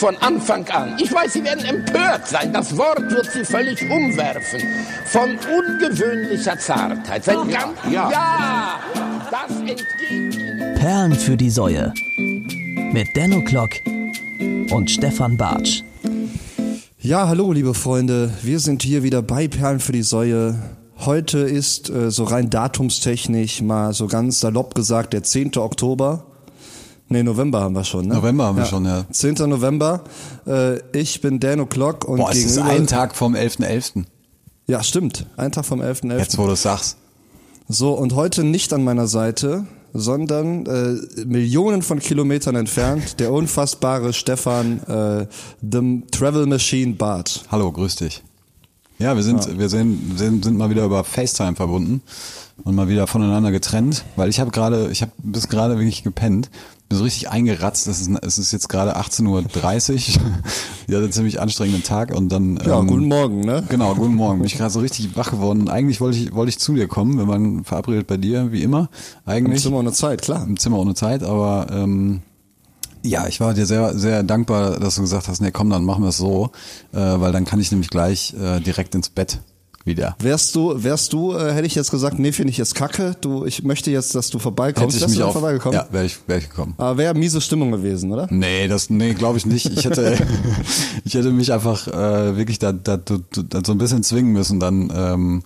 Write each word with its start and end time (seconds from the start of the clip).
von 0.00 0.16
Anfang 0.16 0.66
an. 0.70 0.96
Ich 0.98 1.12
weiß, 1.12 1.34
Sie 1.34 1.44
werden 1.44 1.62
empört 1.62 2.26
sein. 2.26 2.54
Das 2.54 2.74
Wort 2.78 3.10
wird 3.10 3.30
Sie 3.30 3.44
völlig 3.44 3.82
umwerfen. 3.82 4.60
Von 5.04 5.36
ungewöhnlicher 5.36 6.58
Zartheit. 6.58 7.22
Sein 7.22 7.36
ganz, 7.50 7.78
ja. 7.90 8.10
ja, 8.10 8.80
das 9.30 9.58
entgeht 9.58 9.86
Perlen 10.76 11.12
für 11.12 11.36
die 11.36 11.50
Säue. 11.50 11.92
Mit 12.16 13.14
Denno 13.14 13.44
Klock 13.44 13.72
und 14.70 14.90
Stefan 14.90 15.36
Bartsch. 15.36 15.82
Ja, 16.98 17.28
hallo, 17.28 17.52
liebe 17.52 17.74
Freunde. 17.74 18.32
Wir 18.42 18.58
sind 18.58 18.82
hier 18.82 19.02
wieder 19.02 19.20
bei 19.20 19.48
Perlen 19.48 19.80
für 19.80 19.92
die 19.92 20.02
Säue. 20.02 20.58
Heute 21.04 21.40
ist 21.40 21.90
äh, 21.90 22.10
so 22.10 22.24
rein 22.24 22.48
datumstechnisch 22.48 23.60
mal 23.60 23.92
so 23.92 24.06
ganz 24.06 24.40
salopp 24.40 24.74
gesagt 24.74 25.12
der 25.12 25.22
10. 25.22 25.58
Oktober. 25.58 26.29
Nee, 27.12 27.24
November 27.24 27.60
haben 27.60 27.74
wir 27.74 27.82
schon, 27.82 28.06
ne? 28.06 28.14
November 28.14 28.44
haben 28.44 28.56
wir 28.56 28.66
schon, 28.66 28.84
ja. 28.84 29.04
10. 29.10 29.34
November. 29.48 30.04
Äh, 30.46 30.78
ich 30.96 31.20
bin 31.20 31.40
Dan 31.40 31.60
O'Clock 31.60 32.04
und 32.04 32.18
Boah, 32.18 32.30
es 32.30 32.38
ist 32.38 32.54
gegenüber... 32.54 32.70
ein 32.70 32.86
Tag 32.86 33.16
vom 33.16 33.34
11.11. 33.34 33.66
.11. 33.66 34.04
Ja, 34.68 34.84
stimmt. 34.84 35.26
Ein 35.36 35.50
Tag 35.50 35.66
vom 35.66 35.80
11.11. 35.80 36.18
Jetzt, 36.18 36.38
wo 36.38 36.46
du 36.46 36.52
es 36.52 36.62
sagst. 36.62 36.98
So, 37.66 37.94
und 37.94 38.14
heute 38.14 38.44
nicht 38.44 38.72
an 38.72 38.84
meiner 38.84 39.08
Seite, 39.08 39.66
sondern 39.92 40.66
äh, 40.66 41.24
Millionen 41.24 41.82
von 41.82 41.98
Kilometern 41.98 42.54
entfernt, 42.54 43.18
der 43.18 43.32
unfassbare 43.32 44.12
Stefan, 44.12 44.80
äh, 44.84 45.26
The 45.68 46.02
Travel 46.12 46.46
Machine 46.46 46.94
Bart. 46.94 47.42
Hallo, 47.50 47.72
grüß 47.72 47.96
dich. 47.96 48.22
Ja, 49.00 49.16
wir 49.16 49.24
sind, 49.24 49.58
wir 49.58 49.68
sind, 49.68 50.16
sind, 50.16 50.44
sind 50.44 50.58
mal 50.58 50.70
wieder 50.70 50.84
über 50.84 51.02
FaceTime 51.02 51.56
verbunden 51.56 52.02
und 52.62 52.76
mal 52.76 52.86
wieder 52.86 53.08
voneinander 53.08 53.50
getrennt, 53.50 54.04
weil 54.14 54.28
ich 54.28 54.38
habe 54.38 54.52
gerade, 54.52 54.90
ich 54.92 55.02
habe 55.02 55.10
bis 55.18 55.48
gerade 55.48 55.76
wirklich 55.76 56.04
gepennt, 56.04 56.50
bin 56.90 56.98
so 56.98 57.04
richtig 57.04 57.30
eingeratzt. 57.30 57.86
Es 57.86 58.00
ist, 58.00 58.10
es 58.20 58.38
ist 58.38 58.52
jetzt 58.52 58.68
gerade 58.68 58.96
18.30 58.96 59.28
Uhr. 59.28 59.42
hatte 59.44 60.16
einen 60.88 61.12
ziemlich 61.12 61.40
anstrengenden 61.40 61.84
Tag 61.84 62.12
und 62.12 62.30
dann. 62.30 62.58
Ja, 62.66 62.80
ähm, 62.80 62.88
guten 62.88 63.06
Morgen, 63.06 63.40
ne? 63.42 63.62
Genau, 63.68 63.94
guten 63.94 64.16
Morgen. 64.16 64.38
Bin 64.38 64.46
ich 64.46 64.58
gerade 64.58 64.70
so 64.72 64.80
richtig 64.80 65.16
wach 65.16 65.30
geworden. 65.30 65.60
Und 65.60 65.70
eigentlich 65.70 66.00
wollte 66.00 66.18
ich, 66.18 66.34
wollte 66.34 66.50
ich 66.50 66.58
zu 66.58 66.74
dir 66.74 66.88
kommen, 66.88 67.16
wenn 67.16 67.28
man 67.28 67.64
verabredet 67.64 68.08
bei 68.08 68.16
dir, 68.16 68.50
wie 68.50 68.64
immer. 68.64 68.90
Im 69.24 69.32
Eigentlich 69.32 69.62
Zimmer 69.62 69.78
ohne 69.78 69.92
Zeit, 69.92 70.22
klar. 70.22 70.44
im 70.44 70.58
Zimmer 70.58 70.80
ohne 70.80 70.94
Zeit, 70.94 71.22
aber 71.22 71.68
ähm, 71.70 72.22
ja, 73.02 73.28
ich 73.28 73.40
war 73.40 73.54
dir 73.54 73.66
sehr, 73.66 73.96
sehr 73.96 74.24
dankbar, 74.24 74.80
dass 74.80 74.96
du 74.96 75.02
gesagt 75.02 75.28
hast, 75.28 75.40
nee, 75.40 75.52
komm, 75.52 75.70
dann 75.70 75.84
machen 75.84 76.02
wir 76.02 76.08
es 76.08 76.18
so, 76.18 76.50
äh, 76.92 76.98
weil 76.98 77.30
dann 77.30 77.44
kann 77.44 77.60
ich 77.60 77.70
nämlich 77.70 77.90
gleich 77.90 78.34
äh, 78.34 78.60
direkt 78.60 78.96
ins 78.96 79.08
Bett 79.08 79.38
wieder. 79.90 80.16
Wärst 80.20 80.54
du, 80.54 80.82
wärst 80.82 81.12
du, 81.12 81.34
äh, 81.34 81.52
hätte 81.52 81.66
ich 81.66 81.74
jetzt 81.74 81.90
gesagt, 81.90 82.18
nee, 82.18 82.32
finde 82.32 82.50
ich 82.52 82.56
jetzt 82.58 82.74
kacke. 82.74 83.14
Du, 83.20 83.44
ich 83.44 83.62
möchte 83.62 83.90
jetzt, 83.90 84.14
dass 84.14 84.30
du 84.30 84.38
vorbeikommst. 84.38 84.96
Hätte 84.96 84.96
ich 84.96 85.00
Wärst 85.02 85.10
mich 85.10 85.18
du 85.20 85.26
auch, 85.26 85.32
vorbeigekommen? 85.32 85.74
ja, 85.78 85.86
wäre 85.90 86.06
ich, 86.06 86.16
wär 86.26 86.38
ich 86.38 86.48
gekommen. 86.48 86.74
Aber 86.78 86.96
wäre 86.96 87.14
miese 87.14 87.40
Stimmung 87.40 87.70
gewesen, 87.72 88.10
oder? 88.12 88.26
Nee, 88.30 88.66
das, 88.68 88.88
nee, 88.88 89.12
glaube 89.14 89.36
ich 89.38 89.44
nicht. 89.46 89.66
Ich 89.66 89.84
hätte, 89.84 90.16
ich 91.04 91.14
hätte 91.14 91.30
mich 91.32 91.52
einfach 91.52 91.86
äh, 91.88 92.36
wirklich 92.36 92.58
da, 92.58 92.72
da, 92.72 92.96
da, 92.96 93.18
da 93.48 93.60
so 93.64 93.72
ein 93.72 93.78
bisschen 93.78 94.02
zwingen 94.02 94.32
müssen, 94.32 94.60
dann 94.60 94.90
ähm, 94.94 95.42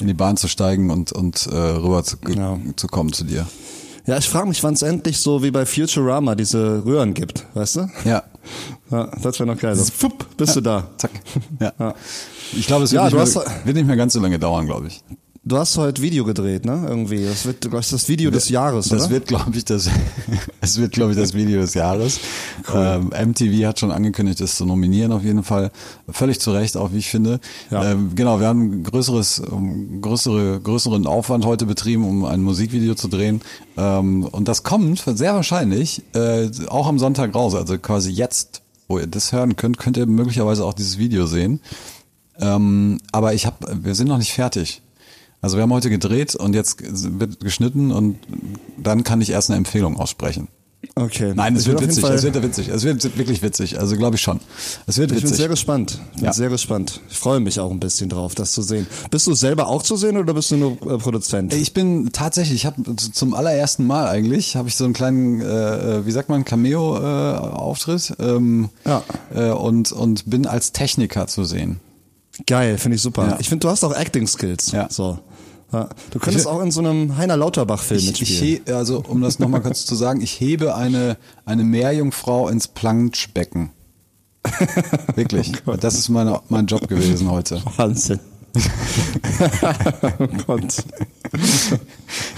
in 0.00 0.06
die 0.06 0.14
Bahn 0.14 0.36
zu 0.36 0.46
steigen 0.48 0.90
und 0.90 1.12
und 1.12 1.46
äh, 1.50 1.56
rüber 1.56 2.04
zu, 2.04 2.16
Ja. 2.36 2.58
zu 2.76 2.86
kommen 2.86 3.12
zu 3.12 3.24
dir. 3.24 3.46
Ja, 4.06 4.16
ich 4.18 4.28
frage 4.28 4.46
mich, 4.48 4.62
wann 4.62 4.74
es 4.74 4.82
endlich 4.82 5.18
so 5.18 5.42
wie 5.42 5.50
bei 5.50 5.66
Futurama 5.66 6.34
diese 6.36 6.84
Röhren 6.84 7.12
gibt, 7.14 7.44
weißt 7.54 7.76
du? 7.76 7.88
Ja, 8.04 8.22
Ja, 8.90 9.10
das 9.20 9.40
wäre 9.40 9.46
noch 9.52 9.58
geil. 9.60 9.74
So, 9.74 9.84
fupp, 9.84 10.36
bist 10.36 10.54
du 10.54 10.60
da. 10.60 10.88
zack. 10.96 11.10
Ja. 11.60 11.72
Ja. 11.78 11.94
Ich 12.52 12.66
glaube, 12.68 12.84
es 12.84 12.92
wird, 12.92 13.00
Ja, 13.00 13.04
nicht 13.06 13.14
mehr, 13.14 13.22
hast- 13.22 13.66
wird 13.66 13.76
nicht 13.76 13.86
mehr 13.86 13.96
ganz 13.96 14.12
so 14.12 14.20
lange 14.20 14.38
dauern, 14.38 14.66
glaube 14.66 14.86
ich. 14.86 15.02
Du 15.48 15.56
hast 15.56 15.78
heute 15.78 16.02
Video 16.02 16.24
gedreht, 16.24 16.64
ne? 16.64 16.84
Irgendwie. 16.88 17.24
Das 17.24 17.46
wird, 17.46 17.60
glaube 17.60 17.78
ich, 17.78 17.88
das 17.88 18.08
Video 18.08 18.32
des 18.32 18.48
Jahres, 18.48 18.88
Das 18.88 19.02
oder? 19.02 19.10
wird, 19.10 19.28
glaube 19.28 19.56
ich, 19.56 19.64
das, 19.64 19.88
es 20.60 20.76
wird, 20.76 20.90
glaube 20.90 21.12
ich, 21.12 21.16
das 21.16 21.34
Video 21.34 21.60
des 21.60 21.74
Jahres. 21.74 22.18
Ähm, 22.74 23.10
MTV 23.10 23.64
hat 23.64 23.78
schon 23.78 23.92
angekündigt, 23.92 24.40
es 24.40 24.56
zu 24.56 24.66
nominieren 24.66 25.12
auf 25.12 25.22
jeden 25.22 25.44
Fall. 25.44 25.70
Völlig 26.08 26.40
zu 26.40 26.50
Recht, 26.50 26.76
auch 26.76 26.92
wie 26.92 26.98
ich 26.98 27.08
finde. 27.08 27.38
Ja. 27.70 27.92
Ähm, 27.92 28.16
genau, 28.16 28.40
wir 28.40 28.48
haben 28.48 28.82
größeres, 28.82 29.40
größere, 30.00 30.58
größeren 30.62 31.06
Aufwand 31.06 31.44
heute 31.44 31.64
betrieben, 31.66 32.04
um 32.08 32.24
ein 32.24 32.42
Musikvideo 32.42 32.96
zu 32.96 33.06
drehen. 33.06 33.40
Ähm, 33.76 34.24
und 34.24 34.48
das 34.48 34.64
kommt 34.64 35.04
sehr 35.06 35.34
wahrscheinlich 35.36 36.02
äh, 36.14 36.50
auch 36.66 36.88
am 36.88 36.98
Sonntag 36.98 37.36
raus. 37.36 37.54
Also 37.54 37.78
quasi 37.78 38.10
jetzt, 38.10 38.62
wo 38.88 38.98
ihr 38.98 39.06
das 39.06 39.30
hören 39.30 39.54
könnt, 39.54 39.78
könnt 39.78 39.96
ihr 39.96 40.06
möglicherweise 40.06 40.64
auch 40.64 40.74
dieses 40.74 40.98
Video 40.98 41.26
sehen. 41.26 41.60
Ähm, 42.40 42.98
aber 43.12 43.32
ich 43.34 43.46
habe, 43.46 43.78
wir 43.80 43.94
sind 43.94 44.08
noch 44.08 44.18
nicht 44.18 44.32
fertig. 44.32 44.82
Also 45.46 45.58
wir 45.58 45.62
haben 45.62 45.72
heute 45.72 45.90
gedreht 45.90 46.34
und 46.34 46.56
jetzt 46.56 46.78
wird 47.20 47.38
geschnitten 47.38 47.92
und 47.92 48.18
dann 48.82 49.04
kann 49.04 49.20
ich 49.20 49.30
erst 49.30 49.48
eine 49.48 49.56
Empfehlung 49.58 49.96
aussprechen. 49.96 50.48
Okay. 50.96 51.34
Nein, 51.36 51.54
es 51.54 51.62
Ich 51.62 51.68
bin 51.68 51.74
wird 51.78 51.88
witzig, 51.88 52.02
es 52.04 52.22
wird 52.24 52.42
witzig, 52.42 52.68
es 52.68 52.82
wird 52.82 53.16
wirklich 53.16 53.42
witzig, 53.42 53.78
also 53.78 53.96
glaube 53.96 54.16
ich 54.16 54.22
schon. 54.22 54.40
Es 54.88 54.98
wird 54.98 55.12
Ich 55.12 55.18
bin 55.18 55.22
witzig. 55.22 55.36
sehr 55.36 55.48
gespannt. 55.48 56.00
Bin 56.16 56.24
Ja. 56.24 56.32
sehr 56.32 56.48
gespannt. 56.48 57.00
Ich 57.08 57.16
freue 57.16 57.38
mich 57.38 57.60
auch 57.60 57.70
ein 57.70 57.78
bisschen 57.78 58.08
drauf, 58.08 58.34
das 58.34 58.50
zu 58.50 58.62
sehen. 58.62 58.88
Bist 59.12 59.28
du 59.28 59.34
selber 59.34 59.68
auch 59.68 59.84
zu 59.84 59.94
sehen 59.96 60.16
oder 60.16 60.34
bist 60.34 60.50
du 60.50 60.56
nur 60.56 60.72
äh, 60.82 60.98
Produzent? 60.98 61.54
Ich 61.54 61.72
bin 61.72 62.10
tatsächlich, 62.12 62.56
ich 62.56 62.66
habe 62.66 62.82
zum 62.96 63.32
allerersten 63.32 63.86
Mal 63.86 64.08
eigentlich, 64.08 64.56
habe 64.56 64.68
ich 64.68 64.74
so 64.74 64.82
einen 64.84 64.94
kleinen, 64.94 65.42
äh, 65.42 66.04
wie 66.06 66.10
sagt 66.10 66.28
man, 66.28 66.44
Cameo-Auftritt 66.44 68.14
ähm, 68.18 68.68
Ja. 68.84 69.04
äh, 69.32 69.50
und, 69.50 69.92
und 69.92 70.28
bin 70.28 70.44
als 70.48 70.72
Techniker 70.72 71.28
zu 71.28 71.44
sehen. 71.44 71.78
Geil, 72.46 72.78
finde 72.78 72.96
ich 72.96 73.02
super. 73.02 73.28
Ja. 73.28 73.36
Ich 73.40 73.48
finde, 73.48 73.62
du 73.66 73.70
hast 73.70 73.84
auch 73.84 73.94
Acting 73.94 74.26
Skills. 74.26 74.72
Ja. 74.72 74.88
So. 74.90 75.20
Ja. 75.72 75.88
Du 76.10 76.18
könntest 76.18 76.46
Ich- 76.46 76.50
auch 76.50 76.62
in 76.62 76.70
so 76.70 76.80
einem 76.80 77.16
Heiner 77.16 77.36
Lauterbach-Film 77.36 77.98
Ich, 77.98 78.10
ich 78.12 78.20
mitspielen. 78.20 78.62
he, 78.66 78.72
also 78.72 79.02
um 79.08 79.20
das 79.20 79.38
nochmal 79.38 79.60
kurz 79.62 79.84
zu 79.84 79.94
sagen, 79.94 80.20
ich 80.20 80.38
hebe 80.40 80.74
eine, 80.76 81.16
eine 81.44 81.64
Meerjungfrau 81.64 82.48
ins 82.48 82.68
Planschbecken. 82.68 83.70
Wirklich. 85.16 85.52
Das 85.80 85.94
ist 85.98 86.08
meine, 86.08 86.40
mein 86.48 86.66
Job 86.66 86.86
gewesen 86.88 87.30
heute. 87.30 87.60
Wahnsinn. 87.76 88.20
Oh 90.18 90.28
Gott. 90.46 90.84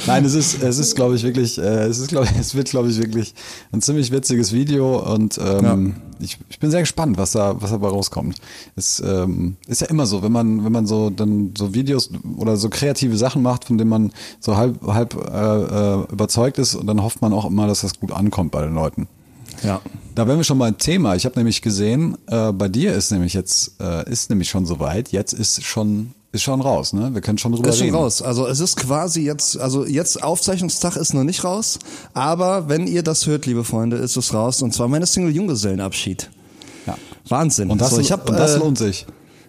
Nein, 0.06 0.24
es 0.24 0.34
ist, 0.34 0.62
es 0.62 0.78
ist, 0.78 0.94
glaube 0.94 1.16
ich, 1.16 1.22
wirklich, 1.22 1.58
äh, 1.58 1.86
es 1.86 1.98
ist, 1.98 2.08
glaube 2.08 2.26
ich, 2.26 2.38
es 2.38 2.54
wird, 2.54 2.70
glaube 2.70 2.88
ich, 2.88 2.98
wirklich 2.98 3.34
ein 3.72 3.80
ziemlich 3.80 4.10
witziges 4.10 4.52
Video 4.52 4.98
und 5.12 5.38
ähm, 5.38 5.96
ich, 6.20 6.38
ich 6.48 6.58
bin 6.58 6.70
sehr 6.70 6.80
gespannt, 6.80 7.18
was 7.18 7.32
da, 7.32 7.60
was 7.60 7.70
dabei 7.70 7.88
rauskommt. 7.88 8.36
Es 8.76 9.00
ähm, 9.00 9.56
ist 9.66 9.80
ja 9.80 9.88
immer 9.88 10.06
so, 10.06 10.22
wenn 10.22 10.32
man, 10.32 10.64
wenn 10.64 10.72
man 10.72 10.86
so 10.86 11.10
dann 11.10 11.54
so 11.56 11.74
Videos 11.74 12.10
oder 12.36 12.56
so 12.56 12.68
kreative 12.68 13.16
Sachen 13.16 13.42
macht, 13.42 13.64
von 13.64 13.78
denen 13.78 13.90
man 13.90 14.12
so 14.40 14.56
halb, 14.56 14.82
halb 14.86 15.14
äh, 15.14 16.00
äh, 16.00 16.12
überzeugt 16.12 16.58
ist, 16.58 16.74
und 16.74 16.86
dann 16.86 17.02
hofft 17.02 17.22
man 17.22 17.32
auch 17.32 17.44
immer, 17.44 17.66
dass 17.66 17.82
das 17.82 17.98
gut 17.98 18.12
ankommt 18.12 18.52
bei 18.52 18.62
den 18.62 18.74
Leuten. 18.74 19.08
Ja. 19.62 19.80
Da 20.14 20.26
wären 20.26 20.38
wir 20.38 20.44
schon 20.44 20.58
mal 20.58 20.66
ein 20.66 20.78
Thema. 20.78 21.14
Ich 21.14 21.24
habe 21.24 21.36
nämlich 21.38 21.62
gesehen, 21.62 22.16
äh, 22.26 22.52
bei 22.52 22.68
dir 22.68 22.92
ist 22.94 23.10
nämlich 23.12 23.34
jetzt, 23.34 23.72
äh, 23.80 24.10
ist 24.10 24.30
nämlich 24.30 24.48
schon 24.48 24.66
soweit. 24.66 25.12
Jetzt 25.12 25.32
ist 25.32 25.62
schon, 25.64 26.12
ist 26.32 26.42
schon 26.42 26.60
raus, 26.60 26.92
ne? 26.92 27.10
Wir 27.14 27.20
können 27.20 27.38
schon 27.38 27.52
drüber 27.52 27.68
Ist 27.68 27.78
schon 27.78 27.86
reden. 27.86 27.96
raus. 27.96 28.20
Also 28.22 28.46
es 28.46 28.60
ist 28.60 28.76
quasi 28.76 29.22
jetzt, 29.22 29.58
also 29.58 29.86
jetzt 29.86 30.22
Aufzeichnungstag 30.22 30.96
ist 30.96 31.14
noch 31.14 31.24
nicht 31.24 31.44
raus, 31.44 31.78
aber 32.14 32.68
wenn 32.68 32.86
ihr 32.86 33.02
das 33.02 33.26
hört, 33.26 33.46
liebe 33.46 33.64
Freunde, 33.64 33.96
ist 33.96 34.16
es 34.16 34.34
raus 34.34 34.60
und 34.62 34.74
zwar 34.74 34.88
meine 34.88 35.06
Single 35.06 35.34
Junggesellenabschied. 35.34 36.30
Ja. 36.86 36.96
Wahnsinn. 37.28 37.70
Und 37.70 37.80
das, 37.80 37.90
so, 37.90 38.00
ich 38.00 38.10
hab, 38.10 38.28
und 38.28 38.36
das 38.38 38.54
äh, 38.56 38.58
lohnt 38.58 38.78
sich. 38.78 39.06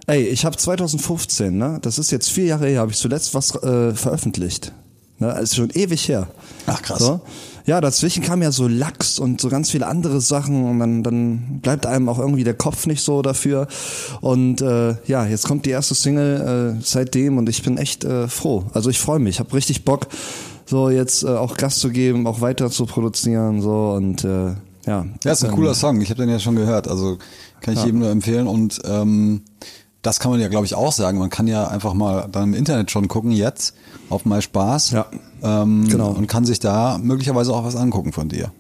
Ey, 0.08 0.24
ich 0.28 0.46
habe 0.46 0.58
2015, 0.58 1.58
ne, 1.58 1.80
das 1.82 2.00
ist 2.00 2.12
jetzt 2.12 2.30
vier 2.30 2.46
Jahre 2.46 2.68
her, 2.68 2.82
habe 2.82 2.92
ich 2.92 2.98
zuletzt 2.98 3.34
was 3.34 3.56
äh, 3.56 3.94
veröffentlicht. 3.94 4.72
Ne, 5.20 5.28
das 5.28 5.44
ist 5.44 5.56
schon 5.56 5.70
ewig 5.72 6.08
her. 6.08 6.28
Ach, 6.66 6.82
krass. 6.82 7.00
So. 7.00 7.22
Ja, 7.70 7.82
dazwischen 7.82 8.24
kam 8.24 8.42
ja 8.42 8.52
so 8.52 8.68
Lachs 8.68 9.20
und 9.20 9.40
so 9.40 9.48
ganz 9.48 9.70
viele 9.70 9.86
andere 9.86 10.22
Sachen 10.22 10.68
und 10.68 10.80
dann, 10.80 11.04
dann 11.04 11.60
bleibt 11.62 11.86
einem 11.86 12.10
auch 12.10 12.18
irgendwie 12.18 12.44
der 12.44 12.56
Kopf 12.56 12.88
nicht 12.88 13.04
so 13.04 13.22
dafür. 13.22 13.68
Und 14.22 14.60
äh, 14.62 14.96
ja, 15.06 15.28
jetzt 15.28 15.48
kommt 15.48 15.68
die 15.68 15.70
erste 15.70 15.94
Single 15.94 16.80
äh, 16.80 16.82
seitdem 16.84 17.38
und 17.38 17.48
ich 17.48 17.62
bin 17.62 17.78
echt 17.78 18.06
äh, 18.06 18.28
froh. 18.28 18.66
Also 18.74 18.90
ich 18.90 18.98
freue 18.98 19.20
mich, 19.20 19.36
ich 19.36 19.40
habe 19.40 19.54
richtig 19.54 19.86
Bock, 19.86 20.08
so 20.66 20.90
jetzt 20.90 21.22
äh, 21.22 21.28
auch 21.28 21.58
Gas 21.58 21.78
zu 21.78 21.92
geben, 21.92 22.26
auch 22.26 22.42
weiter 22.42 22.72
zu 22.72 22.88
produzieren 22.88 23.62
so 23.62 23.92
und 23.92 24.24
äh, 24.24 24.56
ja. 24.88 25.06
Ja, 25.24 25.32
ist 25.32 25.46
ein 25.46 25.52
cooler 25.52 25.76
Song. 25.76 26.02
Ich 26.02 26.10
habe 26.10 26.22
den 26.22 26.30
ja 26.30 26.40
schon 26.40 26.56
gehört. 26.56 26.88
Also 26.88 27.20
kann 27.62 27.76
ich 27.76 27.84
jedem 27.84 28.00
nur 28.00 28.10
empfehlen. 28.10 28.48
Und 28.48 28.80
ähm, 28.86 29.44
das 30.02 30.20
kann 30.20 30.32
man 30.32 30.40
ja, 30.40 30.48
glaube 30.48 30.66
ich, 30.66 30.76
auch 30.76 30.92
sagen. 30.92 31.20
Man 31.20 31.30
kann 31.30 31.48
ja 31.48 31.68
einfach 31.68 31.94
mal 31.94 32.28
dann 32.32 32.44
im 32.46 32.54
Internet 32.54 32.92
schon 32.92 33.08
gucken, 33.08 33.32
jetzt 33.32 33.74
auf 34.10 34.26
My 34.26 34.42
Spaß. 34.42 34.92
Ja. 34.92 35.06
Ähm, 35.44 35.88
Genau. 35.90 36.12
Und 36.12 36.28
kann 36.28 36.46
sich 36.46 36.60
da 36.60 36.98
möglicherweise 36.98 37.54
auch 37.54 37.64
was 37.64 37.76
angucken 37.76 38.14
von 38.14 38.30
dir. 38.30 38.52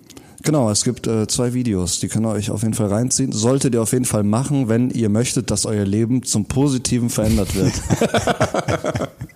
Genau, 0.42 0.70
es 0.70 0.86
gibt 0.86 1.06
äh, 1.06 1.28
zwei 1.28 1.54
Videos, 1.54 2.00
die 2.00 2.08
könnt 2.08 2.26
ihr 2.26 2.30
euch 2.30 2.50
auf 2.50 2.62
jeden 2.62 2.74
Fall 2.74 2.88
reinziehen. 2.88 3.34
Solltet 3.34 3.74
ihr 3.74 3.82
auf 3.82 3.92
jeden 3.92 4.06
Fall 4.06 4.24
machen, 4.24 4.70
wenn 4.70 4.90
ihr 4.90 5.10
möchtet, 5.10 5.52
dass 5.52 5.66
euer 5.66 5.84
Leben 5.86 6.24
zum 6.24 6.46
Positiven 6.46 7.10
verändert 7.10 7.56
wird. 7.56 7.74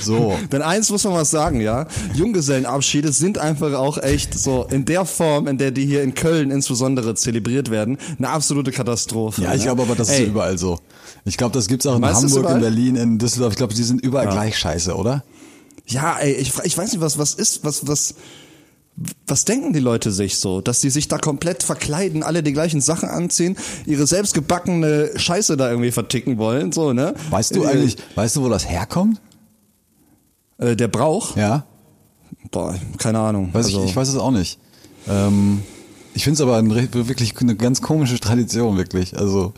So. 0.00 0.36
Denn 0.52 0.62
eins 0.62 0.90
muss 0.90 1.04
man 1.04 1.14
was 1.14 1.30
sagen, 1.30 1.60
ja. 1.60 1.86
Junggesellenabschiede 2.14 3.12
sind 3.12 3.38
einfach 3.38 3.72
auch 3.74 3.98
echt 3.98 4.38
so 4.38 4.66
in 4.70 4.84
der 4.84 5.04
Form, 5.04 5.46
in 5.46 5.58
der 5.58 5.70
die 5.70 5.86
hier 5.86 6.02
in 6.02 6.14
Köln 6.14 6.50
insbesondere 6.50 7.14
zelebriert 7.14 7.70
werden, 7.70 7.98
eine 8.18 8.28
absolute 8.28 8.72
Katastrophe. 8.72 9.42
Ja, 9.42 9.52
ich 9.54 9.60
ne? 9.60 9.66
glaube 9.66 9.82
aber, 9.82 9.94
das 9.94 10.08
Ey, 10.08 10.22
ist 10.22 10.28
überall 10.28 10.58
so. 10.58 10.78
Ich 11.24 11.36
glaube, 11.36 11.52
das 11.52 11.68
gibt's 11.68 11.86
auch 11.86 11.96
in 11.96 12.02
das 12.02 12.22
Hamburg, 12.22 12.50
in? 12.50 12.60
Berlin, 12.60 12.96
in 12.96 13.18
Düsseldorf. 13.18 13.52
Ich 13.52 13.58
glaube, 13.58 13.74
die 13.74 13.82
sind 13.82 14.00
überall 14.00 14.28
gleich 14.28 14.58
scheiße, 14.58 14.94
oder? 14.94 15.24
Ja, 15.86 16.18
ey, 16.18 16.32
ich, 16.32 16.52
ich 16.62 16.78
weiß 16.78 16.92
nicht, 16.92 17.00
was, 17.00 17.18
was 17.18 17.34
ist, 17.34 17.64
was, 17.64 17.86
was, 17.86 18.14
was 19.26 19.44
denken 19.44 19.72
die 19.72 19.80
Leute 19.80 20.12
sich 20.12 20.38
so, 20.38 20.60
dass 20.60 20.80
die 20.80 20.90
sich 20.90 21.08
da 21.08 21.18
komplett 21.18 21.62
verkleiden, 21.62 22.22
alle 22.22 22.42
die 22.42 22.52
gleichen 22.52 22.80
Sachen 22.80 23.08
anziehen, 23.08 23.56
ihre 23.86 24.06
selbstgebackene 24.06 25.10
Scheiße 25.16 25.56
da 25.56 25.70
irgendwie 25.70 25.90
verticken 25.90 26.38
wollen, 26.38 26.72
so, 26.72 26.92
ne? 26.92 27.14
Weißt 27.30 27.56
du 27.56 27.64
Äh, 27.64 27.68
eigentlich, 27.68 27.96
weißt 28.14 28.36
du, 28.36 28.42
wo 28.42 28.48
das 28.48 28.68
herkommt? 28.68 29.20
Äh, 30.60 30.76
der 30.76 30.88
Brauch? 30.88 31.36
Ja. 31.36 31.64
Boah, 32.50 32.74
keine 32.98 33.18
Ahnung. 33.18 33.52
Weiß 33.52 33.66
also, 33.66 33.82
ich, 33.82 33.90
ich 33.90 33.96
weiß 33.96 34.08
es 34.08 34.16
auch 34.16 34.30
nicht. 34.30 34.58
Ähm, 35.08 35.62
ich 36.14 36.24
finde 36.24 36.34
es 36.34 36.40
aber 36.40 36.56
ein, 36.56 36.70
wirklich 36.92 37.34
eine 37.40 37.56
ganz 37.56 37.82
komische 37.82 38.18
Tradition, 38.20 38.76
wirklich. 38.76 39.16
Also, 39.16 39.54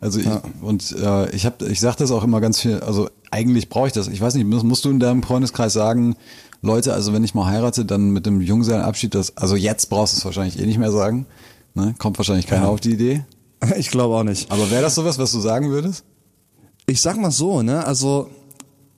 also 0.00 0.20
ich, 0.20 0.28
und 0.60 0.92
äh, 0.92 1.30
ich 1.30 1.46
habe, 1.46 1.66
ich 1.66 1.80
sage 1.80 1.96
das 1.98 2.10
auch 2.10 2.24
immer 2.24 2.40
ganz 2.40 2.60
viel. 2.60 2.80
Also 2.80 3.08
eigentlich 3.30 3.68
brauche 3.68 3.88
ich 3.88 3.92
das. 3.92 4.08
Ich 4.08 4.20
weiß 4.20 4.34
nicht, 4.34 4.46
musst, 4.46 4.64
musst 4.64 4.84
du 4.84 4.90
in 4.90 5.00
deinem 5.00 5.22
Freundeskreis 5.22 5.72
sagen, 5.72 6.16
Leute, 6.62 6.94
also 6.94 7.12
wenn 7.12 7.24
ich 7.24 7.34
mal 7.34 7.46
heirate, 7.46 7.84
dann 7.84 8.10
mit 8.10 8.26
dem 8.26 8.40
Junggesellenabschied, 8.40 9.14
das, 9.14 9.36
also 9.36 9.56
jetzt 9.56 9.90
brauchst 9.90 10.14
du 10.14 10.18
es 10.18 10.24
wahrscheinlich 10.24 10.58
eh 10.60 10.66
nicht 10.66 10.78
mehr 10.78 10.92
sagen. 10.92 11.26
Ne? 11.74 11.94
Kommt 11.98 12.18
wahrscheinlich 12.18 12.46
keiner 12.46 12.68
auf 12.68 12.80
die 12.80 12.92
Idee. 12.92 13.24
ich 13.76 13.90
glaube 13.90 14.14
auch 14.14 14.24
nicht. 14.24 14.50
Aber 14.50 14.70
wäre 14.70 14.82
das 14.82 14.94
sowas, 14.94 15.18
was 15.18 15.32
du 15.32 15.40
sagen 15.40 15.70
würdest? 15.70 16.04
Ich 16.86 17.00
sag 17.00 17.16
mal 17.16 17.32
so, 17.32 17.62
ne, 17.62 17.84
also 17.84 18.30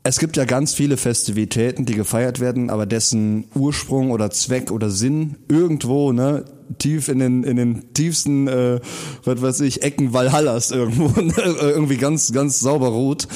es 0.08 0.18
gibt 0.18 0.38
ja 0.38 0.46
ganz 0.46 0.72
viele 0.72 0.96
Festivitäten, 0.96 1.84
die 1.84 1.94
gefeiert 1.94 2.40
werden, 2.40 2.70
aber 2.70 2.86
dessen 2.86 3.44
Ursprung 3.54 4.10
oder 4.10 4.30
Zweck 4.30 4.70
oder 4.70 4.88
Sinn 4.88 5.36
irgendwo, 5.48 6.12
ne, 6.12 6.46
tief 6.78 7.08
in 7.08 7.18
den 7.18 7.42
in 7.44 7.56
den 7.56 7.92
tiefsten, 7.94 8.46
äh, 8.48 8.80
was 9.24 9.40
weiß 9.42 9.60
ich, 9.62 9.82
Ecken 9.82 10.12
Valhallas 10.12 10.70
irgendwo 10.70 11.20
ne, 11.20 11.32
irgendwie 11.60 11.96
ganz 11.96 12.32
ganz 12.32 12.60
sauber 12.60 12.88
ruht. 12.88 13.26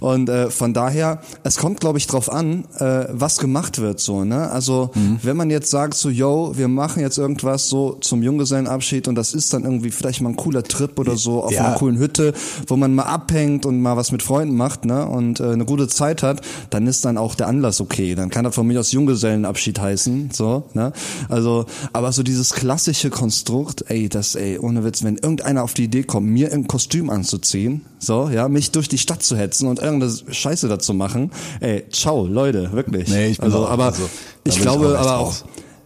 Und 0.00 0.28
äh, 0.28 0.50
von 0.50 0.72
daher, 0.72 1.20
es 1.44 1.56
kommt, 1.58 1.80
glaube 1.80 1.98
ich, 1.98 2.06
drauf 2.06 2.32
an, 2.32 2.64
äh, 2.78 3.04
was 3.10 3.38
gemacht 3.38 3.80
wird 3.80 4.00
so. 4.00 4.24
Ne? 4.24 4.50
Also 4.50 4.90
wenn 5.22 5.36
man 5.36 5.50
jetzt 5.50 5.70
sagt 5.70 5.94
so, 5.94 6.08
yo, 6.08 6.52
wir 6.56 6.68
machen 6.68 7.00
jetzt 7.02 7.18
irgendwas 7.18 7.68
so 7.68 7.92
zum 8.00 8.22
Junggesellenabschied 8.22 9.08
und 9.08 9.14
das 9.14 9.34
ist 9.34 9.52
dann 9.52 9.64
irgendwie 9.64 9.90
vielleicht 9.90 10.20
mal 10.22 10.30
ein 10.30 10.36
cooler 10.36 10.62
Trip 10.62 10.98
oder 10.98 11.16
so 11.16 11.42
auf 11.44 11.52
Ja. 11.52 11.66
einer 11.66 11.74
coolen 11.76 11.98
Hütte, 11.98 12.32
wo 12.66 12.76
man 12.76 12.94
mal 12.94 13.02
abhängt 13.04 13.66
und 13.66 13.80
mal 13.82 13.96
was 13.96 14.10
mit 14.12 14.22
Freunden 14.22 14.56
macht, 14.56 14.84
ne, 14.84 15.06
und 15.06 15.40
äh, 15.40 15.44
eine 15.50 15.64
gute 15.64 15.86
Zeit 15.88 16.22
hat, 16.22 16.40
dann 16.70 16.86
ist 16.86 17.04
dann 17.04 17.18
auch 17.18 17.34
der 17.34 17.48
Anlass 17.48 17.80
okay. 17.80 18.14
Dann 18.14 18.30
kann 18.30 18.44
er 18.44 18.52
von 18.52 18.66
mir 18.66 18.80
aus 18.80 18.92
Junggesellenabschied 18.92 19.78
heißen, 19.80 20.30
so, 20.32 20.64
ne? 20.72 20.92
Also, 21.28 21.66
aber 21.92 22.12
so 22.12 22.22
dieses 22.22 22.54
klassische 22.80 23.10
Konstrukt, 23.10 23.84
ey, 23.88 24.08
das, 24.08 24.34
ey, 24.36 24.58
ohne 24.58 24.82
Witz, 24.84 25.02
wenn 25.04 25.16
irgendeiner 25.16 25.62
auf 25.64 25.74
die 25.74 25.84
Idee 25.84 26.02
kommt, 26.02 26.28
mir 26.28 26.50
ein 26.50 26.66
Kostüm 26.66 27.10
anzuziehen, 27.10 27.82
so, 27.98 28.30
ja, 28.30 28.48
mich 28.48 28.70
durch 28.70 28.88
die 28.88 28.96
Stadt 28.96 29.22
zu 29.22 29.36
hetzen 29.36 29.68
und 29.68 29.80
irgendeine 29.80 30.10
Scheiße 30.30 30.66
dazu 30.66 30.94
machen, 30.94 31.30
ey, 31.60 31.84
ciao, 31.92 32.26
Leute, 32.26 32.72
wirklich. 32.72 33.08
Nee, 33.10 33.28
ich 33.28 33.36
bin 33.36 33.44
also, 33.44 33.66
auch- 33.66 33.70
aber 33.70 33.84
also, 33.86 34.04
ich 34.04 34.42
bin 34.44 34.52
ich 34.54 34.60
glaube 34.62 34.86
auch 34.98 35.00
aber 35.02 35.18
auch, 35.18 35.26
raus. 35.26 35.44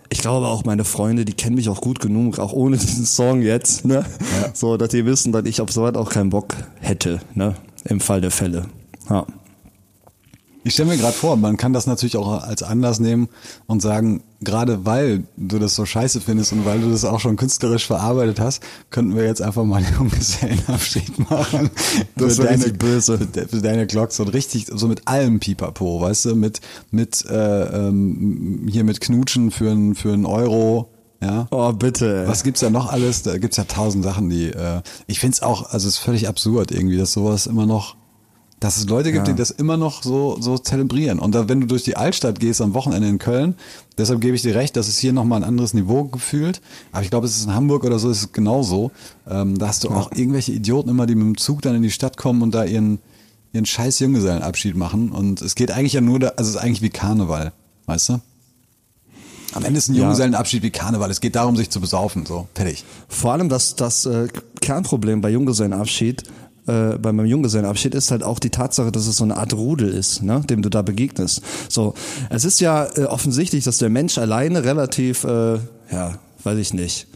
ich 0.09 0.21
glaube 0.21 0.47
auch 0.47 0.65
meine 0.65 0.85
Freunde, 0.85 1.25
die 1.25 1.33
kennen 1.33 1.57
mich 1.57 1.69
auch 1.69 1.81
gut 1.81 1.99
genug, 1.99 2.39
auch 2.39 2.53
ohne 2.53 2.77
diesen 2.79 3.07
Song 3.07 3.43
jetzt, 3.43 3.85
ne? 3.85 4.05
So, 4.53 4.77
dass 4.77 4.91
die 4.91 5.05
wissen, 5.05 5.33
dass 5.33 5.45
ich 5.47 5.61
auf 5.61 5.73
sowas 5.73 5.97
auch 5.97 6.11
keinen 6.11 6.31
Bock 6.31 6.55
hätte, 6.81 7.21
ne? 7.35 7.57
Im 7.87 7.99
Fall 7.99 8.21
der 8.21 8.31
Fälle. 8.31 8.67
Ja. 9.11 9.27
Ich 10.65 10.73
stelle 10.73 10.89
mir 10.89 10.97
gerade 10.97 11.13
vor, 11.13 11.37
man 11.37 11.59
kann 11.59 11.75
das 11.75 11.87
natürlich 11.87 12.17
auch 12.17 12.43
als 12.43 12.63
Anlass 12.63 12.99
nehmen 12.99 13.29
und 13.67 13.83
sagen, 13.83 14.23
gerade 14.41 14.87
weil 14.87 15.25
du 15.37 15.59
das 15.59 15.75
so 15.75 15.85
scheiße 15.85 16.23
findest 16.23 16.53
und 16.53 16.65
weil 16.65 16.81
du 16.81 16.91
das 16.91 17.05
auch 17.05 17.21
schon 17.21 17.37
künstlerisch 17.37 17.87
verarbeitet 17.87 18.41
hast, 18.41 18.63
könnten 18.91 19.15
wir 19.15 19.25
jetzt 19.25 19.43
einfach 19.43 19.65
mal 19.65 19.77
einen 19.85 19.95
Junggesellenabschied 19.95 21.31
machen. 21.31 21.71
Das 22.17 22.37
Für 22.37 22.45
deine, 22.45 22.73
böse. 22.73 23.19
Für, 23.19 23.49
für 23.49 23.61
deine 23.61 23.87
Glocks 23.87 24.19
und 24.21 24.29
richtig, 24.29 24.67
so 24.73 24.89
mit 24.89 25.07
allem 25.07 25.39
Pipapo, 25.39 26.01
weißt 26.01 26.27
du, 26.27 26.35
mit, 26.35 26.61
mit, 26.91 27.25
äh, 27.27 27.89
ähm, 27.89 28.67
hier 28.71 28.85
mit 28.85 29.01
Knutschen 29.01 29.51
für 29.51 29.71
einen 29.71 29.95
für 29.95 30.15
einen 30.15 30.25
Euro, 30.25 30.89
ja. 31.25 31.47
Oh, 31.51 31.73
bitte. 31.73 32.23
ey. 32.23 32.29
Was 32.29 32.43
gibt's 32.43 32.61
da 32.61 32.71
noch 32.71 32.91
alles? 32.91 33.23
Da 33.23 33.39
gibt's 33.39 33.57
ja 33.57 33.65
tausend 33.65 34.05
Sachen, 34.05 34.29
die 34.29 34.49
äh, 34.49 34.83
ich 35.07 35.21
find's 35.21 35.43
auch, 35.43 35.71
also 35.71 35.89
es 35.89 35.95
ist 35.95 35.99
völlig 35.99 36.29
absurd 36.29 36.71
irgendwie, 36.71 36.97
dass 36.97 37.13
sowas 37.13 37.47
immer 37.47 37.67
noch, 37.67 37.97
dass 38.61 38.77
es 38.79 38.87
Leute 38.87 39.13
gibt, 39.13 39.27
Ja. 39.29 39.33
die 39.35 39.39
das 39.39 39.51
immer 39.51 39.77
noch 39.77 40.03
so 40.03 40.37
so 40.41 40.57
zelebrieren. 40.59 41.19
Und 41.19 41.35
da, 41.35 41.49
wenn 41.49 41.61
du 41.61 41.67
durch 41.67 41.83
die 41.83 41.97
Altstadt 41.97 42.41
gehst 42.41 42.61
am 42.63 42.73
Wochenende 42.75 43.09
in 43.09 43.19
Köln, 43.19 43.55
deshalb 43.99 44.21
gebe 44.21 44.35
ich 44.37 44.43
dir 44.43 44.55
recht, 44.55 44.77
das 44.77 44.89
ist 44.89 44.99
hier 44.99 45.13
nochmal 45.13 45.41
ein 45.43 45.49
anderes 45.49 45.75
Niveau 45.75 46.05
gefühlt. 46.05 46.61
Aber 46.93 47.03
ich 47.03 47.11
glaube, 47.11 47.27
es 47.27 47.37
ist 47.37 47.45
in 47.47 47.55
Hamburg 47.55 47.85
oder 47.85 47.99
so, 47.99 48.09
ist 48.11 48.19
es 48.23 48.33
genauso. 48.33 48.91
Ähm, 49.29 49.59
da 49.59 49.69
hast 49.69 49.85
du 49.85 49.91
auch 49.91 50.13
irgendwelche 50.13 50.53
Idioten 50.53 50.89
immer, 50.89 51.07
die 51.07 51.15
mit 51.15 51.27
dem 51.27 51.37
Zug 51.37 51.63
dann 51.63 51.75
in 51.75 51.83
die 51.83 51.91
Stadt 51.91 52.17
kommen 52.17 52.43
und 52.43 52.55
da 52.55 52.65
ihren 52.65 52.99
ihren 53.53 53.67
scheiß 53.67 54.01
Junggesellenabschied 54.01 54.75
machen. 54.77 55.13
Und 55.13 55.41
es 55.41 55.55
geht 55.55 55.71
eigentlich 55.71 55.93
ja 55.93 56.01
nur, 56.01 56.19
da, 56.19 56.29
also 56.37 56.49
es 56.51 56.57
ist 56.57 56.61
eigentlich 56.61 56.83
wie 56.83 56.91
Karneval, 56.91 57.53
weißt 57.87 58.09
du? 58.09 58.21
Am 59.53 59.65
Ende 59.65 59.79
ist 59.79 59.89
ein 59.89 59.95
Ja. 59.95 60.01
Junggesellenabschied 60.03 60.63
wie 60.65 60.71
Karneval. 60.71 61.09
Es 61.11 61.21
geht 61.21 61.37
darum, 61.37 61.55
sich 61.57 61.71
zu 61.71 61.81
besaufen. 61.81 62.27
So, 62.27 62.49
fertig. 62.55 62.85
Vor 63.09 63.31
allem 63.33 63.49
das, 63.49 63.77
das 63.77 64.07
äh, 64.07 64.27
Kernproblem 64.61 65.21
bei 65.21 65.31
Junggesellenabschied, 65.31 66.25
äh, 66.67 66.97
bei 66.99 67.13
meinem 67.13 67.27
Junggesellenabschied 67.27 67.95
ist 67.95 68.11
halt 68.11 68.23
auch 68.23 68.39
die 68.39 68.51
Tatsache, 68.51 68.91
dass 68.91 69.07
es 69.07 69.17
so 69.17 69.25
eine 69.25 69.37
Art 69.37 69.53
Rudel 69.53 69.89
ist, 69.89 70.23
ne, 70.23 70.41
dem 70.49 70.63
du 70.63 70.69
da 70.71 70.83
begegnest. 70.83 71.43
So, 71.69 71.95
es 72.31 72.45
ist 72.45 72.61
ja 72.61 72.87
äh, 72.97 73.05
offensichtlich, 73.05 73.65
dass 73.65 73.79
der 73.79 73.91
Mensch 73.91 74.19
alleine 74.19 74.65
relativ, 74.65 75.25
äh, 75.25 75.59
ja, 75.91 76.19
weiß 76.43 76.59
ich 76.59 76.73
nicht, 76.73 77.07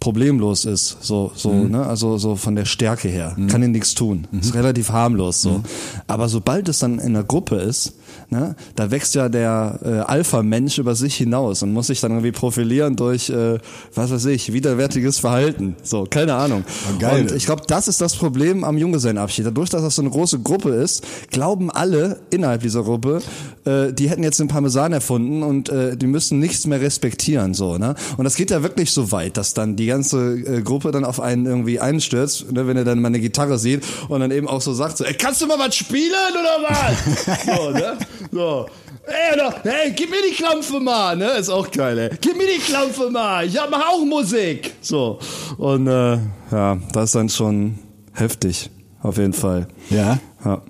problemlos 0.00 0.64
ist, 0.64 0.96
so, 1.00 1.30
so, 1.34 1.52
ne, 1.52 1.86
also 1.86 2.18
so 2.18 2.34
von 2.34 2.56
der 2.56 2.64
Stärke 2.64 3.08
her, 3.08 3.36
kann 3.48 3.62
ihn 3.62 3.70
nichts 3.70 3.94
tun, 3.94 4.26
ist 4.32 4.54
relativ 4.54 4.90
harmlos, 4.90 5.42
so. 5.42 5.62
Aber 6.08 6.28
sobald 6.28 6.68
es 6.68 6.80
dann 6.80 6.98
in 6.98 7.14
einer 7.14 7.22
Gruppe 7.22 7.56
ist, 7.56 7.94
ne, 8.30 8.56
da 8.76 8.90
wächst 8.90 9.14
ja 9.14 9.28
der 9.28 9.78
äh, 9.84 9.88
Alpha-Mensch 10.00 10.78
über 10.78 10.94
sich 10.94 11.16
hinaus 11.16 11.62
und 11.62 11.72
muss 11.72 11.88
sich 11.88 12.00
dann 12.00 12.12
irgendwie 12.12 12.32
profilieren 12.32 12.96
durch, 12.96 13.30
äh, 13.30 13.58
was 13.94 14.10
weiß 14.10 14.26
ich, 14.26 14.52
widerwärtiges 14.52 15.18
Verhalten, 15.18 15.76
so, 15.82 16.06
keine 16.08 16.34
Ahnung. 16.34 16.64
Ah, 16.88 16.98
geil. 16.98 17.22
Und 17.22 17.32
ich 17.32 17.46
glaube, 17.46 17.62
das 17.66 17.88
ist 17.88 18.00
das 18.00 18.16
Problem 18.16 18.64
am 18.64 18.78
Junggesellenabschied. 18.78 19.46
Dadurch, 19.46 19.70
dass 19.70 19.82
das 19.82 19.96
so 19.96 20.02
eine 20.02 20.10
große 20.10 20.40
Gruppe 20.40 20.70
ist, 20.70 21.04
glauben 21.30 21.70
alle 21.70 22.20
innerhalb 22.30 22.62
dieser 22.62 22.82
Gruppe, 22.82 23.22
äh, 23.64 23.92
die 23.92 24.10
hätten 24.10 24.22
jetzt 24.22 24.40
den 24.40 24.48
Parmesan 24.48 24.92
erfunden 24.92 25.42
und 25.42 25.68
äh, 25.68 25.96
die 25.96 26.06
müssen 26.06 26.38
nichts 26.38 26.66
mehr 26.66 26.80
respektieren, 26.80 27.54
so, 27.54 27.78
ne? 27.78 27.94
Und 28.16 28.24
das 28.24 28.34
geht 28.34 28.50
ja 28.50 28.62
wirklich 28.62 28.92
so 28.92 29.12
weit, 29.12 29.36
dass 29.36 29.54
dann 29.54 29.76
die 29.76 29.86
ganze 29.86 30.34
äh, 30.34 30.62
Gruppe 30.62 30.90
dann 30.90 31.04
auf 31.04 31.20
einen 31.20 31.46
irgendwie 31.46 31.80
einstürzt, 31.80 32.52
ne, 32.52 32.66
wenn 32.66 32.76
er 32.76 32.84
dann 32.84 33.00
mal 33.00 33.08
eine 33.08 33.20
Gitarre 33.20 33.58
sieht 33.58 33.84
und 34.08 34.20
dann 34.20 34.30
eben 34.30 34.48
auch 34.48 34.60
so 34.60 34.72
sagt, 34.72 34.96
so, 34.98 35.04
ey, 35.04 35.14
kannst 35.14 35.40
du 35.42 35.46
mal 35.46 35.58
was 35.58 35.74
spielen 35.74 36.12
oder 36.32 36.68
was? 36.68 37.46
so, 37.46 37.70
ne? 37.70 37.98
So. 38.30 38.66
Ey, 39.06 39.34
oder, 39.34 39.54
hey, 39.64 39.92
gib 39.92 40.10
mir 40.10 40.22
die 40.28 40.34
Klampfe 40.34 40.78
mal, 40.78 41.16
ne? 41.16 41.32
Ist 41.32 41.48
auch 41.48 41.70
geil, 41.70 41.98
ey. 41.98 42.10
Gib 42.20 42.36
mir 42.36 42.46
die 42.46 42.60
Klampfe 42.60 43.10
mal, 43.10 43.46
ich 43.46 43.58
hab 43.58 43.70
mach 43.70 43.88
auch 43.88 44.04
Musik. 44.04 44.74
So. 44.80 45.18
Und 45.58 45.88
äh, 45.88 46.18
ja, 46.50 46.78
das 46.92 47.06
ist 47.06 47.14
dann 47.16 47.28
schon 47.28 47.78
heftig, 48.12 48.70
auf 49.02 49.18
jeden 49.18 49.32
Fall. 49.32 49.66
Ja. 49.90 50.18
Ja. 50.44 50.62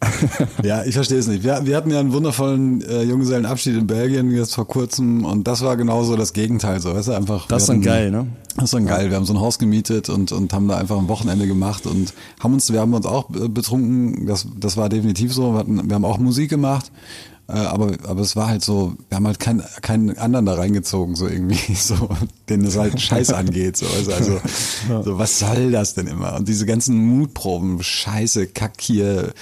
Ja, 0.62 0.84
ich 0.84 0.94
verstehe 0.94 1.18
es 1.18 1.26
nicht. 1.26 1.42
Wir, 1.44 1.64
wir 1.64 1.76
hatten 1.76 1.90
ja 1.90 2.00
einen 2.00 2.12
wundervollen 2.12 2.82
äh, 2.82 3.02
Junggesellenabschied 3.02 3.76
in 3.76 3.86
Belgien 3.86 4.30
jetzt 4.30 4.54
vor 4.54 4.66
kurzem 4.66 5.24
und 5.24 5.46
das 5.46 5.62
war 5.62 5.76
genauso 5.76 6.16
das 6.16 6.32
Gegenteil, 6.32 6.80
so, 6.80 6.94
weißt 6.94 7.08
du, 7.08 7.12
einfach. 7.12 7.46
Das 7.48 7.62
ist 7.62 7.68
dann 7.68 7.82
geil, 7.82 8.10
ne? 8.10 8.26
Das 8.56 8.64
ist 8.64 8.74
dann 8.74 8.86
geil. 8.86 9.10
Wir 9.10 9.16
haben 9.16 9.26
so 9.26 9.34
ein 9.34 9.40
Haus 9.40 9.58
gemietet 9.58 10.08
und, 10.08 10.32
und 10.32 10.52
haben 10.52 10.66
da 10.68 10.78
einfach 10.78 10.98
ein 10.98 11.08
Wochenende 11.08 11.46
gemacht 11.46 11.86
und 11.86 12.14
haben 12.40 12.54
uns, 12.54 12.72
wir 12.72 12.80
haben 12.80 12.94
uns 12.94 13.06
auch 13.06 13.28
äh, 13.30 13.48
betrunken, 13.48 14.26
das, 14.26 14.46
das 14.58 14.76
war 14.76 14.88
definitiv 14.88 15.32
so. 15.32 15.52
Wir, 15.52 15.58
hatten, 15.58 15.88
wir 15.88 15.94
haben 15.94 16.04
auch 16.04 16.18
Musik 16.18 16.50
gemacht, 16.50 16.90
äh, 17.48 17.52
aber, 17.52 17.92
aber 18.06 18.20
es 18.22 18.34
war 18.34 18.48
halt 18.48 18.62
so, 18.62 18.96
wir 19.08 19.16
haben 19.16 19.26
halt 19.26 19.38
keinen 19.38 19.62
keinen 19.82 20.18
anderen 20.18 20.46
da 20.46 20.54
reingezogen, 20.54 21.14
so 21.14 21.28
irgendwie, 21.28 21.74
so, 21.74 22.08
den 22.48 22.64
es 22.64 22.76
halt 22.76 23.00
scheiß 23.00 23.32
angeht, 23.32 23.76
so, 23.76 23.86
also, 23.86 24.12
also 24.12 24.40
so, 25.04 25.18
was 25.18 25.38
soll 25.38 25.70
das 25.70 25.94
denn 25.94 26.06
immer? 26.06 26.36
Und 26.36 26.48
diese 26.48 26.66
ganzen 26.66 26.96
Mutproben, 26.96 27.82
Scheiße, 27.82 28.48
Kack 28.48 28.80
hier, 28.80 29.32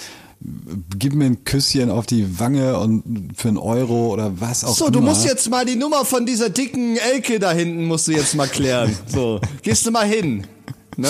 gib 0.99 1.15
mir 1.15 1.25
ein 1.27 1.45
Küsschen 1.45 1.91
auf 1.91 2.07
die 2.07 2.39
Wange 2.39 2.79
und 2.79 3.33
für 3.37 3.49
einen 3.49 3.57
Euro 3.59 4.13
oder 4.13 4.41
was 4.41 4.65
auch 4.65 4.77
So, 4.77 4.85
immer. 4.87 4.93
du 4.93 5.01
musst 5.01 5.25
jetzt 5.25 5.49
mal 5.51 5.65
die 5.65 5.77
Nummer 5.77 6.05
von 6.05 6.27
dieser 6.27 6.51
dicken 6.51 6.97
Elke 6.97 7.39
da 7.39 7.53
hinten 7.53 7.87
musst 7.87 8.09
du 8.09 8.13
jetzt 8.13 8.35
mal 8.35 8.47
klären. 8.49 8.95
So, 9.07 9.41
gehst 9.63 9.87
du 9.87 9.91
mal 9.91 10.07
hin. 10.07 10.47
Ne? 10.97 11.09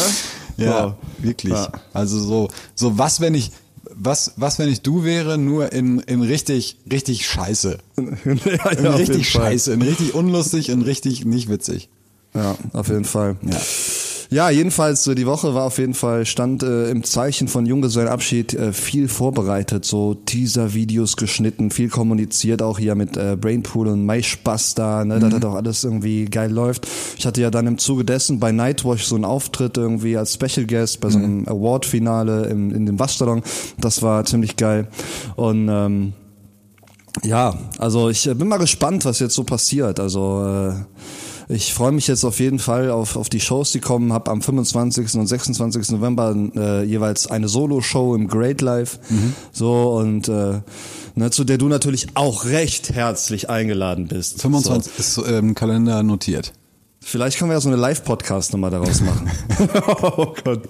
Ja, 0.57 0.97
wirklich. 1.19 1.53
Ja. 1.53 1.73
Also 1.93 2.21
so, 2.21 2.49
so 2.76 2.97
was, 2.97 3.21
wenn 3.21 3.35
ich, 3.35 3.50
was, 3.97 4.35
was, 4.37 4.59
wenn 4.61 4.69
ich 4.69 4.83
du 4.83 5.03
wäre, 5.05 5.37
nur 5.37 5.73
in, 5.73 5.99
in 6.00 6.23
richtig, 6.23 6.79
richtig 6.91 7.26
scheiße. 7.26 7.79
ja, 7.97 8.71
In 8.71 8.85
ja, 8.85 8.91
richtig 8.95 9.29
scheiße, 9.29 9.73
in 9.73 9.83
richtig 9.83 10.14
unlustig 10.14 10.71
und 10.71 10.83
richtig 10.83 11.25
nicht 11.25 11.49
witzig. 11.49 11.88
Ja, 12.35 12.57
auf 12.73 12.88
jeden 12.88 13.05
Fall. 13.05 13.37
Ja. 13.43 13.57
Ja, 14.35 14.50
jedenfalls, 14.50 15.05
so 15.05 15.14
die 15.14 15.26
Woche 15.26 15.55
war 15.55 15.62
auf 15.62 15.79
jeden 15.79 15.95
Fall, 15.95 16.26
stand 16.26 16.64
äh, 16.64 16.91
im 16.91 17.05
Zeichen 17.05 17.47
von 17.47 17.67
Junggesellenabschied 17.67 18.53
äh, 18.55 18.73
viel 18.73 19.07
vorbereitet, 19.07 19.85
so 19.85 20.14
Teaser-Videos 20.14 21.17
geschnitten, 21.17 21.71
viel 21.71 21.88
kommuniziert, 21.88 22.61
auch 22.61 22.81
hier 22.81 22.97
mit 22.97 23.17
äh, 23.17 23.37
Brainpool 23.41 23.87
und 23.87 24.05
MySpaß 24.05 24.75
da, 24.75 25.05
ne, 25.05 25.21
dass 25.21 25.35
das 25.35 25.45
auch 25.45 25.55
alles 25.55 25.85
irgendwie 25.85 26.25
geil 26.25 26.50
läuft. 26.50 26.88
Ich 27.17 27.26
hatte 27.26 27.43
ja 27.43 27.53
dann 27.53 27.69
im 27.69 27.79
Zuge 27.79 28.05
dessen 28.05 28.41
bei 28.41 28.50
Nightwatch 28.50 29.05
so 29.05 29.14
einen 29.14 29.25
Auftritt 29.25 29.76
irgendwie 29.76 30.17
als 30.17 30.35
Special 30.35 30.67
Guest 30.67 31.00
bei 31.00 31.11
so 31.11 31.19
einem 31.19 31.47
Award-Finale 31.47 32.47
im, 32.47 32.75
in 32.75 32.87
dem 32.87 32.99
Waschsalon. 32.99 33.41
Das 33.79 34.03
war 34.03 34.25
ziemlich 34.25 34.57
geil. 34.57 34.88
Und 35.37 35.69
ähm, 35.71 36.12
Ja, 37.23 37.55
also 37.79 38.11
ich 38.11 38.26
äh, 38.26 38.35
bin 38.35 38.49
mal 38.49 38.59
gespannt, 38.59 39.05
was 39.05 39.21
jetzt 39.21 39.37
so 39.37 39.45
passiert. 39.45 40.00
Also 40.00 40.45
äh, 40.45 40.73
ich 41.48 41.74
freue 41.74 41.92
mich 41.92 42.06
jetzt 42.06 42.24
auf 42.24 42.40
jeden 42.40 42.58
Fall 42.58 42.90
auf, 42.90 43.16
auf 43.16 43.28
die 43.28 43.40
Shows, 43.40 43.72
die 43.72 43.80
kommen. 43.80 44.12
Hab 44.12 44.28
am 44.28 44.40
25. 44.42 45.14
und 45.14 45.26
26. 45.26 45.90
November 45.90 46.34
äh, 46.56 46.84
jeweils 46.84 47.26
eine 47.26 47.48
Solo-Show 47.48 48.14
im 48.14 48.28
Great 48.28 48.60
Life. 48.60 48.98
So 49.52 49.92
und 49.98 50.28
äh, 50.28 50.60
ne, 51.14 51.30
zu 51.30 51.44
der 51.44 51.58
du 51.58 51.68
natürlich 51.68 52.08
auch 52.14 52.44
recht 52.46 52.90
herzlich 52.94 53.50
eingeladen 53.50 54.08
bist. 54.08 54.40
25 54.42 54.92
So. 54.96 55.22
ist 55.22 55.28
äh, 55.30 55.38
im 55.38 55.54
Kalender 55.54 56.02
notiert. 56.02 56.52
Vielleicht 57.06 57.38
können 57.38 57.50
wir 57.50 57.54
ja 57.56 57.60
so 57.60 57.68
eine 57.68 57.76
Live-Podcast 57.76 58.52
nochmal 58.54 58.70
daraus 58.70 59.02
machen. 59.02 59.30
oh 60.16 60.32
Gott. 60.42 60.62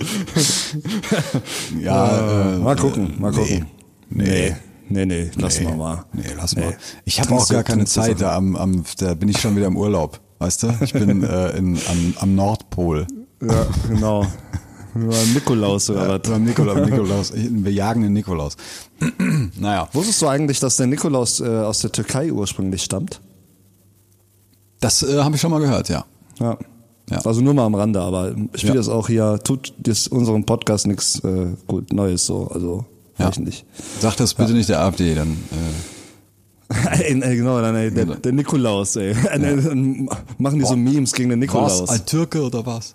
Ja, 1.81 2.55
Äh, 2.55 2.59
mal 2.59 2.77
gucken, 2.77 3.15
mal 3.21 3.33
gucken. 3.33 3.67
Nee. 4.11 4.55
Nee, 4.89 5.07
nee, 5.07 5.31
lass 5.37 5.61
nee. 5.61 5.65
mal 5.67 5.77
mal. 5.77 6.05
Nee, 6.13 6.25
lass 6.37 6.55
Nee. 6.55 6.65
mal. 6.67 6.77
Ich 7.05 7.19
habe 7.21 7.33
auch 7.35 7.49
gar 7.49 7.63
keine 7.63 7.87
Zeit. 7.87 8.21
Da, 8.21 8.37
am, 8.37 8.55
am, 8.57 8.85
da 8.99 9.15
bin 9.15 9.29
ich 9.31 9.41
schon 9.41 9.57
wieder 9.57 9.67
im 9.67 9.77
Urlaub. 9.77 10.21
Weißt 10.45 10.63
du? 10.63 10.75
Ich 10.83 10.93
bin 10.93 11.23
äh, 11.25 11.57
in, 11.57 11.79
am, 11.89 12.15
am 12.21 12.35
Nordpol. 12.35 13.07
Ja, 13.41 13.67
genau. 13.89 14.27
Über 14.95 15.15
Nikolaus 15.33 15.89
oder 15.89 16.09
was? 16.23 16.31
Beim 16.31 16.45
Nikolaus. 16.45 16.87
Nikolaus. 16.91 17.33
Wir 17.35 17.73
jagen 17.73 18.03
den 18.03 18.13
Nikolaus. 18.13 18.57
naja, 19.59 19.89
Wusstest 19.95 20.21
du 20.21 20.29
eigentlich, 20.29 20.61
dass 20.61 20.77
der 20.77 20.87
Nikolaus 20.87 21.41
äh, 21.41 21.47
aus 21.47 21.79
der 21.81 21.93
Türkei 21.93 22.31
ursprünglich 22.31 22.83
stammt? 22.83 23.21
das 24.81 25.03
äh, 25.03 25.23
habe 25.23 25.35
ich 25.35 25.41
schon 25.41 25.51
mal 25.51 25.61
gehört, 25.61 25.89
ja. 25.89 26.05
Ja. 26.39 26.59
Ja. 27.09 27.19
Also 27.25 27.41
nur 27.41 27.55
mal 27.55 27.65
am 27.65 27.75
Rande, 27.75 28.03
aber 28.03 28.35
ich 28.53 28.65
will 28.65 28.71
Ja. 28.71 28.75
das 28.77 28.91
auch 28.91 29.09
hier, 29.09 29.39
tut 29.43 29.73
das 29.79 30.09
unserem 30.09 30.45
Podcast 30.45 30.87
nichts 30.87 31.21
äh, 31.25 31.55
gut 31.67 31.91
Neues 31.95 32.27
so, 32.27 32.49
also 32.49 32.85
Ja. 33.19 33.31
ich 33.31 33.39
nicht. 33.39 33.65
Sag 34.01 34.17
das 34.17 34.35
bitte 34.35 34.53
nicht 34.53 34.69
der 34.69 34.81
AfD, 34.83 35.15
dann 35.15 35.31
äh, 35.33 36.04
ey, 36.91 37.21
ey, 37.21 37.37
genau, 37.37 37.61
dann, 37.61 37.77
ey, 37.77 37.91
der, 37.91 38.07
der 38.07 38.33
Nikolaus, 38.33 38.97
ey. 38.97 39.15
Dann 39.25 40.09
machen 40.39 40.59
die 40.59 40.65
so 40.65 40.77
Memes 40.77 41.13
gegen 41.13 41.31
den 41.31 41.39
Nikolaus. 41.41 41.83
was? 41.83 41.91
Ein 41.91 42.07
Türke 42.07 42.43
oder 42.43 42.65
was? 42.65 42.95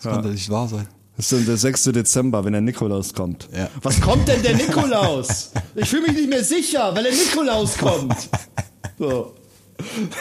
Das 0.00 0.12
kann 0.12 0.22
doch 0.22 0.30
nicht 0.30 0.48
wahr 0.50 0.68
sein. 0.68 0.86
Das 1.16 1.26
ist 1.26 1.32
dann 1.32 1.46
der 1.46 1.56
6. 1.56 1.82
Dezember, 1.84 2.44
wenn 2.44 2.52
der 2.52 2.60
Nikolaus 2.60 3.12
kommt. 3.12 3.48
Ja. 3.52 3.68
Was 3.82 4.00
kommt 4.00 4.28
denn 4.28 4.40
der 4.40 4.54
Nikolaus? 4.54 5.50
Ich 5.74 5.88
fühle 5.88 6.02
mich 6.02 6.12
nicht 6.12 6.30
mehr 6.30 6.44
sicher, 6.44 6.94
weil 6.94 7.02
der 7.02 7.12
Nikolaus 7.12 7.76
kommt. 7.76 8.14
So. 9.00 9.32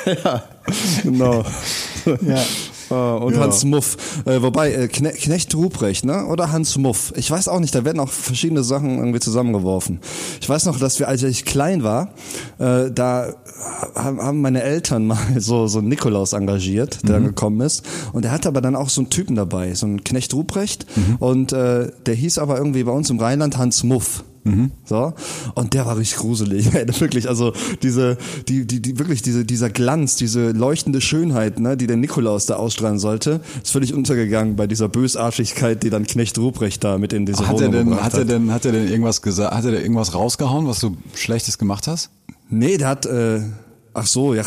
ja, 0.06 0.44
genau. 1.02 1.44
Ja. 2.06 2.44
Und 2.96 3.38
Hans 3.38 3.64
Muff. 3.66 3.98
Äh, 4.26 4.42
wobei, 4.42 4.74
äh, 4.74 4.88
Kne 4.88 5.12
Knecht 5.12 5.54
Ruprecht, 5.56 6.06
ne? 6.06 6.26
Oder 6.28 6.52
Hans 6.52 6.78
Muff. 6.78 7.14
Ich 7.16 7.30
weiß 7.30 7.48
auch 7.48 7.60
nicht, 7.60 7.76
da 7.76 7.86
werden 7.86 8.00
auch 8.00 8.10
verschiedene 8.10 8.64
Sachen 8.64 8.98
irgendwie 8.98 9.20
zusammengeworfen. 9.20 10.00
Ich 10.42 10.48
weiß 10.48 10.66
noch, 10.66 10.80
dass 10.80 11.00
wir, 11.00 11.08
als 11.08 11.24
ich 11.24 11.46
klein 11.46 11.84
war, 11.84 12.10
äh, 12.60 12.92
da 12.92 13.34
haben 13.96 14.42
meine 14.42 14.64
Eltern 14.64 15.08
mal 15.08 15.18
so, 15.38 15.68
so 15.68 15.80
einen 15.80 15.90
Nikolaus 15.90 16.34
engagiert, 16.34 17.08
der 17.08 17.20
gekommen 17.20 17.62
ist. 17.62 17.84
Und 18.14 18.24
der 18.24 18.32
hatte 18.32 18.48
aber 18.48 18.62
dann 18.62 18.76
auch 18.76 18.90
so 18.90 19.02
einen 19.02 19.10
Typen 19.10 19.36
dabei, 19.36 19.74
so 19.74 19.86
einen 19.86 20.04
Knecht 20.04 20.34
Ruprecht. 20.34 20.86
Und 21.20 21.54
äh, 21.54 21.92
der 22.06 22.16
hieß 22.16 22.38
aber 22.38 22.58
irgendwie 22.58 22.84
bei 22.84 22.92
uns 22.92 23.10
im 23.10 23.20
Rheinland 23.20 23.58
Hans 23.58 23.84
Muff. 23.84 24.24
So. 24.86 25.14
Und 25.56 25.74
der 25.74 25.86
war 25.86 25.98
richtig 25.98 26.20
gruselig. 26.20 26.68
Ey, 26.74 26.86
wirklich, 27.00 27.28
also 27.28 27.54
diese, 27.82 28.18
die, 28.48 28.66
die, 28.66 28.82
die, 28.82 29.00
wirklich 29.00 29.22
diese, 29.22 29.46
dieser 29.46 29.70
Glanz, 29.70 30.16
diese 30.16 30.52
leuchtende 30.52 31.02
Schönheit, 31.02 31.60
ne, 31.60 31.78
die 31.78 31.88
der 31.88 31.98
Nikolaus 31.98 32.46
da 32.46 32.56
ausstrahlen 32.56 33.00
sollte, 33.00 33.42
ist 33.62 33.72
völlig 33.72 33.94
untergegangen 33.94 34.56
bei 34.56 34.68
dieser 34.68 34.90
Bösartigkeit, 34.90 35.84
die 35.84 35.90
dann 35.90 36.06
Knecht 36.06 36.38
Ruprecht 36.38 36.84
da 36.84 36.98
mit 36.98 37.14
in 37.14 37.26
diese 37.26 37.48
Hat 37.48 37.56
er 37.56 37.68
Wohnung 37.68 37.72
denn, 37.72 37.90
gebracht 37.90 38.04
hat 38.04 38.14
er 38.16 38.26
denn, 38.26 38.52
hat 38.52 38.66
er 38.66 38.72
denn 38.72 38.88
irgendwas 38.88 39.22
gesagt, 39.22 39.54
hat 39.54 39.66
er 39.66 39.72
denn 39.72 39.82
irgendwas 39.82 40.14
rausgehauen, 40.14 40.68
was 40.68 40.80
du 40.80 40.98
Schlechtes 41.16 41.58
gemacht 41.58 41.88
hast? 41.88 42.10
Nee, 42.50 42.78
der 42.78 42.88
hat, 42.88 43.06
äh, 43.06 43.42
ach 43.94 44.08
so, 44.08 44.34
ja, 44.34 44.44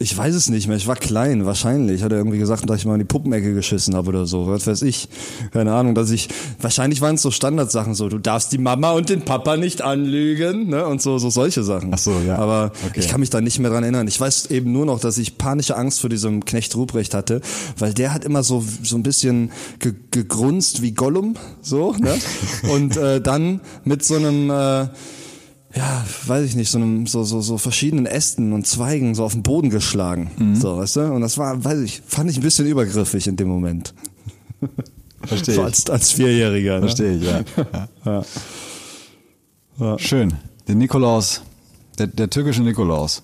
ich 0.00 0.16
weiß 0.16 0.32
es 0.36 0.48
nicht 0.48 0.68
mehr. 0.68 0.76
Ich 0.76 0.86
war 0.86 0.94
klein, 0.94 1.44
wahrscheinlich. 1.44 2.04
Hat 2.04 2.12
er 2.12 2.18
irgendwie 2.18 2.38
gesagt, 2.38 2.70
dass 2.70 2.78
ich 2.78 2.86
mal 2.86 2.92
in 2.94 3.00
die 3.00 3.04
Puppenecke 3.04 3.52
geschissen 3.52 3.96
habe 3.96 4.10
oder 4.10 4.26
so. 4.26 4.46
Was 4.46 4.64
weiß 4.68 4.82
ich. 4.82 5.08
Keine 5.52 5.74
Ahnung, 5.74 5.96
dass 5.96 6.12
ich, 6.12 6.28
wahrscheinlich 6.60 7.00
waren 7.00 7.16
es 7.16 7.22
so 7.22 7.32
Standardsachen 7.32 7.94
so, 7.96 8.08
du 8.08 8.18
darfst 8.18 8.52
die 8.52 8.58
Mama 8.58 8.92
und 8.92 9.08
den 9.08 9.22
Papa 9.22 9.56
nicht 9.56 9.82
anlügen, 9.82 10.68
ne? 10.68 10.86
Und 10.86 11.02
so, 11.02 11.18
so 11.18 11.30
solche 11.30 11.64
Sachen. 11.64 11.90
Ach 11.92 11.98
so, 11.98 12.12
ja. 12.24 12.36
Aber 12.36 12.70
Okay. 12.86 13.00
ich 13.00 13.08
kann 13.08 13.18
mich 13.18 13.30
da 13.30 13.40
nicht 13.40 13.58
mehr 13.58 13.72
dran 13.72 13.82
erinnern. 13.82 14.06
Ich 14.06 14.20
weiß 14.20 14.52
eben 14.52 14.70
nur 14.72 14.86
noch, 14.86 15.00
dass 15.00 15.18
ich 15.18 15.36
panische 15.36 15.76
Angst 15.76 16.00
vor 16.00 16.08
diesem 16.10 16.44
Knecht 16.44 16.76
Ruprecht 16.76 17.12
hatte, 17.12 17.40
weil 17.76 17.92
der 17.92 18.14
hat 18.14 18.24
immer 18.24 18.44
so, 18.44 18.64
so 18.84 18.96
ein 18.96 19.02
bisschen 19.02 19.50
ge 19.80 19.94
gegrunzt 20.12 20.80
wie 20.80 20.92
Gollum, 20.92 21.34
so, 21.60 21.92
ne? 21.98 22.14
Und 22.72 22.96
äh, 22.96 23.20
dann 23.20 23.60
mit 23.84 24.04
so 24.04 24.14
einem, 24.14 24.48
äh, 24.50 24.86
ja, 25.74 26.04
weiß 26.26 26.44
ich 26.46 26.56
nicht, 26.56 26.70
so 26.70 26.78
einem, 26.78 27.06
so, 27.06 27.24
so, 27.24 27.40
so 27.40 27.58
verschiedenen 27.58 28.06
Ästen 28.06 28.52
und 28.52 28.66
Zweigen 28.66 29.14
so 29.14 29.24
auf 29.24 29.32
den 29.32 29.42
Boden 29.42 29.70
geschlagen. 29.70 30.30
Mhm. 30.38 30.56
So, 30.56 30.78
weißt 30.78 30.96
du? 30.96 31.12
Und 31.12 31.20
das 31.20 31.36
war, 31.38 31.62
weiß 31.64 31.80
ich, 31.80 32.02
fand 32.06 32.30
ich 32.30 32.36
ein 32.38 32.42
bisschen 32.42 32.66
übergriffig 32.66 33.26
in 33.26 33.36
dem 33.36 33.48
Moment. 33.48 33.94
Verstehe 35.22 35.54
So 35.54 35.60
ich. 35.62 35.66
als, 35.66 35.90
als 35.90 36.12
Vierjähriger. 36.12 36.76
Ne? 36.76 36.80
Verstehe 36.80 37.16
ich, 37.16 37.24
ja. 38.04 38.24
ja. 39.78 39.98
Schön. 39.98 40.34
Der 40.66 40.74
Nikolaus, 40.74 41.42
der, 41.98 42.06
der 42.08 42.30
türkische 42.30 42.62
Nikolaus. 42.62 43.22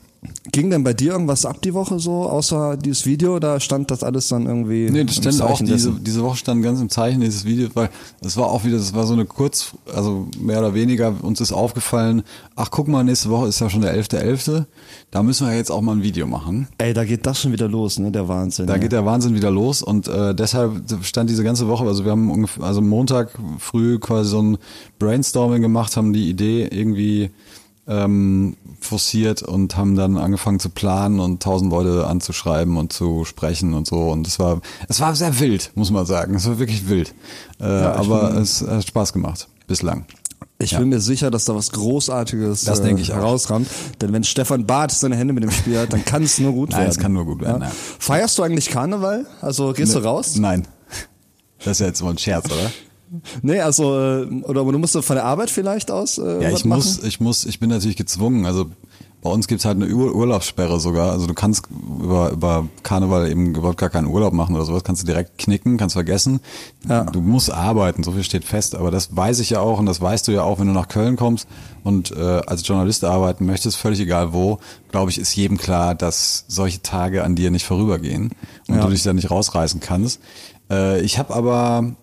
Ging 0.52 0.71
denn 0.71 0.85
bei 0.85 0.95
dir 0.95 1.12
irgendwas 1.12 1.45
ab 1.47 1.61
die 1.62 1.75
Woche 1.75 1.99
so, 1.99 2.28
außer 2.28 2.76
dieses 2.76 3.07
Video? 3.07 3.38
Da 3.40 3.59
stand 3.61 3.90
das 3.90 4.02
alles 4.02 4.28
dann 4.28 4.47
irgendwie. 4.47 4.88
Nee, 4.90 5.04
das 5.04 5.16
stand 5.16 5.43
auch 5.43 5.59
diese, 5.59 5.73
dessen? 5.73 6.04
diese 6.04 6.23
Woche 6.23 6.37
stand 6.37 6.62
ganz 6.62 6.81
im 6.81 6.88
Zeichen 6.88 7.21
dieses 7.21 7.45
Videos, 7.45 7.71
weil 7.75 7.90
es 8.21 8.37
war 8.37 8.47
auch 8.47 8.64
wieder, 8.64 8.76
das 8.76 8.95
war 8.95 9.07
so 9.07 9.14
eine 9.14 9.25
kurz, 9.25 9.73
also 9.93 10.28
mehr 10.38 10.61
oder 10.61 10.75
weniger, 10.75 11.12
uns 11.23 11.40
ist 11.40 11.52
aufgefallen, 11.52 12.23
ach 12.57 12.71
guck 12.71 12.88
mal, 12.88 13.02
nächste 13.02 13.31
Woche 13.31 13.49
ist 13.49 13.61
ja 13.61 13.69
schon 13.69 13.81
der 13.81 13.97
11.11., 13.97 14.66
da 15.11 15.23
müssen 15.23 15.47
wir 15.47 15.57
jetzt 15.57 15.71
auch 15.71 15.81
mal 15.81 15.97
ein 15.97 16.02
Video 16.02 16.26
machen. 16.26 16.69
Ey, 16.78 16.95
da 16.95 17.04
geht 17.04 17.26
das 17.26 17.40
schon 17.40 17.52
wieder 17.52 17.69
los, 17.69 17.99
ne? 17.99 18.12
Der 18.12 18.28
Wahnsinn. 18.28 18.66
Da 18.66 18.75
ja. 18.75 18.78
geht 18.78 18.93
der 18.93 19.04
Wahnsinn 19.04 19.35
wieder 19.35 19.50
los 19.50 19.83
und 19.83 20.09
äh, 20.09 20.35
deshalb 20.35 20.83
stand 21.02 21.31
diese 21.31 21.43
ganze 21.43 21.69
Woche, 21.69 21.85
also 21.85 22.04
wir 22.04 22.12
haben 22.12 22.31
ungefähr, 22.31 22.64
also 22.64 22.81
Montag 22.81 23.31
früh 23.59 23.99
quasi 23.99 24.31
so 24.31 24.40
ein 24.43 24.59
Brainstorming 24.99 25.62
gemacht, 25.62 25.97
haben 25.97 26.12
die 26.12 26.28
Idee 26.28 26.69
irgendwie 26.71 27.31
ähm, 27.87 28.57
forciert 28.81 29.43
und 29.43 29.76
haben 29.76 29.95
dann 29.97 30.17
angefangen 30.17 30.59
zu 30.61 30.71
planen 30.71 31.21
und 31.21 31.43
tausend 31.43 31.71
Leute 31.71 32.07
anzuschreiben 32.07 32.76
und 32.76 32.93
zu 32.93 33.25
sprechen 33.25 33.75
und 33.75 33.87
so 33.87 34.11
und 34.11 34.26
es 34.26 34.38
war 34.38 34.61
es 34.88 35.00
war 35.00 35.14
sehr 35.14 35.38
wild, 35.41 35.71
muss 35.75 35.91
man 35.91 36.07
sagen, 36.07 36.35
es 36.35 36.47
war 36.47 36.59
wirklich 36.59 36.88
wild, 36.88 37.14
äh, 37.61 37.64
aber 37.64 38.35
es 38.37 38.62
hat 38.62 38.87
Spaß 38.87 39.12
gemacht 39.12 39.49
bislang. 39.67 40.07
Ich 40.59 40.71
Ja. 40.71 40.79
bin 40.79 40.88
mir 40.91 41.00
sicher, 41.00 41.31
dass 41.33 41.47
da 41.47 41.55
was 41.57 41.73
Großartiges 41.73 42.64
Das 42.64 42.79
äh, 42.79 42.85
denke 42.85 43.03
ich 43.03 43.12
auch. 43.12 43.17
herauskommt. 43.17 43.67
Denn 44.00 44.12
wenn 44.12 44.23
Stefan 44.23 44.64
Barth 44.67 44.93
seine 44.93 45.17
Hände 45.17 45.35
mit 45.35 45.43
dem 45.43 45.50
Spiel 45.50 45.76
hat, 45.79 45.93
dann 45.93 46.05
kann 46.05 46.23
es 46.23 46.38
nur 46.38 46.53
gut 46.53 46.71
Nein, 46.71 46.79
werden. 46.81 46.91
es 46.91 46.99
kann 46.99 47.12
nur 47.12 47.25
gut 47.25 47.41
werden, 47.41 47.62
ja. 47.62 47.73
Feierst 47.99 48.38
du 48.38 48.45
eigentlich 48.45 48.71
Karneval? 48.71 49.26
Also 49.41 49.73
gehst 49.73 49.95
du 49.97 49.99
raus? 49.99 50.37
Nein, 50.37 50.67
das 51.59 51.73
ist 51.73 51.81
ja 51.81 51.87
jetzt 51.88 52.03
wohl 52.03 52.11
ein 52.11 52.19
Scherz, 52.19 52.47
oder? 52.47 52.71
Nee, 53.42 53.61
also 53.61 53.99
äh, 53.99 54.26
oder 54.44 54.64
du 54.64 54.78
musst 54.78 54.97
von 54.97 55.16
der 55.16 55.25
Arbeit 55.25 55.50
vielleicht 55.50 55.90
aus 55.90 56.18
äh, 56.18 56.42
Ja, 56.42 56.52
was 56.52 56.61
ich 56.61 56.64
muss, 56.64 56.97
machen? 56.97 57.06
ich 57.09 57.21
muss, 57.21 57.44
ich 57.44 57.61
bin 57.61 57.71
natürlich 57.71 57.97
gezwungen. 57.97 58.47
Also 58.47 58.66
bei 59.23 59.30
uns 59.30 59.47
gibt's 59.49 59.64
halt 59.64 59.83
eine 59.83 59.90
Ur 59.94 60.14
Urlaubssperre 60.14 60.78
sogar. 60.80 61.11
Also 61.12 61.26
du 61.26 61.33
kannst 61.33 61.66
über, 61.99 62.30
über 62.30 62.68
Karneval 62.83 63.30
eben 63.30 63.54
überhaupt 63.54 63.78
gar 63.78 63.88
keinen 63.88 64.06
Urlaub 64.06 64.35
machen 64.35 64.54
oder 64.54 64.66
sowas. 64.66 64.85
Kannst 64.85 65.00
du 65.02 65.06
direkt 65.06 65.38
knicken, 65.38 65.78
kannst 65.78 65.94
vergessen. 65.94 66.40
Ja. 66.87 67.04
Du 67.04 67.23
musst 67.23 67.50
arbeiten, 67.50 68.02
so 68.02 68.12
viel 68.12 68.23
steht 68.23 68.44
fest. 68.44 68.75
Aber 68.75 68.90
das 68.90 69.16
weiß 69.16 69.38
ich 69.38 69.49
ja 69.49 69.61
auch 69.61 69.78
und 69.78 69.87
das 69.87 70.02
weißt 70.02 70.28
du 70.28 70.33
ja 70.33 70.42
auch, 70.42 70.59
wenn 70.59 70.66
du 70.66 70.75
nach 70.75 70.88
Köln 70.88 71.16
kommst 71.16 71.49
und 71.85 72.11
äh, 72.11 72.21
als 72.47 72.68
Journalist 72.68 73.02
arbeiten 73.04 73.47
möchtest, 73.47 73.78
völlig 73.78 74.00
egal 74.00 74.35
wo, 74.35 74.59
glaube 74.90 75.11
ich, 75.11 75.18
ist 75.18 75.35
jedem 75.35 75.56
klar, 75.56 75.94
dass 75.94 76.44
solche 76.49 76.83
Tage 76.83 77.25
an 77.25 77.35
dir 77.35 77.50
nicht 77.50 77.64
vorübergehen 77.64 78.30
und 78.68 78.75
Ja. 78.76 78.83
du 78.83 78.90
dich 78.90 79.02
da 79.04 79.14
nicht 79.14 79.30
rausreißen 79.30 79.80
kannst. 79.80 80.21
Äh, 80.71 81.00
ich 81.00 81.18
habe 81.18 81.35
aber 81.35 81.94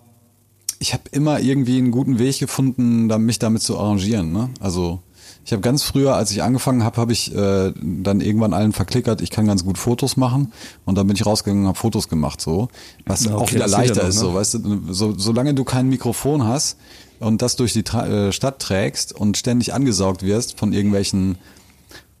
ich 0.82 0.92
habe 0.92 1.04
immer 1.12 1.38
irgendwie 1.38 1.78
einen 1.78 1.92
guten 1.92 2.18
Weg 2.18 2.40
gefunden, 2.40 3.06
mich 3.24 3.38
damit 3.38 3.62
zu 3.62 3.78
arrangieren. 3.78 4.32
Ne? 4.32 4.50
Also 4.58 5.00
ich 5.44 5.52
habe 5.52 5.62
ganz 5.62 5.84
früher, 5.84 6.16
als 6.16 6.32
ich 6.32 6.42
angefangen 6.42 6.82
habe, 6.82 7.00
habe 7.00 7.12
ich 7.12 7.32
äh, 7.32 7.72
dann 7.80 8.20
irgendwann 8.20 8.52
allen 8.52 8.72
verklickert, 8.72 9.20
ich 9.22 9.30
kann 9.30 9.46
ganz 9.46 9.64
gut 9.64 9.78
Fotos 9.78 10.16
machen 10.16 10.52
und 10.84 10.98
dann 10.98 11.06
bin 11.06 11.14
ich 11.14 11.24
rausgegangen 11.24 11.62
und 11.62 11.68
habe 11.68 11.78
Fotos 11.78 12.08
gemacht, 12.08 12.40
so 12.40 12.68
was 13.06 13.26
okay, 13.26 13.34
auch 13.34 13.52
wieder 13.52 13.68
leichter 13.68 14.02
noch, 14.02 14.08
ist, 14.08 14.16
ne? 14.16 14.20
so 14.20 14.34
weißt 14.34 14.54
du, 14.54 14.92
so, 14.92 15.14
solange 15.16 15.54
du 15.54 15.62
kein 15.62 15.88
Mikrofon 15.88 16.44
hast 16.44 16.78
und 17.20 17.42
das 17.42 17.54
durch 17.54 17.72
die 17.72 17.84
Tra 17.84 18.06
äh, 18.08 18.32
Stadt 18.32 18.58
trägst 18.58 19.12
und 19.12 19.36
ständig 19.36 19.74
angesaugt 19.74 20.24
wirst 20.24 20.58
von 20.58 20.72
irgendwelchen 20.72 21.38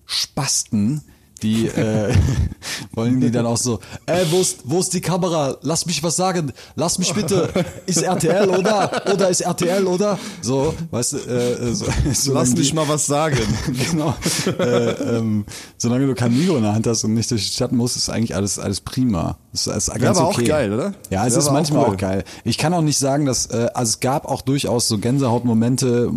Spasten, 0.06 1.02
die 1.42 1.66
äh, 1.66 2.14
wollen 2.94 3.20
die 3.20 3.30
dann 3.30 3.46
auch 3.46 3.56
so, 3.56 3.80
ey, 4.06 4.24
wo 4.30 4.40
ist, 4.40 4.60
wo 4.64 4.80
ist 4.80 4.92
die 4.94 5.00
Kamera? 5.00 5.56
Lass 5.62 5.86
mich 5.86 6.02
was 6.02 6.16
sagen. 6.16 6.52
Lass 6.76 6.98
mich 6.98 7.12
bitte. 7.14 7.48
Ist 7.86 8.02
RTL 8.02 8.48
oder? 8.50 8.90
Oder 9.12 9.28
ist 9.28 9.40
RTL 9.40 9.86
oder? 9.86 10.18
So, 10.40 10.74
weißt 10.90 11.12
du, 11.14 11.16
äh, 11.18 11.74
so, 11.74 11.86
so 12.12 12.32
Lass 12.32 12.54
mich 12.54 12.72
mal 12.74 12.88
was 12.88 13.06
sagen. 13.06 13.38
genau. 13.90 14.14
äh, 14.58 14.90
ähm, 15.16 15.44
solange 15.76 16.06
du 16.06 16.14
kein 16.14 16.36
Mikro 16.36 16.56
in 16.56 16.62
der 16.62 16.74
Hand 16.74 16.86
hast 16.86 17.04
und 17.04 17.14
nicht 17.14 17.30
durch 17.30 17.46
die 17.46 17.54
Stadt 17.54 17.72
musst, 17.72 17.96
ist 17.96 18.08
eigentlich 18.08 18.34
alles 18.34 18.58
alles 18.58 18.80
prima. 18.80 19.36
Das 19.52 19.66
ist 19.66 19.92
ganz 19.94 20.18
aber 20.18 20.28
auch 20.28 20.34
okay. 20.34 20.46
geil, 20.46 20.72
oder? 20.72 20.94
Ja, 21.10 21.26
es 21.26 21.34
Ja, 21.34 21.40
ist 21.40 21.48
auch 21.48 21.52
manchmal 21.52 21.84
auch, 21.84 21.90
cool. 21.90 21.96
geil. 21.96 22.24
Ich 22.44 22.58
kann 22.58 22.72
auch 22.74 22.82
nicht 22.82 22.98
sagen, 22.98 23.26
dass 23.26 23.46
äh, 23.46 23.68
also 23.74 23.90
es 23.90 24.00
gab 24.00 24.26
auch 24.26 24.42
durchaus 24.42 24.88
so 24.88 24.98
Gänsehautmomente 24.98 26.10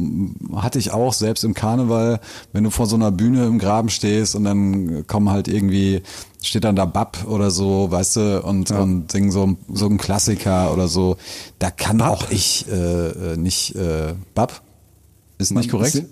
hatte 0.56 0.80
ich 0.80 0.92
auch 0.92 1.14
selbst 1.14 1.44
im 1.44 1.54
Karneval, 1.54 2.20
wenn 2.54 2.64
du 2.64 2.70
vor 2.70 2.86
so 2.86 2.96
einer 2.96 3.12
Bühne 3.12 3.46
im 3.46 3.60
Graben 3.60 3.90
stehst 3.90 4.36
und 4.36 4.44
dann 4.44 5.06
kommen 5.16 5.30
halt 5.30 5.48
irgendwie 5.48 6.02
steht 6.42 6.66
dann 6.66 6.76
da 6.76 6.84
Bab 6.84 7.26
oder 7.26 7.50
so, 7.50 7.90
weißt 7.90 8.16
du, 8.18 8.42
und, 8.44 8.70
und 8.72 9.10
singen 9.10 9.32
so, 9.32 9.56
so 9.72 9.88
ein 9.88 9.98
Klassiker 9.98 10.74
oder 10.74 10.90
so. 10.90 11.16
Da 11.58 11.72
kann 11.72 12.02
auch 12.02 12.30
ich 12.32 12.66
äh, 12.70 12.74
äh, 12.74 13.38
nicht 13.38 13.76
äh, 13.76 14.14
Bab 14.34 14.62
ist 15.38 15.52
nicht 15.52 15.72
korrekt. 15.72 16.04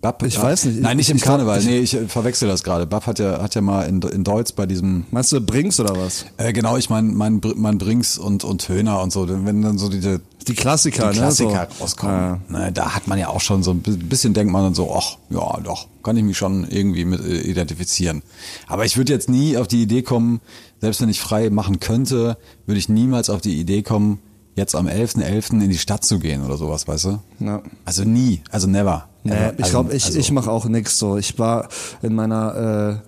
Bab, 0.00 0.22
Ich 0.22 0.40
weiß 0.40 0.64
nicht. 0.64 0.80
Nein, 0.80 0.96
nicht 0.96 1.10
Ich- 1.10 1.14
im 1.14 1.20
Karneval. 1.20 1.62
nee, 1.62 1.78
ich 1.78 1.92
äh, 1.94 2.08
verwechsel 2.08 2.48
das 2.48 2.62
gerade. 2.62 2.86
Bab 2.86 3.06
hat 3.06 3.18
ja 3.18 3.42
hat 3.42 3.54
ja 3.54 3.60
mal 3.60 3.82
in, 3.82 4.00
in 4.00 4.24
Deutsch 4.24 4.54
bei 4.54 4.64
diesem 4.64 5.04
Meinst 5.10 5.30
du 5.32 5.42
Brinks 5.42 5.78
oder 5.78 5.94
was? 5.94 6.24
äh, 6.38 6.54
genau, 6.54 6.78
ich 6.78 6.88
meine 6.88 7.12
mein, 7.12 7.40
mein 7.56 7.76
Brings 7.76 8.16
und, 8.16 8.42
und 8.42 8.66
Höhner 8.70 9.02
und 9.02 9.12
so, 9.12 9.28
wenn 9.28 9.60
dann 9.60 9.76
so 9.76 9.90
diese 9.90 10.22
Die 10.48 10.54
Klassiker, 10.54 11.10
die 11.10 11.18
ne? 11.18 11.24
Klassiker 11.24 11.68
So. 11.76 11.82
rauskommen, 11.84 12.40
ne, 12.48 12.72
da 12.72 12.94
hat 12.94 13.08
man 13.08 13.18
ja 13.18 13.28
auch 13.28 13.42
schon 13.42 13.62
so 13.62 13.72
ein 13.72 13.80
bi- 13.82 13.90
bisschen 13.98 14.32
denkt 14.32 14.50
man 14.50 14.62
dann 14.64 14.74
so, 14.74 14.90
ach, 14.96 15.18
ja, 15.28 15.60
doch, 15.62 15.86
kann 16.02 16.16
ich 16.16 16.24
mich 16.24 16.38
schon 16.38 16.66
irgendwie 16.66 17.04
mit 17.04 17.20
äh, 17.20 17.40
identifizieren. 17.42 18.22
Aber 18.68 18.86
ich 18.86 18.96
würde 18.96 19.12
jetzt 19.12 19.28
nie 19.28 19.58
auf 19.58 19.68
die 19.68 19.82
Idee 19.82 20.00
kommen, 20.00 20.40
selbst 20.80 21.02
wenn 21.02 21.10
ich 21.10 21.20
frei 21.20 21.50
machen 21.50 21.78
könnte, 21.78 22.38
würde 22.64 22.78
ich 22.78 22.88
niemals 22.88 23.28
auf 23.28 23.42
die 23.42 23.60
Idee 23.60 23.82
kommen, 23.82 24.18
jetzt 24.56 24.74
am 24.74 24.86
11.11. 24.88 25.62
in 25.62 25.68
die 25.68 25.76
Stadt 25.78 26.06
zu 26.06 26.18
gehen 26.20 26.42
oder 26.42 26.56
sowas, 26.56 26.88
weißt 26.88 27.04
du? 27.04 27.18
Ja. 27.40 27.60
Also 27.84 28.04
nie, 28.04 28.40
also 28.50 28.66
never. 28.66 29.09
Nee, 29.22 29.34
ich 29.56 29.64
Also- 29.64 29.70
glaube, 29.70 29.94
ich, 29.94 30.04
also- 30.06 30.18
ich 30.18 30.30
mache 30.32 30.50
auch 30.50 30.66
nix 30.66 30.98
so. 30.98 31.16
Ich 31.16 31.38
war 31.38 31.68
in 32.02 32.14
meiner 32.14 33.00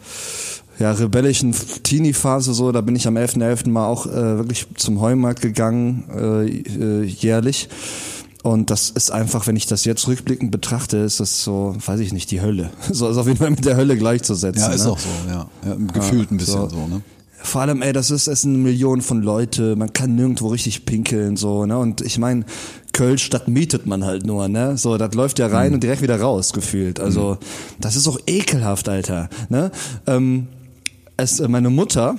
äh, 0.78 0.82
ja, 0.82 0.92
rebellischen 0.92 1.54
Teenie-Phase 1.82 2.54
so, 2.54 2.72
da 2.72 2.80
bin 2.80 2.96
ich 2.96 3.06
am 3.06 3.16
11.11. 3.16 3.70
mal 3.70 3.86
auch 3.86 4.06
äh, 4.06 4.38
wirklich 4.38 4.66
zum 4.76 5.00
Heumarkt 5.00 5.40
gegangen, 5.40 6.04
äh, 6.14 6.46
äh, 6.46 7.02
jährlich. 7.04 7.68
Und 8.42 8.70
das 8.70 8.90
ist 8.90 9.12
einfach, 9.12 9.46
wenn 9.46 9.54
ich 9.54 9.66
das 9.66 9.84
jetzt 9.84 10.08
rückblickend 10.08 10.50
betrachte, 10.50 10.96
ist 10.96 11.20
das 11.20 11.44
so, 11.44 11.76
weiß 11.86 12.00
ich 12.00 12.12
nicht, 12.12 12.30
die 12.30 12.40
Hölle. 12.40 12.70
So 12.90 13.08
ist 13.08 13.16
auf 13.16 13.26
jeden 13.26 13.38
Fall 13.38 13.50
mit 13.50 13.64
der 13.64 13.76
Hölle 13.76 13.96
gleichzusetzen. 13.96 14.62
Ja, 14.62 14.70
ist 14.70 14.84
ne? 14.84 14.90
auch 14.90 14.98
so, 14.98 15.08
ja. 15.28 15.46
ja 15.64 15.76
gefühlt 15.92 16.32
ein 16.32 16.38
bisschen 16.38 16.68
so, 16.68 16.68
so. 16.68 16.86
ne? 16.88 17.02
Vor 17.44 17.60
allem, 17.60 17.82
ey, 17.82 17.92
das 17.92 18.10
ist, 18.10 18.28
es 18.28 18.42
sind 18.42 18.62
Millionen 18.62 19.02
von 19.02 19.20
Leute, 19.22 19.74
man 19.76 19.92
kann 19.92 20.14
nirgendwo 20.14 20.48
richtig 20.48 20.86
pinkeln, 20.86 21.36
so, 21.36 21.66
ne? 21.66 21.76
Und 21.76 22.00
ich 22.00 22.18
meine, 22.18 22.44
Köln-Stadt 22.92 23.48
mietet 23.48 23.86
man 23.86 24.04
halt 24.04 24.26
nur, 24.26 24.48
ne? 24.48 24.76
So, 24.76 24.98
das 24.98 25.14
läuft 25.14 25.38
ja 25.38 25.46
rein 25.46 25.74
und 25.74 25.82
direkt 25.82 26.02
wieder 26.02 26.20
raus, 26.20 26.52
gefühlt. 26.52 27.00
Also, 27.00 27.38
das 27.80 27.96
ist 27.96 28.06
auch 28.08 28.18
ekelhaft, 28.26 28.88
Alter, 28.88 29.28
ne? 29.48 29.70
Ähm, 30.06 30.48
es, 31.16 31.40
äh, 31.40 31.48
meine 31.48 31.70
Mutter, 31.70 32.16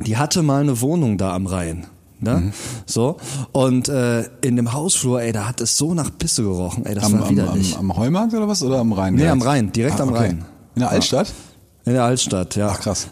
die 0.00 0.16
hatte 0.16 0.42
mal 0.42 0.60
eine 0.60 0.80
Wohnung 0.80 1.18
da 1.18 1.34
am 1.34 1.46
Rhein. 1.46 1.86
Ne? 2.20 2.52
So. 2.84 3.16
Und 3.52 3.88
äh, 3.88 4.24
in 4.40 4.56
dem 4.56 4.72
Hausflur, 4.72 5.22
ey, 5.22 5.30
da 5.30 5.46
hat 5.46 5.60
es 5.60 5.76
so 5.76 5.94
nach 5.94 6.10
Pisse 6.18 6.42
gerochen, 6.42 6.84
ey, 6.84 6.94
das 6.94 7.04
Am, 7.04 7.12
war 7.12 7.20
am, 7.20 7.26
am, 7.26 7.30
widerlich. 7.30 7.76
am 7.76 7.96
Heumarkt 7.96 8.34
oder 8.34 8.48
was? 8.48 8.62
Oder 8.62 8.78
am 8.78 8.92
Rhein? 8.92 9.14
Nee, 9.14 9.28
am 9.28 9.40
Rhein, 9.40 9.70
direkt 9.70 10.00
am 10.00 10.08
Rhein. 10.08 10.44
In 10.74 10.80
der 10.80 10.90
Altstadt? 10.90 11.32
In 11.84 11.92
der 11.92 12.02
Altstadt, 12.04 12.56
ja. 12.56 12.70
Ach, 12.70 12.80
krass. 12.80 13.08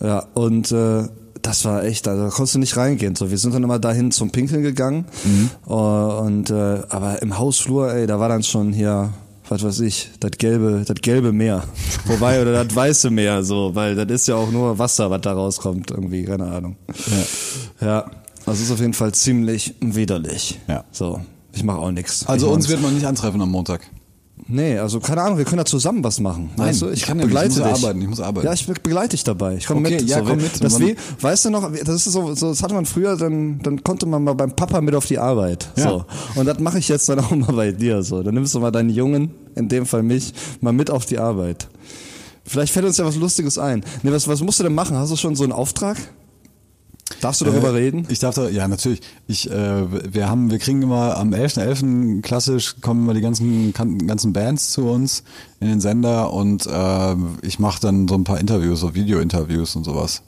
Ja, 0.00 0.26
und 0.34 0.72
äh, 0.72 1.04
das 1.48 1.64
war 1.64 1.82
echt, 1.82 2.06
also 2.06 2.24
da 2.24 2.28
konntest 2.28 2.56
du 2.56 2.58
nicht 2.58 2.76
reingehen. 2.76 3.16
So, 3.16 3.30
wir 3.30 3.38
sind 3.38 3.54
dann 3.54 3.62
immer 3.62 3.78
dahin 3.78 4.10
zum 4.10 4.30
Pinkeln 4.30 4.62
gegangen. 4.62 5.06
Mhm. 5.24 5.50
Äh, 5.66 5.72
und 5.72 6.50
äh, 6.50 6.82
aber 6.90 7.22
im 7.22 7.38
Hausflur, 7.38 7.90
ey, 7.90 8.06
da 8.06 8.20
war 8.20 8.28
dann 8.28 8.42
schon 8.42 8.70
hier, 8.70 9.14
was 9.48 9.62
weiß 9.62 9.80
ich, 9.80 10.10
das 10.20 10.32
gelbe, 10.32 10.84
das 10.86 11.00
gelbe 11.00 11.32
Meer. 11.32 11.64
Wobei, 12.04 12.42
oder 12.42 12.64
das 12.64 12.76
weiße 12.76 13.08
Meer, 13.08 13.42
so, 13.44 13.74
weil 13.74 13.94
das 13.94 14.10
ist 14.10 14.28
ja 14.28 14.34
auch 14.34 14.50
nur 14.50 14.78
Wasser, 14.78 15.10
was 15.10 15.22
da 15.22 15.32
rauskommt, 15.32 15.90
irgendwie, 15.90 16.24
keine 16.24 16.48
Ahnung. 16.48 16.76
Ja. 17.80 17.86
Ja. 17.86 18.10
Das 18.44 18.60
ist 18.60 18.70
auf 18.70 18.80
jeden 18.80 18.92
Fall 18.94 19.12
ziemlich 19.12 19.74
widerlich. 19.80 20.58
Ja. 20.68 20.84
So. 20.92 21.20
Ich 21.54 21.64
mache 21.64 21.78
auch 21.78 21.90
nichts. 21.90 22.26
Also 22.26 22.50
uns 22.50 22.68
wird 22.68 22.82
man 22.82 22.94
nicht 22.94 23.06
antreffen 23.06 23.40
am 23.40 23.50
Montag. 23.50 23.88
Nee, 24.50 24.78
also 24.78 24.98
keine 24.98 25.20
Ahnung, 25.22 25.36
wir 25.36 25.44
können 25.44 25.58
da 25.58 25.64
zusammen 25.66 26.02
was 26.02 26.20
machen. 26.20 26.48
Nein, 26.56 26.68
weißt 26.68 26.80
du? 26.82 26.86
ich 26.88 26.94
Ich, 27.00 27.02
kann 27.02 27.18
ja 27.18 27.26
begleite 27.26 27.48
ich 27.52 27.58
muss 27.58 27.68
dich. 27.68 27.84
arbeiten, 27.84 28.00
ich 28.02 28.08
muss 28.08 28.20
arbeiten. 28.20 28.46
Ja, 28.46 28.52
ich 28.54 28.66
be- 28.66 28.72
begleite 28.82 29.10
dich 29.10 29.22
dabei. 29.22 29.56
Ich 29.56 29.66
komme 29.66 29.80
Okay, 29.80 29.96
mit. 30.00 30.08
ja, 30.08 30.18
so, 30.20 30.24
komm 30.24 30.36
mit. 30.38 30.64
Das 30.64 30.80
wie, 30.80 30.96
weißt 31.20 31.44
du 31.44 31.50
noch, 31.50 31.70
das 31.70 32.06
ist 32.06 32.12
so, 32.12 32.34
so, 32.34 32.48
das 32.48 32.62
hatte 32.62 32.72
man 32.72 32.86
früher, 32.86 33.16
dann, 33.16 33.58
dann 33.62 33.84
konnte 33.84 34.06
man 34.06 34.24
mal 34.24 34.32
beim 34.34 34.52
Papa 34.56 34.80
mit 34.80 34.94
auf 34.94 35.04
die 35.04 35.18
Arbeit. 35.18 35.68
Ja. 35.76 35.82
So. 35.90 36.04
Und 36.36 36.46
das 36.46 36.58
mache 36.60 36.78
ich 36.78 36.88
jetzt 36.88 37.06
dann 37.10 37.20
auch 37.20 37.30
mal 37.30 37.52
bei 37.52 37.72
dir. 37.72 38.02
So. 38.02 38.22
Dann 38.22 38.32
nimmst 38.34 38.54
du 38.54 38.60
mal 38.60 38.70
deinen 38.70 38.88
Jungen, 38.90 39.32
in 39.54 39.68
dem 39.68 39.84
Fall 39.84 40.02
mich, 40.02 40.32
mal 40.62 40.72
mit 40.72 40.90
auf 40.90 41.04
die 41.04 41.18
Arbeit. 41.18 41.68
Vielleicht 42.44 42.72
fällt 42.72 42.86
uns 42.86 42.96
ja 42.96 43.04
was 43.04 43.16
Lustiges 43.16 43.58
ein. 43.58 43.84
Nee, 44.02 44.10
was, 44.12 44.26
was 44.26 44.40
musst 44.40 44.58
du 44.60 44.64
denn 44.64 44.74
machen? 44.74 44.96
Hast 44.96 45.12
du 45.12 45.16
schon 45.16 45.36
so 45.36 45.44
einen 45.44 45.52
Auftrag? 45.52 45.98
Darfst 47.20 47.40
du 47.40 47.46
darüber 47.46 47.70
Äh, 47.70 47.76
reden? 47.76 48.06
Ich 48.10 48.18
darf 48.18 48.34
da, 48.34 48.48
ja 48.48 48.68
natürlich. 48.68 49.00
Ich, 49.26 49.50
äh, 49.50 50.12
wir 50.14 50.28
haben, 50.28 50.50
wir 50.50 50.58
kriegen 50.58 50.82
immer 50.82 51.16
am 51.16 51.32
11.11. 51.32 52.22
klassisch 52.22 52.76
kommen 52.80 53.04
immer 53.04 53.14
die 53.14 53.20
ganzen 53.20 53.72
ganzen 53.72 54.32
Bands 54.32 54.72
zu 54.72 54.88
uns 54.88 55.24
in 55.60 55.68
den 55.68 55.80
Sender 55.80 56.32
und 56.32 56.66
äh, 56.66 57.16
ich 57.42 57.58
mache 57.58 57.80
dann 57.80 58.08
so 58.08 58.14
ein 58.14 58.24
paar 58.24 58.38
Interviews, 58.38 58.80
so 58.80 58.94
Video-Interviews 58.94 59.74
und 59.74 59.84
sowas. 59.84 60.22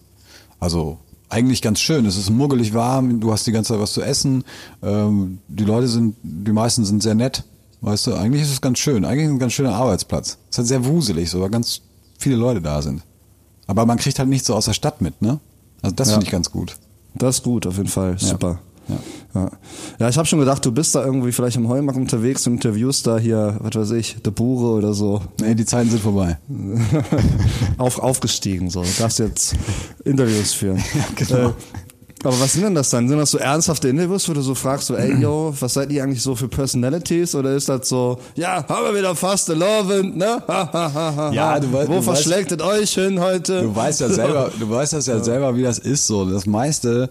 Also 0.59 0.99
eigentlich 1.29 1.63
ganz 1.63 1.81
schön. 1.81 2.07
Es 2.07 2.17
ist 2.17 2.31
muggelig 2.31 2.75
warm, 2.75 3.21
du 3.21 3.31
hast 3.33 3.47
die 3.47 3.53
ganze 3.53 3.75
Zeit 3.75 3.81
was 3.81 3.93
zu 3.93 4.03
essen. 4.03 4.45
Ähm, 4.83 5.39
die 5.49 5.65
Leute 5.65 5.87
sind, 5.87 6.17
die 6.23 6.53
meisten 6.53 6.85
sind 6.85 7.03
sehr 7.03 7.15
nett. 7.15 7.45
Weißt 7.83 8.07
du, 8.09 8.15
eigentlich 8.15 8.43
ist 8.43 8.53
es 8.53 8.61
ganz 8.61 8.79
schön. 8.79 9.05
Eigentlich 9.05 9.29
ein 9.29 9.39
ganz 9.39 9.53
schöner 9.53 9.75
Arbeitsplatz. 9.75 10.39
Es 10.51 10.55
ist 10.55 10.59
halt 10.59 10.69
sehr 10.69 10.85
wuselig, 10.85 11.31
so 11.31 11.41
weil 11.41 11.51
ganz 11.51 11.83
viele 12.19 12.37
Leute 12.37 12.61
da 12.61 12.83
sind. 12.83 13.03
Aber 13.67 13.87
man 13.87 13.97
kriegt 13.99 14.19
halt 14.19 14.29
nicht 14.29 14.45
so 14.45 14.55
aus 14.55 14.65
der 14.65 14.73
Stadt 14.75 15.01
mit, 15.01 15.23
ne? 15.23 15.39
Also 15.83 15.95
das 15.97 16.09
Ja. 16.09 16.15
finde 16.15 16.27
ich 16.27 16.33
ganz 16.33 16.51
gut. 16.51 16.77
Das 17.15 17.37
ist 17.37 17.45
gut, 17.45 17.67
auf 17.67 17.77
jeden 17.77 17.89
Fall. 17.89 18.19
Super. 18.19 18.61
Ja. 18.89 18.99
Ja, 19.35 19.51
ja 20.01 20.09
ich 20.09 20.17
habe 20.19 20.27
schon 20.27 20.41
gedacht, 20.41 20.65
du 20.65 20.73
bist 20.73 20.95
da 20.95 21.05
irgendwie 21.05 21.33
vielleicht 21.33 21.57
im 21.57 21.69
Heumarkt 21.69 21.99
unterwegs 21.99 22.47
und 22.47 22.55
interviewst 22.55 23.07
da 23.07 23.19
hier, 23.19 23.57
was 23.61 23.75
weiß 23.75 23.91
ich, 23.93 24.17
De 24.23 24.33
Bure 24.33 24.73
oder 24.79 24.95
so. 24.95 25.23
Nee, 25.41 25.55
die 25.55 25.65
Zeiten 25.65 25.91
sind 25.91 26.03
vorbei. 26.03 26.39
Auf, 27.79 27.99
aufgestiegen, 28.01 28.71
so. 28.71 28.83
Du 28.83 28.89
darfst 28.99 29.19
jetzt 29.19 29.55
Interviews 30.05 30.53
führen. 30.53 30.83
genau. 31.17 31.51
Äh, 31.51 31.53
aber 32.23 32.39
was 32.41 32.53
sind 32.53 32.63
denn 32.65 32.75
das 32.75 32.91
dann? 32.91 33.09
Sind 33.09 33.19
das 33.19 33.31
so 33.31 33.39
ernsthafte 33.39 33.89
Interviews, 33.89 34.29
wo 34.29 34.33
du 34.35 34.43
so 34.43 34.55
fragst, 34.55 34.89
so, 34.89 34.95
ey, 34.95 35.15
yo, 35.21 35.55
was 35.59 35.75
seid 35.75 35.91
ihr 35.91 36.03
eigentlich 36.03 36.23
so 36.23 36.35
für 36.37 36.49
Personalities? 36.49 37.35
Oder 37.35 37.55
ist 37.55 37.69
das 37.69 37.89
so, 37.89 38.19
ja, 38.35 38.65
haben 38.69 38.85
wir 38.93 38.99
wieder 38.99 39.15
fast 39.15 39.49
Lovend, 39.49 40.17
ne? 40.17 40.43
Ha, 40.47 40.71
ha, 40.73 40.93
ha, 40.95 41.13
ha, 41.17 41.33
Ja, 41.33 41.59
du 41.59 41.73
wei- 41.73 41.89
Wo 41.89 41.95
du 41.95 42.03
verschlägt 42.03 42.53
es 42.53 42.61
euch 42.63 42.91
hin 42.95 43.21
heute? 43.21 43.63
Du 43.63 43.75
weißt 43.75 44.01
ja 44.01 44.09
selber, 44.11 44.51
du 44.59 44.69
weißt 44.69 44.93
das 44.93 45.07
ja 45.07 45.23
selber, 45.23 45.57
wie 45.57 45.63
das 45.63 45.79
ist 45.79 46.07
so. 46.07 46.29
Das 46.31 46.47
meiste, 46.47 47.09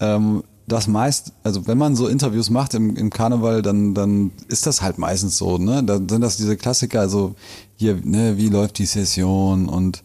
ähm, 0.00 0.42
das 0.68 0.86
meist, 0.86 1.32
also 1.42 1.66
wenn 1.66 1.78
man 1.78 1.96
so 1.96 2.06
Interviews 2.06 2.48
macht 2.50 2.74
im, 2.74 2.94
im 2.96 3.10
Karneval, 3.10 3.60
dann, 3.62 3.92
dann 3.94 4.30
ist 4.48 4.66
das 4.66 4.82
halt 4.82 4.98
meistens 4.98 5.36
so, 5.36 5.58
ne? 5.58 5.82
Dann 5.82 6.08
sind 6.08 6.20
das 6.20 6.36
diese 6.36 6.56
Klassiker, 6.56 7.00
also 7.00 7.34
hier, 7.76 7.98
ne, 8.04 8.36
wie 8.36 8.48
läuft 8.50 8.78
die 8.78 8.86
Session 8.86 9.68
und 9.68 10.02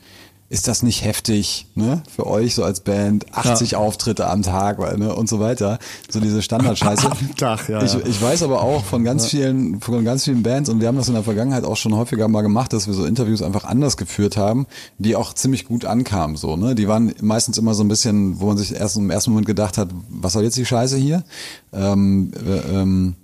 ist 0.48 0.68
das 0.68 0.84
nicht 0.84 1.04
heftig, 1.04 1.66
ne, 1.74 2.04
für 2.14 2.28
euch 2.28 2.54
so 2.54 2.64
als 2.64 2.82
Band, 2.82 3.26
80 3.36 3.76
Auftritte 3.76 4.28
am 4.28 4.44
Tag, 4.44 4.80
ne, 4.98 5.14
und 5.14 5.28
so 5.28 5.40
weiter, 5.40 5.80
so 6.10 6.20
diese 6.20 6.42
Standardscheiße. 6.44 7.10
Am 7.12 7.36
Tag, 7.36 7.68
ja, 7.68 7.82
Ich, 7.82 7.94
ja. 7.94 8.00
ich 8.06 8.22
weiß 8.22 8.44
aber 8.44 8.62
auch 8.62 8.84
von 8.84 9.04
ganz 9.04 9.28
vielen, 9.28 9.82
von 9.82 10.06
ganz 10.06 10.26
vielen 10.26 10.44
Bands 10.44 10.70
und 10.70 10.82
wir 10.82 10.88
haben 10.88 10.98
das 10.98 11.08
in 11.08 11.16
der 11.16 11.24
Vergangenheit 11.24 11.64
auch 11.64 11.78
schon 11.78 11.96
häufiger 11.96 12.28
mal 12.28 12.42
gemacht, 12.42 12.74
dass 12.74 12.86
wir 12.86 12.94
so 12.94 13.06
Interviews 13.06 13.42
einfach 13.42 13.66
anders 13.66 13.98
geführt 13.98 14.38
haben, 14.38 14.68
die 15.00 15.16
auch 15.16 15.34
ziemlich 15.34 15.66
gut 15.66 15.86
ankamen, 15.86 16.36
so, 16.36 16.56
ne? 16.56 16.76
Die 16.76 16.88
waren 16.88 17.14
meistens 17.22 17.58
immer 17.58 17.74
so 17.74 17.84
ein 17.84 17.88
bisschen, 17.88 18.40
wo 18.40 18.46
man 18.46 18.58
sich 18.58 18.76
erst 18.76 18.98
im 18.98 19.10
ersten 19.10 19.32
Moment 19.32 19.48
gedacht 19.48 19.80
hat, 19.80 19.90
was 20.10 20.34
soll 20.34 20.44
jetzt 20.44 20.58
die 20.58 20.66
Scheiße 20.66 20.98
hier? 20.98 21.24
Ähm, 21.74 22.32
äh, 22.36 22.82
ähm, 22.82 23.16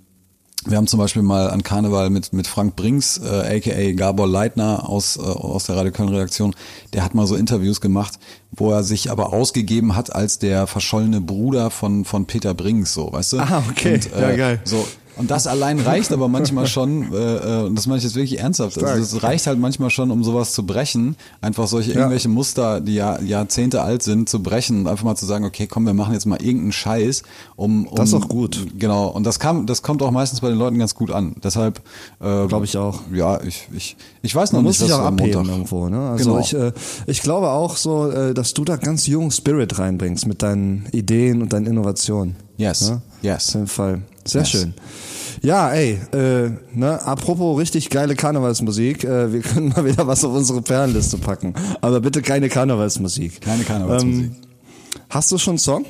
wir 0.66 0.76
haben 0.76 0.86
zum 0.86 0.98
Beispiel 0.98 1.22
mal 1.22 1.50
an 1.50 1.62
Karneval 1.62 2.10
mit, 2.10 2.32
mit 2.32 2.46
Frank 2.46 2.76
Brinks, 2.76 3.18
äh, 3.18 3.56
aka 3.56 3.92
Gabor 3.92 4.28
Leitner 4.28 4.88
aus, 4.88 5.16
äh, 5.16 5.20
aus 5.20 5.64
der 5.64 5.76
Radio 5.76 5.92
Köln 5.92 6.08
Redaktion, 6.08 6.54
der 6.92 7.04
hat 7.04 7.14
mal 7.14 7.26
so 7.26 7.34
Interviews 7.34 7.80
gemacht, 7.80 8.18
wo 8.52 8.70
er 8.70 8.82
sich 8.84 9.10
aber 9.10 9.32
ausgegeben 9.32 9.96
hat 9.96 10.14
als 10.14 10.38
der 10.38 10.66
verschollene 10.66 11.20
Bruder 11.20 11.70
von, 11.70 12.04
von 12.04 12.26
Peter 12.26 12.54
Brinks, 12.54 12.94
so, 12.94 13.12
weißt 13.12 13.34
du? 13.34 13.38
Ah, 13.40 13.62
okay. 13.70 13.94
Und, 13.94 14.12
äh, 14.12 14.20
Ja, 14.20 14.36
geil. 14.36 14.60
So, 14.64 14.86
Und 15.14 15.30
das 15.30 15.46
allein 15.46 15.78
reicht 15.78 16.10
aber 16.12 16.26
manchmal 16.28 16.66
schon, 16.66 17.12
äh, 17.12 17.16
äh, 17.16 17.64
und 17.66 17.74
das 17.76 17.86
meine 17.86 17.98
ich 17.98 18.04
jetzt 18.04 18.14
wirklich 18.14 18.40
ernsthaft, 18.40 18.82
also 18.82 19.02
es 19.16 19.22
reicht 19.22 19.46
halt 19.46 19.58
manchmal 19.58 19.90
schon, 19.90 20.10
um 20.10 20.24
sowas 20.24 20.54
zu 20.54 20.64
brechen, 20.64 21.16
einfach 21.42 21.66
solche 21.66 21.92
irgendwelche 21.92 22.30
Muster, 22.30 22.80
die 22.80 22.94
ja 22.94 23.20
Jahrzehnte 23.20 23.82
alt 23.82 24.02
sind, 24.02 24.30
zu 24.30 24.42
brechen 24.42 24.80
und 24.80 24.86
einfach 24.88 25.04
mal 25.04 25.14
zu 25.14 25.26
sagen, 25.26 25.44
okay, 25.44 25.66
komm, 25.66 25.84
wir 25.84 25.92
machen 25.92 26.14
jetzt 26.14 26.24
mal 26.24 26.40
irgendeinen 26.40 26.72
Scheiß, 26.72 27.24
um, 27.56 27.86
um 27.86 27.94
Das 27.96 28.08
ist 28.08 28.14
auch 28.14 28.28
gut. 28.28 28.66
Genau, 28.78 29.08
und 29.08 29.24
das 29.24 29.38
kam, 29.38 29.66
das 29.66 29.82
kommt 29.82 30.00
auch 30.02 30.10
meistens 30.12 30.40
bei 30.40 30.48
den 30.48 30.58
Leuten 30.58 30.78
ganz 30.78 30.94
gut 30.94 31.10
an. 31.10 31.36
Deshalb 31.44 31.80
äh, 32.20 32.46
Glaube 32.46 32.64
ich 32.64 32.78
auch. 32.78 33.00
Ja, 33.12 33.38
ich, 33.42 33.68
ich, 33.76 33.96
ich 34.22 34.34
weiß 34.34 34.52
noch 34.52 34.60
Man 34.62 34.70
nicht, 34.70 34.80
muss 34.80 34.90
was 34.90 34.96
auch 34.98 35.04
abheben 35.04 35.34
Montag. 35.34 35.52
irgendwo. 35.52 35.88
Ne? 35.90 36.08
Also 36.10 36.30
Genau. 36.30 36.40
ich, 36.42 36.54
äh, 36.54 36.72
ich 37.06 37.20
glaube 37.22 37.50
auch 37.50 37.76
so, 37.76 38.10
äh, 38.10 38.32
dass 38.32 38.54
du 38.54 38.64
da 38.64 38.76
ganz 38.76 39.06
jungen 39.06 39.30
Spirit 39.30 39.78
reinbringst 39.78 40.26
mit 40.26 40.42
deinen 40.42 40.86
Ideen 40.92 41.42
und 41.42 41.52
deinen 41.52 41.66
Innovationen. 41.66 42.36
Yes, 42.56 42.88
Ne? 42.90 43.02
yes. 43.22 43.48
Auf 43.50 43.54
jeden 43.56 43.66
Fall. 43.66 44.02
Sehr 44.24 44.42
Yes. 44.42 44.50
schön. 44.50 44.74
Ja, 45.42 45.70
ey, 45.72 45.98
äh, 46.12 46.50
ne, 46.72 47.02
apropos 47.04 47.58
richtig 47.58 47.90
geile 47.90 48.14
Karnevalsmusik, 48.14 49.02
äh, 49.04 49.32
wir 49.32 49.40
können 49.42 49.70
mal 49.70 49.84
wieder 49.84 50.06
was 50.06 50.24
auf 50.24 50.32
unsere 50.34 50.62
Perlenliste 50.62 51.18
packen. 51.18 51.54
Aber 51.80 52.00
bitte 52.00 52.22
keine 52.22 52.48
Karnevalsmusik. 52.48 53.40
Keine 53.40 53.64
Karnevalsmusik. 53.64 54.24
Ähm, 54.26 54.36
hast 55.10 55.32
du 55.32 55.38
schon 55.38 55.52
einen 55.52 55.58
Song? 55.58 55.84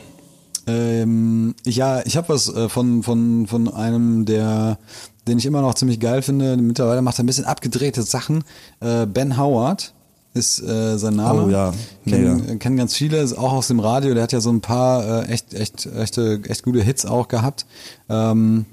Ähm, 0.66 1.54
ja, 1.66 2.00
ich 2.06 2.16
habe 2.16 2.28
was 2.30 2.48
äh, 2.48 2.68
von, 2.68 3.02
von, 3.02 3.46
von 3.46 3.68
einem, 3.72 4.24
der, 4.24 4.78
den 5.26 5.38
ich 5.38 5.44
immer 5.46 5.60
noch 5.60 5.74
ziemlich 5.74 6.00
geil 6.00 6.22
finde. 6.22 6.56
Mittlerweile 6.56 7.02
macht 7.02 7.18
er 7.18 7.24
ein 7.24 7.26
bisschen 7.26 7.44
abgedrehte 7.44 8.02
Sachen. 8.02 8.44
Äh, 8.80 9.06
ben 9.06 9.36
Howard 9.36 9.92
ist 10.34 10.62
äh, 10.62 10.98
sein 10.98 11.16
Name. 11.16 11.44
Oh 11.44 11.48
ja, 11.48 11.72
kennen, 12.06 12.58
kennen 12.58 12.76
ganz 12.76 12.94
viele, 12.96 13.18
ist 13.18 13.36
auch 13.36 13.52
aus 13.52 13.68
dem 13.68 13.80
Radio. 13.80 14.14
Der 14.14 14.22
hat 14.22 14.32
ja 14.32 14.40
so 14.40 14.50
ein 14.50 14.60
paar 14.60 15.24
äh, 15.28 15.32
echt, 15.32 15.54
echt, 15.54 15.86
echte, 15.86 16.40
echt 16.48 16.62
gute 16.62 16.82
Hits 16.82 17.04
auch 17.04 17.28
gehabt. 17.28 17.66
Ähm, 18.08 18.64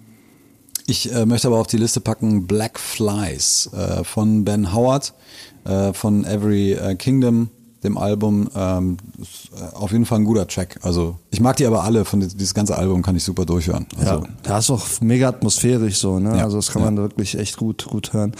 ich 0.88 1.14
äh, 1.14 1.26
möchte 1.26 1.48
aber 1.48 1.60
auf 1.60 1.68
die 1.68 1.78
Liste 1.78 2.00
packen 2.00 2.48
Black 2.48 2.80
Flies 2.80 3.70
äh, 3.74 4.04
von 4.04 4.44
Ben 4.46 4.74
Howard 4.74 5.14
äh, 5.66 5.94
von 5.94 6.26
Every 6.26 6.74
äh, 6.74 6.96
Kingdom, 6.96 7.50
dem 7.84 7.98
Album. 7.98 8.50
Ähm, 8.56 8.98
äh, 9.56 9.76
auf 9.76 9.92
jeden 9.92 10.06
Fall 10.06 10.20
ein 10.20 10.26
guter 10.26 10.48
Track. 10.48 10.80
Also 10.84 11.18
ich 11.32 11.40
mag 11.40 11.56
die 11.58 11.66
aber 11.66 11.84
alle. 11.84 12.06
Von 12.06 12.20
dies- 12.20 12.36
dieses 12.36 12.54
ganze 12.54 12.78
Album 12.78 13.02
kann 13.02 13.16
ich 13.16 13.24
super 13.24 13.46
durchhören. 13.46 13.86
Also, 13.98 14.12
ja, 14.16 14.24
das 14.44 14.66
ist 14.66 14.70
auch 14.72 14.86
mega 15.02 15.30
atmosphärisch 15.30 15.98
so, 15.98 16.20
ne? 16.20 16.38
Ja, 16.38 16.44
Also 16.44 16.58
das 16.58 16.72
kann 16.72 16.82
man 16.84 16.98
wirklich 16.98 17.38
echt 17.38 17.58
gut 17.58 17.86
gut 17.86 18.14
hören. 18.14 18.34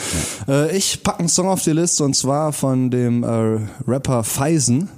Äh, 0.48 0.76
ich 0.76 1.04
packe 1.04 1.20
einen 1.20 1.30
Song 1.30 1.48
auf 1.48 1.64
die 1.64 1.72
Liste 1.72 2.04
und 2.04 2.16
zwar 2.16 2.52
von 2.54 2.90
dem 2.92 3.24
äh, 3.24 3.60
Rapper 3.88 4.24
Feisen. 4.24 4.90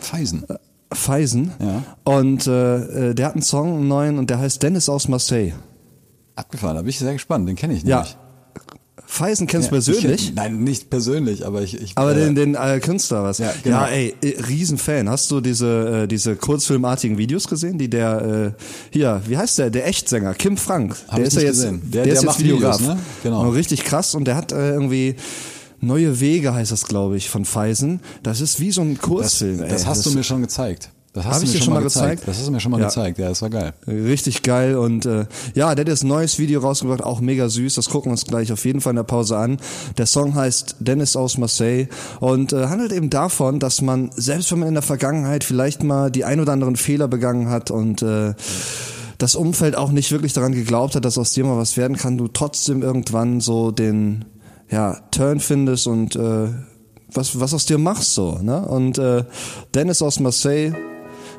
Feisen. 0.00 0.44
Feisen. 0.92 1.52
Ja. 1.58 1.82
Und 2.04 2.46
äh, 2.46 3.10
äh, 3.10 3.14
der 3.14 3.26
hat 3.26 3.32
einen 3.34 3.42
Song, 3.42 3.74
einen 3.78 3.88
neuen, 3.88 4.18
und 4.18 4.30
der 4.30 4.38
heißt 4.38 4.62
Dennis 4.62 4.88
aus 4.88 5.08
Marseille. 5.08 5.52
Abgefahren, 6.36 6.76
da 6.76 6.82
bin 6.82 6.90
ich 6.90 6.98
sehr 6.98 7.12
gespannt. 7.12 7.48
Den 7.48 7.56
kenne 7.56 7.74
ich 7.74 7.82
Ja. 7.82 8.04
Feisen 9.06 9.46
kennst 9.46 9.70
du 9.70 9.74
Ja, 9.76 9.80
persönlich? 9.82 10.28
Ich, 10.30 10.34
nein, 10.34 10.64
nicht 10.64 10.90
persönlich, 10.90 11.46
aber 11.46 11.62
ich. 11.62 11.80
ich 11.80 11.92
aber 11.96 12.12
äh, 12.16 12.24
den, 12.24 12.34
den 12.34 12.54
äh, 12.56 12.80
Künstler 12.80 13.22
was? 13.22 13.38
Ja, 13.38 13.52
genau. 13.62 13.76
ja 13.82 13.86
ey, 13.86 14.14
äh, 14.20 14.40
Riesenfan. 14.48 15.08
Hast 15.08 15.30
du 15.30 15.40
diese 15.40 16.02
äh, 16.04 16.06
diese 16.08 16.34
kurzfilmartigen 16.36 17.16
Videos 17.16 17.46
gesehen, 17.48 17.78
die 17.78 17.88
der 17.88 18.54
äh, 18.58 18.62
hier, 18.90 19.22
wie 19.26 19.36
heißt 19.38 19.58
der, 19.58 19.70
der 19.70 19.86
Echtsänger 19.86 20.34
Kim 20.34 20.56
Frank, 20.56 20.96
Hab 21.08 21.16
der 21.16 21.26
ist 21.26 21.34
ja 21.36 21.42
jetzt 21.42 21.56
gesehen. 21.62 21.82
der, 21.84 22.02
Der- 22.02 22.02
ist 22.02 22.06
der 22.06 22.14
jetzt 22.14 22.24
macht 22.26 22.38
Videos, 22.40 22.58
Videograf. 22.60 22.80
ne? 22.80 22.98
Genau. 23.22 23.40
Und 23.42 23.50
richtig 23.54 23.84
krass 23.84 24.14
und 24.14 24.24
der 24.26 24.36
hat 24.36 24.52
äh, 24.52 24.72
irgendwie 24.72 25.14
Neue 25.78 26.20
Wege 26.20 26.54
heißt 26.54 26.72
das, 26.72 26.84
glaube 26.86 27.18
ich, 27.18 27.28
von 27.28 27.44
Feisen. 27.44 28.00
Das 28.22 28.40
ist 28.40 28.60
wie 28.60 28.70
so 28.72 28.80
ein 28.80 28.94
das, 28.94 29.02
Kurzfilm. 29.02 29.62
ey. 29.62 29.68
das 29.68 29.84
hast 29.86 30.06
du 30.06 30.10
mir 30.12 30.22
schon 30.24 30.40
gezeigt. 30.40 30.90
Das 31.16 31.24
hast 31.24 31.32
Hab 31.36 31.40
du 31.40 31.46
ich 31.46 31.52
mir 31.54 31.58
dir 31.60 31.64
schon 31.64 31.74
mal 31.74 31.82
gezeigt. 31.82 32.22
Das 32.26 32.36
hast 32.36 32.46
du 32.46 32.52
mir 32.52 32.60
schon 32.60 32.70
mal 32.72 32.80
Ja. 32.80 32.86
gezeigt. 32.88 33.18
Ja, 33.18 33.28
das 33.30 33.40
war 33.40 33.48
geil. 33.48 33.72
Richtig 33.86 34.42
geil 34.42 34.76
und 34.76 35.06
äh, 35.06 35.24
ja, 35.54 35.74
der 35.74 35.82
hat 35.84 35.88
jetzt 35.88 36.04
ein 36.04 36.08
neues 36.08 36.38
Video 36.38 36.60
rausgebracht, 36.60 37.02
auch 37.02 37.20
mega 37.20 37.48
süß. 37.48 37.74
Das 37.74 37.88
gucken 37.88 38.10
wir 38.10 38.12
uns 38.12 38.26
gleich 38.26 38.52
auf 38.52 38.64
jeden 38.66 38.82
Fall 38.82 38.90
in 38.90 38.96
der 38.96 39.02
Pause 39.04 39.38
an. 39.38 39.56
Der 39.96 40.04
Song 40.04 40.34
heißt 40.34 40.76
Dennis 40.80 41.16
aus 41.16 41.38
Marseille 41.38 41.86
und 42.20 42.52
äh, 42.52 42.66
handelt 42.66 42.92
eben 42.92 43.08
davon, 43.08 43.58
dass 43.60 43.80
man 43.80 44.10
selbst 44.14 44.52
wenn 44.52 44.58
man 44.58 44.68
in 44.68 44.74
der 44.74 44.82
Vergangenheit 44.82 45.42
vielleicht 45.42 45.82
mal 45.82 46.10
die 46.10 46.24
ein 46.26 46.38
oder 46.38 46.52
anderen 46.52 46.76
Fehler 46.76 47.08
begangen 47.08 47.48
hat 47.48 47.70
und 47.70 48.02
äh, 48.02 48.34
das 49.16 49.34
Umfeld 49.36 49.74
auch 49.74 49.92
nicht 49.92 50.12
wirklich 50.12 50.34
daran 50.34 50.52
geglaubt 50.52 50.94
hat, 50.96 51.06
dass 51.06 51.16
aus 51.16 51.32
dir 51.32 51.44
mal 51.44 51.56
was 51.56 51.78
werden 51.78 51.96
kann, 51.96 52.18
du 52.18 52.28
trotzdem 52.28 52.82
irgendwann 52.82 53.40
so 53.40 53.70
den 53.70 54.26
ja 54.70 54.98
Turn 55.12 55.40
findest 55.40 55.86
und 55.86 56.14
äh, 56.16 56.48
was 57.10 57.40
was 57.40 57.54
aus 57.54 57.64
dir 57.64 57.78
machst 57.78 58.12
so, 58.12 58.38
ne? 58.42 58.60
Und 58.68 58.98
äh, 58.98 59.24
Dennis 59.74 60.02
aus 60.02 60.20
Marseille 60.20 60.74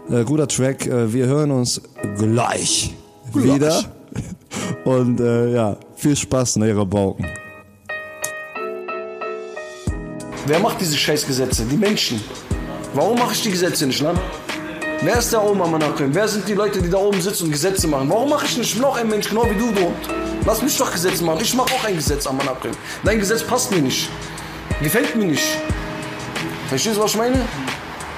äh, 0.09 0.23
guter 0.23 0.47
Track. 0.47 0.87
Äh, 0.87 1.11
wir 1.13 1.25
hören 1.25 1.51
uns 1.51 1.81
gleich, 2.17 2.93
wieder. 3.33 3.83
Und 4.85 5.19
äh, 5.19 5.53
ja, 5.53 5.77
viel 5.95 6.15
Spaß 6.15 6.57
in 6.57 6.63
ihrer 6.63 6.85
Bauken. 6.85 7.25
Wer 10.45 10.59
macht 10.59 10.79
diese 10.79 10.97
Scheißgesetze? 10.97 11.65
Die 11.65 11.77
Menschen. 11.77 12.21
Warum 12.93 13.19
mache 13.19 13.33
ich 13.33 13.41
die 13.41 13.51
Gesetze 13.51 13.85
nicht, 13.85 14.01
ne? 14.01 14.13
Wer 15.01 15.19
ist 15.19 15.31
da 15.31 15.41
oben 15.41 15.61
am 15.61 15.75
Anakim? 15.75 16.15
Wer 16.15 16.27
sind 16.27 16.47
die 16.47 16.53
Leute, 16.53 16.81
die 16.81 16.89
da 16.89 16.97
oben 16.97 17.21
sitzen 17.21 17.45
und 17.45 17.51
Gesetze 17.51 17.87
machen? 17.87 18.09
Warum 18.09 18.29
mache 18.29 18.45
ich 18.45 18.57
nicht 18.57 18.79
noch 18.79 18.97
ein 18.97 19.07
Mensch, 19.07 19.29
genau 19.29 19.45
wie 19.49 19.55
du, 19.55 19.71
du? 19.71 19.91
Lass 20.45 20.61
mich 20.61 20.75
doch 20.77 20.91
Gesetze 20.91 21.23
machen. 21.23 21.39
Ich 21.41 21.53
mache 21.53 21.73
auch 21.75 21.83
ein 21.83 21.95
Gesetz 21.95 22.25
am 22.25 22.39
Anakim. 22.39 22.71
Dein 23.03 23.19
Gesetz 23.19 23.43
passt 23.43 23.69
mir 23.71 23.81
nicht. 23.81 24.09
Gefällt 24.81 25.15
mir 25.15 25.25
nicht. 25.25 25.57
Verstehst 26.69 26.97
du, 26.97 27.03
was 27.03 27.11
ich 27.11 27.17
meine? 27.17 27.35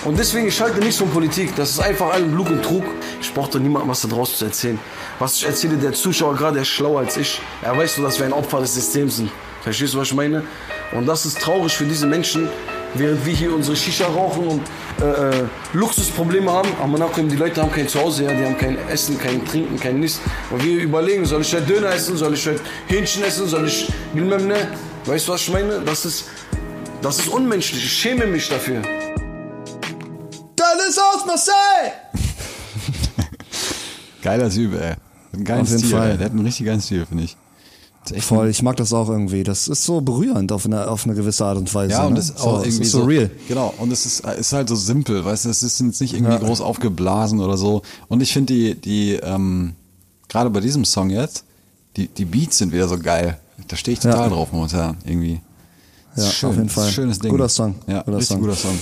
Und 0.06 0.18
deswegen, 0.18 0.48
ich 0.48 0.62
halte 0.62 0.80
nichts 0.80 0.98
von 0.98 1.10
Politik. 1.10 1.54
Das 1.56 1.72
ist 1.72 1.80
einfach 1.80 2.14
allen 2.14 2.34
Lug 2.34 2.50
und 2.50 2.64
Trug. 2.64 2.86
Ich 3.22 3.34
brauche 3.34 3.52
doch 3.52 3.60
niemandem 3.60 3.90
was 3.90 4.02
da 4.02 4.08
draußen 4.08 4.36
zu 4.36 4.46
erzählen. 4.46 4.80
Was 5.20 5.36
ich 5.36 5.46
erzähle, 5.46 5.76
der 5.76 5.92
Zuschauer 5.92 6.36
gerade, 6.36 6.54
der 6.54 6.62
ist 6.62 6.70
schlauer 6.70 7.02
als 7.02 7.18
ich. 7.18 7.42
Er 7.62 7.78
weiß 7.78 7.98
nur, 7.98 8.08
dass 8.08 8.18
wir 8.18 8.26
ein 8.26 8.34
Opfer 8.34 8.62
des 8.62 8.76
Systems 8.76 9.18
sind. 9.18 9.30
Verstehst 9.62 9.94
du, 9.94 9.98
was 9.98 10.08
ich 10.08 10.14
meine? 10.14 10.44
Und 10.94 11.06
das 11.06 11.26
ist 11.26 11.40
traurig 11.42 11.76
für 11.76 11.84
diese 11.84 12.08
Menschen, 12.08 12.48
während 12.94 13.26
wir 13.26 13.34
hier 13.34 13.54
unsere 13.54 13.76
Shisha 13.76 14.08
rauchen 14.08 14.48
und 14.48 14.62
äh, 15.02 15.42
äh, 15.42 15.46
Luxusprobleme 15.74 16.50
haben. 16.50 16.70
Aber 16.82 16.98
nachher 16.98 17.24
die 17.24 17.36
Leute 17.36 17.62
haben 17.62 17.72
kein 17.72 17.88
Zuhause, 17.88 18.24
ja, 18.24 18.34
die 18.34 18.46
haben 18.46 18.58
kein 18.58 18.78
Essen, 18.88 19.20
kein 19.20 19.46
Trinken, 19.46 19.78
kein 19.78 20.00
Nichts. 20.00 20.22
Und 20.50 20.64
wir 20.64 20.82
überlegen, 20.82 21.26
soll 21.26 21.42
ich 21.42 21.54
heute 21.54 21.66
Döner 21.66 21.94
essen, 21.94 22.16
soll 22.16 22.34
ich 22.36 22.48
heute 22.48 22.62
Hähnchen 22.88 23.24
essen, 23.24 23.48
soll 23.48 23.68
ich 23.68 23.92
Gilmemne? 24.14 24.56
Weißt 25.06 25.28
du, 25.28 25.34
was 25.34 25.42
ich 25.42 25.52
meine? 25.52 25.82
Das 25.82 26.06
ist, 26.06 26.30
das 27.02 27.20
ist 27.20 27.28
unmenschlich. 27.28 27.84
Ich 27.84 27.94
schäme 27.94 28.26
mich 28.26 28.48
dafür. 28.48 28.82
Aus 31.20 31.26
Marseille! 31.26 31.92
Geiler 34.22 34.50
Typ, 34.50 34.74
ey. 34.74 34.94
Ein 35.34 35.42
Auf 35.62 35.68
jeden 35.70 35.80
Stil, 35.80 35.90
Fall. 35.92 36.12
ey. 36.12 36.18
Der 36.18 36.26
hat 36.26 36.32
einen 36.34 36.46
richtig 36.46 36.66
geilen 36.66 36.82
Stil, 36.82 37.06
finde 37.06 37.24
ich. 37.26 37.38
Voll, 38.24 38.50
ich 38.50 38.64
mag 38.64 38.76
das 38.78 38.92
auch 38.94 39.10
irgendwie. 39.10 39.44
Das 39.44 39.68
ist 39.68 39.84
so 39.84 40.02
berührend 40.02 40.52
auf 40.52 40.66
eine, 40.66 40.88
auf 40.90 41.06
eine 41.06 41.14
gewisse 41.14 41.46
Art 41.46 41.58
und 41.58 41.72
Weise. 41.76 41.92
Ja, 41.92 42.06
und 42.06 42.14
ne? 42.14 42.20
das 42.20 42.30
ist 42.32 42.40
auch 42.40 42.60
so, 42.60 42.66
irgendwie 42.66 42.84
ist 42.84 42.92
so 42.92 43.04
real. 43.04 43.30
Genau, 43.48 43.74
und 43.78 43.92
es 43.92 44.06
ist, 44.06 44.22
ist 44.26 44.54
halt 44.54 44.70
so 44.70 44.76
simpel, 44.76 45.24
weißt 45.24 45.46
du, 45.46 45.50
es 45.50 45.62
ist 45.62 45.80
jetzt 45.80 46.02
nicht 46.02 46.14
irgendwie 46.14 46.38
groß 46.40 46.62
aufgeblasen 46.62 47.40
oder 47.40 47.58
so. 47.58 47.84
Und 48.08 48.22
ich 48.22 48.34
finde 48.34 48.54
die, 48.54 48.76
die, 48.76 49.14
ähm, 49.22 49.76
gerade 50.28 50.50
bei 50.50 50.60
diesem 50.62 50.86
Song 50.86 51.10
jetzt, 51.12 51.44
die, 51.98 52.08
die 52.08 52.26
Beats 52.26 52.58
sind 52.58 52.72
wieder 52.74 52.88
so 52.88 52.98
geil. 52.98 53.38
Da 53.68 53.76
stehe 53.76 53.94
ich 53.94 54.00
total 54.00 54.22
Ja. 54.22 54.30
drauf 54.30 54.52
momentan, 54.54 54.98
irgendwie. 55.06 55.42
Das 56.16 56.24
Ja, 56.24 56.30
ist 56.30 56.36
schön, 56.38 56.50
auf 56.50 56.56
jeden 56.56 56.70
Fall. 56.70 56.88
ein 56.88 56.94
schönes 56.94 57.20
Ding. 57.20 57.30
Guter 57.32 57.50
Song. 57.50 57.76
Ja, 57.86 58.00
Guter 58.02 58.18
richtig 58.18 58.28
Song. 58.30 58.40
guter 58.42 58.56
Song. 58.56 58.80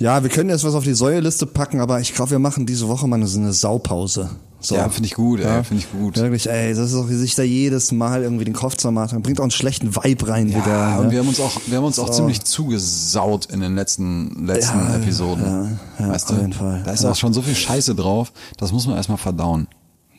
Ja, 0.00 0.22
wir 0.22 0.30
können 0.30 0.48
jetzt 0.48 0.64
was 0.64 0.74
auf 0.74 0.84
die 0.84 0.94
Säuerliste 0.94 1.44
packen, 1.46 1.78
aber 1.78 2.00
ich 2.00 2.14
glaube, 2.14 2.30
wir 2.30 2.38
machen 2.38 2.64
diese 2.64 2.88
Woche 2.88 3.06
mal 3.06 3.24
so 3.26 3.38
eine 3.38 3.52
Saupause. 3.52 4.30
So. 4.58 4.74
Ja, 4.74 4.88
finde 4.88 5.06
ich 5.06 5.14
gut, 5.14 5.40
Ja. 5.40 5.62
finde 5.62 5.82
ich 5.84 5.92
gut. 5.92 6.16
Wirklich, 6.16 6.48
ey, 6.48 6.74
das 6.74 6.90
ist 6.90 6.94
auch, 6.94 7.08
wie 7.10 7.14
sich 7.16 7.34
da 7.34 7.42
jedes 7.42 7.92
Mal 7.92 8.22
irgendwie 8.22 8.46
den 8.46 8.54
Kopf 8.54 8.76
zermacht. 8.76 9.14
Bringt 9.22 9.38
auch 9.40 9.44
einen 9.44 9.50
schlechten 9.50 9.94
Vibe 9.94 10.28
rein 10.28 10.48
wieder. 10.48 10.66
Ja, 10.66 10.98
und 10.98 11.06
ne? 11.06 11.12
wir 11.12 11.18
haben 11.20 11.28
uns 11.28 11.38
auch, 11.40 11.52
wir 11.66 11.76
haben 11.78 11.84
uns 11.84 11.98
auch 11.98 12.06
So. 12.08 12.14
ziemlich 12.14 12.42
zugesaut 12.44 13.46
in 13.46 13.60
den 13.60 13.74
letzten, 13.74 14.46
letzten 14.46 14.78
Ja, 14.78 14.96
Episoden. 14.96 15.44
ja, 15.44 15.68
ja, 16.06 16.12
weißt 16.12 16.28
auf 16.30 16.34
du? 16.34 16.40
jeden 16.40 16.52
Fall. 16.54 16.82
Da 16.84 16.92
ist 16.92 17.04
auch 17.04 17.16
schon 17.16 17.32
so 17.34 17.42
viel 17.42 17.54
Scheiße 17.54 17.94
drauf, 17.94 18.32
das 18.56 18.72
muss 18.72 18.86
man 18.86 18.96
erstmal 18.96 19.18
verdauen. 19.18 19.68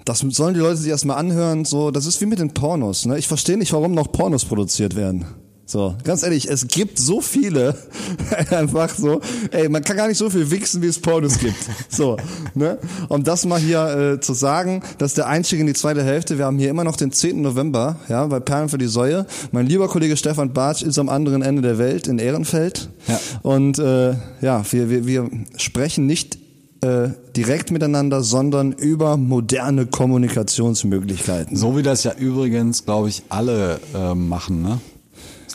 Das 0.05 0.19
sollen 0.19 0.53
die 0.55 0.59
Leute 0.59 0.77
sich 0.77 0.89
erstmal 0.89 1.17
anhören. 1.17 1.63
So, 1.65 1.91
das 1.91 2.05
ist 2.07 2.19
wie 2.21 2.25
mit 2.25 2.39
den 2.39 2.51
Pornos. 2.53 3.05
Ne? 3.05 3.17
Ich 3.19 3.27
verstehe 3.27 3.57
nicht, 3.57 3.71
warum 3.73 3.93
noch 3.93 4.11
Pornos 4.11 4.45
produziert 4.45 4.95
werden. 4.95 5.25
So, 5.71 5.95
ganz 6.03 6.21
ehrlich, 6.23 6.49
es 6.49 6.67
gibt 6.67 6.99
so 6.99 7.21
viele, 7.21 7.77
einfach 8.49 8.93
so, 8.93 9.21
ey, 9.51 9.69
man 9.69 9.81
kann 9.81 9.95
gar 9.95 10.09
nicht 10.09 10.17
so 10.17 10.29
viel 10.29 10.51
wichsen, 10.51 10.81
wie 10.81 10.87
es 10.87 10.99
Pornos 10.99 11.39
gibt. 11.39 11.55
So, 11.87 12.17
ne? 12.55 12.77
Um 13.07 13.23
das 13.23 13.45
mal 13.45 13.57
hier 13.57 14.15
äh, 14.15 14.19
zu 14.19 14.33
sagen, 14.33 14.83
das 14.97 15.11
ist 15.11 15.17
der 15.17 15.27
Einstieg 15.27 15.61
in 15.61 15.67
die 15.67 15.73
zweite 15.73 16.03
Hälfte. 16.03 16.37
Wir 16.37 16.43
haben 16.43 16.59
hier 16.59 16.69
immer 16.69 16.83
noch 16.83 16.97
den 16.97 17.13
10. 17.13 17.41
November, 17.41 17.95
ja, 18.09 18.27
bei 18.27 18.41
Perlen 18.41 18.67
für 18.67 18.77
die 18.77 18.87
Säue. 18.87 19.25
Mein 19.53 19.65
lieber 19.65 19.87
Kollege 19.87 20.17
Stefan 20.17 20.51
Bartsch 20.51 20.81
ist 20.81 20.99
am 20.99 21.07
anderen 21.07 21.41
Ende 21.41 21.61
der 21.61 21.77
Welt, 21.77 22.05
in 22.07 22.19
Ehrenfeld. 22.19 22.89
Ja. 23.07 23.17
Und 23.41 23.79
äh, 23.79 24.15
ja, 24.41 24.65
wir, 24.71 24.89
wir, 24.89 25.07
wir 25.07 25.29
sprechen 25.55 26.05
nicht 26.05 26.37
äh, 26.81 27.11
direkt 27.37 27.71
miteinander, 27.71 28.23
sondern 28.23 28.73
über 28.73 29.15
moderne 29.15 29.85
Kommunikationsmöglichkeiten. 29.85 31.55
So 31.55 31.77
wie 31.77 31.83
das 31.83 32.03
ja 32.03 32.13
übrigens, 32.13 32.83
glaube 32.83 33.07
ich, 33.07 33.23
alle 33.29 33.79
äh, 33.95 34.13
machen, 34.15 34.63
ne? 34.63 34.81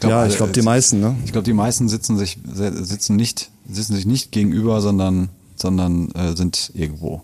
Glaub, 0.00 0.10
ja, 0.10 0.26
ich 0.26 0.36
glaube 0.36 0.52
die 0.52 0.62
meisten, 0.62 1.00
ne? 1.00 1.14
Ich 1.24 1.32
glaube, 1.32 1.44
die 1.44 1.52
meisten 1.52 1.88
sitzen 1.88 2.16
sich 2.18 2.38
sitzen 2.54 3.16
nicht 3.16 3.50
sitzen 3.68 3.94
sich 3.94 4.06
nicht 4.06 4.32
gegenüber, 4.32 4.80
sondern 4.80 5.28
sondern 5.56 6.10
äh, 6.12 6.36
sind 6.36 6.70
irgendwo. 6.74 7.22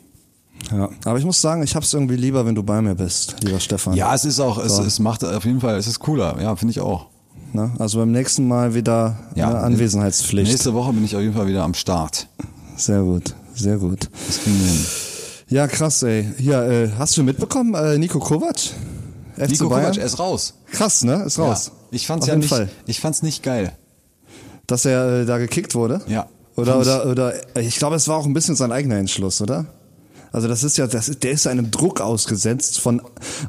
Ja, 0.70 0.88
aber 1.04 1.18
ich 1.18 1.24
muss 1.24 1.40
sagen, 1.40 1.62
ich 1.62 1.74
hab's 1.74 1.92
irgendwie 1.92 2.16
lieber, 2.16 2.46
wenn 2.46 2.54
du 2.54 2.62
bei 2.62 2.80
mir 2.82 2.94
bist, 2.94 3.36
lieber 3.42 3.58
Stefan. 3.60 3.94
Ja, 3.94 4.14
es 4.14 4.24
ist 4.24 4.38
auch, 4.40 4.58
es, 4.58 4.76
So. 4.76 4.82
es 4.84 4.98
macht 5.00 5.24
auf 5.24 5.44
jeden 5.44 5.60
Fall, 5.60 5.76
es 5.76 5.86
ist 5.86 5.98
cooler. 5.98 6.40
Ja, 6.40 6.54
finde 6.56 6.70
ich 6.70 6.80
auch. 6.80 7.06
Ne? 7.52 7.72
Also 7.78 7.98
beim 7.98 8.12
nächsten 8.12 8.46
Mal 8.48 8.74
wieder 8.74 9.18
Ja. 9.34 9.50
ne, 9.50 9.58
Anwesenheitspflicht. 9.58 10.50
Nächste 10.50 10.72
Woche 10.72 10.92
bin 10.92 11.04
ich 11.04 11.14
auf 11.16 11.20
jeden 11.22 11.34
Fall 11.34 11.46
wieder 11.48 11.64
am 11.64 11.74
Start. 11.74 12.28
Sehr 12.76 13.02
gut, 13.02 13.34
sehr 13.54 13.76
gut. 13.76 14.08
Das 14.26 14.38
hin. 14.38 14.54
Ja, 15.48 15.66
krass, 15.66 16.02
ey. 16.04 16.26
Hier, 16.38 16.62
äh, 16.62 16.90
hast 16.98 17.16
du 17.18 17.22
mitbekommen, 17.24 17.74
äh, 17.74 17.98
Nico 17.98 18.18
Kovac? 18.20 18.56
FC 19.36 19.50
Nico 19.50 19.68
Bayern? 19.68 19.84
Kovac, 19.84 19.98
er 19.98 20.06
ist 20.06 20.18
raus. 20.18 20.54
Krass, 20.70 21.04
ne? 21.04 21.24
Ist 21.24 21.38
raus. 21.38 21.66
Ja. 21.66 21.72
Ich 21.92 22.06
fand's 22.06 22.24
Auf 22.24 22.28
ja 22.28 22.36
nicht, 22.36 22.48
Fall. 22.48 22.68
ich 22.86 23.00
fand's 23.00 23.22
nicht 23.22 23.42
geil. 23.42 23.72
Dass 24.66 24.84
er 24.84 25.22
äh, 25.22 25.26
da 25.26 25.38
gekickt 25.38 25.74
wurde? 25.74 26.00
Ja. 26.06 26.28
Oder, 26.56 26.78
oder, 26.78 27.06
oder, 27.06 27.34
äh, 27.56 27.62
ich 27.62 27.76
glaube, 27.76 27.96
es 27.96 28.08
war 28.08 28.16
auch 28.16 28.26
ein 28.26 28.34
bisschen 28.34 28.56
sein 28.56 28.72
eigener 28.72 28.96
Entschluss, 28.96 29.40
oder? 29.40 29.66
Also 30.32 30.48
das 30.48 30.64
ist 30.64 30.78
ja, 30.78 30.86
das 30.86 31.10
ist, 31.10 31.22
der 31.22 31.32
ist 31.32 31.46
einem 31.46 31.70
Druck 31.70 32.00
ausgesetzt 32.00 32.80
von 32.80 33.00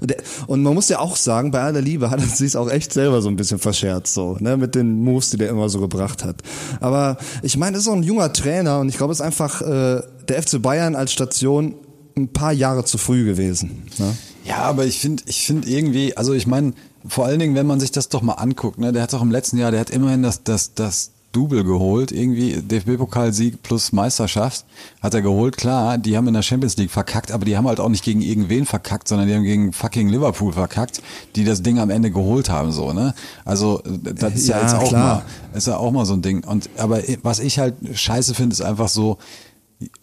und 0.02 0.10
der, 0.10 0.18
und 0.48 0.64
man 0.64 0.74
muss 0.74 0.90
ja 0.90 1.00
auch 1.00 1.16
sagen, 1.16 1.52
bei 1.52 1.62
aller 1.62 1.80
Liebe 1.82 2.10
hat 2.10 2.20
er 2.20 2.28
sich 2.36 2.58
auch 2.58 2.70
echt 2.70 2.92
selber 2.92 3.22
so 3.22 3.30
ein 3.30 3.38
bisschen 3.38 3.58
verscherzt, 3.58 4.14
so 4.14 4.36
ne, 4.40 4.58
mit 4.58 4.76
den 4.76 5.02
Moves, 5.02 5.30
die 5.30 5.38
der 5.38 5.50
immer 5.50 5.70
so 5.70 5.80
gebracht 5.80 6.26
hat. 6.26 6.42
Aber 6.82 7.18
ich 7.42 7.56
meine, 7.56 7.74
das 7.74 7.84
ist 7.84 7.88
auch 7.88 7.96
ein 7.96 8.04
junger 8.04 8.34
Trainer 8.34 8.80
und 8.80 8.90
ich 8.90 8.98
glaube, 8.98 9.14
es 9.14 9.20
ist 9.20 9.26
einfach 9.26 9.62
äh, 9.62 10.02
der 10.28 10.44
FC 10.44 10.62
Bayern 10.62 10.96
als 10.96 11.14
Station 11.14 11.76
ein 12.18 12.28
paar 12.28 12.52
Jahre 12.52 12.84
zu 12.84 12.98
früh 12.98 13.24
gewesen. 13.24 13.84
Ne? 13.98 14.16
Ja, 14.46 14.58
aber 14.58 14.86
ich 14.86 15.00
finde, 15.00 15.24
ich 15.26 15.46
finde 15.46 15.68
irgendwie, 15.70 16.18
also 16.18 16.34
ich 16.34 16.48
meine, 16.48 16.74
vor 17.08 17.26
allen 17.26 17.40
Dingen, 17.40 17.56
wenn 17.56 17.68
man 17.68 17.80
sich 17.80 17.92
das 17.92 18.10
doch 18.10 18.22
mal 18.22 18.34
anguckt, 18.34 18.78
ne, 18.80 18.92
der 18.92 19.04
hat 19.04 19.14
doch 19.14 19.22
im 19.22 19.32
letzten 19.32 19.58
Jahr, 19.58 19.72
der 19.72 19.80
hat 19.80 19.90
immerhin 19.90 20.24
das, 20.24 20.44
das, 20.44 20.74
das 20.74 21.12
Double 21.34 21.64
geholt, 21.64 22.12
irgendwie 22.12 22.62
DFB-Pokalsieg 22.62 23.64
plus 23.64 23.92
Meisterschaft 23.92 24.66
hat 25.02 25.16
er 25.16 25.24
geholt. 25.24 25.58
Klar, 25.58 25.98
die 25.98 26.16
haben 26.16 26.28
in 26.28 26.36
der 26.36 26.44
Champions 26.44 26.78
League 26.78 26.92
verkackt, 26.92 27.32
aber 27.32 27.44
die 27.44 27.58
haben 27.58 27.68
halt 27.68 27.80
auch 27.80 27.90
nicht 27.90 28.04
gegen 28.04 28.22
irgendwen 28.22 28.66
verkackt, 28.68 29.08
sondern 29.08 29.28
die 29.28 29.34
haben 29.34 29.44
gegen 29.44 29.74
fucking 29.74 30.10
Liverpool 30.10 30.54
verkackt, 30.54 31.02
die 31.36 31.44
das 31.44 31.64
Ding 31.64 31.80
am 31.80 31.90
Ende 31.90 32.12
geholt 32.12 32.52
haben, 32.52 32.72
so, 32.72 32.94
ne? 32.94 33.16
Also, 33.46 33.82
das 33.84 34.36
ist 34.36 34.48
ja, 34.48 34.58
Ja, 34.58 34.62
jetzt 34.62 34.76
auch 34.76 34.88
klar. 34.90 35.24
mal, 35.52 35.58
ist 35.58 35.66
ja 35.66 35.78
auch 35.78 35.92
mal 35.92 36.06
so 36.06 36.14
ein 36.14 36.22
Ding. 36.22 36.44
Und, 36.44 36.70
aber 36.78 37.02
was 37.24 37.40
ich 37.40 37.58
halt 37.58 37.76
scheiße 37.92 38.36
finde, 38.36 38.54
ist 38.54 38.62
einfach 38.62 38.90
so, 38.90 39.18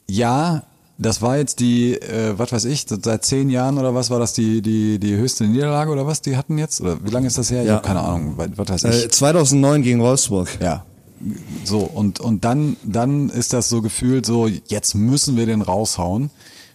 ja, 0.09 0.65
das 1.01 1.23
war 1.23 1.39
jetzt 1.39 1.61
die, 1.61 1.95
äh, 1.95 2.35
was 2.39 2.53
weiß 2.53 2.67
ich, 2.67 2.85
seit 2.89 3.25
zehn 3.25 3.49
Jahren 3.51 3.79
oder 3.79 3.95
was 3.95 4.11
war 4.11 4.19
das 4.19 4.33
die, 4.35 4.61
die, 4.63 4.99
die 4.99 5.17
höchste 5.17 5.45
Niederlage 5.45 5.91
oder 5.91 6.07
was 6.07 6.21
die 6.23 6.37
hatten 6.37 6.59
jetzt? 6.59 6.81
Oder 6.81 6.99
wie 7.03 7.11
lange 7.11 7.27
ist 7.27 7.39
das 7.39 7.51
her? 7.51 7.63
Ich 7.63 7.69
Ja. 7.69 7.75
habe 7.77 7.87
keine 7.87 8.01
Ahnung, 8.01 8.35
was, 8.37 8.51
was 8.57 8.69
weiß 8.69 8.85
ich. 8.85 9.05
Äh, 9.07 9.09
2009 9.09 9.83
gegen 9.83 10.01
Wolfsburg. 10.01 10.49
Ja. 10.61 10.85
So, 11.65 11.81
und, 11.81 12.21
und 12.21 12.45
dann, 12.45 12.77
dann 12.83 13.29
ist 13.31 13.53
das 13.53 13.69
so 13.69 13.83
gefühlt 13.83 14.25
so, 14.25 14.47
jetzt 14.69 14.95
müssen 14.95 15.37
wir 15.37 15.47
den 15.47 15.63
raushauen. 15.63 16.31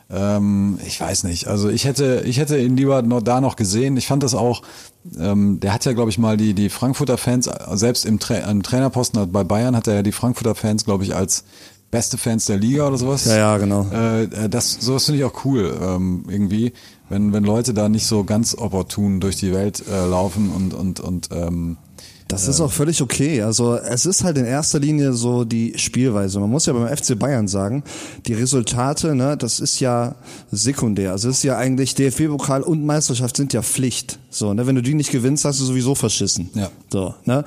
Ähm, 0.09 0.77
ich 0.85 1.01
weiß 1.01 1.23
nicht. 1.23 1.47
Also 1.47 1.69
ich 1.69 1.85
hätte, 1.85 2.21
ich 2.25 2.37
hätte 2.37 2.57
ihn 2.59 2.77
lieber 2.77 3.01
noch 3.01 3.21
da 3.21 3.41
noch 3.41 3.55
gesehen. 3.55 3.97
Ich 3.97 4.05
fand 4.07 4.21
das 4.21 4.35
auch, 4.35 4.61
ähm, 5.19 5.59
der 5.61 5.73
hat 5.73 5.85
ja, 5.85 5.93
glaube 5.93 6.11
ich, 6.11 6.19
mal 6.19 6.37
die, 6.37 6.53
die 6.53 6.69
Frankfurter 6.69 7.17
Fans, 7.17 7.49
selbst 7.73 8.05
im, 8.05 8.19
Tra 8.19 8.35
im 8.35 8.61
Trainerposten 8.61 9.31
bei 9.31 9.43
Bayern 9.43 9.75
hat 9.75 9.87
er 9.87 9.95
ja 9.95 10.03
die 10.03 10.11
Frankfurter 10.11 10.53
Fans, 10.53 10.85
glaube 10.85 11.03
ich, 11.03 11.15
als 11.15 11.43
beste 11.95 12.17
Fans 12.17 12.43
der 12.43 12.57
Liga 12.57 12.85
oder 12.89 12.97
sowas. 12.97 13.23
Ja, 13.23 13.37
ja, 13.37 13.57
genau. 13.57 13.87
Äh, 13.89 14.23
äh, 14.23 14.49
das, 14.49 14.73
sowas 14.81 15.05
finde 15.05 15.19
ich 15.19 15.23
auch 15.23 15.45
cool, 15.45 15.73
ähm, 15.81 16.25
irgendwie, 16.27 16.73
wenn, 17.07 17.31
wenn 17.31 17.45
Leute 17.45 17.73
da 17.73 17.87
nicht 17.87 18.05
so 18.05 18.25
ganz 18.25 18.53
opportun 18.53 19.21
durch 19.21 19.37
die 19.37 19.53
Welt 19.53 19.81
äh, 19.89 20.05
laufen 20.05 20.51
und, 20.51 20.73
und, 20.73 20.99
und 20.99 21.29
ähm, 21.31 21.77
Das 22.27 22.49
ist 22.49 22.59
auch 22.59 22.71
völlig 22.71 23.01
okay. 23.01 23.43
Also 23.43 23.75
es 23.77 24.05
ist 24.05 24.25
halt 24.25 24.37
in 24.37 24.43
erster 24.43 24.79
Linie 24.79 25.13
so 25.13 25.45
die 25.45 25.73
Spielweise. 25.77 26.37
Man 26.41 26.49
muss 26.49 26.65
ja 26.65 26.73
beim 26.73 26.93
FC 26.93 27.17
Bayern 27.17 27.47
sagen, 27.47 27.81
die 28.25 28.33
Resultate, 28.33 29.15
ne, 29.15 29.37
das 29.37 29.61
ist 29.61 29.79
ja 29.79 30.15
sekundär. 30.51 31.11
Also 31.11 31.29
es 31.29 31.37
ist 31.37 31.43
ja 31.43 31.57
eigentlich 31.57 31.95
DFB-Pokal 31.95 32.61
und 32.61 32.85
Meisterschaft 32.85 33.37
sind 33.37 33.53
ja 33.53 33.61
Pflicht. 33.61 34.19
So, 34.29 34.53
ne, 34.53 34.67
wenn 34.67 34.75
du 34.75 34.81
die 34.81 34.95
nicht 34.95 35.11
gewinnst, 35.11 35.45
hast 35.45 35.61
du 35.61 35.63
sowieso 35.63 35.95
verschissen. 35.95 36.49
Ja. 36.55 36.69
So, 36.91 37.13
ne. 37.23 37.45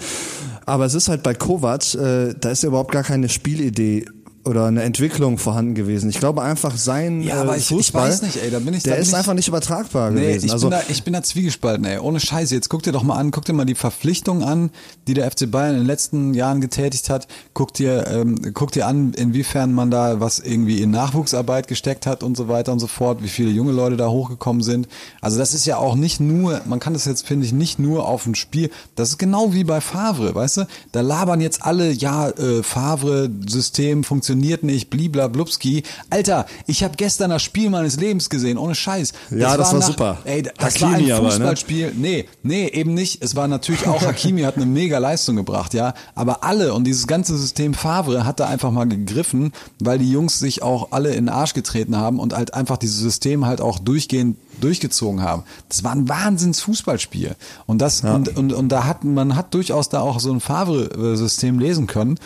Aber 0.65 0.85
es 0.85 0.95
ist 0.95 1.09
halt 1.09 1.23
bei 1.23 1.35
Kovac, 1.35 1.95
äh, 1.95 2.35
da 2.39 2.51
ist 2.51 2.63
ja 2.63 2.69
überhaupt 2.69 2.93
gar 2.93 3.03
keine 3.03 3.29
Spielidee 3.29 4.05
oder 4.49 4.67
eine 4.67 4.83
Entwicklung 4.83 5.39
vorhanden 5.39 5.75
gewesen. 5.75 6.09
Ich 6.11 6.19
glaube 6.19 6.43
einfach 6.43 6.77
sein 6.77 7.23
Ja, 7.23 7.37
äh, 7.37 7.39
aber 7.41 7.57
ich- 7.57 7.63
ich 7.63 7.69
Fußball, 7.69 8.09
weiß 8.09 8.23
nicht, 8.23 8.43
ey, 8.43 8.51
da 8.51 8.59
bin 8.59 8.75
ich- 8.75 8.83
der 8.83 8.97
ist 8.97 9.09
ich- 9.09 9.15
einfach 9.15 9.35
nicht 9.35 9.47
übertragbar 9.49 10.11
Nee, 10.11 10.21
gewesen. 10.23 10.47
ich, 10.47 10.53
also 10.53 10.69
bin 10.71 10.79
da, 10.79 10.85
ich 10.89 11.05
bin 11.05 11.13
da 11.13 11.23
zwiegespalten, 11.23 11.85
ey. 11.85 11.99
Ohne 11.99 12.19
Scheiße. 12.21 12.55
Jetzt 12.55 12.69
guck 12.69 12.83
dir 12.83 12.93
doch 12.93 13.03
mal 13.03 13.17
an, 13.17 13.31
guck 13.31 13.45
dir 13.45 13.53
mal 13.53 13.65
die 13.67 13.75
Verpflichtung 13.75 14.43
an, 14.43 14.71
die 15.07 15.15
der 15.15 15.31
FC 15.31 15.47
Bayern 15.51 15.73
in 15.75 15.81
den 15.83 15.87
letzten 15.87 16.35
Jahren 16.35 16.61
getätigt 16.61 17.11
hat. 17.11 17.29
Guck 17.55 17.75
dir, 17.75 18.07
ähm, 18.09 18.53
guck 18.55 18.73
dir 18.73 18.87
an, 18.87 19.13
inwiefern 19.15 19.73
man 19.73 19.91
da 19.91 20.21
was 20.21 20.39
irgendwie 20.39 20.81
in 20.83 20.91
Nachwuchsarbeit 20.91 21.69
gesteckt 21.69 22.07
hat 22.07 22.23
und 22.23 22.37
so 22.37 22.49
weiter 22.49 22.73
und 22.73 22.79
so 22.79 22.87
fort, 22.87 23.23
wie 23.23 23.29
viele 23.29 23.51
junge 23.51 23.73
Leute 23.73 23.97
da 23.97 24.09
hochgekommen 24.09 24.63
sind. 24.63 24.89
Also 25.21 25.39
das 25.39 25.53
ist 25.55 25.67
ja 25.67 25.77
auch 25.77 25.95
nicht 25.95 26.21
nur, 26.21 26.63
man 26.67 26.81
kann 26.81 26.95
das 26.95 27.05
jetzt, 27.05 27.27
finde 27.27 27.45
ich, 27.45 27.53
nicht 27.53 27.79
nur 27.79 28.09
auf 28.09 28.27
ein 28.27 28.35
Spiel, 28.35 28.71
das 28.97 29.11
ist 29.11 29.19
genau 29.19 29.53
wie 29.53 29.65
bei 29.65 29.81
Favre, 29.81 30.35
weißt 30.35 30.57
du? 30.59 30.67
Da 30.93 31.01
labern 31.03 31.41
jetzt 31.41 31.63
alle, 31.63 31.91
ja, 31.91 32.29
äh, 32.31 32.63
Favre-System 32.63 34.05
funktioniert 34.05 34.38
nicht, 34.38 34.90
bliblablubski. 34.90 35.83
Alter, 36.11 36.46
ich 36.66 36.83
habe 36.83 36.96
gestern 36.96 37.31
das 37.31 37.42
Spiel 37.42 37.70
meines 37.70 37.96
Lebens 37.96 38.31
gesehen, 38.31 38.59
ohne 38.59 38.74
Scheiß. 38.74 39.12
Ja, 39.31 39.57
das 39.57 39.72
war 39.72 39.83
super. 39.83 40.18
Ey, 40.24 40.42
das 40.42 40.81
war 40.81 40.92
Hakimi 40.92 41.12
ein 41.12 41.18
aber, 41.18 41.24
ne? 41.24 41.31
Fußballspiel. 41.31 41.92
Nee, 41.96 42.27
nee, 42.42 42.68
eben 42.68 42.94
nicht. 42.94 43.22
Es 43.22 43.37
war 43.37 43.48
natürlich 43.48 43.87
auch 43.87 44.03
Hakimi 44.07 44.42
hat 44.42 44.57
eine 44.57 44.66
mega 44.66 44.98
Leistung 44.98 45.37
gebracht, 45.37 45.74
ja. 45.74 45.94
Aber 46.14 46.44
alle 46.44 46.74
und 46.74 46.85
dieses 46.85 47.07
ganze 47.07 47.37
System 47.37 47.74
Favre 47.74 48.24
hat 48.24 48.40
da 48.40 48.46
einfach 48.46 48.70
mal 48.70 48.88
gegriffen, 48.88 49.53
weil 49.79 49.98
die 49.98 50.11
Jungs 50.11 50.38
sich 50.38 50.62
auch 50.62 50.92
alle 50.92 51.11
in 51.11 51.27
den 51.27 51.29
Arsch 51.29 51.55
getreten 51.55 51.96
haben 51.96 52.18
und 52.20 52.35
halt 52.35 52.55
einfach 52.55 52.77
dieses 52.77 52.98
System 52.98 53.46
halt 53.46 53.61
auch 53.61 53.79
durchgehend 53.79 54.37
durchgezogen 54.61 55.22
haben. 55.22 55.44
Das 55.68 55.85
war 55.85 55.92
ein 55.92 56.09
Wahnsinns 56.09 56.61
Fußballspiel. 56.61 57.37
Und 57.66 57.79
das, 57.79 58.03
und, 58.03 58.37
und, 58.37 58.53
und 58.53 58.68
da 58.68 58.85
hat, 58.85 59.05
man 59.05 59.37
hat 59.37 59.55
durchaus 59.55 59.88
da 59.88 60.01
auch 60.01 60.20
so 60.20 60.33
ein 60.33 60.40
Favre-System 60.40 61.59
lesen 61.59 61.87
können. 61.87 62.18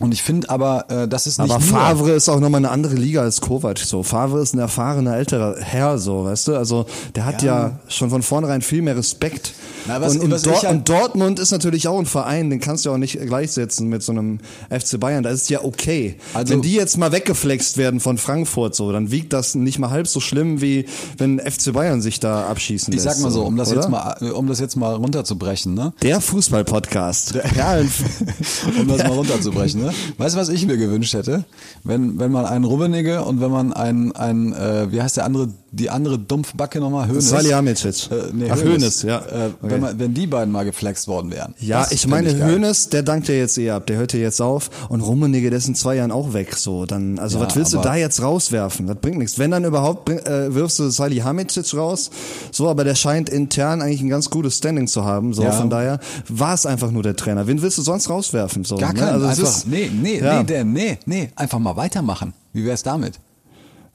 Und 0.00 0.12
ich 0.12 0.22
finde 0.24 0.50
aber, 0.50 0.86
äh, 0.90 1.06
das 1.06 1.28
ist 1.28 1.38
nicht 1.38 1.50
Aber 1.52 1.60
nur, 1.64 1.68
Favre 1.72 2.10
ist 2.12 2.28
auch 2.28 2.40
nochmal 2.40 2.58
eine 2.58 2.70
andere 2.70 2.94
Liga 2.96 3.22
als 3.22 3.40
Kovac. 3.40 3.78
So, 3.78 4.02
Favre 4.02 4.40
ist 4.42 4.52
ein 4.52 4.58
erfahrener 4.58 5.16
älterer 5.16 5.54
Herr, 5.60 5.98
so, 5.98 6.24
weißt 6.24 6.48
du? 6.48 6.56
Also 6.56 6.86
der 7.14 7.24
hat 7.26 7.42
ja, 7.42 7.78
schon 7.86 8.10
von 8.10 8.22
vornherein 8.22 8.60
viel 8.60 8.82
mehr 8.82 8.96
Respekt. 8.96 9.52
Na, 9.86 10.00
was- 10.00 10.16
und, 10.16 10.22
und, 10.22 10.30
was 10.32 10.42
Dor 10.42 10.54
ich 10.54 10.62
halt- 10.64 10.74
und 10.78 10.88
Dortmund 10.88 11.38
ist 11.38 11.52
natürlich 11.52 11.86
auch 11.86 11.98
ein 11.98 12.06
Verein, 12.06 12.50
den 12.50 12.58
kannst 12.58 12.84
du 12.86 12.90
auch 12.90 12.96
nicht 12.96 13.20
gleichsetzen 13.20 13.88
mit 13.88 14.02
so 14.02 14.10
einem 14.10 14.40
FC 14.68 14.98
Bayern. 14.98 15.22
Da 15.22 15.30
ist 15.30 15.42
es 15.42 15.48
ja 15.48 15.62
okay. 15.62 16.16
Also- 16.32 16.54
wenn 16.54 16.62
die 16.62 16.72
jetzt 16.74 16.98
mal 16.98 17.12
weggeflext 17.12 17.76
werden 17.76 18.00
von 18.00 18.18
Frankfurt, 18.18 18.74
so, 18.74 18.90
dann 18.90 19.12
wiegt 19.12 19.32
das 19.32 19.54
nicht 19.54 19.78
mal 19.78 19.90
halb 19.90 20.08
so 20.08 20.18
schlimm 20.18 20.60
wie 20.60 20.86
wenn 21.18 21.38
FC 21.38 21.72
Bayern 21.72 22.02
sich 22.02 22.18
da 22.18 22.46
abschießen 22.48 22.92
ich 22.92 23.04
lässt. 23.04 23.16
sag 23.18 23.22
mal 23.22 23.30
so, 23.30 23.44
um 23.44 23.56
das 23.56 23.68
oder? 23.70 23.82
jetzt 23.82 23.90
mal, 23.90 24.16
äh, 24.20 24.30
um 24.30 24.48
das 24.48 24.58
jetzt 24.58 24.74
mal 24.76 24.94
runterzubrechen, 24.94 25.74
ne? 25.74 25.92
Der 26.02 26.20
Fußball-Podcast. 26.20 27.34
Perlen. 27.54 27.90
um 28.80 28.88
das 28.88 28.98
mal 28.98 29.12
runterzubrechen. 29.12 29.83
Ne? 29.84 29.92
Weißt 30.18 30.34
du, 30.34 30.40
was 30.40 30.48
ich 30.48 30.66
mir 30.66 30.76
gewünscht 30.76 31.14
hätte? 31.14 31.44
Wenn, 31.82 32.18
wenn 32.18 32.32
man 32.32 32.46
einen 32.46 32.64
Rummenigge 32.64 33.22
und 33.22 33.40
wenn 33.40 33.50
man 33.50 33.72
einen, 33.72 34.12
einen 34.12 34.52
äh, 34.52 34.90
wie 34.90 35.02
heißt 35.02 35.16
der 35.16 35.24
andere, 35.24 35.48
die 35.74 35.90
andere 35.90 36.18
Dumpfbacke 36.18 36.80
nochmal, 36.80 37.08
Hönes? 37.08 37.28
Salihamidzic. 37.30 38.10
Äh, 38.10 38.14
nee, 38.32 38.50
Ach, 38.50 38.62
Hoeneß, 38.62 39.02
ja. 39.02 39.18
Äh, 39.18 39.22
Okay. 39.44 39.52
wenn, 39.62 39.80
man, 39.80 39.98
wenn 39.98 40.14
die 40.14 40.26
beiden 40.26 40.52
mal 40.52 40.64
geflext 40.64 41.08
worden 41.08 41.30
wären. 41.30 41.54
Ja, 41.58 41.86
ich 41.90 42.06
meine. 42.06 42.34
Hönes, 42.34 42.88
der 42.88 43.02
dankt 43.02 43.28
ja 43.28 43.34
jetzt 43.34 43.58
eh 43.58 43.70
ab, 43.70 43.86
der 43.86 43.96
hört 43.96 44.12
ja 44.12 44.18
jetzt 44.20 44.40
auf 44.40 44.70
und 44.88 45.00
Rummenigge, 45.00 45.50
der 45.50 45.58
ist 45.58 45.68
in 45.68 45.74
zwei 45.74 45.96
Jahren 45.96 46.10
auch 46.12 46.32
weg, 46.32 46.56
so, 46.56 46.86
dann, 46.86 47.18
also 47.18 47.38
Ja, 47.38 47.46
was 47.46 47.56
willst 47.56 47.72
du 47.72 47.78
da 47.78 47.94
jetzt 47.96 48.22
rauswerfen? 48.22 48.86
Das 48.86 48.96
bringt 48.96 49.18
nichts. 49.18 49.38
Wenn 49.38 49.50
dann 49.50 49.64
überhaupt, 49.64 50.08
äh, 50.08 50.54
wirfst 50.54 50.78
du 50.78 50.88
Salihamidzic 50.90 51.74
raus, 51.74 52.10
so, 52.50 52.68
aber 52.68 52.84
der 52.84 52.94
scheint 52.94 53.28
intern 53.28 53.82
eigentlich 53.82 54.00
ein 54.02 54.08
ganz 54.08 54.30
gutes 54.30 54.56
Standing 54.58 54.86
zu 54.86 55.04
haben, 55.04 55.32
so, 55.34 55.42
Ja. 55.42 55.52
von 55.52 55.70
daher 55.70 55.98
war 56.28 56.54
es 56.54 56.66
einfach 56.66 56.90
nur 56.90 57.02
der 57.02 57.16
Trainer. 57.16 57.46
Wen 57.46 57.60
willst 57.62 57.78
du 57.78 57.82
sonst 57.82 58.08
rauswerfen, 58.10 58.64
so? 58.64 58.76
Gar 58.76 58.92
ne? 58.92 59.00
keinen, 59.00 59.12
Also 59.14 59.26
einfach, 59.26 59.42
ist- 59.42 59.66
nee, 59.68 59.90
nee, 59.92 60.18
ja. 60.20 60.42
nee, 60.42 60.54
Dan, 60.54 60.72
nee, 60.72 60.98
nee, 61.06 61.30
einfach 61.36 61.58
mal 61.58 61.76
weitermachen. 61.76 62.32
Wie 62.52 62.64
wär's 62.64 62.82
damit? 62.82 63.18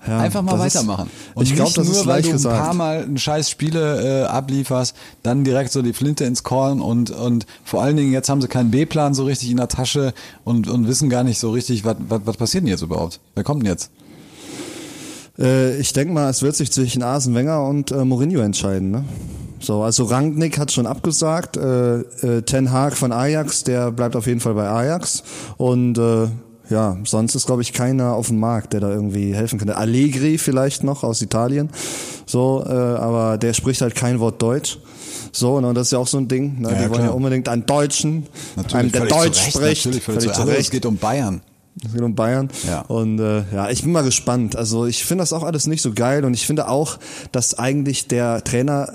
Ja, 0.07 0.19
Einfach 0.19 0.41
mal 0.41 0.57
das 0.57 0.67
ist- 0.67 0.75
weitermachen. 0.75 1.09
ich 1.41 1.53
glaube, 1.55 1.73
das 1.75 1.85
nur, 1.85 1.93
ist 1.95 2.05
weil 2.07 2.15
leicht 2.15 2.25
du 2.27 2.29
ein 2.29 2.33
gesagt. 2.37 2.57
paar 2.57 2.73
Mal 2.73 3.03
ein 3.03 3.17
scheiß 3.17 3.49
Spiele 3.49 4.23
äh, 4.23 4.25
ablieferst, 4.27 4.95
dann 5.23 5.43
direkt 5.43 5.73
so 5.73 5.81
die 5.81 5.91
Flinte 5.91 6.23
ins 6.23 6.43
Korn 6.43 6.79
und, 6.79 7.11
und 7.11 7.45
vor 7.65 7.81
allen 7.83 7.97
Dingen 7.97 8.13
jetzt 8.13 8.29
haben 8.29 8.41
sie 8.41 8.47
keinen 8.47 8.71
B-Plan 8.71 9.13
so 9.13 9.25
richtig 9.25 9.51
in 9.51 9.57
der 9.57 9.67
Tasche 9.67 10.13
und, 10.45 10.69
und 10.69 10.87
wissen 10.87 11.09
gar 11.09 11.23
nicht 11.25 11.37
so 11.37 11.51
richtig, 11.51 11.83
was, 11.83 11.97
was, 12.07 12.21
was 12.23 12.37
passiert 12.37 12.63
denn 12.63 12.69
jetzt 12.69 12.81
überhaupt? 12.81 13.19
Wer 13.35 13.43
kommt 13.43 13.61
denn 13.63 13.69
jetzt? 13.69 13.91
Äh, 15.37 15.77
ich 15.79 15.93
denke 15.93 16.13
mal, 16.13 16.29
es 16.29 16.41
wird 16.41 16.55
sich 16.55 16.71
zwischen 16.71 17.03
Arsene 17.03 17.35
Wenger 17.35 17.63
und 17.65 17.91
äh, 17.91 18.05
Mourinho 18.05 18.39
entscheiden. 18.41 18.91
Ne? 18.91 19.03
So, 19.59 19.83
also 19.83 20.05
Rangnick 20.05 20.57
hat 20.57 20.71
schon 20.71 20.87
abgesagt. 20.87 21.57
Äh, 21.57 21.99
äh, 21.99 22.41
Ten 22.43 22.71
Hag 22.71 22.95
von 22.95 23.11
Ajax, 23.11 23.65
der 23.65 23.91
bleibt 23.91 24.15
auf 24.15 24.27
jeden 24.27 24.39
Fall 24.39 24.53
bei 24.53 24.69
Ajax. 24.69 25.23
Und 25.57 25.97
äh, 25.97 26.27
ja, 26.69 26.97
sonst 27.03 27.35
ist 27.35 27.45
glaube 27.45 27.61
ich 27.61 27.73
keiner 27.73 28.13
auf 28.13 28.27
dem 28.27 28.39
Markt, 28.39 28.73
der 28.73 28.79
da 28.79 28.89
irgendwie 28.89 29.33
helfen 29.33 29.59
könnte. 29.59 29.77
Allegri 29.77 30.37
vielleicht 30.37 30.83
noch 30.83 31.03
aus 31.03 31.21
Italien. 31.21 31.69
So, 32.25 32.63
äh, 32.65 32.71
aber 32.71 33.37
der 33.37 33.53
spricht 33.53 33.81
halt 33.81 33.95
kein 33.95 34.19
Wort 34.19 34.41
Deutsch. 34.41 34.77
So, 35.31 35.59
ne, 35.59 35.67
und 35.67 35.75
das 35.75 35.87
ist 35.87 35.91
ja 35.91 35.99
auch 35.99 36.07
so 36.07 36.17
ein 36.17 36.27
Ding. 36.27 36.61
Ne? 36.61 36.69
Ja, 36.69 36.75
die 36.75 36.81
wollen 36.81 36.91
klar. 36.93 37.05
ja 37.05 37.11
unbedingt 37.11 37.49
einen 37.49 37.65
Deutschen, 37.65 38.27
einen, 38.73 38.91
der 38.91 39.01
völlig 39.01 39.15
Deutsch 39.15 39.39
Recht, 39.39 39.51
spricht. 39.51 39.85
Natürlich 39.85 40.03
völlig, 40.03 40.23
völlig 40.23 40.33
zu 40.33 40.41
zu 40.41 40.47
Recht. 40.47 40.59
Es 40.59 40.71
geht 40.71 40.85
um 40.85 40.97
Bayern. 40.97 41.41
Es 41.85 41.93
geht 41.93 42.01
um 42.01 42.15
Bayern. 42.15 42.49
Ja. 42.67 42.81
Und 42.81 43.19
äh, 43.19 43.43
ja, 43.53 43.69
ich 43.69 43.83
bin 43.83 43.91
mal 43.91 44.03
gespannt. 44.03 44.55
Also 44.55 44.85
ich 44.85 45.05
finde 45.05 45.21
das 45.21 45.33
auch 45.33 45.43
alles 45.43 45.67
nicht 45.67 45.81
so 45.81 45.93
geil 45.93 46.25
und 46.25 46.33
ich 46.33 46.45
finde 46.45 46.67
auch, 46.67 46.99
dass 47.31 47.57
eigentlich 47.57 48.07
der 48.07 48.43
Trainer 48.43 48.91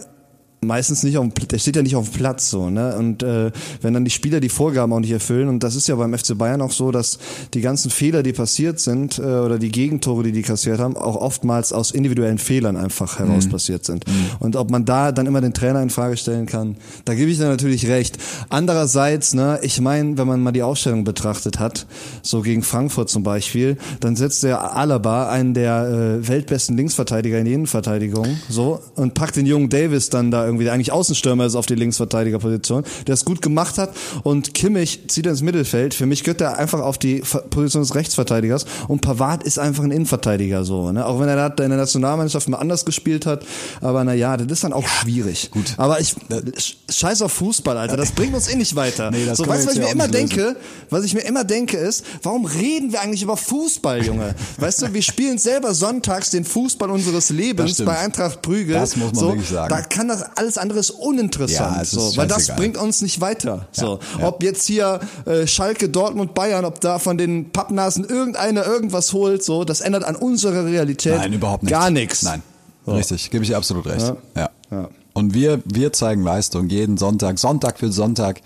meistens 0.67 1.03
nicht 1.03 1.19
auf 1.19 1.27
dem, 1.27 1.49
der 1.49 1.59
steht 1.59 1.77
ja 1.77 1.83
nicht 1.83 1.97
auf 1.97 2.11
dem 2.11 2.15
Platz 2.15 2.51
so, 2.51 2.71
ne? 2.71 2.97
Und 2.97 3.23
äh, 3.23 3.51
wenn 3.83 3.95
dann 3.95 4.05
die 4.05 4.11
Spieler 4.11 4.41
die 4.41 4.49
Vorgaben 4.49 4.93
auch 4.93 5.01
nicht 5.01 5.13
erfüllen 5.13 5.49
und 5.49 5.63
das 5.63 5.77
ist 5.77 5.89
ja 5.89 5.97
beim 5.97 6.17
FC 6.17 6.37
Bayern 6.37 6.61
auch 6.61 6.73
so, 6.73 6.91
dass 6.91 7.19
die 7.55 7.61
ganzen 7.61 7.91
Fehler, 7.91 8.23
die 8.23 8.33
passiert 8.33 8.81
sind 8.81 9.19
äh, 9.19 9.23
oder 9.23 9.59
die 9.59 9.71
Gegentore, 9.71 10.23
die 10.23 10.33
die 10.33 10.43
kassiert 10.43 10.79
haben, 10.79 10.97
auch 10.97 11.17
oftmals 11.17 11.73
aus 11.73 11.91
individuellen 11.91 12.39
Fehlern 12.39 12.77
einfach 12.77 13.19
heraus 13.19 13.49
passiert 13.49 13.85
sind. 13.85 14.05
Und 14.41 14.57
ob 14.57 14.71
man 14.71 14.85
da 14.85 15.13
dann 15.13 15.27
immer 15.27 15.41
den 15.41 15.55
Trainer 15.55 15.83
in 15.83 15.91
Frage 15.91 16.17
stellen 16.17 16.47
kann, 16.47 16.77
da 17.05 17.15
gebe 17.15 17.31
ich 17.31 17.39
dir 17.39 17.45
natürlich 17.45 17.89
recht. 17.89 18.19
Andererseits, 18.49 19.35
ne, 19.35 19.59
ich 19.63 19.81
meine, 19.81 20.19
wenn 20.19 20.27
man 20.27 20.43
mal 20.43 20.53
die 20.53 20.63
Aufstellung 20.63 21.05
betrachtet 21.05 21.59
hat, 21.59 21.87
so 22.23 22.43
gegen 22.43 22.63
Frankfurt 22.63 23.11
zum 23.11 23.23
Beispiel, 23.23 23.77
dann 24.01 24.17
setzt 24.17 24.43
der 24.43 24.77
Alaba 24.77 25.31
einen 25.31 25.55
der 25.55 26.21
äh, 26.21 26.29
weltbesten 26.29 26.77
Linksverteidiger 26.77 27.39
in 27.39 27.45
die 27.45 27.53
Innenverteidigung, 27.53 28.27
so 28.49 28.81
und 28.95 29.15
packt 29.15 29.37
den 29.37 29.47
jungen 29.47 29.69
Davis 29.69 30.11
dann 30.11 30.31
da 30.31 30.45
irgendwie, 30.45 30.54
der 30.63 30.73
eigentlich 30.73 30.93
Außenstürmer 30.93 31.47
ist 31.47 31.57
auf 31.57 31.67
die 31.67 31.75
Linksverteidigerposition, 31.75 32.85
der 33.07 33.15
es 33.15 33.25
gut 33.25 33.43
gemacht 33.43 33.79
hat 33.79 33.93
und 34.23 34.55
Kimmich 34.55 35.01
zieht 35.09 35.27
ins 35.27 35.43
Mittelfeld. 35.43 35.95
Für 35.95 36.07
mich 36.07 36.23
gehört 36.23 36.41
er 36.41 36.59
einfach 36.59 36.81
auf 36.81 36.99
die 36.99 37.23
Position 37.51 37.83
des 37.83 37.95
Rechtsverteidigers 37.95 38.67
und 38.89 39.01
Pavard 39.01 39.43
ist 39.43 39.59
einfach 39.59 39.83
ein 39.85 39.91
Innenverteidiger 39.91 40.65
so, 40.65 40.93
ne? 40.93 41.05
Auch 41.07 41.19
wenn 41.21 41.29
er 41.29 41.37
da 41.51 41.65
in 41.65 41.71
der 41.71 41.79
Nationalmannschaft 41.79 42.49
mal 42.49 42.59
anders 42.59 42.85
gespielt 42.85 43.27
hat, 43.27 43.45
aber 43.81 44.05
na 44.05 44.15
ja, 44.15 44.37
das 44.37 44.47
ist 44.51 44.65
dann 44.65 44.73
auch 44.73 44.87
schwierig. 44.87 45.51
Gut. 45.51 45.75
Aber 45.79 46.01
ich 46.01 46.11
sch- 46.31 46.75
scheiß 46.91 47.23
auf 47.23 47.33
Fußball, 47.33 47.77
Alter, 47.77 47.97
das 47.97 48.13
bringt 48.13 48.35
uns 48.35 48.49
eh 48.49 48.57
nicht 48.57 48.77
weiter. 48.77 49.11
Nee, 49.11 49.25
das 49.27 49.39
so, 49.39 49.47
weißt 49.47 49.65
du, 49.65 49.69
was 49.69 49.75
ich 49.77 49.81
ja 49.81 49.87
mir 49.87 49.93
immer 49.93 50.07
lösen. 50.07 50.29
denke? 50.29 50.57
Was 50.91 51.05
ich 51.05 51.15
mir 51.15 51.23
immer 51.23 51.45
denke 51.45 51.77
ist, 51.77 52.05
warum 52.23 52.45
reden 52.45 52.93
wir 52.93 53.01
eigentlich 53.01 53.23
über 53.23 53.37
Fußball, 53.37 54.05
Junge? 54.05 54.35
Weißt 54.59 54.83
du, 54.83 54.93
wir 54.93 55.03
spielen 55.03 55.39
selber 55.39 55.75
sonntags 55.75 56.31
den 56.31 56.45
Fußball 56.45 56.91
unseres 56.91 57.31
Lebens 57.31 57.83
bei 57.85 57.99
Eintracht 57.99 58.43
Prügel. 58.43 58.75
Das 58.75 58.97
muss 58.97 59.13
man 59.13 59.15
so, 59.21 59.29
wirklich 59.29 59.49
sagen. 59.49 59.69
Da 59.71 59.81
kann 59.83 60.09
das 60.09 60.23
alles 60.45 60.59
andere 60.59 60.79
ist 60.79 60.91
uninteressant, 60.91 61.77
Ja, 61.77 61.85
so, 61.85 62.17
weil 62.17 62.29
das 62.29 62.55
bringt 62.55 62.77
uns 62.77 63.03
nicht 63.03 63.21
weiter. 63.21 63.67
So, 63.73 63.99
ja. 64.19 64.29
ob 64.29 64.43
jetzt 64.43 64.67
hier 64.67 65.01
äh, 65.25 65.47
Schalke, 65.47 65.89
Dortmund, 65.89 66.35
Bayern, 66.35 66.65
ob 66.65 66.81
da 66.81 66.99
von 66.99 67.19
den 67.19 67.51
Pappnasen 67.51 68.05
irgendeiner 68.05 68.65
irgendwas 68.65 69.13
holt, 69.13 69.43
so, 69.43 69.65
das 69.65 69.81
ändert 69.81 70.05
an 70.05 70.17
unserer 70.17 70.65
Realität 70.65 71.17
Nein, 71.17 71.33
überhaupt 71.33 71.63
nicht. 71.63 71.73
gar 71.73 71.91
nichts. 71.91 72.23
Nein, 72.23 72.43
richtig, 72.87 73.31
gebe 73.31 73.43
ich 73.43 73.51
dir 73.51 73.57
absolut 73.57 73.87
recht. 73.87 74.13
Ja. 74.37 74.51
Ja. 74.71 74.89
Und 75.13 75.33
wir, 75.33 75.63
wir 75.65 75.93
zeigen 75.93 76.23
Leistung 76.23 76.69
jeden 76.69 76.99
Sonntag, 76.99 77.39
Sonntag 77.39 77.79
für 77.79 77.93
Sonntag 77.93 78.41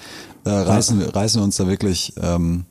äh, 0.44 0.50
reißen, 0.50 1.00
wir 1.00 1.14
reißen 1.14 1.42
uns 1.42 1.56
da 1.56 1.66
wirklich 1.66 2.12
ähm, 2.22 2.64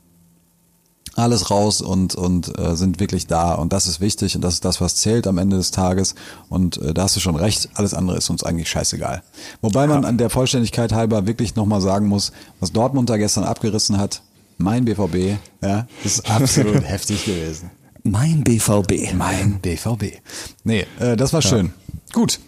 alles 1.18 1.50
raus 1.50 1.80
und, 1.80 2.14
und 2.14 2.58
äh, 2.58 2.76
sind 2.76 3.00
wirklich 3.00 3.26
da. 3.26 3.54
Und 3.54 3.72
das 3.72 3.86
ist 3.86 4.00
wichtig 4.00 4.36
und 4.36 4.42
das 4.42 4.54
ist 4.54 4.64
das, 4.64 4.80
was 4.80 4.96
zählt 4.96 5.26
am 5.26 5.38
Ende 5.38 5.56
des 5.56 5.70
Tages. 5.70 6.14
Und 6.48 6.78
äh, 6.78 6.94
da 6.94 7.02
hast 7.04 7.16
du 7.16 7.20
schon 7.20 7.36
recht, 7.36 7.68
alles 7.74 7.94
andere 7.94 8.16
ist 8.16 8.30
uns 8.30 8.42
eigentlich 8.44 8.68
scheißegal. 8.68 9.22
Wobei 9.60 9.86
man 9.86 10.04
an 10.04 10.18
der 10.18 10.30
Vollständigkeit 10.30 10.92
halber 10.92 11.26
wirklich 11.26 11.56
nochmal 11.56 11.80
sagen 11.80 12.06
muss, 12.06 12.32
was 12.60 12.72
Dortmund 12.72 13.10
da 13.10 13.16
gestern 13.16 13.44
abgerissen 13.44 13.98
hat, 13.98 14.22
mein 14.56 14.84
BVB, 14.84 15.38
ja, 15.62 15.86
ist 16.04 16.28
absolut 16.30 16.82
heftig 16.88 17.24
gewesen. 17.24 17.70
Mein 18.02 18.42
BVB. 18.42 19.12
Mein 19.14 19.60
BVB. 19.60 20.20
Nee, 20.64 20.86
äh, 20.98 21.16
das 21.16 21.32
war 21.32 21.42
schön. 21.42 21.72
Gut. 22.12 22.40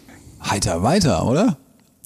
Heiter 0.43 0.81
weiter, 0.81 1.25
oder? 1.25 1.57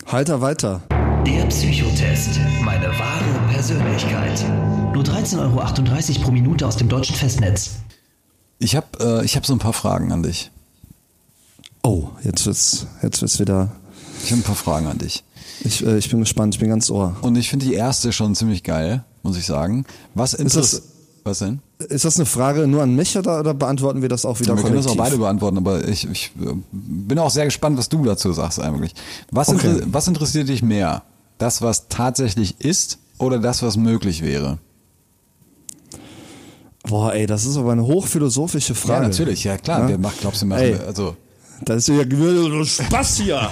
Halter 0.07 0.41
weiter. 0.41 0.81
Der 1.25 1.45
Psychotest. 1.45 2.39
Meine 2.61 2.87
wahre 2.87 3.44
Persönlichkeit. 3.65 4.45
Nur 4.93 5.03
13,38 5.03 5.39
Euro 5.39 6.23
pro 6.23 6.31
Minute 6.31 6.67
aus 6.67 6.77
dem 6.77 6.87
deutschen 6.87 7.15
Festnetz. 7.15 7.71
Ich 8.59 8.75
habe 8.75 8.85
äh, 8.99 9.25
ich 9.25 9.35
hab 9.35 9.43
so 9.43 9.53
ein 9.53 9.59
paar 9.59 9.73
Fragen 9.73 10.11
an 10.11 10.21
dich. 10.21 10.51
Oh, 11.81 12.09
jetzt 12.23 12.45
wird's, 12.45 12.85
jetzt 13.01 13.21
wird's 13.21 13.39
wieder. 13.39 13.71
Ich 14.23 14.31
habe 14.31 14.41
ein 14.41 14.43
paar 14.43 14.53
Fragen 14.55 14.85
an 14.85 14.99
dich. 14.99 15.23
Ich, 15.61 15.83
äh, 15.83 15.97
ich 15.97 16.11
bin 16.11 16.19
gespannt, 16.19 16.53
ich 16.53 16.59
bin 16.59 16.69
ganz 16.69 16.91
ohr. 16.91 17.15
Und 17.23 17.37
ich 17.37 17.49
finde 17.49 17.65
die 17.65 17.73
erste 17.73 18.13
schon 18.13 18.35
ziemlich 18.35 18.61
geil, 18.61 19.03
muss 19.23 19.35
ich 19.35 19.47
sagen. 19.47 19.85
Was 20.13 20.31
das- 20.31 20.41
interessiert... 20.41 20.83
Was 21.23 21.39
denn? 21.39 21.59
Ist 21.79 22.05
das 22.05 22.17
eine 22.17 22.27
Frage 22.27 22.67
nur 22.67 22.83
an 22.83 22.95
mich 22.95 23.17
oder, 23.17 23.39
oder 23.39 23.55
beantworten 23.55 24.03
wir 24.03 24.09
das 24.09 24.25
auch 24.25 24.39
wieder 24.39 24.55
wir 24.55 24.61
können 24.61 24.75
das 24.75 24.85
auch 24.85 24.95
beide 24.95 25.17
beantworten, 25.17 25.57
aber 25.57 25.87
ich, 25.87 26.07
ich 26.07 26.31
äh, 26.39 26.53
bin 26.71 27.17
auch 27.17 27.31
sehr 27.31 27.45
gespannt, 27.45 27.79
was 27.79 27.89
du 27.89 28.03
dazu 28.05 28.31
sagst 28.31 28.59
eigentlich. 28.59 28.93
Was, 29.31 29.49
Okay. 29.49 29.69
inter 29.69 29.87
was 29.87 30.07
interessiert 30.07 30.49
dich 30.49 30.61
mehr? 30.61 31.01
Das, 31.39 31.63
was 31.63 31.87
tatsächlich 31.87 32.61
ist 32.61 32.99
oder 33.17 33.39
das, 33.39 33.61
was 33.63 33.77
möglich 33.77 34.21
wäre? 34.23 34.59
Boah, 36.87 37.13
ey, 37.13 37.25
das 37.25 37.45
ist 37.45 37.57
aber 37.57 37.71
eine 37.71 37.85
hochphilosophische 37.85 38.75
Frage. 38.75 39.03
Ja, 39.03 39.09
natürlich, 39.09 39.43
ja 39.43 39.57
klar. 39.57 39.81
Ja? 39.81 39.89
Wir 39.89 39.97
machen, 39.97 40.17
glaubst 40.21 40.41
du, 40.41 40.45
machen 40.45 40.61
Ey. 40.61 40.73
wir, 40.73 40.85
also 40.85 41.15
Das 41.63 41.77
ist 41.77 41.87
ja 41.87 42.03
du 42.03 42.63
Spaß 42.63 43.17
hier. 43.17 43.49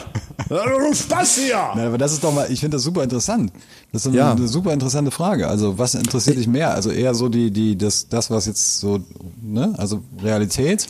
Du 0.50 0.94
Spaß 0.94 1.38
hier. 1.38 1.72
Nein, 1.76 1.88
aber 1.88 1.98
das 1.98 2.14
ist 2.14 2.24
doch 2.24 2.32
mal, 2.34 2.52
ich 2.52 2.60
finde 2.60 2.78
das 2.78 2.84
super 2.84 3.02
interessant. 3.02 3.52
Das 3.92 4.04
ist 4.04 4.10
eine, 4.10 4.18
Ja. 4.18 4.32
eine 4.34 4.48
super 4.48 4.72
interessante 4.72 5.10
Frage. 5.10 5.48
Also 5.48 5.80
was 5.80 5.96
interessiert 5.96 6.38
dich 6.38 6.48
mehr? 6.48 6.74
Also 6.76 6.92
eher 6.92 7.16
so 7.16 7.28
die, 7.28 7.50
die, 7.50 7.76
das, 7.76 8.08
das 8.08 8.30
was 8.30 8.46
jetzt 8.46 8.80
so, 8.80 9.00
ne, 9.42 9.74
also 9.78 10.02
Realität? 10.22 10.88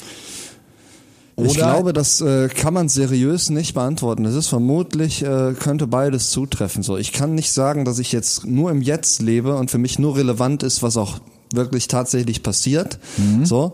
Ich 1.35 1.43
Oder- 1.45 1.53
glaube, 1.53 1.93
das 1.93 2.21
äh, 2.21 2.47
kann 2.47 2.73
man 2.75 2.89
seriös 2.89 3.49
nicht 3.49 3.73
beantworten. 3.73 4.23
Das 4.23 4.35
ist 4.35 4.47
vermutlich, 4.49 5.23
äh, 5.23 5.53
könnte 5.59 5.87
beides 5.87 6.29
zutreffen. 6.29 6.83
So, 6.83 6.95
ich 6.97 7.11
kann 7.11 7.33
nicht 7.33 7.51
sagen, 7.51 7.85
dass 7.85 7.97
ich 7.97 8.11
jetzt 8.11 8.45
nur 8.45 8.69
im 8.69 8.81
Jetzt 8.83 9.21
lebe 9.21 9.55
und 9.55 9.71
für 9.71 9.79
mich 9.79 9.97
nur 9.97 10.15
relevant 10.15 10.61
ist, 10.61 10.83
was 10.83 10.95
auch 10.95 11.19
wirklich 11.51 11.87
tatsächlich 11.87 12.43
passiert. 12.43 12.99
Mhm. 13.17 13.45
So, 13.45 13.73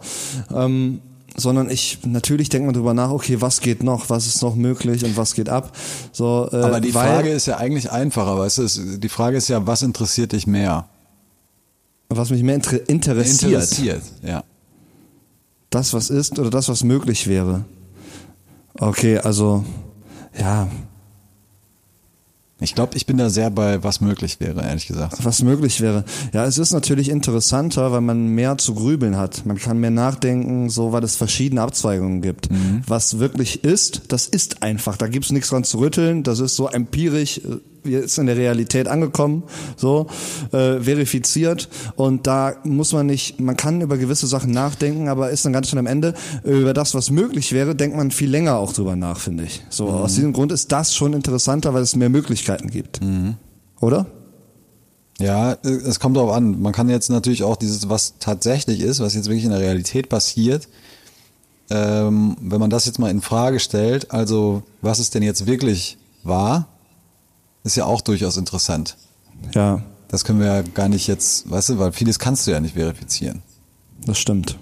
ähm, 0.55 1.01
sondern 1.37 1.69
ich 1.69 1.99
natürlich 2.05 2.49
denkt 2.49 2.65
man 2.65 2.73
drüber 2.73 2.93
nach, 2.93 3.11
okay, 3.11 3.39
was 3.41 3.59
geht 3.61 3.83
noch, 3.83 4.09
was 4.09 4.25
ist 4.27 4.41
noch 4.41 4.55
möglich 4.55 5.03
und 5.05 5.15
was 5.17 5.33
geht 5.35 5.49
ab. 5.49 5.75
So, 6.13 6.49
äh, 6.51 6.55
Aber 6.57 6.79
die 6.81 6.91
Frage 6.91 7.29
ist 7.29 7.45
ja 7.45 7.57
eigentlich 7.57 7.91
einfacher, 7.91 8.37
weißt 8.37 8.57
du? 8.59 8.63
Es- 8.63 8.79
Die 8.99 9.09
Frage 9.09 9.37
ist 9.37 9.47
ja, 9.49 9.65
was 9.67 9.81
interessiert 9.81 10.31
dich 10.31 10.47
mehr? 10.47 10.87
was 12.11 12.31
mich 12.31 12.41
mehr 12.41 12.55
inter 12.55 12.89
interessiert, 12.89 13.51
Interessiert, 13.51 14.01
ja. 14.23 14.43
Das 15.69 15.93
was 15.93 16.09
ist 16.09 16.39
oder 16.39 16.49
das 16.49 16.69
was 16.69 16.83
möglich 16.83 17.27
wäre. 17.27 17.65
Okay, 18.77 19.17
also 19.17 19.65
ja, 20.37 20.67
Ich 22.61 22.75
glaube, 22.75 22.97
ich 22.97 23.05
bin 23.05 23.17
da 23.17 23.29
sehr 23.29 23.49
bei, 23.49 23.81
was 23.83 24.01
möglich 24.01 24.39
wäre, 24.41 24.61
ehrlich 24.61 24.85
gesagt. 24.87 25.23
was 25.23 25.41
möglich 25.43 25.79
wäre. 25.79 26.03
Ja, 26.33 26.45
es 26.45 26.57
ist 26.57 26.73
natürlich 26.73 27.09
interessanter, 27.09 27.93
weil 27.93 28.01
man 28.01 28.27
mehr 28.27 28.57
zu 28.57 28.73
grübeln 28.75 29.15
hat. 29.15 29.45
Man 29.45 29.57
kann 29.57 29.79
mehr 29.79 29.91
nachdenken, 29.91 30.69
so 30.69 30.91
weil 30.91 31.03
es 31.05 31.15
verschiedene 31.15 31.61
Abzweigungen 31.61 32.21
gibt. 32.21 32.49
Was 32.85 33.19
wirklich 33.19 33.63
ist, 33.63 34.01
das 34.09 34.27
ist 34.27 34.61
einfach. 34.61 34.97
Da 34.97 35.07
gibt's 35.07 35.31
nichts 35.31 35.49
dran 35.49 35.63
zu 35.63 35.79
rütteln. 35.79 36.23
Das 36.23 36.39
ist 36.39 36.57
so 36.57 36.67
empirisch, 36.67 37.39
äh, 37.85 37.99
ist 37.99 38.17
in 38.17 38.27
der 38.27 38.37
Realität 38.37 38.87
angekommen, 38.87 39.43
so 39.75 40.07
äh, 40.51 40.79
verifiziert. 40.79 41.69
Und 41.95 42.27
da 42.27 42.55
muss 42.63 42.93
man 42.93 43.05
nicht, 43.05 43.39
man 43.39 43.57
kann 43.57 43.81
über 43.81 43.97
gewisse 43.97 44.27
Sachen 44.27 44.51
nachdenken, 44.51 45.07
aber 45.07 45.29
ist 45.29 45.45
dann 45.45 45.53
ganz 45.53 45.69
schön 45.69 45.79
am 45.79 45.87
Ende 45.87 46.13
über 46.43 46.73
das, 46.73 46.95
was 46.95 47.11
möglich 47.11 47.53
wäre, 47.53 47.75
denkt 47.75 47.95
man 47.95 48.11
viel 48.11 48.29
länger 48.29 48.57
auch 48.57 48.73
drüber 48.73 48.95
nach, 48.95 49.19
finde 49.19 49.43
ich. 49.43 49.63
So 49.69 49.87
aus 49.89 50.15
diesem 50.15 50.33
Grund 50.33 50.51
ist 50.51 50.71
das 50.71 50.95
schon 50.95 51.13
interessanter, 51.13 51.73
weil 51.73 51.81
es 51.81 51.95
mehr 51.95 52.09
Möglichkeiten 52.09 52.69
gibt. 52.69 52.99
Oder? 53.79 54.07
Ja, 55.19 55.57
es 55.63 55.99
kommt 55.99 56.15
darauf 56.15 56.31
an. 56.31 56.61
Man 56.61 56.71
kann 56.71 56.89
jetzt 56.89 57.09
natürlich 57.09 57.43
auch 57.43 57.57
dieses, 57.57 57.89
was 57.89 58.15
tatsächlich 58.19 58.79
ist, 58.79 59.01
was 59.01 59.15
jetzt 59.15 59.25
wirklich 59.27 59.43
in 59.43 59.51
der 59.51 59.59
Realität 59.59 60.07
passiert, 60.07 60.69
ähm, 61.69 62.37
wenn 62.41 62.59
man 62.59 62.69
das 62.69 62.85
jetzt 62.85 62.99
mal 62.99 63.11
in 63.11 63.21
Frage 63.21 63.59
stellt, 63.59 64.11
also 64.11 64.63
was 64.81 64.99
ist 64.99 65.13
denn 65.13 65.21
jetzt 65.21 65.45
wirklich 65.45 65.97
wahr, 66.23 66.67
ist 67.63 67.75
ja 67.75 67.85
auch 67.85 68.01
durchaus 68.01 68.37
interessant. 68.37 68.97
Ja, 69.53 69.81
Das 70.07 70.23
können 70.25 70.39
wir 70.39 70.47
ja 70.47 70.61
gar 70.61 70.89
nicht 70.89 71.07
jetzt, 71.07 71.49
weißt 71.49 71.69
du, 71.69 71.79
weil 71.79 71.91
vieles 71.91 72.17
kannst 72.19 72.47
du 72.47 72.51
ja 72.51 72.59
nicht 72.59 72.73
verifizieren. 72.75 73.41
das 74.05 74.17
stimmt. 74.17 74.57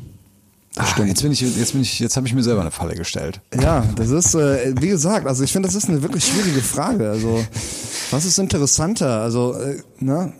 Das 0.75 0.85
Ah, 0.85 0.91
stimmt. 0.91 1.07
jetzt 1.07 1.21
bin 1.23 1.31
ich, 1.31 1.41
jetzt 1.41 1.71
bin 1.71 1.81
ich, 1.81 1.99
jetzt 1.99 2.17
habe 2.17 2.27
ich 2.27 2.33
mir 2.35 2.43
selber 2.43 2.61
eine 2.61 2.69
Falle 2.71 2.93
gestellt. 2.95 3.41
Ja, 3.59 3.83
das 3.95 4.09
ist, 4.11 4.35
äh, 4.35 4.75
wie 4.79 4.89
gesagt, 4.89 5.25
also 5.25 5.43
ich 5.43 5.51
finde, 5.51 5.67
das 5.67 5.75
ist 5.75 5.89
eine 5.89 6.03
wirklich 6.03 6.23
schwierige 6.25 6.61
Frage. 6.61 7.09
Also, 7.09 7.43
was 8.11 8.25
ist 8.25 8.37
interessanter? 8.37 9.21
Also, 9.21 9.53
äh, 9.55 9.81
ne? 9.99 10.33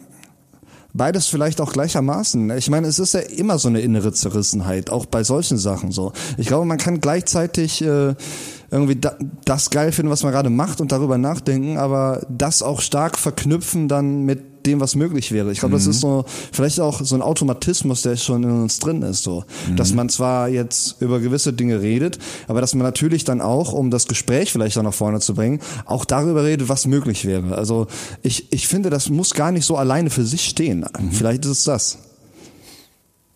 Beides 0.93 1.27
vielleicht 1.27 1.59
auch 1.61 1.71
gleichermaßen. 1.73 2.49
Ich 2.57 2.69
meine, 2.69 2.87
es 2.87 2.97
ist 2.99 3.13
ja 3.13 3.19
immer 3.19 3.57
so 3.59 3.67
eine 3.67 3.81
innere 3.81 4.13
Zerrissenheit, 4.13 4.89
auch 4.89 5.05
bei 5.05 5.23
solchen 5.23 5.57
Sachen 5.57 5.91
so. 5.91 6.11
Ich 6.37 6.47
glaube, 6.47 6.65
man 6.65 6.77
kann 6.77 6.99
gleichzeitig 7.01 7.81
äh, 7.83 8.13
irgendwie 8.69 8.95
da, 8.95 9.15
das 9.45 9.69
geil 9.69 9.91
finden, 9.91 10.11
was 10.11 10.23
man 10.23 10.31
gerade 10.31 10.49
macht 10.49 10.81
und 10.81 10.91
darüber 10.91 11.17
nachdenken, 11.17 11.77
aber 11.77 12.25
das 12.29 12.61
auch 12.61 12.81
stark 12.81 13.17
verknüpfen 13.17 13.87
dann 13.87 14.23
mit 14.23 14.57
dem, 14.65 14.81
was 14.81 14.95
möglich 14.95 15.31
wäre. 15.31 15.51
Ich 15.51 15.59
glaube, 15.59 15.75
das 15.75 15.87
ist 15.87 16.01
so 16.01 16.25
vielleicht 16.51 16.81
auch 16.81 17.01
so 17.01 17.15
ein 17.15 17.21
Automatismus, 17.21 18.01
der 18.01 18.17
schon 18.17 18.43
in 18.43 18.51
uns 18.51 18.79
drin 18.79 19.01
ist, 19.01 19.23
so, 19.23 19.45
dass 19.77 19.93
man 19.93 20.09
zwar 20.09 20.49
jetzt 20.49 21.01
über 21.01 21.21
gewisse 21.21 21.53
Dinge 21.53 21.81
redet, 21.81 22.19
aber 22.47 22.59
dass 22.59 22.75
man 22.75 22.83
natürlich 22.83 23.23
dann 23.23 23.39
auch, 23.39 23.71
um 23.71 23.89
das 23.89 24.07
Gespräch 24.07 24.51
vielleicht 24.51 24.77
auch 24.77 24.83
nach 24.83 24.93
vorne 24.93 25.21
zu 25.21 25.33
bringen, 25.33 25.61
auch 25.85 26.03
darüber 26.03 26.43
redet, 26.43 26.67
was 26.67 26.85
möglich 26.85 27.25
wäre. 27.25 27.57
Also 27.57 27.87
ich 28.23 28.51
ich 28.51 28.67
finde, 28.67 28.89
das 28.89 29.09
muss 29.09 29.33
gar 29.33 29.51
nicht 29.51 29.65
so 29.65 29.77
alleine 29.77 30.09
für 30.09 30.25
sich 30.25 30.45
stehen. 30.45 30.85
Vielleicht 31.11 31.45
ist 31.45 31.51
es 31.51 31.63
das. 31.63 31.97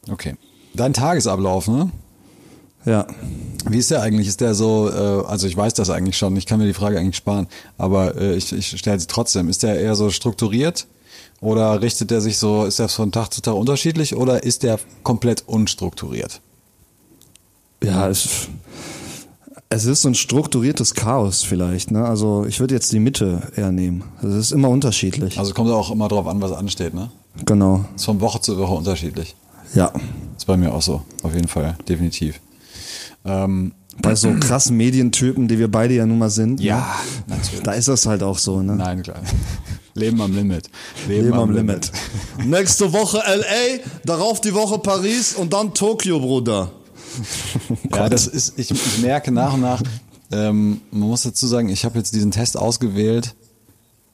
Okay. 0.10 0.36
Dein 0.74 0.94
Tagesablauf, 0.94 1.68
ne? 1.68 1.92
Ja. 2.86 3.06
Wie 3.70 3.78
ist 3.78 3.92
der 3.92 4.02
eigentlich? 4.02 4.28
Ist 4.28 4.42
der 4.42 4.56
so, 4.56 4.90
äh, 4.90 5.26
also 5.28 5.48
ich 5.48 5.56
weiß 5.56 5.74
das 5.76 5.90
eigentlich 5.90 6.18
schon, 6.18 6.36
ich 6.36 6.46
kann 6.46 6.60
mir 6.60 6.66
die 6.66 6.74
Frage 6.74 7.00
eigentlich 7.00 7.16
sparen, 7.16 7.48
aber 7.78 8.16
äh, 8.16 8.36
ich, 8.36 8.52
ich 8.54 8.78
stelle 8.78 9.00
sie 9.00 9.08
trotzdem. 9.08 9.50
Ist 9.50 9.64
der 9.64 9.80
eher 9.80 9.96
so 9.96 10.10
strukturiert 10.10 10.88
oder 11.42 11.82
richtet 11.82 12.12
der 12.12 12.22
sich 12.22 12.38
so, 12.38 12.66
ist 12.66 12.80
der 12.80 12.90
von 12.90 13.12
Tag 13.12 13.34
zu 13.34 13.42
Tag 13.42 13.56
unterschiedlich 13.56 14.16
oder 14.16 14.44
ist 14.44 14.64
der 14.64 14.80
komplett 15.04 15.44
unstrukturiert? 15.48 16.42
Ja, 17.84 18.10
es, 18.10 18.48
es 19.70 19.86
ist 19.86 20.02
so 20.02 20.10
ein 20.10 20.16
strukturiertes 20.16 20.96
Chaos 20.96 21.44
vielleicht. 21.44 21.92
Ne? 21.92 22.04
Also 22.04 22.46
ich 22.46 22.60
würde 22.60 22.74
jetzt 22.74 22.92
die 22.92 23.00
Mitte 23.00 23.42
eher 23.56 23.72
nehmen. 23.72 24.04
Es 24.20 24.34
ist 24.34 24.52
immer 24.52 24.70
unterschiedlich. 24.70 25.38
Also 25.38 25.54
kommt 25.54 25.70
auch 25.72 25.92
immer 25.92 26.08
drauf 26.08 26.28
an, 26.28 26.42
was 26.42 26.52
ansteht, 26.52 26.94
ne? 26.94 27.12
genau. 27.46 27.86
Ist 27.96 28.06
von 28.06 28.22
Woche 28.22 28.42
zu 28.42 28.58
Woche 28.58 28.74
unterschiedlich. 28.74 29.36
Ja. 29.74 29.94
Ist 30.36 30.46
bei 30.46 30.58
mir 30.58 30.74
auch 30.74 30.82
so, 30.82 31.04
auf 31.24 31.34
jeden 31.34 31.48
Fall, 31.48 31.78
definitiv. 31.88 32.40
Ähm, 33.26 33.74
Bei 34.02 34.16
so 34.16 34.34
krassen 34.40 34.78
Medientypen, 34.78 35.48
die 35.48 35.60
wir 35.60 35.70
beide 35.70 35.94
ja 35.94 36.06
nun 36.06 36.18
mal 36.18 36.30
sind. 36.30 36.60
Ja, 36.60 36.96
ne? 37.28 37.36
natürlich. 37.36 37.64
Da 37.64 37.74
ist 37.74 37.88
das 37.88 38.06
halt 38.06 38.24
auch 38.24 38.38
so. 38.38 38.62
Ne? 38.62 38.76
nein, 38.76 39.04
klar. 39.04 39.20
Leben 39.94 40.22
am 40.22 40.34
Limit. 40.34 40.70
Leben 41.08 41.34
am 41.34 41.52
Limit. 41.52 41.92
Nächste 42.46 42.94
Woche 42.94 43.18
LA, 43.18 43.84
darauf 44.06 44.40
die 44.40 44.54
Woche 44.54 44.80
Paris 44.80 45.34
und 45.34 45.52
dann 45.52 45.74
Tokio, 45.74 46.20
Bruder. 46.20 46.72
Ja, 47.94 48.08
das 48.08 48.26
ist, 48.28 48.58
ich, 48.58 48.72
ich 48.72 49.00
merke 49.00 49.32
nach 49.34 49.54
und 49.54 49.62
nach, 49.62 49.84
ähm, 50.32 50.80
man 50.92 51.10
muss 51.10 51.24
dazu 51.24 51.46
sagen, 51.46 51.68
ich 51.68 51.84
habe 51.84 51.98
jetzt 51.98 52.16
diesen 52.16 52.32
Test 52.32 52.58
ausgewählt, 52.58 53.36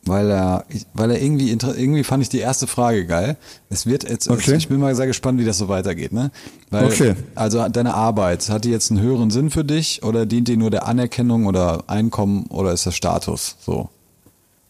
weil 0.07 0.29
er, 0.31 0.65
weil 0.93 1.11
er 1.11 1.21
irgendwie, 1.21 1.49
irgendwie 1.51 2.03
fand 2.03 2.23
ich 2.23 2.29
die 2.29 2.39
erste 2.39 2.67
Frage 2.67 3.05
geil. 3.05 3.37
Es 3.69 3.85
wird 3.85 4.09
jetzt, 4.09 4.29
Okay. 4.29 4.55
ich 4.55 4.67
bin 4.67 4.79
mal 4.79 4.95
sehr 4.95 5.07
gespannt, 5.07 5.39
wie 5.39 5.45
das 5.45 5.57
so 5.57 5.67
weitergeht, 5.67 6.13
ne? 6.13 6.31
Weil, 6.69 6.85
Okay. 6.85 7.15
Also 7.35 7.67
deine 7.69 7.93
Arbeit, 7.93 8.49
hat 8.49 8.65
die 8.65 8.69
jetzt 8.71 8.91
einen 8.91 9.01
höheren 9.01 9.29
Sinn 9.31 9.49
für 9.49 9.63
dich 9.63 10.03
oder 10.03 10.25
dient 10.25 10.47
die 10.47 10.57
nur 10.57 10.69
der 10.71 10.87
Anerkennung 10.87 11.45
oder 11.45 11.83
Einkommen 11.87 12.45
oder 12.47 12.71
ist 12.73 12.85
das 12.85 12.95
Status? 12.95 13.55
So. 13.65 13.89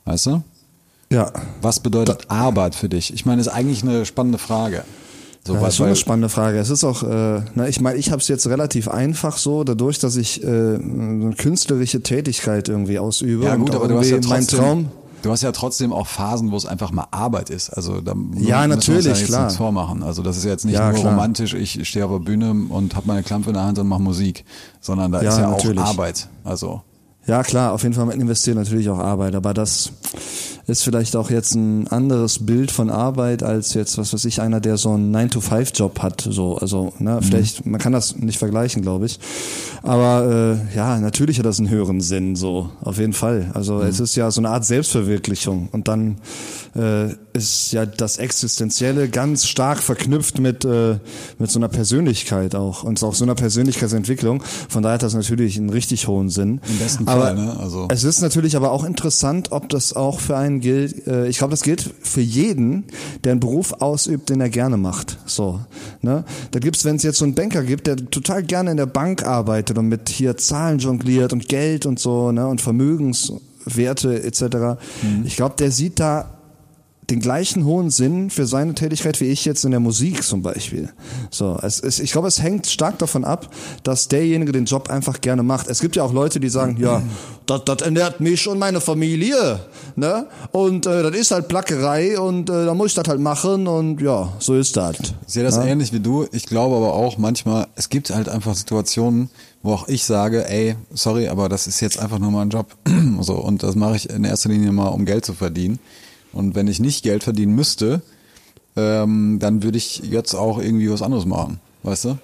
Weißt 0.05 0.25
du? 0.27 0.41
Ja. 1.11 1.31
Was 1.61 1.79
bedeutet 1.79 2.29
Arbeit 2.29 2.75
für 2.75 2.89
dich? 2.89 3.13
Ich 3.13 3.25
meine, 3.25 3.39
ist 3.41 3.47
eigentlich 3.47 3.83
eine 3.83 4.05
spannende 4.05 4.37
Frage. 4.37 4.83
So, 5.45 5.53
Ja, 5.53 5.61
das 5.61 5.69
ist 5.69 5.77
schon 5.77 5.85
eine 5.85 5.95
spannende 5.95 6.27
Frage. 6.27 6.57
Es 6.59 6.69
ist 6.69 6.83
auch, 6.83 7.03
äh, 7.03 7.41
na, 7.55 7.69
ich 7.69 7.79
meine, 7.79 7.97
ich 7.97 8.11
habe 8.11 8.21
es 8.21 8.27
jetzt 8.27 8.47
relativ 8.47 8.89
einfach 8.89 9.37
so, 9.37 9.63
dadurch, 9.63 9.97
dass 9.99 10.17
ich 10.17 10.43
äh, 10.43 10.47
eine 10.47 11.33
künstlerische 11.37 12.01
Tätigkeit 12.01 12.67
irgendwie 12.67 12.99
ausübe. 12.99 13.45
Ja 13.45 13.55
gut, 13.55 13.73
aber 13.73 13.87
du 13.87 13.97
hast 13.97 14.09
ja 14.09 14.19
trotzdem, 14.19 14.59
Traum. 14.59 14.91
Du 15.21 15.31
hast 15.31 15.43
ja 15.43 15.51
trotzdem 15.51 15.91
auch 15.93 16.07
Phasen, 16.07 16.51
wo 16.51 16.57
es 16.57 16.65
einfach 16.65 16.91
mal 16.91 17.07
Arbeit 17.11 17.49
ist. 17.49 17.69
Also 17.69 18.01
da 18.01 18.13
Ja, 18.35 18.61
wir 18.61 18.67
natürlich, 18.67 19.05
ja 19.05 19.13
jetzt 19.13 19.25
klar. 19.25 19.43
nichts 19.45 19.57
vormachen. 19.57 20.03
Also 20.03 20.21
das 20.23 20.37
ist 20.37 20.43
ja 20.45 20.51
jetzt 20.51 20.65
nicht 20.65 20.75
Ja, 20.75 20.91
nur 20.91 20.99
klar. 20.99 21.13
romantisch, 21.13 21.53
ich 21.53 21.87
stehe 21.87 22.05
auf 22.05 22.11
der 22.11 22.19
Bühne 22.19 22.51
und 22.69 22.95
habe 22.95 23.07
meine 23.07 23.23
Klampe 23.23 23.49
in 23.49 23.55
der 23.55 23.63
Hand 23.63 23.79
und 23.79 23.87
mache 23.87 24.01
Musik, 24.01 24.45
sondern 24.81 25.11
da 25.11 25.21
Ja, 25.21 25.29
ist 25.31 25.37
ja 25.39 25.49
natürlich. 25.49 25.79
auch 25.83 25.87
Arbeit. 25.87 26.27
Also 26.43 26.81
Ja, 27.25 27.43
klar, 27.43 27.73
auf 27.73 27.83
jeden 27.83 27.93
Fall 27.95 28.05
man 28.05 28.19
investiert 28.19 28.55
natürlich 28.57 28.89
auch 28.89 28.99
Arbeit, 28.99 29.35
aber 29.35 29.53
das 29.53 29.91
ist 30.67 30.83
vielleicht 30.83 31.15
auch 31.15 31.29
jetzt 31.29 31.55
ein 31.55 31.87
anderes 31.87 32.45
Bild 32.45 32.71
von 32.71 32.89
Arbeit 32.89 33.41
als 33.41 33.73
jetzt, 33.73 33.97
was 33.97 34.13
weiß 34.13 34.25
ich, 34.25 34.41
einer, 34.41 34.59
der 34.59 34.77
so 34.77 34.91
einen 34.91 35.15
9-to-5-Job 35.15 35.99
hat. 36.01 36.27
So, 36.29 36.57
also, 36.57 36.93
Mhm. 36.99 37.05
ne, 37.05 37.19
vielleicht, 37.21 37.65
man 37.65 37.79
kann 37.79 37.93
das 37.93 38.17
nicht 38.17 38.37
vergleichen, 38.37 38.81
glaube 38.81 39.05
ich. 39.05 39.19
Aber 39.83 40.59
äh, 40.71 40.75
ja, 40.75 40.99
natürlich 40.99 41.39
hat 41.39 41.45
das 41.45 41.59
einen 41.59 41.69
höheren 41.69 42.01
Sinn, 42.01 42.35
so, 42.35 42.69
auf 42.81 42.97
jeden 42.97 43.13
Fall. 43.13 43.49
Also 43.53 43.75
Mhm. 43.75 43.81
es 43.83 43.99
ist 44.01 44.15
ja 44.15 44.29
so 44.29 44.41
eine 44.41 44.49
Art 44.49 44.65
Selbstverwirklichung. 44.65 45.69
Und 45.71 45.87
dann 45.87 46.17
äh, 46.75 47.13
ist 47.33 47.71
ja 47.71 47.85
das 47.87 48.17
Existenzielle 48.17 49.09
ganz 49.09 49.47
stark 49.47 49.79
verknüpft 49.79 50.37
mit, 50.39 50.63
äh, 50.65 50.99
mit 51.39 51.49
so 51.49 51.57
einer 51.59 51.69
Persönlichkeit 51.69 52.53
auch 52.55 52.83
und 52.83 53.01
auch 53.03 53.15
so 53.15 53.23
einer 53.23 53.33
Persönlichkeitsentwicklung. 53.35 54.43
Von 54.69 54.83
daher 54.83 54.95
hat 54.95 55.03
das 55.03 55.15
natürlich 55.15 55.57
einen 55.57 55.69
richtig 55.71 56.07
hohen 56.07 56.29
Sinn. 56.29 56.61
Im 56.69 56.77
besten 56.77 57.07
aber 57.07 57.21
Fall, 57.21 57.35
ne? 57.35 57.57
Also- 57.59 57.87
Es 57.89 58.03
ist 58.03 58.21
natürlich 58.21 58.55
aber 58.55 58.71
auch 58.71 58.83
interessant, 58.83 59.51
ob 59.51 59.69
das 59.69 59.93
auch 59.95 60.19
für 60.19 60.37
einen 60.37 60.56
gilt. 60.59 61.07
Äh, 61.07 61.27
ich 61.27 61.37
glaube, 61.37 61.51
das 61.51 61.63
gilt 61.63 61.81
für 62.01 62.21
jeden, 62.21 62.85
der 63.23 63.33
einen 63.33 63.39
Beruf 63.39 63.73
ausübt, 63.73 64.29
den 64.29 64.41
er 64.41 64.49
gerne 64.49 64.77
macht. 64.77 65.17
So, 65.25 65.59
ne? 66.01 66.23
Da 66.51 66.59
gibt's, 66.59 66.85
wenn 66.85 66.95
es 66.95 67.03
jetzt 67.03 67.17
so 67.17 67.25
einen 67.25 67.35
Banker 67.35 67.63
gibt, 67.63 67.87
der 67.87 67.95
total 67.95 68.43
gerne 68.43 68.71
in 68.71 68.77
der 68.77 68.85
Bank 68.85 69.25
arbeitet 69.25 69.77
und 69.77 69.87
mit 69.87 70.09
hier 70.09 70.37
Zahlen 70.37 70.79
jongliert 70.79 71.33
und 71.33 71.47
Geld 71.47 71.85
und 71.85 71.99
so, 71.99 72.31
ne? 72.31 72.47
Und 72.47 72.61
Vermögenswerte 72.61 74.23
etc. 74.23 74.41
Mhm. 74.41 75.23
Ich 75.25 75.35
glaube, 75.35 75.55
der 75.57 75.71
sieht 75.71 75.99
da 75.99 76.36
den 77.09 77.21
gleichen 77.21 77.63
hohen 77.63 77.89
Sinn 77.89 78.29
für 78.29 78.45
seine 78.45 78.73
Tätigkeit 78.73 79.21
wie 79.21 79.25
ich 79.25 79.45
jetzt 79.45 79.63
in 79.63 79.71
der 79.71 79.79
Musik 79.79 80.23
zum 80.23 80.41
Beispiel. 80.41 80.89
So, 81.31 81.57
es, 81.61 81.79
es, 81.79 81.99
ich 81.99 82.11
glaube, 82.11 82.27
es 82.27 82.41
hängt 82.41 82.67
stark 82.67 82.97
davon 82.99 83.23
ab, 83.23 83.49
dass 83.83 84.09
derjenige 84.09 84.51
den 84.51 84.65
Job 84.65 84.89
einfach 84.89 85.21
gerne 85.21 85.41
macht. 85.41 85.67
Es 85.67 85.79
gibt 85.79 85.95
ja 85.95 86.03
auch 86.03 86.11
Leute, 86.11 86.41
die 86.41 86.49
sagen, 86.49 86.75
ja, 86.77 87.01
das, 87.45 87.63
das 87.63 87.81
ernährt 87.81 88.19
mich 88.19 88.45
und 88.49 88.59
meine 88.59 88.81
Familie, 88.81 89.61
ne? 89.95 90.27
Und 90.51 90.85
äh, 90.85 91.03
das 91.03 91.15
ist 91.15 91.31
halt 91.31 91.47
Plackerei 91.47 92.19
und 92.19 92.49
äh, 92.49 92.65
da 92.65 92.73
muss 92.73 92.87
ich 92.87 92.95
das 92.95 93.07
halt 93.07 93.21
machen 93.21 93.67
und 93.67 94.01
ja, 94.01 94.33
so 94.39 94.55
ist 94.55 94.75
das. 94.75 94.97
Ich 94.99 95.33
sehe 95.33 95.43
das 95.43 95.55
Ja. 95.55 95.63
ähnlich 95.63 95.93
wie 95.93 96.01
du. 96.01 96.27
Ich 96.33 96.45
glaube 96.45 96.75
aber 96.75 96.93
auch 96.93 97.17
manchmal, 97.17 97.67
es 97.75 97.87
gibt 97.87 98.09
halt 98.09 98.27
einfach 98.27 98.53
Situationen, 98.53 99.29
wo 99.63 99.71
auch 99.73 99.87
ich 99.87 100.03
sage, 100.03 100.49
ey, 100.49 100.75
sorry, 100.93 101.29
aber 101.29 101.47
das 101.47 101.67
ist 101.67 101.79
jetzt 101.79 101.99
einfach 101.99 102.19
nur 102.19 102.31
mal 102.31 102.41
ein 102.41 102.49
Job. 102.49 102.75
so, 103.21 103.35
und 103.35 103.63
das 103.63 103.75
mache 103.75 103.95
ich 103.95 104.09
in 104.09 104.25
erster 104.25 104.49
Linie 104.49 104.73
mal, 104.73 104.89
um 104.89 105.05
Geld 105.05 105.25
zu 105.25 105.33
verdienen. 105.33 105.79
Und 106.33 106.55
wenn 106.55 106.67
ich 106.67 106.79
nicht 106.79 107.03
Geld 107.03 107.23
verdienen 107.23 107.55
müsste, 107.55 108.01
ähm, 108.75 109.39
dann 109.39 109.63
würde 109.63 109.77
ich 109.77 109.99
jetzt 109.99 110.35
auch 110.35 110.59
irgendwie 110.59 110.89
was 110.89 111.01
anderes 111.01 111.25
machen. 111.25 111.59
Weißt 111.83 112.05
du? 112.05 112.17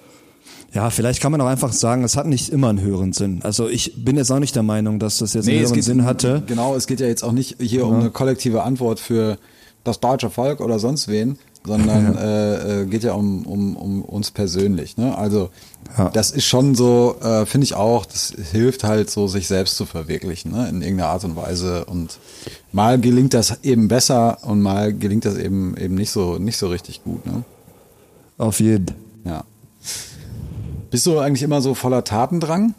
Ja, 0.72 0.90
vielleicht 0.90 1.20
kann 1.20 1.30
man 1.30 1.40
auch 1.40 1.46
einfach 1.46 1.72
sagen, 1.72 2.02
es 2.02 2.16
hat 2.16 2.26
nicht 2.26 2.48
immer 2.48 2.68
einen 2.68 2.80
höheren 2.80 3.12
Sinn. 3.12 3.40
Also 3.44 3.68
ich 3.68 4.04
bin 4.04 4.16
jetzt 4.16 4.30
auch 4.32 4.40
nicht 4.40 4.56
der 4.56 4.64
Meinung, 4.64 4.98
dass 4.98 5.18
das 5.18 5.32
jetzt 5.34 5.48
einen 5.48 5.60
höheren 5.60 5.82
Sinn 5.82 6.04
hatte. 6.04 6.42
Genau, 6.46 6.74
es 6.74 6.88
geht 6.88 6.98
ja 6.98 7.06
jetzt 7.06 7.22
auch 7.22 7.32
nicht 7.32 7.56
hier 7.60 7.86
um 7.86 8.00
eine 8.00 8.10
kollektive 8.10 8.64
Antwort 8.64 8.98
für 8.98 9.38
das 9.84 10.00
deutsche 10.00 10.30
Volk 10.30 10.60
oder 10.60 10.80
sonst 10.80 11.06
wen, 11.06 11.38
sondern 11.66 12.16
äh, 12.18 12.82
äh, 12.82 12.86
geht 12.86 13.04
ja 13.04 13.14
um, 13.14 13.46
um, 13.46 13.76
um 13.76 14.02
uns 14.02 14.30
persönlich. 14.30 14.96
Ne? 14.96 15.16
Also 15.16 15.50
Ja. 15.96 16.10
das 16.10 16.30
ist 16.30 16.44
schon 16.44 16.74
so, 16.74 17.16
äh, 17.22 17.46
finde 17.46 17.64
ich 17.64 17.74
auch, 17.74 18.04
das 18.04 18.34
hilft 18.52 18.84
halt 18.84 19.08
so, 19.10 19.28
sich 19.28 19.46
selbst 19.48 19.76
zu 19.76 19.86
verwirklichen, 19.86 20.52
ne? 20.52 20.68
in 20.68 20.82
irgendeiner 20.82 21.08
Art 21.10 21.24
und 21.24 21.36
Weise. 21.36 21.84
Und 21.86 22.18
mal 22.72 23.00
gelingt 23.00 23.32
das 23.32 23.64
eben 23.64 23.88
besser 23.88 24.38
und 24.42 24.60
mal 24.60 24.92
gelingt 24.92 25.24
das 25.24 25.36
eben 25.36 25.76
eben 25.76 25.94
nicht 25.94 26.10
so 26.10 26.38
nicht 26.38 26.58
so 26.58 26.68
richtig 26.68 27.02
gut. 27.02 27.24
Ne? 27.24 27.44
Auf 28.36 28.60
jeden. 28.60 28.86
Ja. 29.24 29.44
Bist 30.90 31.06
du 31.06 31.18
eigentlich 31.18 31.42
immer 31.42 31.62
so 31.62 31.74
voller 31.74 32.04
Tatendrang? 32.04 32.74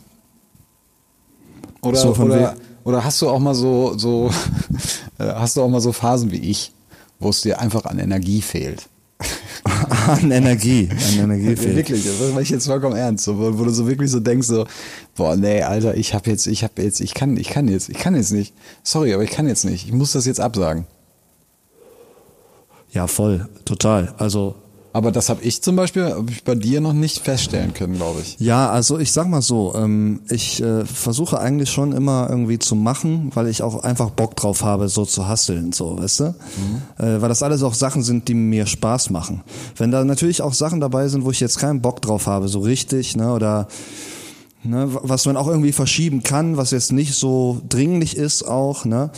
Oder, 1.81 1.97
So 1.97 2.09
oder, 2.15 2.55
oder 2.83 3.03
hast 3.03 3.21
du 3.21 3.29
auch 3.29 3.39
mal 3.39 3.55
so, 3.55 3.97
so 3.97 4.29
äh, 5.19 5.25
hast 5.33 5.57
du 5.57 5.61
auch 5.61 5.69
mal 5.69 5.81
so 5.81 5.91
Phasen 5.91 6.31
wie 6.31 6.37
ich, 6.39 6.71
wo 7.19 7.29
es 7.29 7.41
dir 7.41 7.59
einfach 7.59 7.85
an 7.85 7.99
Energie 7.99 8.41
fehlt? 8.41 8.87
An 10.07 10.29
Energie. 10.29 10.89
An 10.91 11.23
Energie 11.23 11.55
fehlt. 11.55 11.75
Wirklich, 11.75 12.03
das 12.03 12.19
meine 12.29 12.41
ich 12.41 12.49
jetzt 12.49 12.67
vollkommen 12.67 12.95
ernst, 12.95 13.23
so, 13.23 13.39
wo, 13.39 13.57
wo 13.57 13.63
du 13.63 13.71
so 13.71 13.87
wirklich 13.87 14.11
so 14.11 14.19
denkst, 14.19 14.47
so, 14.47 14.67
boah, 15.15 15.35
nee, 15.35 15.61
Alter, 15.63 15.95
ich 15.95 16.13
hab 16.13 16.27
jetzt, 16.27 16.47
ich 16.47 16.63
hab 16.63 16.77
jetzt, 16.77 16.99
ich 16.99 17.13
kann, 17.13 17.37
ich 17.37 17.49
kann 17.49 17.67
jetzt, 17.67 17.89
ich 17.89 17.97
kann 17.97 18.15
jetzt 18.15 18.31
nicht. 18.31 18.53
Sorry, 18.83 19.13
aber 19.13 19.23
ich 19.23 19.31
kann 19.31 19.47
jetzt 19.47 19.63
nicht. 19.63 19.85
Ich 19.85 19.93
muss 19.93 20.11
das 20.11 20.25
jetzt 20.25 20.39
absagen. 20.39 20.85
Ja, 22.91 23.07
voll. 23.07 23.47
Total. 23.65 24.13
Also 24.17 24.55
Aber 24.95 25.11
das 25.11 25.27
habe 25.27 25.43
ich 25.43 25.61
zum 25.61 25.75
Beispiel 25.75 26.05
hab 26.05 26.29
ich 26.29 26.45
bei 26.45 26.55
dir 26.55 26.79
noch 26.79 26.93
nicht 26.93 27.19
feststellen 27.19 27.73
können, 27.73 27.95
glaube 27.95 28.21
ich. 28.21 28.37
Ja, 28.39 28.69
also 28.69 28.97
ich 28.97 29.11
sag 29.11 29.27
mal 29.27 29.41
so, 29.41 29.75
ähm, 29.75 30.21
ich 30.29 30.63
äh, 30.63 30.85
versuche 30.85 31.37
eigentlich 31.37 31.69
schon 31.69 31.91
immer 31.91 32.27
irgendwie 32.29 32.59
zu 32.59 32.77
machen, 32.77 33.29
weil 33.33 33.47
ich 33.49 33.61
auch 33.61 33.83
einfach 33.83 34.11
Bock 34.11 34.37
drauf 34.37 34.63
habe, 34.63 34.87
so 34.87 35.03
zu 35.03 35.27
hasseln, 35.27 35.73
so, 35.73 35.99
weißt 35.99 36.19
du? 36.21 36.23
Äh, 36.97 37.19
weil 37.19 37.27
das 37.27 37.43
alles 37.43 37.61
auch 37.61 37.73
Sachen 37.73 38.03
sind, 38.03 38.29
die 38.29 38.35
mir 38.35 38.67
Spaß 38.67 39.09
machen. 39.09 39.43
Wenn 39.75 39.91
da 39.91 40.05
natürlich 40.05 40.41
auch 40.41 40.53
Sachen 40.53 40.79
dabei 40.79 41.09
sind, 41.09 41.25
wo 41.25 41.31
ich 41.31 41.41
jetzt 41.41 41.59
keinen 41.59 41.81
Bock 41.81 42.01
drauf 42.01 42.27
habe, 42.27 42.47
so 42.47 42.61
richtig, 42.61 43.17
ne, 43.17 43.33
oder 43.33 43.67
ne, 44.63 44.87
was 44.89 45.25
man 45.25 45.35
auch 45.35 45.47
irgendwie 45.47 45.73
verschieben 45.73 46.23
kann, 46.23 46.55
was 46.55 46.71
jetzt 46.71 46.93
nicht 46.93 47.15
so 47.15 47.61
dringlich 47.67 48.15
ist 48.15 48.43
auch, 48.43 48.85
ne, 48.85 49.11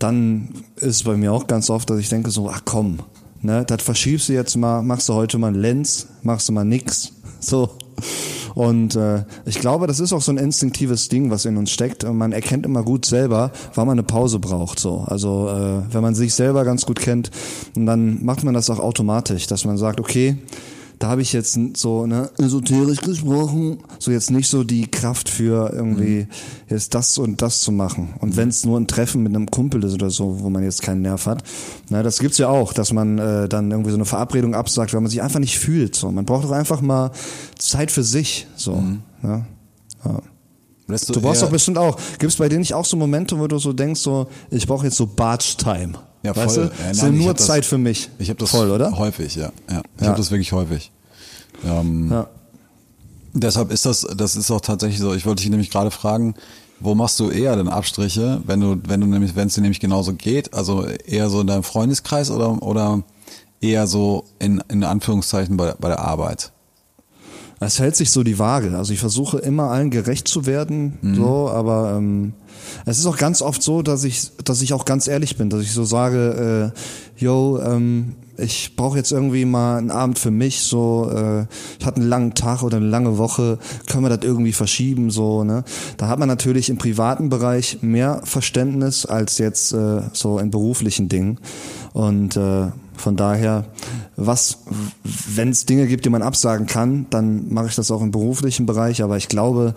dann 0.00 0.48
ist 0.74 0.96
es 0.96 1.02
bei 1.04 1.16
mir 1.16 1.32
auch 1.32 1.46
ganz 1.46 1.70
oft, 1.70 1.88
dass 1.88 2.00
ich 2.00 2.08
denke 2.08 2.32
so, 2.32 2.50
ach 2.50 2.62
komm, 2.64 2.98
ne, 3.42 3.64
das 3.64 3.82
verschiebst 3.82 4.28
du 4.28 4.32
jetzt 4.32 4.56
mal, 4.56 4.82
machst 4.82 5.08
du 5.08 5.14
heute 5.14 5.38
mal 5.38 5.48
einen 5.48 5.60
Lenz, 5.60 6.06
machst 6.22 6.48
du 6.48 6.52
mal 6.52 6.64
nix, 6.64 7.12
so. 7.40 7.70
Und 8.54 8.96
äh, 8.96 9.24
ich 9.44 9.60
glaube, 9.60 9.86
das 9.86 10.00
ist 10.00 10.12
auch 10.12 10.22
so 10.22 10.32
ein 10.32 10.36
instinktives 10.36 11.08
Ding, 11.08 11.30
was 11.30 11.44
in 11.44 11.56
uns 11.56 11.70
steckt. 11.70 12.02
Und 12.02 12.18
man 12.18 12.32
erkennt 12.32 12.66
immer 12.66 12.82
gut 12.82 13.06
selber, 13.06 13.52
wann 13.74 13.86
man 13.86 13.94
eine 13.98 14.02
Pause 14.02 14.40
braucht. 14.40 14.80
So, 14.80 15.04
also 15.06 15.48
äh, 15.48 15.94
wenn 15.94 16.02
man 16.02 16.14
sich 16.14 16.34
selber 16.34 16.64
ganz 16.64 16.84
gut 16.84 16.98
kennt, 16.98 17.30
dann 17.74 18.24
macht 18.24 18.42
man 18.42 18.54
das 18.54 18.68
auch 18.68 18.80
automatisch, 18.80 19.46
dass 19.46 19.64
man 19.64 19.78
sagt, 19.78 20.00
okay, 20.00 20.36
da 21.00 21.08
habe 21.08 21.22
ich 21.22 21.32
jetzt 21.32 21.58
so 21.78 22.06
ne, 22.06 22.30
esoterisch 22.36 23.00
gesprochen, 23.00 23.78
so 23.98 24.10
jetzt 24.10 24.30
nicht 24.30 24.50
so 24.50 24.64
die 24.64 24.86
Kraft 24.86 25.30
für 25.30 25.72
irgendwie 25.72 26.26
jetzt 26.68 26.94
das 26.94 27.16
und 27.16 27.40
das 27.40 27.62
zu 27.62 27.72
machen. 27.72 28.12
Und 28.20 28.36
wenn 28.36 28.50
es 28.50 28.66
nur 28.66 28.78
ein 28.78 28.86
Treffen 28.86 29.22
mit 29.22 29.34
einem 29.34 29.50
Kumpel 29.50 29.82
ist 29.82 29.94
oder 29.94 30.10
so, 30.10 30.40
wo 30.40 30.50
man 30.50 30.62
jetzt 30.62 30.82
keinen 30.82 31.00
Nerv 31.00 31.24
hat, 31.24 31.42
na, 31.88 32.02
das 32.02 32.18
gibt's 32.18 32.36
ja 32.36 32.50
auch, 32.50 32.74
dass 32.74 32.92
man 32.92 33.18
äh, 33.18 33.48
dann 33.48 33.70
irgendwie 33.70 33.90
so 33.90 33.96
eine 33.96 34.04
Verabredung 34.04 34.54
absagt, 34.54 34.92
weil 34.92 35.00
man 35.00 35.10
sich 35.10 35.22
einfach 35.22 35.40
nicht 35.40 35.58
fühlt. 35.58 35.96
So, 35.96 36.12
man 36.12 36.26
braucht 36.26 36.44
doch 36.44 36.52
einfach 36.52 36.82
mal 36.82 37.12
Zeit 37.56 37.90
für 37.90 38.02
sich. 38.02 38.46
So, 38.56 38.84
ja. 39.22 39.46
ja. 40.04 40.22
Lässt 40.86 41.08
Du 41.08 41.18
brauchst 41.22 41.40
doch 41.40 41.50
bestimmt 41.50 41.78
auch. 41.78 41.96
Gibt 42.18 42.30
es 42.30 42.36
bei 42.36 42.50
dir 42.50 42.58
nicht 42.58 42.74
auch 42.74 42.84
so 42.84 42.98
Momente, 42.98 43.38
wo 43.38 43.46
du 43.46 43.56
so 43.56 43.72
denkst, 43.72 44.00
so, 44.00 44.28
ich 44.50 44.66
brauche 44.66 44.84
jetzt 44.84 44.96
so 44.96 45.06
Barge-Time? 45.06 45.94
Ja, 46.22 46.36
weißt 46.36 46.54
voll. 46.54 46.64
du? 46.76 46.82
Ja, 46.82 46.92
nein, 47.02 47.14
ich 47.14 47.24
nur 47.24 47.34
das- 47.34 47.46
Zeit 47.46 47.64
für 47.64 47.78
mich. 47.78 48.10
Ich 48.18 48.28
habe 48.28 48.38
das 48.38 48.50
voll, 48.50 48.70
oder? 48.70 48.96
häufig, 48.98 49.34
ja. 49.36 49.52
ja. 49.70 49.82
Ich 49.96 50.02
Ja. 50.02 50.08
habe 50.08 50.18
das 50.18 50.30
wirklich 50.30 50.52
häufig. 50.52 50.90
Ähm, 51.64 52.10
Ja. 52.10 52.26
Deshalb 53.32 53.70
ist 53.70 53.86
das, 53.86 54.06
das 54.16 54.34
ist 54.34 54.50
auch 54.50 54.60
tatsächlich 54.60 54.98
so. 55.00 55.14
Ich 55.14 55.24
wollte 55.24 55.42
dich 55.42 55.50
nämlich 55.50 55.70
gerade 55.70 55.90
fragen, 55.92 56.34
wo 56.80 56.94
machst 56.96 57.20
du 57.20 57.30
eher 57.30 57.54
denn 57.56 57.68
Abstriche, 57.68 58.40
wenn 58.44 58.60
du, 58.60 58.76
wenn 58.88 59.00
du 59.00 59.06
nämlich, 59.06 59.36
wenn 59.36 59.46
es 59.46 59.54
dir 59.54 59.60
nämlich 59.60 59.78
genauso 59.80 60.14
geht, 60.14 60.52
also 60.52 60.84
eher 60.84 61.30
so 61.30 61.40
in 61.42 61.46
deinem 61.46 61.62
Freundeskreis 61.62 62.30
oder 62.30 62.60
oder 62.62 63.02
eher 63.60 63.86
so 63.86 64.24
in, 64.40 64.62
in 64.68 64.82
Anführungszeichen 64.82 65.56
bei, 65.56 65.74
bei 65.78 65.88
der 65.88 66.00
Arbeit? 66.00 66.50
Es 67.60 67.78
hält 67.78 67.94
sich 67.94 68.10
so 68.10 68.22
die 68.24 68.38
Waage. 68.38 68.76
Also 68.76 68.92
ich 68.94 68.98
versuche 68.98 69.38
immer 69.38 69.64
allen 69.70 69.90
gerecht 69.90 70.26
zu 70.26 70.46
werden, 70.46 70.98
so, 71.14 71.50
aber 71.50 71.94
ähm, 71.98 72.32
es 72.86 72.98
ist 72.98 73.06
auch 73.06 73.16
ganz 73.16 73.42
oft 73.42 73.62
so, 73.62 73.82
dass 73.82 74.04
ich, 74.04 74.30
dass 74.44 74.62
ich 74.62 74.72
auch 74.72 74.84
ganz 74.84 75.08
ehrlich 75.08 75.36
bin, 75.36 75.50
dass 75.50 75.62
ich 75.62 75.72
so 75.72 75.84
sage, 75.84 76.72
äh, 76.74 77.22
yo, 77.22 77.60
ähm, 77.60 78.16
ich 78.40 78.74
brauche 78.74 78.96
jetzt 78.96 79.12
irgendwie 79.12 79.44
mal 79.44 79.78
einen 79.78 79.90
Abend 79.90 80.18
für 80.18 80.30
mich, 80.30 80.60
so, 80.60 81.10
äh, 81.14 81.46
ich 81.78 81.86
hatte 81.86 82.00
einen 82.00 82.08
langen 82.08 82.34
Tag 82.34 82.62
oder 82.62 82.78
eine 82.78 82.86
lange 82.86 83.18
Woche, 83.18 83.58
können 83.86 84.04
wir 84.04 84.08
das 84.08 84.24
irgendwie 84.24 84.52
verschieben, 84.52 85.10
so, 85.10 85.44
ne? 85.44 85.64
Da 85.98 86.08
hat 86.08 86.18
man 86.18 86.28
natürlich 86.28 86.70
im 86.70 86.78
privaten 86.78 87.28
Bereich 87.28 87.78
mehr 87.82 88.22
Verständnis 88.24 89.06
als 89.06 89.38
jetzt 89.38 89.72
äh, 89.72 90.02
so 90.12 90.38
in 90.38 90.50
beruflichen 90.50 91.08
Dingen. 91.08 91.38
Und 91.92 92.36
äh, 92.36 92.68
von 92.96 93.16
daher, 93.16 93.64
was, 94.16 94.58
wenn 95.02 95.48
es 95.48 95.66
Dinge 95.66 95.86
gibt, 95.86 96.04
die 96.04 96.10
man 96.10 96.22
absagen 96.22 96.66
kann, 96.66 97.06
dann 97.10 97.52
mache 97.52 97.66
ich 97.68 97.74
das 97.74 97.90
auch 97.90 98.02
im 98.02 98.10
beruflichen 98.10 98.66
Bereich. 98.66 99.02
Aber 99.02 99.16
ich 99.16 99.28
glaube, 99.28 99.74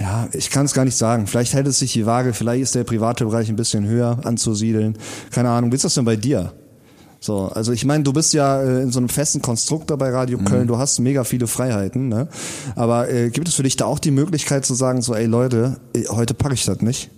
ja, 0.00 0.28
ich 0.32 0.50
kann 0.50 0.66
es 0.66 0.74
gar 0.74 0.84
nicht 0.84 0.96
sagen. 0.96 1.26
Vielleicht 1.26 1.54
hält 1.54 1.66
es 1.66 1.78
sich 1.78 1.92
die 1.92 2.06
Waage, 2.06 2.32
vielleicht 2.32 2.62
ist 2.62 2.74
der 2.74 2.84
private 2.84 3.24
Bereich 3.24 3.48
ein 3.48 3.56
bisschen 3.56 3.86
höher 3.86 4.20
anzusiedeln. 4.24 4.96
Keine 5.30 5.50
Ahnung. 5.50 5.72
Wie 5.72 5.76
ist 5.76 5.84
das 5.84 5.94
denn 5.94 6.04
bei 6.04 6.16
dir? 6.16 6.52
So, 7.20 7.46
also 7.46 7.72
ich 7.72 7.84
meine, 7.84 8.04
du 8.04 8.12
bist 8.12 8.32
ja 8.32 8.62
äh, 8.62 8.82
in 8.82 8.92
so 8.92 9.00
einem 9.00 9.08
festen 9.08 9.42
Konstrukt 9.42 9.90
da 9.90 9.96
bei 9.96 10.10
Radio 10.10 10.38
Köln, 10.38 10.68
du 10.68 10.78
hast 10.78 11.00
mega 11.00 11.24
viele 11.24 11.48
Freiheiten, 11.48 12.08
ne? 12.08 12.28
Aber 12.76 13.10
äh, 13.10 13.30
gibt 13.30 13.48
es 13.48 13.54
für 13.54 13.64
dich 13.64 13.74
da 13.74 13.86
auch 13.86 13.98
die 13.98 14.12
Möglichkeit 14.12 14.64
zu 14.64 14.74
sagen, 14.74 15.02
so, 15.02 15.14
ey 15.14 15.26
Leute, 15.26 15.80
äh, 15.96 16.04
heute 16.08 16.34
packe 16.34 16.54
ich 16.54 16.64
das 16.64 16.80
nicht? 16.80 17.10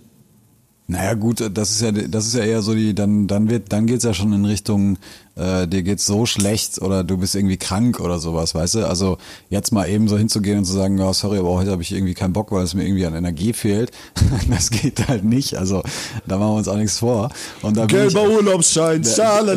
Naja 0.87 1.13
gut, 1.13 1.39
das 1.53 1.71
ist 1.71 1.81
ja 1.81 1.91
das 1.91 2.25
ist 2.25 2.33
ja 2.33 2.43
eher 2.43 2.61
so 2.61 2.73
die 2.73 2.93
dann 2.93 3.27
dann 3.27 3.49
wird 3.49 3.71
dann 3.71 3.85
geht's 3.85 4.03
ja 4.03 4.13
schon 4.13 4.33
in 4.33 4.43
Richtung 4.43 4.97
äh, 5.35 5.67
dir 5.67 5.83
geht's 5.83 6.05
so 6.05 6.25
schlecht 6.25 6.81
oder 6.81 7.03
du 7.03 7.17
bist 7.17 7.35
irgendwie 7.35 7.57
krank 7.57 7.99
oder 7.99 8.19
sowas, 8.19 8.53
weißt 8.53 8.75
du? 8.75 8.87
Also 8.87 9.17
jetzt 9.49 9.71
mal 9.71 9.87
eben 9.89 10.07
so 10.07 10.17
hinzugehen 10.17 10.57
und 10.59 10.65
zu 10.65 10.73
sagen, 10.73 10.97
ja, 10.97 11.13
sorry, 11.13 11.37
aber 11.39 11.49
heute 11.53 11.71
habe 11.71 11.81
ich 11.81 11.91
irgendwie 11.91 12.13
keinen 12.13 12.33
Bock, 12.33 12.51
weil 12.51 12.63
es 12.63 12.73
mir 12.73 12.83
irgendwie 12.85 13.05
an 13.05 13.15
Energie 13.15 13.53
fehlt, 13.53 13.91
das 14.49 14.69
geht 14.69 15.07
halt 15.07 15.23
nicht. 15.23 15.57
Also 15.57 15.83
da 16.27 16.37
machen 16.37 16.51
wir 16.51 16.57
uns 16.57 16.67
auch 16.67 16.75
nichts 16.77 16.99
vor. 16.99 17.29
Und 17.61 17.77
da 17.77 17.85
bin 17.85 18.07
ich- 18.07 18.13
Urlaubsschein, 18.37 19.01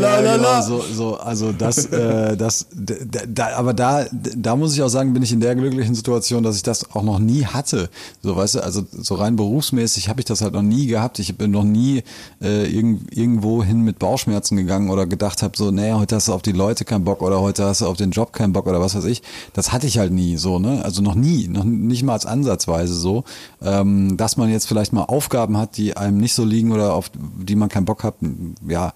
ja, 0.01 0.20
genau, 0.37 0.62
so, 0.62 0.85
so, 0.95 1.16
also 1.16 1.53
das, 1.53 1.87
äh, 1.87 2.37
das, 2.37 2.66
da, 2.72 3.57
aber 3.57 3.75
da, 3.75 4.07
da 4.37 4.57
muss 4.57 4.75
ich 4.75 4.83
auch 4.83 4.89
sagen, 4.89 5.12
bin 5.12 5.22
ich 5.22 5.33
in 5.33 5.41
der 5.41 5.55
glücklichen 5.55 5.95
Situation, 5.95 6.43
dass 6.43 6.57
ich 6.57 6.62
das 6.62 6.91
auch 6.95 7.03
noch 7.03 7.18
nie 7.18 7.45
hatte. 7.47 7.89
So, 8.22 8.37
weißt 8.37 8.57
du, 8.57 8.61
also 8.64 8.85
so 8.93 9.14
rein 9.16 9.37
berufsmäßig 9.37 10.09
habe 10.09 10.20
ich 10.20 10.25
das 10.27 10.41
halt 10.41 10.55
noch 10.55 10.62
nie 10.62 10.87
gehabt. 10.87 11.18
Ich 11.18 11.37
bin 11.37 11.51
noch 11.51 11.64
nie 11.64 12.03
äh, 12.43 12.66
irgend, 12.70 13.16
irgendwo 13.16 13.62
hin 13.64 13.81
mit 13.83 13.99
Bauchschmerzen 13.99 14.57
gegangen 14.57 14.91
oder 14.91 15.07
gedacht 15.07 15.43
habe, 15.43 15.57
so, 15.57 15.64
naja, 15.71 15.99
heute 15.99 16.17
hast 16.17 16.29
du 16.29 16.33
auf 16.33 16.43
die 16.43 16.53
Leute 16.53 16.85
keinen 16.85 17.05
Bock 17.05 17.23
oder 17.23 17.41
heute 17.41 17.65
hast 17.65 17.81
du 17.81 17.87
auf 17.87 17.97
den 17.97 18.11
Job 18.11 18.33
keinen 18.33 18.53
Bock 18.53 18.67
oder 18.67 18.81
was 18.81 18.95
weiß 18.95 19.05
ich. 19.05 19.23
Das 19.53 19.73
hatte 19.73 19.87
ich 19.87 19.99
halt 19.99 20.12
nie 20.12 20.37
so, 20.37 20.59
ne? 20.59 20.85
Also 20.85 21.03
noch 21.03 21.15
nie, 21.15 21.49
noch 21.49 21.65
nicht 21.65 22.03
mal 22.03 22.15
als 22.15 22.27
Ansatzweise 22.27 22.95
so, 22.95 23.25
ähm, 23.62 24.17
dass 24.17 24.37
man 24.37 24.51
jetzt 24.51 24.67
vielleicht 24.67 24.93
mal 24.93 25.05
Aufgaben 25.05 25.57
hat, 25.57 25.77
die 25.77 25.97
einem 25.97 26.19
nicht 26.19 26.35
so 26.35 26.45
liegen 26.45 26.73
oder 26.73 26.95
auf 26.95 27.11
die 27.15 27.57
man 27.57 27.69
keinen 27.69 27.85
Bock 27.85 28.05
hat, 28.05 28.15
ja, 28.67 28.93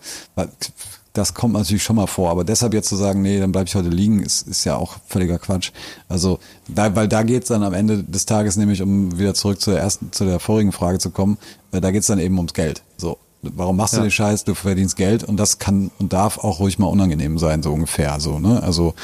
das 1.19 1.35
kommt 1.35 1.55
natürlich 1.55 1.83
schon 1.83 1.97
mal 1.97 2.07
vor, 2.07 2.31
aber 2.31 2.45
deshalb 2.45 2.75
jetzt 2.75 2.89
zu 2.89 2.97
sagen, 2.97 3.23
nee, 3.23 3.41
dann 3.41 3.51
bleibe 3.51 3.67
ich 3.67 3.75
heute 3.75 3.89
liegen, 3.89 4.23
ist, 4.23 4.47
ist 4.47 4.65
ja 4.65 4.77
auch 4.77 4.97
völliger 5.07 5.39
Quatsch. 5.39 5.73
Also, 6.09 6.39
da, 6.69 6.95
weil 6.95 7.09
da 7.09 7.23
geht's 7.23 7.49
dann 7.49 7.63
am 7.65 7.75
Ende 7.75 8.05
des 8.05 8.25
Tages 8.25 8.57
nämlich, 8.57 8.83
um 8.83 9.19
wieder 9.19 9.35
zurück 9.35 9.61
zur 9.61 9.77
ersten, 9.77 10.13
zu 10.13 10.25
der 10.25 10.39
vorigen 10.39 10.73
Frage 10.73 10.99
zu 10.99 11.11
kommen, 11.11 11.39
äh, 11.73 11.81
da 11.81 11.91
geht's 11.91 12.07
dann 12.07 12.21
eben 12.21 12.37
ums 12.37 12.55
Geld. 12.55 12.83
So, 12.97 13.19
warum 13.43 13.77
machst 13.77 13.97
du 13.97 14.01
den 14.01 14.11
Scheiß? 14.11 14.45
Du 14.45 14.55
verdienst 14.55 14.97
Geld 14.97 15.25
und 15.25 15.37
das 15.37 15.59
kann 15.59 15.91
und 15.99 16.13
darf 16.13 16.39
auch 16.39 16.61
ruhig 16.61 16.79
mal 16.79 16.87
unangenehm 16.87 17.39
sein, 17.39 17.63
so 17.63 17.73
ungefähr. 17.73 18.21
So, 18.21 18.39
ne? 18.39 18.63
Also 18.63 18.95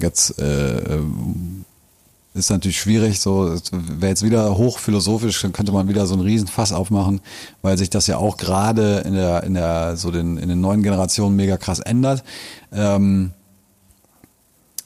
jetzt 0.00 0.38
äh, 0.38 0.98
ist 2.34 2.50
natürlich 2.50 2.78
schwierig, 2.78 3.20
so 3.20 3.56
wäre 3.72 4.10
jetzt 4.10 4.22
wieder 4.22 4.56
hochphilosophisch, 4.56 5.40
dann 5.42 5.52
könnte 5.52 5.72
man 5.72 5.88
wieder 5.88 6.06
so 6.06 6.14
einen 6.14 6.22
Riesenfass 6.22 6.72
aufmachen, 6.72 7.20
weil 7.62 7.78
sich 7.78 7.90
das 7.90 8.06
ja 8.06 8.18
auch 8.18 8.36
gerade 8.36 8.98
in 8.98 9.14
der, 9.14 9.42
in 9.42 9.54
der, 9.54 9.96
so 9.96 10.10
den, 10.10 10.36
in 10.36 10.48
den 10.48 10.60
neuen 10.60 10.82
Generationen 10.82 11.34
mega 11.34 11.56
krass 11.56 11.80
ändert. 11.80 12.22
Ähm, 12.72 13.32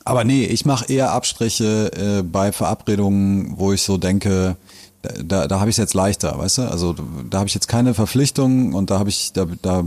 aber 0.05 0.24
nee, 0.24 0.45
ich 0.45 0.64
mache 0.64 0.91
eher 0.93 1.12
Abstriche 1.12 1.93
äh, 1.93 2.22
bei 2.22 2.53
Verabredungen, 2.53 3.59
wo 3.59 3.72
ich 3.72 3.83
so 3.83 3.99
denke, 3.99 4.57
da, 5.03 5.47
da, 5.49 5.61
habe 5.61 5.71
ich 5.71 5.75
es 5.75 5.79
jetzt 5.79 5.95
leichter, 5.95 6.39
weißt 6.39 6.59
du? 6.59 6.63
Also 6.71 6.95
da 7.31 7.39
habe 7.39 7.49
ich 7.49 7.55
jetzt 7.55 7.69
keine 7.69 7.95
Verpflichtungen 7.95 8.75
und 8.75 8.91
da 8.91 8.99
habe 8.99 9.09
ich, 9.09 9.33
da, 9.33 9.47
da 9.63 9.83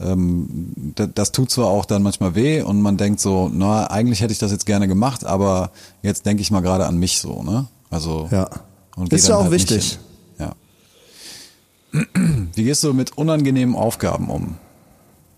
ähm, 0.00 0.92
da- 0.96 1.06
das 1.06 1.32
tut 1.32 1.50
zwar 1.50 1.66
auch 1.68 1.84
dann 1.84 2.02
manchmal 2.02 2.34
weh 2.34 2.60
und 2.62 2.82
man 2.82 2.96
denkt 2.96 3.20
so, 3.20 3.50
na, 3.52 3.86
eigentlich 3.90 4.20
hätte 4.20 4.32
ich 4.32 4.38
das 4.38 4.50
jetzt 4.50 4.66
gerne 4.66 4.88
gemacht, 4.88 5.24
aber 5.24 5.70
jetzt 6.02 6.26
denke 6.26 6.42
ich 6.42 6.50
mal 6.50 6.60
gerade 6.60 6.86
an 6.86 6.96
mich 6.98 7.18
so, 7.18 7.42
ne? 7.42 7.66
Also 7.90 8.28
Ja. 8.30 8.50
und 8.96 9.12
Ist 9.12 9.28
ja 9.28 9.36
auch 9.36 9.42
halt 9.44 9.52
wichtig. 9.52 9.98
Ja. 10.38 10.52
Wie 12.54 12.64
gehst 12.64 12.82
du 12.82 12.92
mit 12.92 13.16
unangenehmen 13.16 13.76
Aufgaben 13.76 14.28
um? 14.28 14.56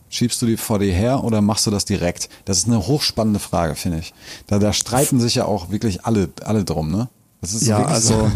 Schiebst 0.08 0.40
du 0.40 0.46
die 0.46 0.56
vor 0.56 0.78
dir 0.78 0.92
her 0.92 1.22
oder 1.24 1.42
machst 1.42 1.66
du 1.66 1.70
das 1.70 1.84
direkt? 1.84 2.28
Das 2.46 2.56
ist 2.58 2.66
eine 2.66 2.86
hochspannende 2.86 3.40
Frage, 3.40 3.74
finde 3.74 3.98
ich. 3.98 4.14
Da, 4.46 4.58
da 4.58 4.72
streiten 4.72 5.20
sich 5.20 5.34
ja 5.34 5.44
auch 5.44 5.70
wirklich 5.70 6.06
alle, 6.06 6.30
alle 6.44 6.64
drum, 6.64 6.90
ne? 6.90 7.08
Das 7.46 7.54
ist 7.54 7.68
Ja, 7.68 7.84
also 7.84 8.14
so. 8.14 8.30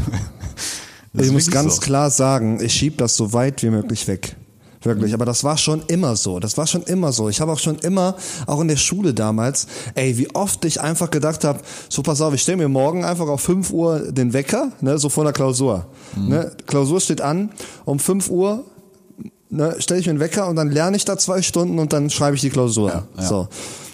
Ich 1.21 1.33
muss 1.33 1.51
ganz 1.51 1.77
so. 1.77 1.81
klar 1.81 2.09
sagen, 2.09 2.61
ich 2.63 2.73
schieb 2.73 2.97
das 2.99 3.17
so 3.17 3.33
weit 3.33 3.65
wie 3.65 3.71
möglich 3.71 4.07
weg. 4.07 4.37
Wirklich, 4.83 5.13
aber 5.13 5.25
das 5.25 5.43
war 5.43 5.59
schon 5.59 5.83
immer 5.89 6.15
so. 6.15 6.39
Das 6.39 6.57
war 6.57 6.69
schon 6.69 6.85
immer 6.85 7.11
so. 7.11 7.29
Ich 7.29 7.41
habe 7.41 7.51
auch 7.51 7.59
schon 7.59 7.81
immer, 7.81 8.15
auch 8.47 8.61
in 8.61 8.69
der 8.69 8.77
Schule 8.77 9.13
damals, 9.13 9.67
ey, 9.97 10.17
wie 10.17 10.33
oft 10.37 10.65
ich 10.65 10.81
einfach 10.81 11.11
gedacht 11.11 11.43
habe, 11.43 11.59
so 11.89 12.03
pass 12.03 12.21
auf, 12.21 12.33
ich 12.33 12.43
stelle 12.43 12.59
mir 12.59 12.69
morgen 12.69 13.05
einfach 13.05 13.27
auf 13.27 13.41
5 13.41 13.73
Uhr 13.73 14.13
den 14.13 14.33
Wecker, 14.33 14.71
ne, 14.81 14.99
so 14.99 15.09
vor 15.09 15.25
der 15.25 15.33
Klausur. 15.33 15.87
Ne, 16.17 16.53
Klausur 16.67 17.01
steht 17.01 17.21
an, 17.21 17.51
um 17.85 17.99
5 17.99 18.31
Uhr 18.31 18.65
ne, 19.49 19.75
stelle 19.81 19.99
ich 19.99 20.07
mir 20.07 20.11
einen 20.11 20.21
Wecker 20.21 20.47
und 20.47 20.55
dann 20.55 20.71
lerne 20.71 20.97
ich 20.97 21.05
da 21.05 21.19
zwei 21.19 21.43
Stunden 21.43 21.81
und 21.81 21.93
dann 21.93 22.09
schreibe 22.09 22.37
ich 22.37 22.41
die 22.41 22.51
Klausur. 22.51 22.89
Ja, 22.89 23.03
ja. 23.19 23.27
So. 23.27 23.49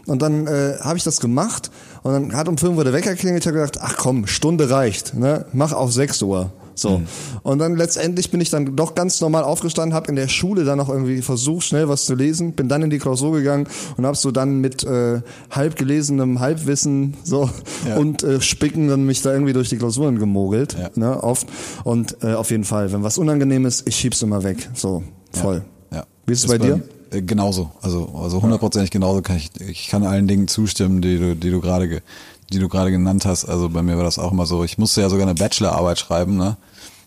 Und 0.06 0.22
dann 0.22 0.46
äh, 0.46 0.76
habe 0.80 0.98
ich 0.98 1.04
das 1.04 1.18
gemacht 1.20 1.70
und 2.07 2.12
dann 2.12 2.36
hat 2.36 2.48
um 2.48 2.57
5 2.57 2.76
Uhr 2.76 2.84
der 2.84 2.92
Wecker 2.92 3.11
geklingelt, 3.11 3.42
ich 3.42 3.46
habe 3.48 3.59
gedacht, 3.59 3.78
ach 3.80 3.96
komm, 3.96 4.26
Stunde 4.26 4.70
reicht, 4.70 5.14
ne? 5.14 5.46
mach 5.52 5.72
auf 5.72 5.92
6 5.92 6.22
Uhr. 6.22 6.50
So. 6.78 7.00
Und 7.42 7.59
dann 7.59 7.74
letztendlich 7.76 8.30
bin 8.30 8.38
ich 8.42 8.50
dann 8.50 8.76
doch 8.76 8.94
ganz 8.94 9.22
normal 9.22 9.44
aufgestanden, 9.44 9.94
habe 9.94 10.09
in 10.09 10.14
der 10.16 10.28
Schule 10.28 10.64
dann 10.64 10.76
noch 10.76 10.90
irgendwie 10.90 11.22
versucht, 11.22 11.64
schnell 11.64 11.88
was 11.88 12.04
zu 12.04 12.14
lesen, 12.14 12.52
bin 12.52 12.68
dann 12.68 12.82
in 12.82 12.90
die 12.90 12.98
Klausur 12.98 13.32
gegangen 13.32 13.66
und 13.96 14.04
habe 14.04 14.14
so 14.14 14.30
dann 14.30 14.61
mit 14.61 14.84
äh, 14.84 15.22
halb 15.50 15.76
gelesenem 15.76 16.38
Halbwissen 16.38 17.14
so 17.24 17.48
Ja. 17.88 17.96
und 17.96 18.22
äh, 18.24 18.42
Spicken 18.42 18.88
dann 18.88 19.07
mich 19.07 19.22
da 19.22 19.32
irgendwie 19.32 19.54
durch 19.54 19.70
die 19.70 19.78
Klausuren 19.78 20.18
gemogelt, 20.18 20.76
Ja. 20.78 20.90
ne, 20.96 21.22
oft. 21.22 21.46
Und 21.84 22.18
äh, 22.22 22.34
auf 22.34 22.50
jeden 22.50 22.64
Fall, 22.64 22.92
wenn 22.92 23.02
was 23.02 23.16
unangenehm 23.16 23.64
ist, 23.64 23.88
ich 23.88 23.96
schieb's 23.96 24.20
immer 24.20 24.44
weg. 24.44 24.68
So, 24.74 25.02
voll. 25.32 25.64
Ja. 25.90 26.04
Wie 26.26 26.32
ist 26.34 26.44
es 26.44 26.50
bei 26.50 26.59
dir? 26.59 26.82
Äh, 27.16 27.22
genauso. 27.22 27.70
Also, 27.82 28.10
also 28.22 28.42
hundertprozentig 28.42 28.90
genauso 28.90 29.22
kann 29.22 29.36
ich, 29.36 29.50
ich 29.60 29.88
kann 29.88 30.04
allen 30.04 30.28
Dingen 30.28 30.48
zustimmen, 30.48 31.00
die 31.00 31.18
du, 31.18 31.36
die 31.36 31.50
du 31.50 31.60
gerade, 31.60 31.88
ge- 31.88 32.02
die 32.52 32.58
du 32.58 32.68
gerade 32.68 32.90
genannt 32.90 33.24
hast. 33.24 33.44
Also 33.44 33.68
bei 33.68 33.82
mir 33.82 33.96
war 33.96 34.04
das 34.04 34.18
auch 34.18 34.32
immer 34.32 34.46
so. 34.46 34.64
Ich 34.64 34.78
musste 34.78 35.00
ja 35.00 35.08
sogar 35.08 35.26
eine 35.26 35.34
Bachelorarbeit 35.34 35.98
schreiben, 35.98 36.36
ne? 36.36 36.56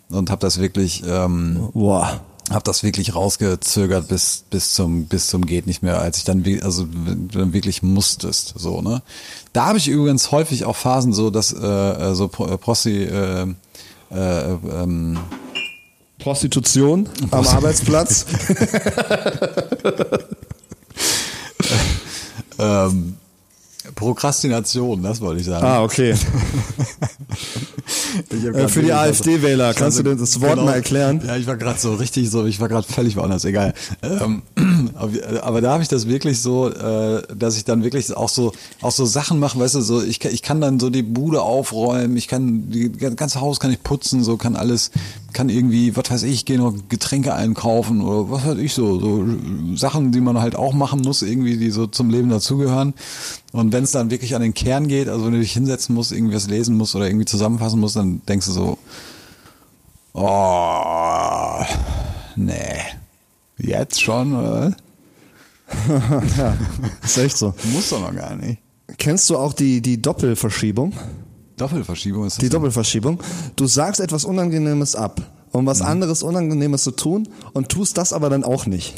Und 0.10 0.32
habe 0.32 0.42
das 0.42 0.60
wirklich, 0.60 1.04
ähm, 1.08 1.70
Boah. 1.74 2.20
habe 2.50 2.64
das 2.64 2.82
wirklich 2.82 3.14
rausgezögert 3.14 4.08
bis 4.08 4.44
bis 4.50 4.74
zum 4.74 5.06
bis 5.06 5.28
zum 5.28 5.46
geht 5.46 5.68
nicht 5.68 5.84
mehr, 5.84 6.02
als 6.02 6.18
ich 6.18 6.24
dann 6.24 6.44
also 6.64 6.88
dann 7.32 7.54
wirklich 7.54 7.84
musstest, 7.84 8.56
so 8.58 8.82
ne. 8.82 9.04
Da 9.54 9.68
habe 9.68 9.78
ich 9.78 9.88
übrigens 9.88 10.32
häufig 10.32 10.66
auch 10.66 10.76
Phasen 10.76 11.14
so, 11.14 11.30
dass 11.30 11.54
äh, 11.54 11.58
äh, 11.64 12.16
so 12.16 12.26
äh, 12.26 12.58
Prosti 12.58 13.04
äh, 13.04 13.46
äh, 14.12 14.52
ähm, 14.82 15.20
Prostitution 16.20 17.08
am 17.32 17.48
Arbeitsplatz. 17.48 18.26
Prokrastination, 23.96 25.02
das 25.02 25.22
wollte 25.22 25.40
ich 25.42 25.48
sagen. 25.48 25.66
Ah, 25.66 25.84
okay. 25.84 26.16
Äh, 28.32 28.68
für 28.68 28.82
die 28.82 28.92
AfD-Wähler, 28.92 29.74
kannst 29.74 30.00
du 30.00 30.04
denn 30.04 30.18
das 30.18 30.42
Wort 30.42 30.58
mal 30.58 30.74
erklären? 30.74 31.22
Ja, 31.26 31.36
ich 31.38 31.46
war 31.48 31.58
gerade 31.58 31.80
so 31.80 31.94
richtig 31.94 32.30
so, 32.30 32.46
ich 32.46 32.60
war 32.60 32.68
gerade 32.68 32.88
völlig 32.92 33.16
woanders, 33.16 33.46
egal. 33.46 33.74
Ähm, 34.02 34.42
aber, 35.42 35.62
da 35.62 35.72
habe 35.74 35.84
ich 35.84 35.90
das 35.90 36.08
wirklich 36.08 36.42
so, 36.42 36.70
äh, 36.70 37.22
dass 37.36 37.56
ich 37.58 37.66
dann 37.66 37.84
wirklich 37.84 38.16
auch 38.16 38.30
so 38.30 38.52
auch 38.82 38.92
so 38.92 39.06
Sachen 39.06 39.40
mache, 39.40 39.60
weißt 39.60 39.76
du, 39.76 39.82
so 39.82 40.02
ich, 40.04 40.20
kann- 40.20 40.32
ich 40.34 40.42
kann 40.42 40.60
dann 40.60 40.80
so 40.80 40.90
die 40.90 41.04
Bude 41.04 41.42
aufräumen, 41.42 42.18
ich 42.18 42.28
kann 42.28 42.70
die 42.72 42.92
das 42.92 43.16
ganze 43.16 43.42
Haus 43.42 43.60
kann 43.60 43.72
ich 43.72 43.82
putzen, 43.84 44.24
so 44.24 44.38
kann 44.38 44.56
alles, 44.56 44.90
kann 45.34 45.50
irgendwie, 45.50 45.96
was 45.96 46.10
weiß 46.10 46.24
ich, 46.24 46.46
gehe 46.46 46.58
noch 46.58 46.74
Getränke 46.90 47.34
einkaufen 47.34 48.02
oder 48.02 48.32
was 48.32 48.46
weiß 48.46 48.58
ich 48.58 48.74
so, 48.74 49.00
so 49.00 49.26
Sachen, 49.76 50.12
die 50.12 50.22
man 50.22 50.40
halt 50.40 50.56
auch 50.56 50.74
machen 50.74 51.02
muss, 51.02 51.22
irgendwie, 51.22 51.58
die 51.58 51.72
so 51.72 51.88
zum 51.88 52.10
Leben 52.10 52.30
dazugehören. 52.30 52.94
Und 53.52 53.72
wenn 53.74 53.84
es 53.84 53.92
dann 53.92 54.12
wirklich 54.12 54.36
an 54.36 54.42
den 54.42 54.54
Kern 54.54 54.88
geht, 54.88 55.08
also 55.08 55.26
wenn 55.26 55.34
du 55.34 55.40
dich 55.40 55.54
hinsetzen 55.54 55.96
musst, 55.96 56.12
irgendwie 56.12 56.36
was 56.36 56.48
lesen 56.48 56.78
musst 56.78 56.96
oder 56.96 57.08
irgendwie 57.08 57.26
zusammenfassen 57.26 57.80
musst, 57.80 57.96
dann 57.96 58.22
denkst 58.28 58.48
du 58.48 58.52
so, 58.52 58.78
Oh, 60.14 61.64
nee. 62.36 62.80
Jetzt 63.58 64.02
schon, 64.02 64.36
oder? 64.36 64.76
Ja, 66.38 66.58
ist 67.04 67.18
echt 67.18 67.38
so. 67.38 67.54
Muss 67.72 67.90
doch 67.90 68.02
noch 68.02 68.16
gar 68.16 68.36
nicht. 68.36 68.60
Kennst 68.98 69.30
du 69.30 69.38
auch 69.38 69.54
die, 69.54 69.82
die 69.82 70.02
Doppelverschiebung? 70.02 70.94
Doppelverschiebung 71.60 72.26
ist 72.26 72.38
das. 72.38 72.44
Die? 72.44 72.50
Doppelverschiebung. 72.50 73.20
Du 73.56 73.68
sagst 73.68 74.02
etwas 74.02 74.26
Unangenehmes 74.26 74.96
ab, 74.96 75.22
um 75.52 75.66
was 75.66 75.82
anderes 75.82 76.24
Unangenehmes 76.24 76.84
zu 76.84 76.92
tun 76.92 77.28
und 77.54 77.70
tust 77.70 77.98
das 77.98 78.14
aber 78.14 78.30
dann 78.30 78.44
auch 78.44 78.66
nicht. 78.66 78.96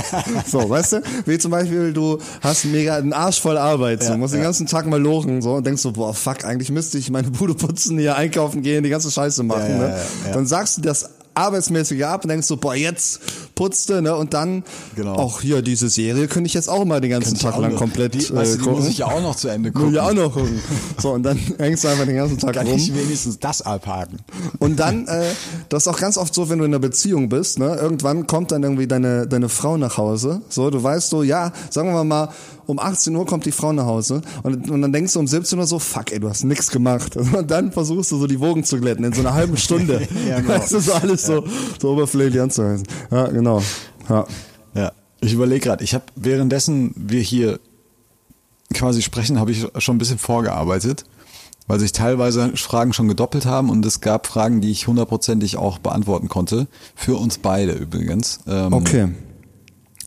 so, 0.46 0.68
weißt 0.68 0.92
du? 0.94 1.02
Wie 1.26 1.38
zum 1.38 1.50
Beispiel, 1.50 1.92
du 1.92 2.18
hast 2.40 2.64
mega 2.66 2.96
einen 2.96 3.12
Arsch 3.12 3.40
voll 3.40 3.58
Arbeit, 3.58 4.02
so, 4.02 4.12
Ja, 4.12 4.16
musst 4.16 4.34
den 4.34 4.40
ja. 4.40 4.44
ganzen 4.44 4.66
Tag 4.66 4.86
mal 4.86 5.00
lochen 5.00 5.42
so, 5.42 5.54
und 5.54 5.66
denkst 5.66 5.82
so, 5.82 5.92
boah, 5.92 6.14
fuck, 6.14 6.44
eigentlich 6.44 6.70
müsste 6.70 6.98
ich 6.98 7.10
meine 7.10 7.30
Bude 7.30 7.54
putzen, 7.54 7.98
hier 7.98 8.16
einkaufen 8.16 8.62
gehen, 8.62 8.84
die 8.84 8.90
ganze 8.90 9.10
Scheiße 9.10 9.42
machen. 9.42 9.70
Ja, 9.70 9.78
ne? 9.78 10.00
Dann 10.32 10.46
sagst 10.46 10.78
du 10.78 10.82
das 10.82 11.10
arbeitsmäßige 11.34 12.02
ab 12.02 12.24
und 12.24 12.28
denkst 12.28 12.46
so, 12.46 12.56
boah, 12.56 12.74
jetzt 12.74 13.20
putzte, 13.54 14.02
ne? 14.02 14.14
Und 14.16 14.34
dann, 14.34 14.64
Genau. 14.96 15.14
auch 15.14 15.40
hier, 15.40 15.62
diese 15.62 15.88
Serie 15.88 16.26
könnte 16.28 16.46
ich 16.48 16.54
jetzt 16.54 16.68
auch 16.68 16.84
mal 16.84 17.00
den 17.00 17.10
ganzen 17.10 17.38
Tag 17.38 17.56
lang 17.58 17.72
noch- 17.72 17.78
komplett 17.78 18.14
die, 18.14 18.18
weißt 18.34 18.54
äh, 18.54 18.58
du, 18.58 18.64
die 18.64 18.70
muss 18.70 18.88
ich 18.88 18.98
ja 18.98 19.06
auch 19.06 19.22
noch 19.22 19.36
zu 19.36 19.48
Ende 19.48 19.70
Muss 19.70 19.80
gucken. 19.80 19.94
ich 19.94 20.00
auch 20.00 20.12
noch 20.12 20.32
gucken. 20.32 20.60
So, 21.00 21.12
und 21.12 21.22
dann 21.22 21.38
hängst 21.58 21.84
du 21.84 21.88
einfach 21.88 22.04
den 22.06 22.16
ganzen 22.16 22.38
Tag 22.38 22.54
Kann 22.54 22.66
rum. 22.66 22.76
ich 22.76 22.94
wenigstens 22.94 23.38
das 23.38 23.62
abhaken. 23.62 24.18
Und 24.58 24.78
dann, 24.80 25.06
äh, 25.06 25.22
das 25.68 25.86
ist 25.86 25.88
auch 25.92 25.98
ganz 25.98 26.16
oft 26.18 26.34
so, 26.34 26.48
wenn 26.48 26.58
du 26.58 26.64
in 26.64 26.70
einer 26.72 26.78
Beziehung 26.80 27.28
bist, 27.28 27.58
ne, 27.58 27.76
irgendwann 27.76 28.26
kommt 28.26 28.52
dann 28.52 28.62
irgendwie 28.62 28.86
deine, 28.86 29.26
deine 29.26 29.48
Frau 29.48 29.76
nach 29.76 29.96
Hause. 29.98 30.42
So, 30.48 30.70
du 30.70 30.82
weißt 30.82 31.10
so, 31.10 31.22
ja, 31.22 31.52
sagen 31.70 31.92
wir 31.92 32.04
mal, 32.04 32.28
um 32.66 32.78
18 32.78 33.14
Uhr 33.14 33.26
kommt 33.26 33.46
die 33.46 33.52
Frau 33.52 33.72
nach 33.72 33.86
Hause 33.86 34.22
und, 34.42 34.70
und 34.70 34.82
dann 34.82 34.92
denkst 34.92 35.12
du 35.12 35.20
um 35.20 35.26
17 35.26 35.58
Uhr 35.58 35.66
so, 35.66 35.78
fuck, 35.78 36.12
ey, 36.12 36.20
du 36.20 36.28
hast 36.28 36.44
nix 36.44 36.70
gemacht. 36.70 37.16
Und 37.34 37.50
dann 37.50 37.72
versuchst 37.72 38.12
du 38.12 38.18
so 38.18 38.26
die 38.26 38.40
Wogen 38.40 38.64
zu 38.64 38.80
glätten 38.80 39.04
in 39.04 39.12
so 39.12 39.20
einer 39.20 39.34
halben 39.34 39.56
Stunde. 39.56 40.06
Ja, 40.28 40.40
genau. 40.40 40.54
Weißt 40.54 40.72
du, 40.72 40.80
so 40.80 40.92
alles 40.92 41.26
so, 41.26 41.44
so 41.80 41.92
oberflächlich 41.92 42.40
anzuheißen. 42.40 42.86
Ja, 43.10 43.26
genau. 43.26 43.62
Ja. 44.08 44.26
Ja, 44.74 44.92
ich 45.20 45.32
überlege 45.32 45.60
gerade, 45.60 45.84
ich 45.84 45.94
habe 45.94 46.04
währenddessen 46.16 46.92
wir 46.96 47.20
hier 47.20 47.58
quasi 48.72 49.02
sprechen, 49.02 49.38
habe 49.38 49.52
ich 49.52 49.66
schon 49.78 49.96
ein 49.96 49.98
bisschen 49.98 50.18
vorgearbeitet, 50.18 51.04
weil 51.66 51.78
sich 51.78 51.92
teilweise 51.92 52.56
Fragen 52.56 52.92
schon 52.92 53.08
gedoppelt 53.08 53.46
haben 53.46 53.70
und 53.70 53.84
es 53.86 54.00
gab 54.00 54.26
Fragen, 54.26 54.60
die 54.60 54.70
ich 54.70 54.86
hundertprozentig 54.86 55.56
auch 55.56 55.78
beantworten 55.78 56.28
konnte. 56.28 56.66
Für 56.94 57.16
uns 57.16 57.38
beide 57.38 57.72
übrigens. 57.72 58.40
Ähm, 58.46 58.72
Okay. 58.72 59.08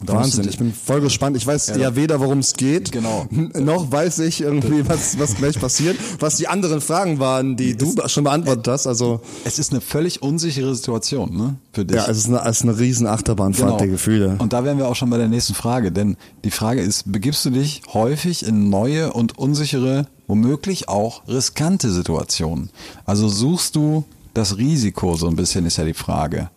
Da 0.03 0.13
Wahnsinn, 0.13 0.47
ich 0.47 0.57
bin 0.57 0.73
voll 0.73 1.01
gespannt. 1.01 1.35
Ich 1.37 1.45
weiß 1.47 1.73
ja, 1.77 1.95
weder, 1.95 2.19
worum 2.19 2.39
es 2.39 2.53
geht, 2.53 2.91
Genau. 2.91 3.25
noch 3.31 3.91
weiß 3.91 4.19
ich 4.19 4.41
irgendwie, 4.41 4.87
was, 4.87 5.17
was 5.19 5.35
gleich 5.35 5.59
passiert. 5.59 5.97
Was 6.19 6.37
die 6.37 6.47
anderen 6.47 6.81
Fragen 6.81 7.19
waren, 7.19 7.55
die 7.55 7.75
du 7.75 7.95
schon 8.07 8.23
beantwortet 8.25 8.67
hast. 8.67 8.87
Also, 8.87 9.21
Es 9.43 9.59
ist 9.59 9.71
eine 9.71 9.81
völlig 9.81 10.21
unsichere 10.21 10.73
Situation, 10.75 11.35
ne? 11.35 11.55
Für 11.73 11.85
dich. 11.85 11.97
ja, 11.97 12.07
es 12.07 12.17
ist 12.17 12.27
eine, 12.27 12.41
es 12.45 12.57
ist 12.57 12.63
eine 12.63 12.77
riesen 12.77 13.07
Achterbahnfahrt 13.07 13.79
der 13.79 13.87
Gefühle. 13.87 14.35
Und 14.39 14.53
da 14.53 14.63
wären 14.63 14.77
wir 14.77 14.87
auch 14.87 14.95
schon 14.95 15.09
bei 15.09 15.17
der 15.17 15.27
nächsten 15.27 15.53
Frage, 15.53 15.91
denn 15.91 16.17
die 16.43 16.51
Frage 16.51 16.81
ist, 16.81 17.11
begibst 17.11 17.43
du 17.45 17.49
dich 17.49 17.81
häufig 17.93 18.45
in 18.45 18.69
neue 18.69 19.13
und 19.13 19.37
unsichere, 19.37 20.07
womöglich 20.27 20.89
auch 20.89 21.27
riskante 21.27 21.91
Situationen? 21.91 22.69
Also 23.05 23.29
suchst 23.29 23.75
du 23.75 24.03
das 24.33 24.57
Risiko 24.57 25.15
so 25.15 25.27
ein 25.27 25.35
bisschen, 25.35 25.65
ist 25.65 25.77
ja 25.77 25.83
die 25.85 25.93
Frage. 25.93 26.49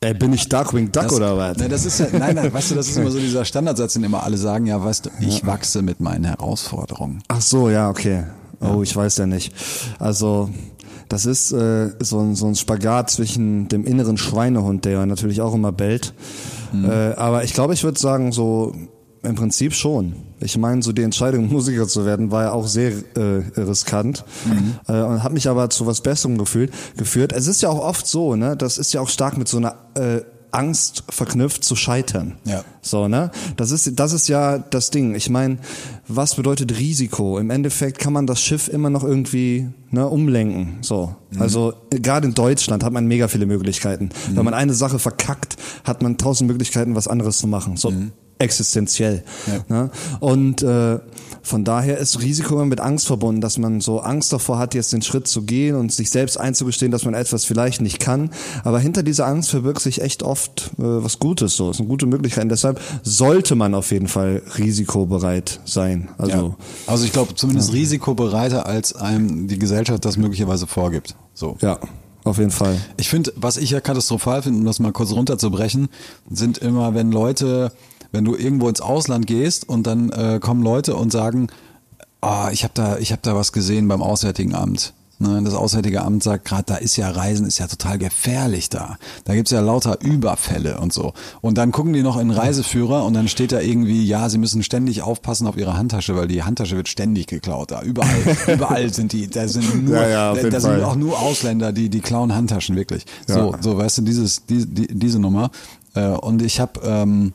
Ey, 0.00 0.14
bin 0.14 0.32
ich 0.32 0.48
Darkwing 0.48 0.92
Duck 0.92 1.04
Das, 1.04 1.12
oder 1.12 1.36
was? 1.36 1.56
Ne, 1.56 1.68
das 1.68 1.84
ist 1.84 1.98
ja, 1.98 2.06
nein, 2.18 2.36
nein, 2.36 2.52
weißt 2.52 2.70
du, 2.70 2.74
das 2.76 2.88
ist 2.88 2.96
immer 2.96 3.10
so 3.10 3.18
dieser 3.18 3.44
Standardsatz, 3.44 3.94
den 3.94 4.04
immer 4.04 4.22
alle 4.22 4.36
sagen, 4.36 4.66
ja, 4.66 4.82
weißt 4.82 5.06
du, 5.06 5.10
ich 5.20 5.44
wachse 5.44 5.82
mit 5.82 6.00
meinen 6.00 6.24
Herausforderungen. 6.24 7.22
Ach 7.26 7.40
so, 7.40 7.68
ja, 7.68 7.90
okay. 7.90 8.24
Oh, 8.60 8.82
ich 8.82 8.94
weiß 8.94 9.18
ja 9.18 9.26
nicht. 9.26 9.52
Also, 9.98 10.50
das 11.08 11.26
ist 11.26 11.52
äh, 11.52 11.90
so, 12.00 12.20
ein, 12.20 12.36
so 12.36 12.46
ein 12.46 12.54
Spagat 12.54 13.10
zwischen 13.10 13.68
dem 13.68 13.84
inneren 13.84 14.18
Schweinehund, 14.18 14.84
der 14.84 14.92
ja 14.92 15.06
natürlich 15.06 15.40
auch 15.40 15.54
immer 15.54 15.72
bellt. 15.72 16.14
Äh, 16.74 17.14
aber 17.14 17.44
ich 17.44 17.54
glaube, 17.54 17.74
ich 17.74 17.82
würde 17.82 17.98
sagen, 17.98 18.30
so 18.30 18.74
im 19.22 19.34
Prinzip 19.34 19.74
schon. 19.74 20.14
Ich 20.40 20.56
meine, 20.56 20.82
so 20.82 20.92
die 20.92 21.02
Entscheidung, 21.02 21.48
Musiker 21.52 21.88
zu 21.88 22.04
werden, 22.04 22.30
war 22.30 22.44
ja 22.44 22.52
auch 22.52 22.66
sehr 22.66 22.92
äh, 23.16 23.60
riskant 23.60 24.24
äh, 24.86 25.02
und 25.02 25.22
hat 25.22 25.32
mich 25.32 25.48
aber 25.48 25.70
zu 25.70 25.86
was 25.86 26.00
Besserem 26.00 26.38
gefühlt, 26.38 26.72
geführt. 26.96 27.32
Es 27.32 27.46
ist 27.46 27.62
ja 27.62 27.68
auch 27.68 27.80
oft 27.80 28.06
so, 28.06 28.36
ne, 28.36 28.56
das 28.56 28.78
ist 28.78 28.92
ja 28.92 29.00
auch 29.00 29.08
stark 29.08 29.36
mit 29.36 29.48
so 29.48 29.58
einer 29.58 29.74
äh, 29.94 30.20
Angst 30.50 31.04
verknüpft 31.08 31.64
zu 31.64 31.76
scheitern. 31.76 32.38
Ja. 32.44 32.64
So, 32.80 33.08
ne? 33.08 33.30
Das 33.56 33.70
ist, 33.70 33.98
das 33.98 34.12
ist 34.12 34.28
ja 34.28 34.58
das 34.58 34.90
Ding. 34.90 35.14
Ich 35.14 35.28
meine, 35.28 35.58
was 36.06 36.36
bedeutet 36.36 36.78
Risiko? 36.78 37.38
Im 37.38 37.50
Endeffekt 37.50 37.98
kann 37.98 38.12
man 38.12 38.26
das 38.26 38.40
Schiff 38.40 38.68
immer 38.68 38.90
noch 38.90 39.04
irgendwie 39.04 39.68
ne, 39.90 40.06
umlenken. 40.08 40.78
So. 40.80 41.14
Also 41.38 41.74
äh, 41.92 42.00
gerade 42.00 42.26
in 42.28 42.34
Deutschland 42.34 42.82
hat 42.82 42.92
man 42.92 43.06
mega 43.06 43.28
viele 43.28 43.46
Möglichkeiten. 43.46 44.10
Wenn 44.30 44.44
man 44.44 44.54
eine 44.54 44.74
Sache 44.74 44.98
verkackt, 44.98 45.56
hat 45.84 46.02
man 46.02 46.16
tausend 46.16 46.50
Möglichkeiten, 46.50 46.94
was 46.94 47.08
anderes 47.08 47.38
zu 47.38 47.46
machen. 47.46 47.76
So 47.76 47.92
existenziell. 48.38 49.22
Ne? 49.68 49.90
Und 50.20 50.62
äh, 50.62 50.98
von 51.42 51.64
daher 51.64 51.96
ist 51.98 52.20
Risiko 52.20 52.54
immer 52.56 52.66
mit 52.66 52.80
Angst 52.80 53.06
verbunden, 53.06 53.40
dass 53.40 53.56
man 53.56 53.80
so 53.80 54.00
Angst 54.00 54.32
davor 54.32 54.58
hat, 54.58 54.74
jetzt 54.74 54.92
den 54.92 55.00
Schritt 55.00 55.26
zu 55.26 55.42
gehen 55.42 55.76
und 55.76 55.90
sich 55.90 56.10
selbst 56.10 56.38
einzugestehen, 56.38 56.92
dass 56.92 57.04
man 57.04 57.14
etwas 57.14 57.46
vielleicht 57.46 57.80
nicht 57.80 58.00
kann. 58.00 58.30
Aber 58.64 58.78
hinter 58.80 59.02
dieser 59.02 59.26
Angst 59.26 59.50
verbirgt 59.50 59.80
sich 59.80 60.02
echt 60.02 60.22
oft 60.22 60.72
äh, 60.78 60.82
was 60.82 61.18
Gutes. 61.18 61.56
So, 61.56 61.70
es 61.70 61.76
ist 61.76 61.80
eine 61.80 61.88
gute 61.88 62.06
Möglichkeit. 62.06 62.44
Und 62.44 62.50
deshalb 62.50 62.80
sollte 63.02 63.54
man 63.54 63.74
auf 63.74 63.90
jeden 63.92 64.08
Fall 64.08 64.42
risikobereit 64.58 65.60
sein. 65.64 66.10
Also 66.18 66.36
Ja. 66.36 66.56
Also 66.86 67.04
ich 67.04 67.12
glaube, 67.12 67.34
zumindest 67.34 67.72
risikobereiter, 67.72 68.66
als 68.66 68.94
einem 68.94 69.48
die 69.48 69.58
Gesellschaft 69.58 70.04
das 70.04 70.16
möglicherweise 70.16 70.66
vorgibt. 70.66 71.16
So. 71.32 71.56
ja, 71.62 71.78
auf 72.24 72.36
jeden 72.36 72.50
Fall. 72.50 72.78
Ich 72.98 73.08
finde, 73.08 73.32
was 73.36 73.56
ich 73.56 73.70
ja 73.70 73.80
katastrophal 73.80 74.42
finde, 74.42 74.58
um 74.58 74.66
das 74.66 74.80
mal 74.80 74.92
kurz 74.92 75.12
runterzubrechen, 75.12 75.88
sind 76.28 76.58
immer, 76.58 76.94
wenn 76.94 77.10
Leute, 77.10 77.72
wenn 78.12 78.24
du 78.24 78.34
irgendwo 78.36 78.68
ins 78.68 78.80
Ausland 78.80 79.26
gehst 79.26 79.68
und 79.68 79.86
dann 79.86 80.10
äh, 80.10 80.38
kommen 80.40 80.62
Leute 80.62 80.96
und 80.96 81.12
sagen, 81.12 81.48
ah, 82.20 82.50
ich 82.52 82.64
habe 82.64 82.74
da, 82.74 82.98
ich 82.98 83.12
habe 83.12 83.22
da 83.22 83.34
was 83.34 83.52
gesehen 83.52 83.88
beim 83.88 84.02
Auswärtigen 84.02 84.54
Amt. 84.54 84.94
Ne, 85.20 85.42
das 85.44 85.54
Auswärtige 85.54 86.02
Amt 86.02 86.22
sagt 86.22 86.44
gerade, 86.44 86.62
da 86.66 86.76
ist 86.76 86.96
ja 86.96 87.10
Reisen, 87.10 87.44
ist 87.44 87.58
ja 87.58 87.66
total 87.66 87.98
gefährlich 87.98 88.68
da. 88.68 88.98
Da 89.24 89.34
gibt's 89.34 89.50
ja 89.50 89.58
lauter 89.58 90.00
Überfälle 90.00 90.78
und 90.78 90.92
so. 90.92 91.12
Und 91.40 91.58
dann 91.58 91.72
gucken 91.72 91.92
die 91.92 92.04
noch 92.04 92.16
in 92.18 92.30
Reiseführer 92.30 93.04
und 93.04 93.14
dann 93.14 93.26
steht 93.26 93.50
da 93.50 93.58
irgendwie, 93.58 94.04
ja, 94.04 94.28
sie 94.28 94.38
müssen 94.38 94.62
ständig 94.62 95.02
aufpassen 95.02 95.48
auf 95.48 95.56
ihre 95.56 95.76
Handtasche, 95.76 96.14
weil 96.14 96.28
die 96.28 96.44
Handtasche 96.44 96.76
wird 96.76 96.86
ständig 96.88 97.26
geklaut. 97.26 97.72
Da 97.72 97.82
überall, 97.82 98.14
überall 98.46 98.94
sind 98.94 99.12
die, 99.12 99.26
da 99.26 99.48
sind 99.48 99.86
nur, 99.86 99.96
Ja, 99.96 100.08
ja, 100.08 100.34
da, 100.34 100.50
da 100.50 100.60
sind 100.60 100.84
auch 100.84 100.94
nur 100.94 101.18
Ausländer, 101.18 101.72
die 101.72 101.88
die 101.88 102.00
klauen 102.00 102.32
Handtaschen 102.32 102.76
wirklich. 102.76 103.04
So, 103.26 103.50
Ja. 103.50 103.58
so, 103.60 103.76
weißt 103.76 103.98
du, 103.98 104.02
dieses, 104.02 104.46
die, 104.46 104.66
die, 104.66 104.86
diese 104.86 105.18
Nummer. 105.18 105.50
Äh, 105.94 106.06
und 106.10 106.42
ich 106.42 106.60
habe 106.60 106.80
ähm, 106.84 107.32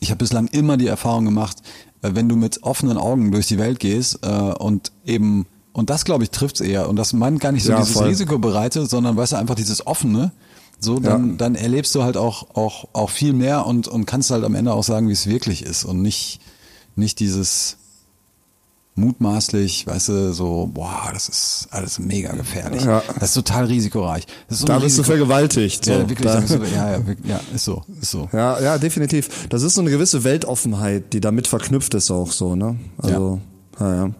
ich 0.00 0.10
habe 0.10 0.18
bislang 0.18 0.48
immer 0.48 0.76
die 0.76 0.86
Erfahrung 0.86 1.24
gemacht, 1.24 1.58
äh, 2.02 2.10
wenn 2.14 2.28
du 2.28 2.36
mit 2.36 2.62
offenen 2.62 2.96
Augen 2.96 3.30
durch 3.32 3.46
die 3.46 3.58
Welt 3.58 3.78
gehst 3.80 4.18
äh, 4.22 4.28
und 4.28 4.92
eben 5.04 5.46
und 5.72 5.88
das 5.88 6.04
glaube 6.04 6.24
ich 6.24 6.30
trifft's 6.30 6.60
eher 6.60 6.88
und 6.88 6.96
das 6.96 7.12
meint 7.12 7.40
gar 7.40 7.52
nicht 7.52 7.62
so 7.64 7.70
Ja, 7.72 7.78
dieses 7.78 7.92
voll. 7.94 8.08
Risikobereite, 8.08 8.86
sondern 8.86 9.16
weißt 9.16 9.32
du 9.32 9.36
einfach 9.36 9.54
dieses 9.54 9.86
offene. 9.86 10.32
So, 10.82 10.98
dann, 10.98 11.30
Ja. 11.30 11.36
dann 11.36 11.54
erlebst 11.54 11.94
du 11.94 12.02
halt 12.02 12.16
auch, 12.16 12.56
auch, 12.56 12.86
auch 12.94 13.10
viel 13.10 13.34
mehr 13.34 13.66
und, 13.66 13.86
und 13.86 14.06
kannst 14.06 14.30
halt 14.30 14.44
am 14.44 14.54
Ende 14.54 14.72
auch 14.72 14.82
sagen, 14.82 15.08
wie 15.08 15.12
es 15.12 15.26
wirklich 15.26 15.62
ist 15.62 15.84
und 15.84 16.00
nicht, 16.00 16.40
nicht 16.96 17.20
dieses 17.20 17.76
mutmaßlich, 18.94 19.86
weißt 19.86 20.08
du, 20.08 20.32
so, 20.32 20.68
boah, 20.72 21.10
das 21.12 21.28
ist 21.28 21.68
alles 21.70 21.98
mega 21.98 22.32
gefährlich. 22.32 22.84
Ja. 22.84 23.02
Das 23.18 23.30
ist 23.30 23.34
total 23.34 23.64
risikoreich. 23.66 24.26
Das 24.48 24.56
ist 24.56 24.60
so 24.60 24.66
Da 24.66 24.78
bist 24.78 24.98
du 24.98 25.02
vergewaltigt. 25.02 25.84
So. 25.84 25.92
ja, 25.92 26.08
wirklich, 26.08 26.26
Da- 26.26 26.40
du, 26.40 26.64
ja, 26.64 26.92
ja, 26.92 27.00
ja, 27.24 27.40
ist 27.54 27.64
so, 27.64 27.82
ist 28.00 28.10
so. 28.10 28.28
Ja, 28.32 28.60
ja, 28.60 28.78
definitiv. 28.78 29.48
Das 29.48 29.62
ist 29.62 29.74
so 29.74 29.80
eine 29.80 29.90
gewisse 29.90 30.24
Weltoffenheit, 30.24 31.12
die 31.12 31.20
damit 31.20 31.46
verknüpft 31.46 31.94
ist 31.94 32.10
auch 32.10 32.32
so, 32.32 32.54
ne? 32.56 32.78
Also, 32.98 33.40
ja, 33.78 33.94
ja. 34.06 34.10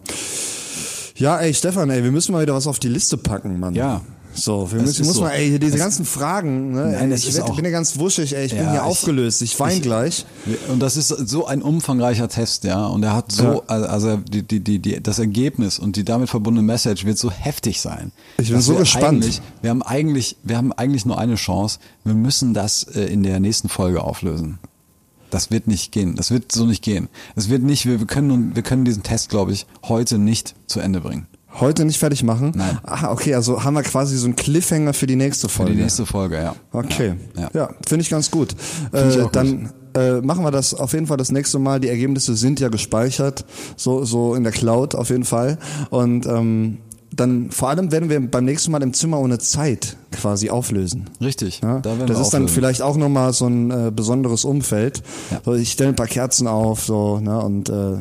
Ja, 1.15 1.37
ey, 1.39 1.53
Stefan, 1.53 1.89
ey, 1.91 2.03
wir 2.03 2.11
müssen 2.11 2.31
mal 2.31 2.41
wieder 2.41 2.55
was 2.55 2.65
auf 2.65 2.79
die 2.79 2.87
Liste 2.87 3.17
packen, 3.17 3.59
Mann. 3.59 3.75
Ja. 3.75 4.01
So, 4.33 4.71
wir 4.71 4.79
Das 4.79 4.87
müssen, 4.87 5.05
muss 5.05 5.15
so. 5.15 5.21
man, 5.23 5.31
ey, 5.31 5.59
diese 5.59 5.73
Es- 5.75 5.79
ganzen 5.79 6.05
Fragen, 6.05 6.71
ne, 6.71 6.91
Nein, 6.91 6.93
ey, 7.05 7.09
das 7.09 7.25
ich 7.25 7.35
werd, 7.35 7.53
bin 7.55 7.65
ja 7.65 7.71
ganz 7.71 7.97
wuschig, 7.99 8.35
ey, 8.35 8.45
ich 8.45 8.51
bin 8.53 8.63
Ja, 8.63 8.71
hier 8.71 8.79
ich- 8.81 8.85
aufgelöst, 8.85 9.41
ich 9.41 9.59
wein 9.59 9.77
ich- 9.77 9.81
gleich. 9.81 10.25
Und 10.69 10.79
das 10.79 10.95
ist 10.97 11.07
so 11.09 11.45
ein 11.47 11.61
umfangreicher 11.61 12.29
Test, 12.29 12.63
ja. 12.63 12.85
Und 12.87 13.03
er 13.03 13.13
hat 13.13 13.31
so, 13.31 13.63
also 13.67 14.17
die, 14.17 14.43
die, 14.43 14.59
die, 14.61 14.79
die, 14.79 15.03
das 15.03 15.19
Ergebnis 15.19 15.79
und 15.79 15.95
die 15.97 16.05
damit 16.05 16.29
verbundene 16.29 16.65
Message 16.65 17.05
wird 17.05 17.17
so 17.17 17.29
heftig 17.29 17.81
sein. 17.81 18.11
Ich 18.37 18.49
bin 18.49 18.61
so 18.61 18.75
gespannt. 18.75 19.41
Wir 19.61 19.69
haben 19.69 19.83
eigentlich, 19.83 20.37
wir 20.43 20.57
haben 20.57 20.71
eigentlich 20.71 21.05
nur 21.05 21.17
eine 21.17 21.35
Chance. 21.35 21.79
Wir 22.03 22.13
müssen 22.13 22.53
das 22.53 22.83
äh, 22.83 23.01
in 23.05 23.23
der 23.23 23.39
nächsten 23.39 23.67
Folge 23.69 24.01
auflösen. 24.03 24.59
Das 25.29 25.49
wird 25.49 25.67
nicht 25.67 25.91
gehen. 25.93 26.15
Das 26.15 26.29
wird 26.31 26.51
so 26.51 26.65
nicht 26.65 26.83
gehen. 26.83 27.07
Es 27.35 27.47
wird 27.49 27.63
nicht, 27.63 27.85
wir, 27.85 27.99
wir 27.99 28.07
können, 28.07 28.53
wir 28.55 28.63
können 28.63 28.83
diesen 28.85 29.01
Test, 29.03 29.29
glaube 29.29 29.53
ich, 29.53 29.65
heute 29.87 30.17
nicht 30.17 30.55
zu 30.67 30.79
Ende 30.81 30.99
bringen. 30.99 31.25
Heute 31.59 31.85
nicht 31.85 31.99
fertig 31.99 32.23
machen? 32.23 32.53
Nein. 32.55 32.79
Ah, 32.83 33.11
okay, 33.11 33.35
also 33.35 33.63
haben 33.63 33.73
wir 33.73 33.83
quasi 33.83 34.17
so 34.17 34.25
einen 34.25 34.35
Cliffhanger 34.35 34.93
für 34.93 35.05
die 35.07 35.15
nächste 35.15 35.49
Für 35.49 35.57
Folge. 35.57 35.73
die 35.73 35.81
nächste 35.81 36.05
Folge, 36.05 36.37
ja. 36.37 36.55
Okay, 36.71 37.15
Ja. 37.37 37.49
ja, 37.53 37.69
finde 37.87 38.03
ich 38.03 38.09
ganz 38.09 38.31
gut. 38.31 38.55
ich 38.93 38.99
Äh, 38.99 39.27
dann 39.31 39.71
äh, 39.93 40.21
machen 40.21 40.43
wir 40.45 40.51
das 40.51 40.73
auf 40.73 40.93
jeden 40.93 41.07
Fall 41.07 41.17
das 41.17 41.31
nächste 41.31 41.59
Mal. 41.59 41.79
Die 41.81 41.89
Ergebnisse 41.89 42.35
sind 42.35 42.59
ja 42.61 42.69
gespeichert, 42.69 43.45
so 43.75 44.05
so 44.05 44.33
in 44.35 44.43
der 44.43 44.53
Cloud 44.53 44.95
auf 44.95 45.09
jeden 45.09 45.25
Fall. 45.25 45.57
Und 45.89 46.25
ähm, 46.25 46.77
dann 47.13 47.51
vor 47.51 47.69
allem 47.69 47.91
werden 47.91 48.09
wir 48.09 48.19
beim 48.19 48.45
nächsten 48.45 48.71
Mal 48.71 48.81
im 48.81 48.93
Zimmer 48.93 49.19
ohne 49.19 49.37
Zeit 49.37 49.97
quasi 50.11 50.49
auflösen. 50.49 51.09
Richtig. 51.19 51.61
Ja, 51.61 51.79
da 51.79 51.97
werden 51.97 52.07
das 52.07 52.19
ist 52.19 52.29
dann 52.33 52.47
vielleicht 52.47 52.81
auch 52.81 52.95
nochmal 52.95 53.33
so 53.33 53.47
ein 53.47 53.69
äh, 53.69 53.91
besonderes 53.93 54.45
Umfeld. 54.45 55.03
Ja. 55.29 55.41
So, 55.43 55.53
ich 55.53 55.71
stelle 55.71 55.89
ein 55.89 55.95
paar 55.95 56.07
Kerzen 56.07 56.47
auf 56.47 56.83
so, 56.83 57.19
ne, 57.19 57.41
und 57.41 57.69
äh, 57.69 57.97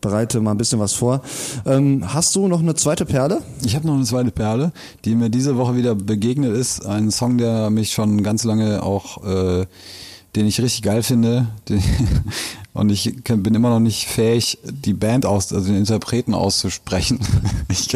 bereite 0.00 0.40
mal 0.40 0.52
ein 0.52 0.58
bisschen 0.58 0.80
was 0.80 0.94
vor. 0.94 1.20
Ähm, 1.66 2.02
hast 2.14 2.34
du 2.34 2.48
noch 2.48 2.60
eine 2.60 2.74
zweite 2.74 3.04
Perle? 3.04 3.42
Ich 3.64 3.74
habe 3.76 3.86
noch 3.86 3.94
eine 3.94 4.04
zweite 4.04 4.30
Perle, 4.30 4.72
die 5.04 5.14
mir 5.14 5.28
diese 5.28 5.56
Woche 5.56 5.76
wieder 5.76 5.94
begegnet 5.94 6.56
ist. 6.56 6.84
Ein 6.86 7.10
Song, 7.10 7.38
der 7.38 7.70
mich 7.70 7.92
schon 7.92 8.22
ganz 8.22 8.44
lange 8.44 8.82
auch, 8.82 9.24
äh, 9.24 9.66
den 10.34 10.46
ich 10.46 10.60
richtig 10.60 10.82
geil 10.82 11.02
finde. 11.02 11.48
Den, 11.68 11.82
und 12.76 12.90
ich 12.90 13.14
bin 13.24 13.54
immer 13.54 13.70
noch 13.70 13.80
nicht 13.80 14.06
fähig, 14.06 14.58
die 14.64 14.92
Band 14.92 15.24
aus, 15.24 15.50
also 15.52 15.66
den 15.66 15.76
Interpreten 15.76 16.34
auszusprechen. 16.34 17.20
ich 17.70 17.88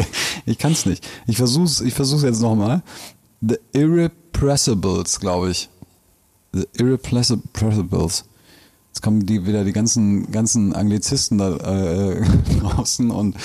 ich 0.45 0.57
kann 0.57 0.71
es 0.71 0.87
nicht. 0.87 1.07
Ich 1.27 1.37
versuch's, 1.37 1.81
ich 1.81 1.93
versuch's 1.93 2.23
jetzt 2.23 2.41
nochmal. 2.41 2.81
The 3.41 3.57
Irrepressibles, 3.73 5.19
glaube 5.19 5.51
ich. 5.51 5.69
The 6.53 6.67
Irrepressibles. 6.79 8.25
Jetzt 8.87 9.01
kommen 9.01 9.25
die 9.25 9.45
wieder 9.45 9.63
die 9.63 9.71
ganzen 9.71 10.31
ganzen 10.31 10.73
Anglizisten 10.73 11.37
da 11.37 11.57
äh, 11.57 12.21
draußen 12.59 13.11
und 13.11 13.35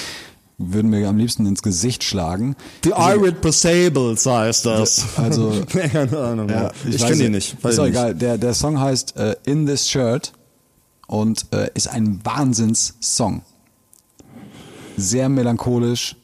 würden 0.56 0.90
mir 0.90 1.06
am 1.06 1.18
liebsten 1.18 1.44
ins 1.44 1.62
Gesicht 1.62 2.02
schlagen. 2.02 2.56
The 2.82 2.92
Irrepressibles 2.92 4.24
heißt 4.24 4.64
das. 4.64 5.04
Also-. 5.18 5.52
Ja, 5.74 6.70
ich 6.88 6.94
weiß 6.94 7.08
kenne 7.10 7.24
die 7.24 7.28
nicht. 7.28 7.52
Ist 7.52 7.62
doch 7.62 7.70
ich 7.70 7.78
nicht. 7.78 7.88
egal. 7.88 8.14
Der, 8.14 8.38
der 8.38 8.54
Song 8.54 8.80
heißt 8.80 9.16
äh, 9.18 9.36
In 9.44 9.66
This 9.66 9.86
Shirt 9.86 10.32
und 11.06 11.46
äh, 11.52 11.70
ist 11.74 11.88
ein 11.88 12.20
Wahnsinns-Song. 12.24 13.42
Sehr 14.96 15.28
melancholisch, 15.28 16.16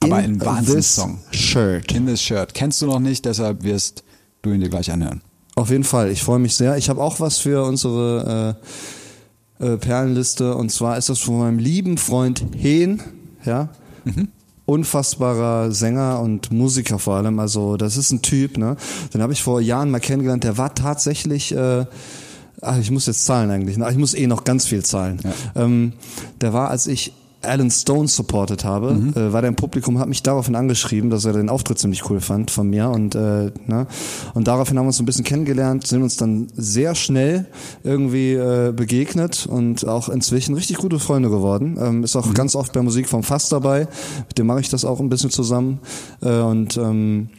aber 0.00 0.16
ein 0.16 0.34
In 0.34 0.44
Wahnsinns-Song. 0.44 1.18
Shirt. 1.32 1.92
In 1.92 2.06
This 2.06 2.22
Shirt. 2.22 2.54
Kennst 2.54 2.80
du 2.82 2.86
noch 2.86 3.00
nicht, 3.00 3.24
deshalb 3.24 3.62
wirst 3.62 4.04
du 4.42 4.52
ihn 4.52 4.60
dir 4.60 4.68
gleich 4.70 4.90
anhören. 4.90 5.20
Auf 5.56 5.70
jeden 5.70 5.84
Fall. 5.84 6.10
Ich 6.10 6.22
freue 6.22 6.38
mich 6.38 6.54
sehr. 6.54 6.76
Ich 6.76 6.88
habe 6.88 7.02
auch 7.02 7.20
was 7.20 7.38
für 7.38 7.64
unsere 7.64 8.56
äh, 9.60 9.66
äh, 9.66 9.76
Perlenliste 9.76 10.54
und 10.54 10.70
zwar 10.70 10.96
ist 10.96 11.08
das 11.08 11.18
von 11.18 11.38
meinem 11.38 11.58
lieben 11.58 11.98
Freund 11.98 12.44
Hehn, 12.56 13.02
ja. 13.44 13.68
Unfassbarer 14.64 15.72
Sänger 15.72 16.20
und 16.20 16.52
Musiker 16.52 16.98
vor 16.98 17.16
allem. 17.16 17.40
Also 17.40 17.76
das 17.76 17.96
ist 17.96 18.12
ein 18.12 18.22
Typ, 18.22 18.56
ne? 18.56 18.76
Den 19.12 19.20
habe 19.20 19.32
ich 19.32 19.42
vor 19.42 19.60
Jahren 19.60 19.90
mal 19.90 19.98
kennengelernt. 19.98 20.44
Der 20.44 20.56
war 20.58 20.74
tatsächlich 20.74 21.52
äh, 21.52 21.84
Ach, 22.62 22.78
ich 22.78 22.90
muss 22.90 23.06
jetzt 23.06 23.24
zahlen 23.24 23.50
eigentlich. 23.50 23.76
ne? 23.78 23.88
Ich 23.90 23.96
muss 23.96 24.14
eh 24.14 24.26
noch 24.26 24.44
ganz 24.44 24.66
viel 24.66 24.84
zahlen. 24.84 25.20
Ähm, 25.54 25.94
der 26.40 26.52
war, 26.52 26.70
als 26.70 26.86
ich 26.86 27.12
Alan 27.42 27.70
Stone 27.70 28.08
supportet 28.08 28.64
habe, 28.64 28.90
äh, 29.14 29.32
war 29.32 29.40
der 29.40 29.48
im 29.48 29.56
Publikum, 29.56 29.98
hat 29.98 30.08
mich 30.08 30.22
daraufhin 30.22 30.54
angeschrieben, 30.54 31.10
dass 31.10 31.24
er 31.24 31.32
den 31.32 31.48
Auftritt 31.48 31.78
ziemlich 31.78 32.08
cool 32.10 32.20
fand 32.20 32.50
von 32.50 32.68
mir 32.68 32.90
und 32.90 33.14
äh, 33.14 33.50
ne? 33.66 33.86
und 34.34 34.46
daraufhin 34.46 34.78
haben 34.78 34.84
wir 34.84 34.88
uns 34.88 34.98
so 34.98 35.02
ein 35.02 35.06
bisschen 35.06 35.24
kennengelernt, 35.24 35.86
sind 35.86 36.02
uns 36.02 36.16
dann 36.16 36.48
sehr 36.54 36.94
schnell 36.94 37.46
irgendwie 37.82 38.34
äh, 38.34 38.72
begegnet 38.72 39.46
und 39.46 39.86
auch 39.86 40.08
inzwischen 40.10 40.54
richtig 40.54 40.76
gute 40.76 40.98
Freunde 40.98 41.30
geworden. 41.30 41.78
Ähm, 41.80 42.04
ist 42.04 42.16
auch 42.16 42.34
ganz 42.34 42.54
oft 42.54 42.72
bei 42.72 42.82
Musik 42.82 43.08
vom 43.08 43.22
Fass 43.22 43.48
dabei, 43.48 43.88
mit 44.28 44.36
dem 44.36 44.46
mache 44.46 44.60
ich 44.60 44.68
das 44.68 44.84
auch 44.84 45.00
ein 45.00 45.08
bisschen 45.08 45.30
zusammen 45.30 45.80
äh, 46.20 46.40
und 46.40 46.76
ähm, 46.76 47.30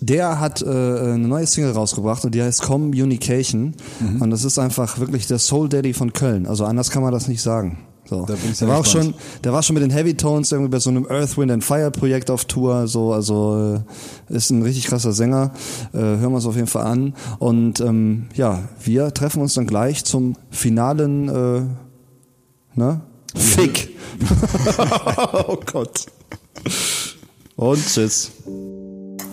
der 0.00 0.40
hat 0.40 0.62
äh, 0.62 0.66
eine 0.66 1.28
neue 1.28 1.46
Single 1.46 1.72
rausgebracht 1.72 2.24
und 2.24 2.34
die 2.34 2.42
heißt 2.42 2.62
Communication 2.62 3.74
Mhm. 4.00 4.22
und 4.22 4.30
das 4.30 4.44
ist 4.44 4.58
einfach 4.58 4.98
wirklich 4.98 5.26
der 5.26 5.38
Soul 5.38 5.68
Daddy 5.68 5.94
von 5.94 6.12
Köln. 6.12 6.46
Also 6.46 6.64
anders 6.64 6.90
kann 6.90 7.02
man 7.02 7.12
das 7.12 7.28
nicht 7.28 7.42
sagen. 7.42 7.78
So. 8.06 8.26
Da 8.26 8.34
der 8.34 8.68
war 8.68 8.78
auch 8.80 8.84
schon, 8.84 9.14
der 9.44 9.54
war 9.54 9.62
schon 9.62 9.74
mit 9.74 9.82
den 9.82 9.90
Heavy 9.90 10.14
Tones 10.14 10.52
irgendwie 10.52 10.70
bei 10.70 10.78
so 10.78 10.90
einem 10.90 11.06
Earth, 11.08 11.38
Wind 11.38 11.50
and 11.50 11.64
Fire 11.64 11.90
Projekt 11.90 12.30
auf 12.30 12.44
Tour. 12.44 12.86
So, 12.86 13.14
also 13.14 13.80
äh, 14.28 14.34
ist 14.34 14.50
ein 14.50 14.62
richtig 14.62 14.86
krasser 14.88 15.12
Sänger. 15.12 15.52
Äh, 15.94 15.98
hören 15.98 16.32
wir 16.32 16.38
es 16.38 16.44
auf 16.44 16.56
jeden 16.56 16.66
Fall 16.66 16.84
an. 16.84 17.14
Und 17.38 17.80
ähm, 17.80 18.26
ja, 18.34 18.64
wir 18.82 19.14
treffen 19.14 19.40
uns 19.40 19.54
dann 19.54 19.66
gleich 19.66 20.04
zum 20.04 20.34
finalen 20.50 21.28
äh, 21.30 21.62
ne? 22.78 23.00
Fick. 23.34 23.96
oh 25.48 25.56
Gott. 25.64 26.06
Und 27.56 27.86
tschüss. 27.86 28.32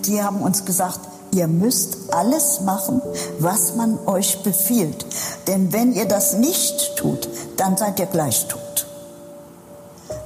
Die 0.06 0.22
haben 0.22 0.42
uns 0.42 0.66
gesagt, 0.66 1.00
ihr 1.34 1.48
müsst 1.48 2.14
alles 2.14 2.62
machen, 2.62 3.02
was 3.40 3.76
man 3.76 4.00
euch 4.06 4.44
befiehlt. 4.44 5.06
Denn 5.48 5.72
wenn 5.74 5.94
ihr 5.94 6.06
das 6.06 6.34
nicht 6.34 6.96
tut, 6.98 7.30
dann 7.58 7.78
seid 7.78 8.00
ihr 8.00 8.06
gleich 8.08 8.48
tot. 8.48 8.88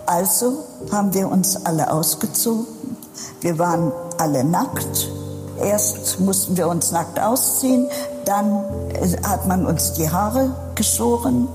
Also 0.06 0.64
haben 0.92 1.14
wir 1.14 1.30
uns 1.30 1.66
alle 1.66 1.92
ausgezogen. 1.92 2.66
Wir 3.42 3.58
waren 3.58 3.92
alle 4.18 4.44
nackt. 4.44 5.10
Erst 5.62 6.20
mussten 6.20 6.58
wir 6.58 6.68
uns 6.68 6.92
nackt 6.92 7.20
ausziehen, 7.20 7.88
dann 8.26 8.64
äh, 8.90 9.16
hat 9.26 9.48
man 9.48 9.66
uns 9.66 9.94
die 9.94 10.10
Haare 10.10 10.52
geschoren. 10.76 11.48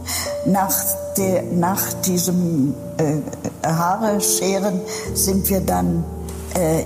Nach, 0.47 0.75
der, 1.19 1.43
nach 1.43 1.93
diesem 2.07 2.75
äh, 2.97 3.67
Haare 3.67 4.21
scheren 4.23 4.81
sind 5.13 5.51
wir 5.51 5.61
dann 5.61 6.03
äh, 6.55 6.85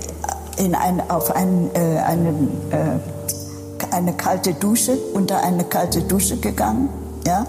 in 0.57 0.75
ein, 0.75 1.11
auf 1.11 1.35
ein, 1.35 1.71
äh, 1.75 1.99
einen, 1.99 2.51
äh, 2.71 3.95
eine 3.95 4.13
kalte 4.13 4.55
Dusche, 4.55 4.97
unter 5.15 5.43
eine 5.43 5.65
kalte 5.65 6.03
Dusche 6.03 6.37
gegangen. 6.37 6.89
Ja? 7.27 7.47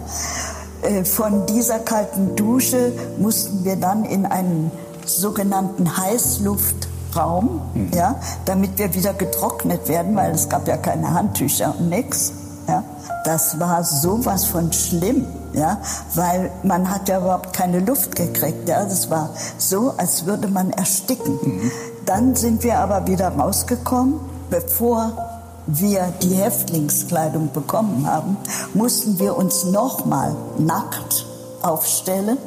Äh, 0.82 1.03
Von 1.03 1.45
dieser 1.45 1.80
kalten 1.80 2.36
Dusche 2.36 2.91
mussten 3.18 3.64
wir 3.64 3.76
dann 3.76 4.06
in 4.06 4.26
einen 4.26 4.72
sogenannten 5.06 5.97
Heißluftraum, 5.97 7.62
ja, 7.93 8.16
damit 8.45 8.78
wir 8.78 8.93
wieder 8.93 9.14
getrocknet 9.14 9.88
werden, 9.88 10.16
weil 10.16 10.32
es 10.32 10.49
gab 10.49 10.68
ja 10.68 10.78
keine 10.78 11.14
Handtücher 11.14 11.76
und 11.78 11.89
nichts. 11.89 12.34
Ja. 12.68 12.84
Das 13.24 13.60
war 13.60 13.84
sowas 13.84 14.45
von 14.45 14.72
schlimm, 14.74 15.26
ja, 15.53 15.80
weil 16.16 16.51
man 16.64 16.89
hat 16.89 17.08
ja 17.08 17.20
überhaupt 17.20 17.53
keine 17.53 17.80
Luft 17.80 18.16
gekriegt. 18.16 18.68
Ja. 18.68 18.84
Das 18.84 19.10
war 19.10 19.30
so, 19.58 19.93
als 19.97 20.26
würde 20.26 20.47
man 20.47 20.72
ersticken. 20.72 21.72
Dann 22.06 22.36
sind 22.36 22.64
wir 22.64 22.80
aber 22.80 23.08
wieder 23.08 23.30
rausgekommen, 23.30 24.20
bevor 24.49 25.12
wir 25.68 26.14
die 26.22 26.36
Häftlingskleidung 26.36 27.51
bekommen 27.51 28.06
haben, 28.06 28.38
mussten 28.74 29.18
wir 29.20 29.36
uns 29.36 29.66
nochmal 29.66 30.36
nackt 30.58 31.26
aufstellen. 31.62 32.38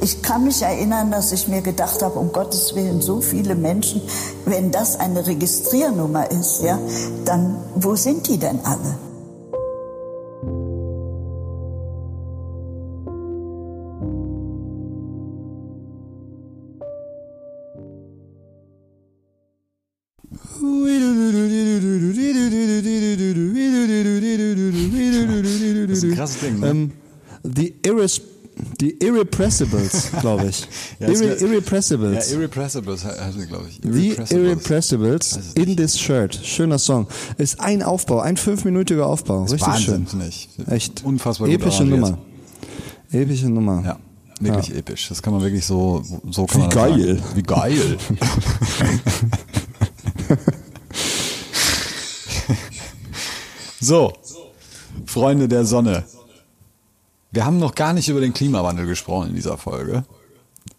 Ich 0.00 0.22
kann 0.22 0.44
mich 0.44 0.60
erinnern, 0.60 1.10
dass 1.10 1.32
ich 1.32 1.48
mir 1.48 1.62
gedacht 1.62 2.02
habe, 2.02 2.18
um 2.18 2.30
Gottes 2.32 2.74
Willen, 2.74 3.00
so 3.00 3.22
viele 3.22 3.54
Menschen, 3.54 4.02
wenn 4.44 4.70
das 4.70 5.00
eine 5.00 5.26
Registriernummer 5.26 6.30
ist, 6.30 6.60
ja, 6.62 6.78
dann 7.24 7.56
wo 7.74 7.96
sind 7.96 8.28
die 8.28 8.36
denn 8.38 8.60
alle? 8.64 8.98
Irrepressibles, 29.24 30.10
glaube 30.20 30.46
ich. 30.46 30.68
Ja, 31.00 31.08
Irre 31.08 31.34
Irrepressibles. 31.34 32.30
Ja, 32.30 32.36
Irrepressibles 32.36 33.04
heißt 33.04 33.38
sie, 33.38 33.46
glaube 33.46 33.66
ich. 33.68 33.80
The 33.82 34.16
Irrepressibles 34.34 35.54
in 35.54 35.76
this 35.76 35.98
shirt. 35.98 36.38
Schöner 36.42 36.78
Song. 36.78 37.08
Ist 37.38 37.60
ein 37.60 37.82
Aufbau, 37.82 38.20
ein 38.20 38.36
fünfminütiger 38.36 39.06
Aufbau. 39.06 39.42
Richtig 39.44 39.66
Wahnsinn, 39.66 40.06
schön. 40.08 40.20
ich. 40.28 40.48
Echt. 40.68 41.02
Unfassbar 41.04 41.48
Epische. 41.48 41.84
Nummer. 41.84 42.18
Epische 43.10 43.48
Nummer. 43.48 43.82
Ja, 43.84 43.98
wirklich 44.40 44.76
episch. 44.76 45.08
Das 45.08 45.22
kann 45.22 45.32
man 45.32 45.42
wirklich 45.42 45.64
so, 45.64 46.02
so 46.30 46.46
kann 46.46 46.62
Wie 46.62 46.68
geil. 46.68 47.22
Wie 47.34 47.42
geil. 47.42 47.98
so, 53.80 54.12
Freunde 55.06 55.48
der 55.48 55.64
Sonne. 55.64 56.04
Wir 57.34 57.44
haben 57.44 57.58
noch 57.58 57.74
gar 57.74 57.92
nicht 57.92 58.08
über 58.08 58.20
den 58.20 58.32
Klimawandel 58.32 58.86
gesprochen 58.86 59.30
in 59.30 59.34
dieser 59.34 59.58
Folge. 59.58 60.04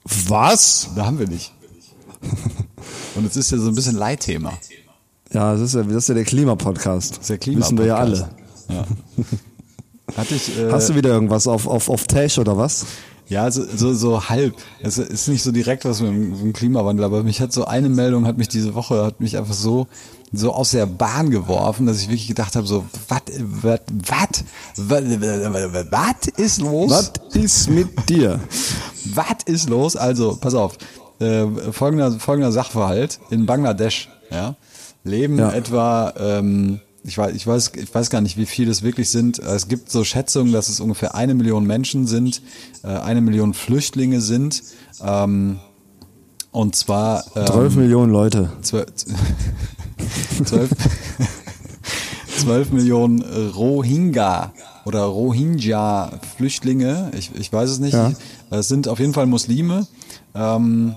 Was? 0.05 0.89
Da 0.95 1.05
haben 1.05 1.19
wir 1.19 1.27
nicht. 1.27 1.51
Und 3.15 3.25
es 3.25 3.35
ist 3.35 3.51
ja 3.51 3.57
so 3.57 3.67
ein 3.67 3.75
bisschen 3.75 3.97
Leitthema. 3.97 4.53
Ja, 5.33 5.51
das 5.51 5.61
ist 5.61 5.75
ja, 5.75 5.83
das 5.83 5.95
ist 5.95 6.07
ja 6.07 6.15
der 6.15 6.23
Klimapodcast. 6.23 7.17
Das 7.17 7.29
ist 7.29 7.45
der 7.45 7.55
Wissen 7.57 7.77
wir 7.77 7.85
ja 7.85 8.01
Klimapodcast. 8.01 8.29
alle. 8.69 8.75
Ja. 8.77 10.17
Hatte 10.17 10.35
ich, 10.35 10.57
äh, 10.57 10.71
Hast 10.71 10.87
du 10.89 10.95
wieder 10.95 11.09
irgendwas 11.09 11.45
auf, 11.45 11.67
auf, 11.67 11.89
auf 11.89 12.05
Tash 12.07 12.37
oder 12.37 12.57
was? 12.57 12.85
Ja, 13.27 13.51
so, 13.51 13.65
so, 13.75 13.93
so 13.93 14.29
halb. 14.29 14.55
Es 14.79 14.97
ist 14.97 15.27
nicht 15.27 15.43
so 15.43 15.51
direkt 15.51 15.83
was 15.83 15.99
mit 15.99 16.09
dem, 16.11 16.29
mit 16.29 16.39
dem 16.41 16.53
Klimawandel, 16.53 17.03
aber 17.03 17.23
mich 17.23 17.41
hat 17.41 17.51
so 17.51 17.65
eine 17.65 17.89
Meldung, 17.89 18.25
hat 18.25 18.37
mich 18.37 18.47
diese 18.47 18.75
Woche, 18.75 19.03
hat 19.03 19.19
mich 19.19 19.37
einfach 19.37 19.55
so, 19.55 19.87
so 20.33 20.51
aus 20.53 20.71
der 20.71 20.85
Bahn 20.85 21.29
geworfen, 21.29 21.85
dass 21.85 21.97
ich 22.01 22.07
wirklich 22.09 22.27
gedacht 22.27 22.55
habe, 22.55 22.67
so, 22.67 22.85
was, 23.07 23.21
was, 23.61 23.79
was, 24.75 25.23
was 25.91 26.27
ist 26.37 26.61
los? 26.61 26.91
Was 26.91 27.11
ist 27.35 27.69
mit 27.69 28.09
dir? 28.09 28.39
Was 29.13 29.43
ist 29.45 29.69
los? 29.69 29.95
Also, 29.95 30.35
pass 30.41 30.55
auf. 30.55 30.77
Äh, 31.19 31.45
folgender, 31.71 32.11
folgender 32.13 32.51
Sachverhalt. 32.51 33.19
In 33.29 33.45
Bangladesch, 33.45 34.09
ja, 34.31 34.55
leben 35.03 35.37
Ja. 35.37 35.51
etwa, 35.51 36.11
ähm, 36.17 36.79
ich 37.03 37.15
weiß, 37.15 37.35
ich 37.35 37.45
weiß, 37.45 37.71
ich 37.75 37.93
weiß 37.93 38.09
gar 38.09 38.21
nicht, 38.21 38.35
wie 38.35 38.47
viele 38.47 38.71
es 38.71 38.81
wirklich 38.81 39.11
sind. 39.11 39.37
Es 39.37 39.67
gibt 39.67 39.91
so 39.91 40.03
Schätzungen, 40.03 40.51
dass 40.53 40.69
es 40.69 40.79
ungefähr 40.79 41.13
eine 41.13 41.35
Million 41.35 41.65
Menschen 41.67 42.07
sind, 42.07 42.41
äh, 42.83 42.87
eine 42.87 43.21
Million 43.21 43.53
Flüchtlinge 43.53 44.21
sind. 44.21 44.63
Ähm, 45.03 45.59
und 46.51 46.75
zwar 46.75 47.23
ähm, 47.35 47.45
12 47.45 47.75
Millionen 47.75 48.11
Leute. 48.11 48.49
zwölf, 48.63 48.87
zwölf, 50.45 50.69
zwölf 52.37 52.71
Millionen 52.71 53.21
Rohingya 53.21 54.51
oder 54.85 55.03
Rohingya-Flüchtlinge, 55.03 57.11
ich, 57.17 57.31
ich 57.35 57.51
weiß 57.51 57.69
es 57.69 57.79
nicht, 57.79 57.93
Ja. 57.93 58.11
es 58.51 58.67
sind 58.67 58.87
auf 58.87 58.99
jeden 58.99 59.13
Fall 59.13 59.25
Muslime, 59.25 59.87
ähm, 60.35 60.95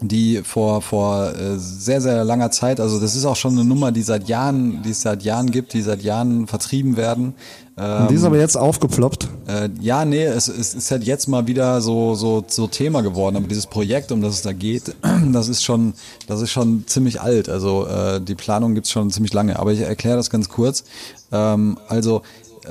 die 0.00 0.42
vor, 0.44 0.82
vor 0.82 1.32
äh, 1.34 1.58
sehr, 1.58 2.00
sehr 2.00 2.24
langer 2.24 2.50
Zeit, 2.50 2.80
also 2.80 3.00
das 3.00 3.16
ist 3.16 3.24
auch 3.24 3.36
schon 3.36 3.52
eine 3.54 3.64
Nummer, 3.64 3.92
die 3.92 4.02
seit 4.02 4.28
Jahren, 4.28 4.82
die 4.82 4.90
es 4.90 5.00
seit 5.00 5.22
Jahren 5.22 5.50
gibt, 5.50 5.72
die 5.72 5.80
seit 5.82 6.02
Jahren 6.02 6.46
vertrieben 6.46 6.96
werden. 6.96 7.34
Ähm, 7.78 8.08
Die 8.08 8.14
ist 8.14 8.24
aber 8.24 8.38
jetzt 8.38 8.56
aufgeploppt. 8.56 9.28
äh, 9.48 9.68
ja, 9.80 10.04
nee, 10.06 10.24
es, 10.24 10.48
es 10.48 10.74
ist 10.74 10.90
halt 10.90 11.04
jetzt 11.04 11.28
mal 11.28 11.46
wieder 11.46 11.80
so, 11.82 12.14
so, 12.14 12.42
so 12.46 12.66
Thema 12.68 13.02
geworden. 13.02 13.36
Aber 13.36 13.46
dieses 13.46 13.66
Projekt, 13.66 14.12
um 14.12 14.22
das 14.22 14.34
es 14.34 14.42
da 14.42 14.52
geht, 14.54 14.94
das 15.32 15.48
ist 15.48 15.62
schon, 15.62 15.92
das 16.26 16.40
ist 16.40 16.50
schon 16.50 16.84
ziemlich 16.86 17.20
alt. 17.20 17.50
Also 17.50 17.86
äh, 17.86 18.20
die 18.20 18.34
Planung 18.34 18.74
gibt's 18.74 18.90
schon 18.90 19.10
ziemlich 19.10 19.34
lange. 19.34 19.58
Aber 19.58 19.72
ich 19.72 19.80
erkläre 19.80 20.16
das 20.16 20.30
ganz 20.30 20.48
kurz. 20.48 20.84
Ähm, 21.32 21.76
also 21.88 22.22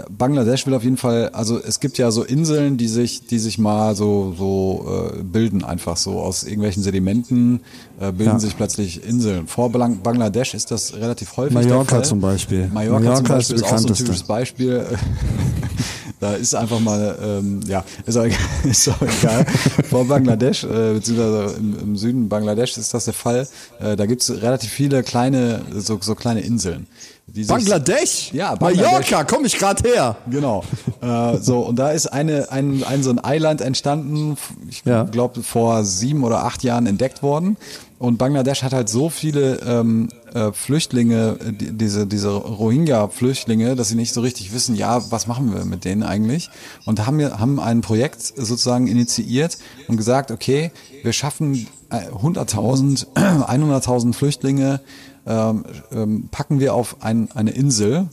Bangladesch 0.10 0.66
will 0.68 0.74
auf 0.74 0.84
jeden 0.84 0.98
Fall, 0.98 1.30
also 1.30 1.60
es 1.62 1.80
gibt 1.80 1.98
ja 1.98 2.12
so 2.12 2.24
Inseln, 2.24 2.78
die 2.78 2.88
sich, 2.88 3.26
die 3.28 3.40
sich 3.40 3.58
mal 3.58 3.96
so, 3.96 4.34
so 4.38 5.12
äh, 5.20 5.24
bilden, 5.24 5.64
einfach 5.64 5.98
so 5.98 6.20
aus 6.20 6.44
irgendwelchen 6.44 6.84
Sedimenten 6.84 7.62
äh, 8.00 8.12
bilden 8.12 8.34
Ja. 8.34 8.40
sich 8.40 8.58
plötzlich 8.58 9.08
Inseln. 9.08 9.48
Vor 9.48 9.72
Bang- 9.72 10.02
Bangladesch 10.02 10.54
ist 10.54 10.72
das 10.72 10.94
relativ 10.96 11.36
häufig. 11.38 11.54
Mallorca 11.54 12.04
zum 12.04 12.20
Beispiel. 12.22 12.68
Mallorca, 12.74 13.00
Mallorca 13.00 13.16
zum 13.18 13.26
ist 13.26 13.30
Beispiel 13.30 13.56
das 13.58 13.68
ist, 13.68 13.74
auch 13.74 13.78
so 13.80 13.88
ein 13.88 13.94
typisches 13.94 14.24
Beispiel. 14.24 14.86
da 16.20 16.34
ist 16.34 16.56
einfach 16.56 16.80
mal, 16.80 17.18
ähm, 17.22 17.60
ja, 17.68 17.84
ist 18.06 18.18
auch, 18.18 18.24
egal- 18.26 18.40
ist 18.70 18.88
auch 18.90 19.02
egal. 19.02 19.46
Vor 19.90 20.06
Bangladesch, 20.08 20.64
äh, 20.64 20.94
beziehungsweise 20.94 21.56
im, 21.58 21.80
im 21.80 21.96
Süden 21.98 22.30
Bangladesch 22.30 22.78
ist 22.78 22.94
das 22.94 23.06
der 23.06 23.14
Fall. 23.14 23.48
Äh, 23.80 23.96
da 23.96 24.06
gibt's 24.06 24.30
relativ 24.30 24.70
viele 24.72 25.04
kleine, 25.04 25.62
so, 25.76 25.98
so 26.02 26.16
kleine 26.16 26.42
Inseln. 26.42 26.88
Die 27.36 27.44
sich- 27.44 27.48
Bangladesch? 27.50 28.32
Ja, 28.34 28.56
Bangladesch. 28.56 29.12
Mallorca, 29.12 29.24
komm 29.26 29.44
ich 29.46 29.58
gerade 29.58 29.88
her. 29.90 30.16
Genau. 30.30 30.64
Äh, 31.02 31.38
so, 31.38 31.60
und 31.60 31.76
da 31.78 31.90
ist 31.92 32.08
eine, 32.08 32.52
ein, 32.52 32.84
ein 32.84 33.04
so 33.04 33.10
ein 33.10 33.24
Eiland 33.24 33.60
entstanden, 33.62 34.38
ich 34.70 34.84
Ja. 34.86 35.04
glaube 35.04 35.44
vor 35.44 35.84
sieben 35.84 36.24
oder 36.24 36.46
acht 36.46 36.64
Jahren 36.64 36.86
entdeckt 36.88 37.22
worden. 37.24 37.58
Und 37.98 38.18
Bangladesch 38.18 38.62
hat 38.64 38.74
halt 38.74 38.90
so 38.90 39.10
viele 39.10 39.56
ähm, 39.66 40.10
äh, 40.34 40.52
Flüchtlinge, 40.52 41.38
äh, 41.46 41.52
die, 41.54 41.72
diese, 41.72 42.06
diese 42.06 42.30
Rohingya-Flüchtlinge, 42.30 43.76
dass 43.76 43.90
sie 43.90 43.96
nicht 43.96 44.14
so 44.14 44.22
richtig 44.22 44.54
wissen, 44.54 44.76
ja, 44.76 45.02
was 45.12 45.28
machen 45.28 45.54
wir 45.54 45.66
mit 45.66 45.86
denen 45.86 46.04
eigentlich? 46.04 46.50
Und 46.86 47.06
haben, 47.06 47.18
wir- 47.20 47.40
haben 47.40 47.60
ein 47.60 47.82
Projekt 47.82 48.22
sozusagen 48.22 48.88
initiiert 48.88 49.58
und 49.88 49.98
gesagt, 49.98 50.32
okay, 50.32 50.72
wir 51.04 51.14
schaffen 51.14 51.68
äh, 51.90 52.10
100.000, 52.12 53.08
100.000 53.16 54.14
Flüchtlinge, 54.16 54.82
ähm, 55.26 55.64
ähm, 55.92 56.30
packen 56.32 56.60
wir 56.60 56.74
auf 56.74 56.98
ein, 57.02 57.30
eine 57.34 57.52
Insel, 57.52 58.08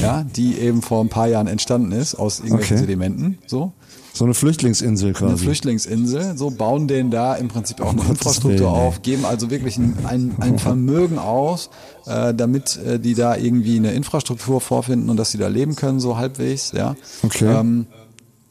ja, 0.00 0.24
die 0.24 0.58
eben 0.58 0.82
vor 0.82 1.02
ein 1.02 1.08
paar 1.08 1.28
Jahren 1.28 1.46
entstanden 1.46 1.92
ist 1.92 2.14
aus 2.14 2.40
irgendwelchen 2.40 2.76
Okay. 2.76 2.80
Sedimenten, 2.84 3.38
so. 3.46 3.72
So 4.14 4.24
eine 4.26 4.34
Flüchtlingsinsel 4.34 5.14
quasi. 5.14 5.24
Eine 5.24 5.38
Flüchtlingsinsel, 5.38 6.36
so 6.36 6.50
bauen 6.50 6.86
denen 6.86 7.10
da 7.10 7.34
im 7.34 7.48
Prinzip 7.48 7.80
auch 7.80 7.90
eine 7.90 7.96
Gottes 8.02 8.10
Infrastruktur 8.10 8.70
auf, 8.70 9.00
geben 9.00 9.24
also 9.24 9.50
wirklich 9.50 9.78
ein, 9.78 9.96
ein, 10.04 10.34
ein 10.38 10.58
Vermögen 10.58 11.18
aus, 11.18 11.70
äh, 12.06 12.34
damit 12.34 12.76
äh, 12.76 12.98
die 12.98 13.14
da 13.14 13.36
irgendwie 13.36 13.78
eine 13.78 13.92
Infrastruktur 13.92 14.60
vorfinden 14.60 15.08
und 15.08 15.16
dass 15.16 15.30
sie 15.30 15.38
da 15.38 15.48
leben 15.48 15.76
können, 15.76 15.98
so 15.98 16.18
halbwegs, 16.18 16.72
ja. 16.72 16.94
Okay. 17.22 17.46
Ähm, 17.46 17.86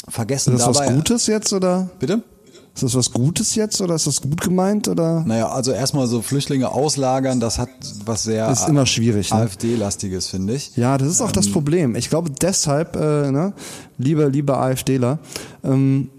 vergessen 0.08 0.56
ist 0.56 0.66
das 0.66 0.78
dabei. 0.78 0.88
was 0.90 0.96
Gutes 0.96 1.28
jetzt 1.28 1.54
oder? 1.54 1.92
Bitte? 2.00 2.24
Ist 2.74 2.84
das 2.84 2.96
was 2.96 3.12
Gutes 3.12 3.56
jetzt 3.56 3.82
oder 3.82 3.96
ist 3.96 4.08
das 4.08 4.22
gut 4.22 4.40
gemeint 4.42 4.88
oder? 4.88 5.24
Naja, 5.26 5.50
also 5.50 5.72
erstmal 5.72 6.08
so 6.08 6.22
Flüchtlinge 6.22 6.72
auslagern, 6.72 7.42
das 7.42 7.58
hat 7.60 7.70
was 8.06 8.24
sehr 8.24 8.50
Ist 8.50 8.70
immer 8.70 8.86
schwierig, 8.86 9.32
ne? 9.32 9.42
AfD-lastiges, 9.42 10.28
finde 10.28 10.56
ich. 10.56 10.76
Ja, 10.78 10.98
das 10.98 11.10
ist 11.10 11.22
auch 11.22 11.34
das 11.34 11.52
Problem. 11.52 11.96
Ich 11.96 12.10
glaube 12.10 12.30
deshalb, 12.30 12.96
äh, 12.96 13.32
ne, 13.32 13.54
liebe, 13.98 14.28
liebe 14.30 14.58
AfDler, 14.58 15.20
ähm, 15.64 16.10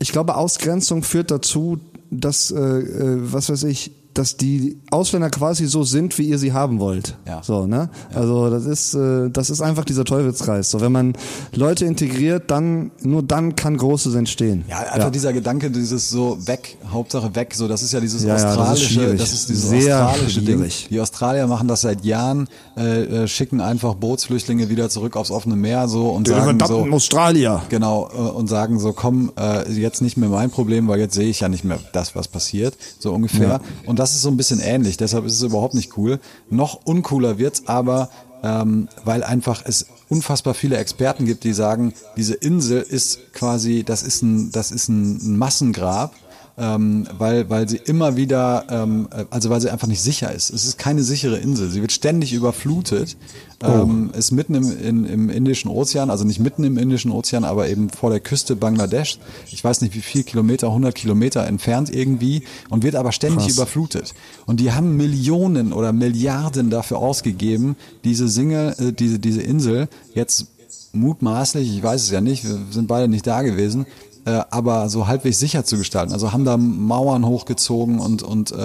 ich 0.00 0.10
glaube 0.10 0.36
Ausgrenzung 0.36 1.04
führt 1.04 1.30
dazu, 1.30 1.78
dass, 2.10 2.50
äh, 2.50 2.58
äh, 2.58 3.32
was 3.32 3.48
weiß 3.48 3.62
ich, 3.64 3.92
dass 4.14 4.36
die 4.36 4.78
Ausländer 4.90 5.30
quasi 5.30 5.66
so 5.66 5.82
sind, 5.82 6.16
wie 6.18 6.28
ihr 6.28 6.38
sie 6.38 6.52
haben 6.52 6.78
wollt. 6.78 7.16
Ja. 7.26 7.42
So, 7.42 7.66
ne? 7.66 7.90
Also 8.14 8.48
das 8.48 8.64
ist, 8.64 8.94
äh, 8.94 9.28
das 9.30 9.50
ist 9.50 9.60
einfach 9.60 9.84
dieser 9.84 10.04
Teufelskreis. 10.04 10.70
So, 10.70 10.80
wenn 10.80 10.92
man 10.92 11.14
Leute 11.52 11.84
integriert, 11.84 12.50
dann 12.50 12.92
nur 13.02 13.22
dann 13.22 13.56
kann 13.56 13.76
Großes 13.76 14.14
entstehen. 14.14 14.64
Ja, 14.68 14.78
einfach 14.78 15.10
dieser 15.10 15.32
Gedanke, 15.32 15.70
dieses 15.70 16.08
so 16.10 16.38
weg, 16.46 16.78
Hauptsache 16.90 17.34
weg, 17.34 17.54
so 17.54 17.66
das 17.68 17.82
ist 17.82 17.92
ja 17.92 18.00
dieses 18.00 18.22
Ja, 18.22 18.28
ja, 18.28 18.34
das 18.34 18.42
ist 18.44 18.58
australische, 18.58 19.14
das 19.16 19.32
ist 19.32 19.48
dieses 19.48 19.68
Sehr 19.68 20.06
australische 20.06 20.40
schwierig. 20.40 20.80
Ding. 20.82 20.90
Die 20.90 21.00
Australier 21.00 21.46
machen 21.46 21.66
das 21.68 21.80
seit 21.80 22.04
Jahren, 22.04 22.48
äh, 22.76 23.24
äh, 23.24 23.28
schicken 23.28 23.60
einfach 23.60 23.94
Bootsflüchtlinge 23.94 24.68
wieder 24.68 24.88
zurück 24.90 25.16
aufs 25.16 25.30
offene 25.30 25.56
Meer 25.56 25.88
so 25.88 26.10
und 26.10 26.28
sagen 26.28 26.58
so, 26.66 26.86
Australier. 26.92 27.62
Genau, 27.68 28.08
äh, 28.12 28.16
und 28.16 28.48
sagen 28.48 28.78
so, 28.78 28.92
komm, 28.92 29.32
äh, 29.38 29.70
jetzt 29.72 30.02
nicht 30.02 30.16
mehr 30.16 30.28
mein 30.28 30.50
Problem, 30.50 30.86
weil 30.88 31.00
jetzt 31.00 31.14
sehe 31.14 31.28
ich 31.28 31.40
ja 31.40 31.48
nicht 31.48 31.64
mehr 31.64 31.78
das, 31.92 32.14
was 32.14 32.28
passiert, 32.28 32.76
so 32.98 33.12
ungefähr. 33.12 33.48
Ja. 33.48 33.60
Und 33.86 33.98
das 34.04 34.14
ist 34.14 34.20
so 34.20 34.28
ein 34.28 34.36
bisschen 34.36 34.60
ähnlich, 34.60 34.98
deshalb 34.98 35.24
ist 35.24 35.32
es 35.32 35.42
überhaupt 35.42 35.72
nicht 35.72 35.96
cool. 35.96 36.20
Noch 36.50 36.84
uncooler 36.84 37.38
wird's 37.38 37.62
aber, 37.64 38.10
ähm, 38.42 38.86
weil 39.02 39.24
einfach 39.24 39.62
es 39.64 39.86
unfassbar 40.10 40.52
viele 40.52 40.76
Experten 40.76 41.24
gibt, 41.24 41.42
die 41.42 41.54
sagen, 41.54 41.94
diese 42.14 42.34
Insel 42.34 42.82
ist 42.82 43.32
quasi, 43.32 43.82
das 43.82 44.02
ist 44.02 44.20
ein, 44.20 44.52
das 44.52 44.72
ist 44.72 44.90
ein 44.90 45.38
Massengrab. 45.38 46.12
Ähm, 46.56 47.08
weil, 47.18 47.50
weil 47.50 47.68
sie 47.68 47.78
immer 47.78 48.16
wieder, 48.16 48.64
ähm, 48.70 49.08
äh, 49.10 49.24
also 49.30 49.50
weil 49.50 49.60
sie 49.60 49.70
einfach 49.70 49.88
nicht 49.88 50.00
sicher 50.00 50.32
ist. 50.32 50.50
Es 50.50 50.64
ist 50.64 50.78
keine 50.78 51.02
sichere 51.02 51.36
Insel. 51.38 51.68
Sie 51.68 51.80
wird 51.80 51.90
ständig 51.90 52.32
überflutet. 52.32 53.16
Ähm, 53.60 54.10
ist 54.16 54.30
mitten 54.30 54.54
im, 54.54 54.78
in, 54.78 55.04
im 55.04 55.30
Indischen 55.30 55.70
Ozean, 55.70 56.10
also 56.10 56.24
nicht 56.24 56.38
mitten 56.38 56.64
im 56.64 56.76
Indischen 56.76 57.10
Ozean, 57.10 57.44
aber 57.44 57.68
eben 57.68 57.88
vor 57.88 58.10
der 58.10 58.20
Küste 58.20 58.56
Bangladesch. 58.56 59.18
Ich 59.50 59.64
weiß 59.64 59.80
nicht 59.80 59.94
wie 59.94 60.00
viel 60.00 60.22
Kilometer, 60.22 60.68
100 60.68 60.94
Kilometer 60.94 61.46
entfernt 61.46 61.92
irgendwie 61.92 62.44
und 62.68 62.84
wird 62.84 62.94
aber 62.94 63.10
ständig 63.10 63.46
Krass. 63.46 63.56
überflutet. 63.56 64.14
Und 64.46 64.60
die 64.60 64.72
haben 64.72 64.96
Millionen 64.96 65.72
oder 65.72 65.92
Milliarden 65.92 66.70
dafür 66.70 66.98
ausgegeben, 66.98 67.76
diese 68.04 68.28
Single, 68.28 68.74
äh, 68.78 68.92
diese, 68.92 69.18
diese 69.18 69.42
Insel 69.42 69.88
jetzt 70.14 70.46
mutmaßlich, 70.92 71.76
ich 71.76 71.82
weiß 71.82 72.02
es 72.02 72.10
ja 72.10 72.20
nicht, 72.20 72.44
wir 72.44 72.58
sind 72.70 72.86
beide 72.86 73.08
nicht 73.08 73.26
da 73.26 73.42
gewesen, 73.42 73.86
äh, 74.24 74.40
aber 74.50 74.88
so 74.88 75.06
halbwegs 75.06 75.38
sicher 75.38 75.64
zu 75.64 75.76
gestalten. 75.78 76.12
Also 76.12 76.32
haben 76.32 76.44
da 76.44 76.56
Mauern 76.56 77.26
hochgezogen 77.26 77.98
und 77.98 78.22
und 78.22 78.52
äh, 78.52 78.56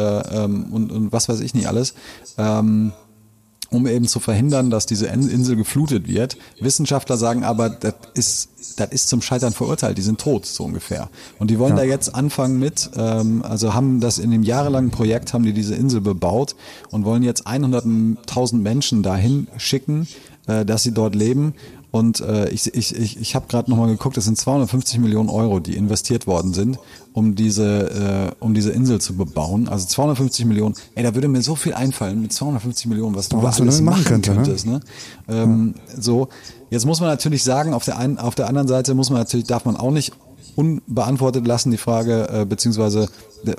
ähm, 0.46 0.68
und, 0.72 0.92
und 0.92 1.12
was 1.12 1.30
weiß 1.30 1.40
ich 1.42 1.54
nicht 1.54 1.68
alles. 1.68 1.94
Ähm, 2.38 2.92
um 3.72 3.86
eben 3.86 4.08
zu 4.08 4.20
verhindern, 4.20 4.72
dass 4.72 4.88
diese 4.88 5.06
In- 5.08 5.30
Insel 5.30 5.56
geflutet 5.56 6.08
wird. 6.08 6.38
Wissenschaftler 6.60 7.18
sagen 7.18 7.44
aber, 7.44 7.70
das 7.70 7.94
ist, 8.16 8.50
das 8.78 8.90
ist 8.92 9.10
zum 9.10 9.22
Scheitern 9.22 9.54
verurteilt, 9.54 9.96
die 9.98 10.02
sind 10.02 10.20
tot, 10.20 10.48
so 10.48 10.64
ungefähr. 10.64 11.10
Und 11.38 11.52
die 11.52 11.60
wollen 11.60 11.76
da 11.76 11.84
jetzt 11.84 12.16
anfangen 12.16 12.58
mit, 12.58 12.90
ähm, 12.96 13.44
also 13.44 13.76
haben 13.76 14.00
das 14.00 14.18
in 14.18 14.32
dem 14.32 14.42
jahrelangen 14.42 14.90
Projekt, 14.90 15.34
haben 15.34 15.44
die 15.44 15.54
diese 15.54 15.76
Insel 15.76 16.02
bebaut 16.02 16.56
und 16.90 17.06
wollen 17.06 17.22
jetzt 17.22 17.46
100.000 17.46 18.56
Menschen 18.56 19.04
dahin 19.04 19.48
schicken, 19.58 20.08
äh, 20.48 20.66
dass 20.66 20.82
sie 20.82 20.92
dort 20.92 21.14
leben. 21.14 21.54
Und 21.92 22.20
äh, 22.20 22.50
ich, 22.50 22.74
ich, 22.76 22.96
ich, 22.96 23.20
ich 23.20 23.36
habe 23.36 23.48
gerade 23.48 23.70
nochmal 23.70 23.88
geguckt, 23.88 24.16
es 24.18 24.26
sind 24.26 24.38
250 24.38 25.00
Millionen 25.00 25.30
Euro, 25.30 25.60
die 25.60 25.76
investiert 25.76 26.28
worden 26.28 26.54
sind, 26.54 26.78
um 27.14 27.34
diese, 27.36 28.32
äh, 28.40 28.44
um 28.44 28.54
diese 28.54 28.72
Insel 28.72 29.02
zu 29.02 29.16
bebauen. 29.16 29.68
Also 29.68 29.88
250 29.88 30.46
Millionen. 30.46 30.76
Ey, 30.94 31.04
da 31.04 31.16
würde 31.16 31.28
mir 31.28 31.42
so 31.42 31.56
viel 31.56 31.74
einfallen 31.74 32.22
mit 32.22 32.32
250 32.32 32.86
Millionen, 32.88 33.16
was 33.16 33.30
du 33.30 33.42
Was 33.42 33.60
alles 33.60 33.82
machen, 33.82 34.04
könnte, 34.04 34.30
ne? 34.32 34.36
könntest. 34.36 34.68
Ne? 34.68 34.82
Ähm, 35.28 35.74
So, 35.98 36.30
jetzt 36.70 36.86
muss 36.86 37.00
man 37.00 37.10
natürlich 37.10 37.44
sagen, 37.44 37.74
auf 37.74 37.86
der 37.86 37.98
einen, 37.98 38.20
auf 38.20 38.36
der 38.36 38.48
anderen 38.48 38.68
Seite 38.68 38.94
muss 38.94 39.10
man 39.10 39.20
natürlich, 39.20 39.48
darf 39.48 39.66
man 39.66 39.76
auch 39.76 39.92
nicht 39.92 40.14
unbeantwortet 40.60 41.48
lassen 41.48 41.72
die 41.72 41.78
Frage, 41.78 42.28
äh, 42.30 42.46
beziehungsweise 42.46 43.08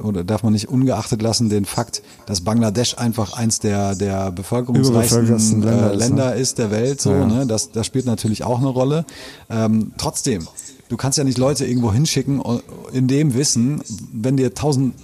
oder 0.03 0.25
darf 0.25 0.43
man 0.43 0.53
nicht 0.53 0.69
ungeachtet 0.69 1.23
lassen 1.23 1.49
den 1.49 1.65
Fakt, 1.65 2.03
dass 2.27 2.43
Bangladesch 2.43 2.99
einfach 2.99 3.33
eins 3.33 3.59
der 3.61 3.95
der 3.95 4.31
bevölkerungsreichsten 4.31 5.63
Länder, 5.63 5.91
äh, 5.91 5.95
ist, 5.95 5.99
Länder 5.99 6.35
ist 6.37 6.59
der 6.59 6.71
Welt, 6.71 7.01
so 7.01 7.11
Ja. 7.13 7.25
ne, 7.27 7.47
das 7.47 7.73
das 7.73 7.87
spielt 7.87 8.05
natürlich 8.05 8.45
auch 8.45 8.59
eine 8.59 8.69
Rolle. 8.69 9.07
Ähm, 9.49 9.93
trotzdem, 9.97 10.47
du 10.91 10.97
kannst 10.99 11.17
ja 11.17 11.25
nicht 11.25 11.39
Leute 11.39 11.65
irgendwo 11.65 11.93
hinschicken 11.93 12.41
und 12.41 12.63
in 12.93 13.09
dem 13.09 13.33
Wissen, 13.35 13.81
wenn 14.13 14.37
dir 14.37 14.49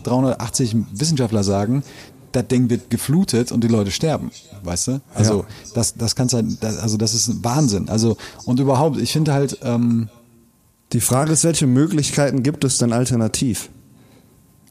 1380 0.05 0.77
Wissenschaftler 0.93 1.43
sagen, 1.45 1.83
das 2.33 2.47
Ding 2.49 2.69
wird 2.69 2.91
geflutet 2.91 3.51
und 3.51 3.65
die 3.65 3.69
Leute 3.69 3.91
sterben, 3.91 4.31
weißt 4.63 4.89
du? 4.89 5.01
Also 5.15 5.41
Ja. 5.41 5.45
das 5.75 5.95
das 5.95 6.15
kannst 6.17 6.35
halt, 6.35 6.47
das, 6.63 6.77
also 6.79 6.99
das 6.99 7.15
ist 7.15 7.43
Wahnsinn. 7.43 7.89
Also 7.89 8.17
und 8.45 8.61
überhaupt, 8.61 8.99
ich 8.99 9.13
finde 9.13 9.33
halt 9.33 9.59
ähm, 9.63 10.09
Die 10.93 11.01
Frage 11.01 11.33
ist, 11.33 11.45
welche 11.45 11.67
Möglichkeiten 11.67 12.43
gibt 12.43 12.65
es 12.65 12.79
denn 12.79 12.93
alternativ? 12.93 13.71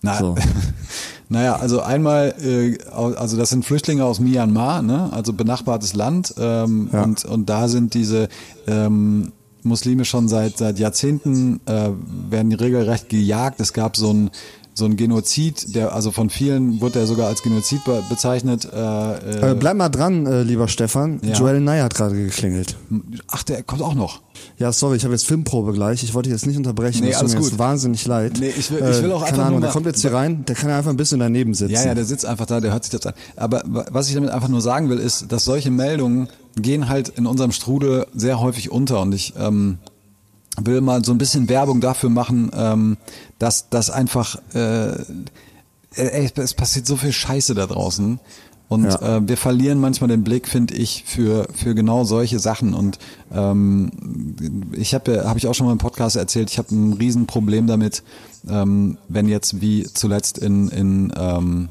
Na, 0.02 0.18
So. 0.18 0.36
naja, 1.30 1.56
also 1.58 1.82
einmal, 1.82 2.36
äh, 2.42 2.78
also 2.92 3.38
das 3.38 3.50
sind 3.50 3.66
Flüchtlinge 3.66 4.06
aus 4.06 4.20
Myanmar, 4.20 4.82
ne? 4.82 5.12
also 5.12 5.34
benachbartes 5.34 5.94
Land 5.94 6.34
ähm, 6.38 6.90
Ja. 6.92 7.04
und, 7.04 7.26
und 7.26 7.50
da 7.50 7.68
sind 7.68 7.94
diese 7.94 8.30
ähm, 8.68 9.32
Muslime 9.64 10.06
schon 10.06 10.28
seit, 10.28 10.58
seit 10.58 10.78
Jahrzehnten, 10.80 11.60
äh, 11.66 11.90
werden 12.30 12.54
regelrecht 12.54 13.10
gejagt. 13.10 13.60
Es 13.60 13.74
gab 13.74 13.98
so 13.98 14.14
ein 14.14 14.30
so 14.78 14.84
ein 14.86 14.98
Genozid, 14.98 15.74
der 15.74 15.94
also 15.94 16.12
von 16.12 16.30
vielen 16.30 16.82
wurde 16.82 17.00
er 17.00 17.08
sogar 17.08 17.28
als 17.28 17.42
Genozid 17.42 17.84
be 17.86 18.04
bezeichnet. 18.10 18.66
Äh, 18.72 18.78
Äh, 18.78 19.52
äh, 19.52 19.56
bleib 19.56 19.78
mal 19.78 19.88
dran, 19.90 20.26
äh, 20.26 20.44
lieber 20.44 20.68
Stefan. 20.68 21.20
Ja. 21.24 21.34
Joel 21.34 21.62
Nye 21.62 21.82
hat 21.82 21.96
gerade 21.96 22.14
geklingelt. 22.16 22.76
ach, 23.32 23.44
der 23.44 23.64
kommt 23.64 23.82
auch 23.82 23.94
noch. 23.96 24.22
Ja, 24.58 24.72
sorry, 24.74 24.98
ich 24.98 25.04
habe 25.06 25.14
jetzt 25.14 25.26
Filmprobe 25.26 25.72
gleich. 25.72 26.04
Ich 26.04 26.14
wollte 26.14 26.30
dich 26.30 26.36
jetzt 26.38 26.46
nicht 26.46 26.58
unterbrechen. 26.58 27.02
Nee, 27.06 27.12
das 27.12 27.20
tut 27.20 27.24
alles 27.24 27.34
mir 27.36 27.40
jetzt 27.42 27.50
gut. 27.52 27.60
wahnsinnig 27.60 28.06
leid. 28.06 28.34
Nee, 28.40 28.50
ich 28.58 28.70
will- 28.70 28.80
ich 28.80 29.02
will 29.02 29.12
auch 29.14 29.20
keine 29.24 29.30
einfach 29.30 29.38
nur 29.38 29.46
Ahnung, 29.46 29.60
mal- 29.60 29.66
der 29.68 29.72
kommt 29.72 29.86
jetzt 29.86 30.02
hier 30.02 30.14
rein, 30.14 30.44
der 30.46 30.56
kann 30.56 30.70
ja 30.70 30.78
einfach 30.78 30.92
ein 30.92 30.98
bisschen 30.98 31.20
daneben 31.20 31.54
sitzen. 31.54 31.72
Ja, 31.74 31.86
ja, 31.86 31.96
der 31.96 32.04
sitzt 32.06 32.26
einfach 32.26 32.46
da, 32.46 32.60
der 32.60 32.74
hört 32.74 32.84
sich 32.84 32.92
das 32.92 33.06
an. 33.06 33.14
Aber 33.38 33.64
wa- 33.66 33.86
was 33.92 34.10
ich 34.10 34.14
damit 34.14 34.30
einfach 34.30 34.50
nur 34.50 34.60
sagen 34.62 34.90
will, 34.90 35.00
ist, 35.00 35.32
dass 35.32 35.46
solche 35.46 35.72
Meldungen 35.72 36.28
gehen 36.58 36.90
halt 36.90 37.10
in 37.10 37.26
unserem 37.28 37.52
Strudel 37.54 38.08
sehr 38.14 38.42
häufig 38.42 38.72
unter 38.72 39.02
und 39.02 39.16
ich 39.16 39.34
ähm, 39.40 39.78
will 40.62 40.82
mal 40.82 41.04
so 41.04 41.12
ein 41.12 41.18
bisschen 41.18 41.50
Werbung 41.50 41.82
dafür 41.82 42.10
machen, 42.10 42.52
ähm, 42.56 42.98
dass 43.40 43.70
das 43.70 43.90
einfach 43.90 44.38
äh, 44.54 44.92
ey, 45.96 46.30
es 46.36 46.54
passiert 46.54 46.86
so 46.88 46.96
viel 46.98 47.12
Scheiße 47.12 47.56
da 47.56 47.66
draußen. 47.68 48.20
Und 48.68 48.86
Ja. 48.86 49.18
äh, 49.18 49.28
wir 49.28 49.38
verlieren 49.38 49.80
manchmal 49.80 50.08
den 50.08 50.24
Blick, 50.24 50.48
finde 50.48 50.74
ich, 50.74 51.04
für 51.06 51.48
für 51.54 51.76
genau 51.76 52.04
solche 52.04 52.40
Sachen. 52.40 52.74
Und 52.74 52.98
ähm, 53.32 53.92
ich 54.72 54.96
habe 54.96 55.14
ja, 55.14 55.26
habe 55.26 55.38
ich 55.38 55.48
auch 55.48 55.54
schon 55.54 55.68
mal 55.68 55.72
im 55.72 55.78
Podcast 55.78 56.16
erzählt, 56.16 56.50
ich 56.50 56.58
habe 56.58 56.74
ein 56.74 56.94
Riesenproblem 56.94 57.68
damit, 57.68 58.02
ähm, 58.50 58.98
wenn 59.08 59.28
jetzt 59.28 59.62
wie 59.62 59.84
zuletzt 59.84 60.40
in 60.40 60.70
in 60.70 61.14
ähm, 61.16 61.70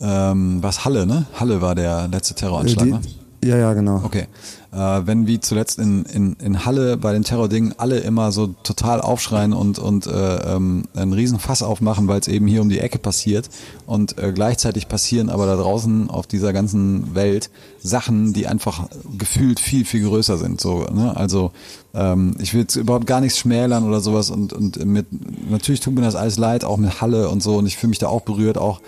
ähm, 0.00 0.62
was 0.62 0.84
Halle, 0.84 1.06
ne? 1.06 1.26
Halle 1.38 1.60
war 1.60 1.74
der 1.76 2.08
letzte 2.08 2.34
Äh, 2.34 2.38
Terroranschlag, 2.38 2.84
die, 2.86 2.90
ne? 2.90 3.00
Ja, 3.44 3.56
ja, 3.56 3.74
genau. 3.74 4.00
Okay. 4.04 4.26
Äh, 4.72 4.76
wenn 5.06 5.26
wie 5.26 5.38
zuletzt 5.38 5.78
in, 5.78 6.04
in, 6.06 6.32
in 6.42 6.64
Halle 6.64 6.96
bei 6.96 7.12
den 7.12 7.22
Terrordingen 7.22 7.74
alle 7.76 7.98
immer 7.98 8.32
so 8.32 8.48
total 8.48 9.00
aufschreien 9.00 9.52
und, 9.52 9.78
und 9.78 10.06
äh, 10.06 10.54
ähm, 10.54 10.84
einen 10.96 11.12
riesen 11.12 11.38
Fass 11.38 11.62
aufmachen, 11.62 12.08
weil 12.08 12.20
es 12.20 12.28
eben 12.28 12.46
hier 12.46 12.60
um 12.60 12.68
die 12.68 12.80
Ecke 12.80 12.98
passiert 12.98 13.48
und 13.86 14.18
äh, 14.18 14.32
gleichzeitig 14.32 14.88
passieren 14.88 15.30
aber 15.30 15.46
da 15.46 15.56
draußen 15.56 16.10
auf 16.10 16.26
dieser 16.26 16.52
ganzen 16.52 17.14
Welt 17.14 17.50
Sachen, 17.80 18.32
die 18.32 18.46
einfach 18.46 18.88
gefühlt 19.16 19.60
viel, 19.60 19.84
viel 19.84 20.08
größer 20.08 20.38
sind. 20.38 20.60
So, 20.60 20.86
ne? 20.92 21.16
Also 21.16 21.52
ähm, 21.94 22.34
ich 22.40 22.54
will 22.54 22.62
jetzt 22.62 22.76
überhaupt 22.76 23.06
gar 23.06 23.20
nichts 23.20 23.38
schmälern 23.38 23.86
oder 23.86 24.00
sowas 24.00 24.30
und, 24.30 24.52
und 24.52 24.84
mit 24.84 25.06
natürlich 25.50 25.80
tut 25.80 25.94
mir 25.94 26.02
das 26.02 26.16
alles 26.16 26.36
leid, 26.36 26.64
auch 26.64 26.78
mit 26.78 27.00
Halle 27.00 27.28
und 27.28 27.42
so 27.42 27.58
und 27.58 27.66
ich 27.66 27.76
fühle 27.76 27.90
mich 27.90 27.98
da 27.98 28.08
auch 28.08 28.22
berührt, 28.22 28.58
auch 28.58 28.80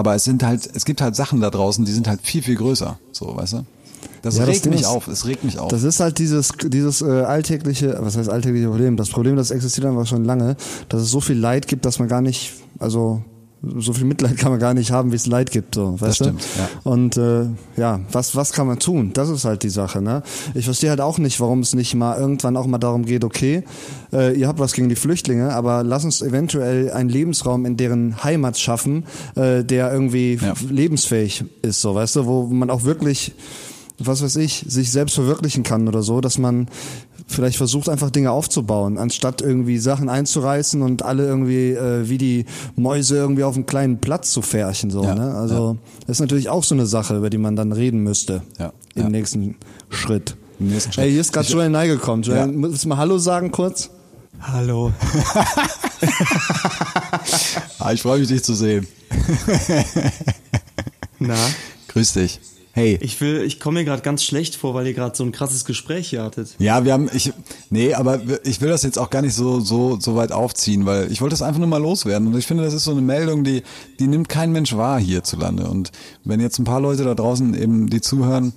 aber 0.00 0.14
es 0.14 0.24
sind 0.24 0.42
halt, 0.42 0.68
es 0.74 0.84
gibt 0.84 1.00
halt 1.02 1.14
Sachen 1.14 1.40
da 1.40 1.50
draußen, 1.50 1.84
die 1.84 1.92
sind 1.92 2.08
halt 2.08 2.22
viel, 2.22 2.42
viel 2.42 2.56
größer. 2.56 2.98
So, 3.12 3.36
weißt 3.36 3.52
du? 3.54 3.64
Das 4.22 4.36
Ja, 4.36 4.44
das 4.44 4.54
regt 4.56 4.64
Ding 4.66 4.72
mich 4.72 4.82
ist- 4.82 4.86
auf, 4.86 5.08
es 5.08 5.26
regt 5.26 5.44
mich 5.44 5.58
auf. 5.58 5.68
Das 5.68 5.82
ist 5.82 5.98
halt 6.00 6.18
dieses, 6.18 6.52
dieses 6.66 7.00
äh, 7.02 7.06
alltägliche, 7.22 7.96
was 8.00 8.16
heißt 8.16 8.28
alltägliche 8.28 8.68
Problem? 8.68 8.96
Das 8.96 9.08
Problem, 9.08 9.36
das 9.36 9.50
existiert 9.50 9.86
einfach 9.86 10.06
schon 10.06 10.24
lange, 10.24 10.56
dass 10.88 11.02
es 11.02 11.10
so 11.10 11.20
viel 11.20 11.38
Leid 11.38 11.66
gibt, 11.68 11.84
dass 11.86 11.98
man 11.98 12.08
gar 12.08 12.20
nicht, 12.20 12.52
also 12.78 13.22
so 13.76 13.92
viel 13.92 14.04
Mitleid 14.06 14.36
kann 14.38 14.50
man 14.52 14.58
gar 14.60 14.72
nicht 14.72 14.90
haben, 14.90 15.12
wie 15.12 15.16
es 15.16 15.26
Leid 15.26 15.50
gibt, 15.50 15.74
so, 15.74 16.00
weißt 16.00 16.16
stimmt, 16.16 16.40
du? 16.42 16.60
ja. 16.60 16.68
Und 16.90 17.16
äh, 17.18 17.44
ja, 17.78 18.00
was 18.10 18.34
was 18.34 18.52
kann 18.52 18.66
man 18.66 18.78
tun? 18.78 19.10
Das 19.12 19.28
ist 19.28 19.44
halt 19.44 19.62
die 19.62 19.68
Sache, 19.70 20.00
ne? 20.00 20.22
Ich 20.54 20.64
verstehe 20.64 20.88
halt 20.90 21.00
auch 21.02 21.18
nicht, 21.18 21.40
warum 21.40 21.60
es 21.60 21.74
nicht 21.74 21.94
mal 21.94 22.18
irgendwann 22.18 22.56
auch 22.56 22.66
mal 22.66 22.78
darum 22.78 23.04
geht, 23.04 23.22
okay, 23.22 23.64
äh, 24.14 24.34
ihr 24.38 24.48
habt 24.48 24.58
was 24.60 24.72
gegen 24.72 24.88
die 24.88 24.96
Flüchtlinge, 24.96 25.52
aber 25.52 25.82
lass 25.82 26.04
uns 26.06 26.22
eventuell 26.22 26.90
einen 26.90 27.10
Lebensraum 27.10 27.66
in 27.66 27.76
deren 27.76 28.22
Heimat 28.24 28.58
schaffen, 28.58 29.04
äh, 29.34 29.62
der 29.62 29.92
irgendwie 29.92 30.38
Ja. 30.40 30.54
lebensfähig 30.68 31.44
ist, 31.62 31.82
so, 31.82 31.94
weißt 31.94 32.16
du, 32.16 32.26
wo 32.26 32.46
man 32.46 32.70
auch 32.70 32.84
wirklich 32.84 33.34
was 34.06 34.22
weiß 34.22 34.36
ich, 34.36 34.64
sich 34.66 34.90
selbst 34.90 35.14
verwirklichen 35.14 35.62
kann 35.62 35.86
oder 35.88 36.02
so, 36.02 36.20
dass 36.20 36.38
man 36.38 36.68
vielleicht 37.26 37.56
versucht, 37.58 37.88
einfach 37.88 38.10
Dinge 38.10 38.32
aufzubauen, 38.32 38.98
anstatt 38.98 39.40
irgendwie 39.40 39.78
Sachen 39.78 40.08
einzureißen 40.08 40.82
und 40.82 41.02
alle 41.04 41.26
irgendwie 41.26 41.70
äh, 41.72 42.08
wie 42.08 42.18
die 42.18 42.44
Mäuse 42.76 43.16
irgendwie 43.16 43.44
auf 43.44 43.54
einen 43.54 43.66
kleinen 43.66 43.98
Platz 44.00 44.32
zu 44.32 44.42
färchen. 44.42 44.90
So, 44.90 45.04
Ja, 45.04 45.14
ne? 45.14 45.34
Also 45.34 45.76
das 46.06 46.16
ist 46.16 46.20
natürlich 46.20 46.48
auch 46.48 46.64
so 46.64 46.74
eine 46.74 46.86
Sache, 46.86 47.16
über 47.16 47.30
die 47.30 47.38
man 47.38 47.54
dann 47.56 47.70
reden 47.72 48.02
müsste 48.02 48.42
Ja, 48.58 48.72
im 48.94 49.02
ja. 49.04 49.08
nächsten 49.10 49.56
Schritt. 49.90 50.36
Im 50.58 50.68
nächsten 50.68 50.92
Schritt. 50.92 51.04
Hey, 51.04 51.12
hier 51.12 51.20
ist 51.20 51.32
gerade 51.32 51.46
Ich- 51.46 51.52
Joel 51.52 51.70
Nye 51.70 51.86
gekommen. 51.88 52.22
Joel, 52.24 52.38
Ja. 52.38 52.48
willst 52.52 52.84
du 52.84 52.88
mal 52.88 52.96
Hallo 52.96 53.18
sagen 53.18 53.50
kurz? 53.52 53.90
Hallo. 54.40 54.92
Ah, 57.78 57.92
ich 57.92 58.02
freue 58.02 58.18
mich, 58.20 58.28
dich 58.28 58.42
zu 58.42 58.54
sehen. 58.54 58.86
Na? 61.18 61.34
Grüß 61.88 62.12
dich. 62.14 62.40
Hey. 62.72 62.98
Ich 63.02 63.20
will, 63.20 63.42
ich 63.42 63.58
komme 63.58 63.80
mir 63.80 63.84
gerade 63.84 64.02
ganz 64.02 64.22
schlecht 64.22 64.54
vor, 64.54 64.74
weil 64.74 64.86
ihr 64.86 64.94
gerade 64.94 65.16
so 65.16 65.24
ein 65.24 65.32
krasses 65.32 65.64
Gespräch 65.64 66.10
hier 66.10 66.22
hattet. 66.22 66.54
Ja, 66.58 66.84
wir 66.84 66.92
haben, 66.92 67.10
ich, 67.12 67.32
nee, 67.68 67.94
aber 67.94 68.20
ich 68.44 68.60
will 68.60 68.68
das 68.68 68.84
jetzt 68.84 68.96
auch 68.98 69.10
gar 69.10 69.22
nicht 69.22 69.34
so, 69.34 69.58
so, 69.58 69.98
so 69.98 70.14
weit 70.14 70.30
aufziehen, 70.30 70.86
weil 70.86 71.10
ich 71.10 71.20
wollte 71.20 71.32
das 71.32 71.42
einfach 71.42 71.58
nur 71.58 71.66
mal 71.68 71.82
loswerden. 71.82 72.28
Und 72.28 72.38
ich 72.38 72.46
finde, 72.46 72.62
das 72.62 72.72
ist 72.72 72.84
so 72.84 72.92
eine 72.92 73.00
Meldung, 73.00 73.42
die, 73.42 73.62
die 73.98 74.06
nimmt 74.06 74.28
kein 74.28 74.52
Mensch 74.52 74.76
wahr 74.76 75.00
hierzulande. 75.00 75.68
Und 75.68 75.90
wenn 76.24 76.38
jetzt 76.38 76.58
ein 76.60 76.64
paar 76.64 76.80
Leute 76.80 77.02
da 77.02 77.14
draußen 77.14 77.54
eben, 77.60 77.90
die 77.90 78.00
zuhören 78.00 78.52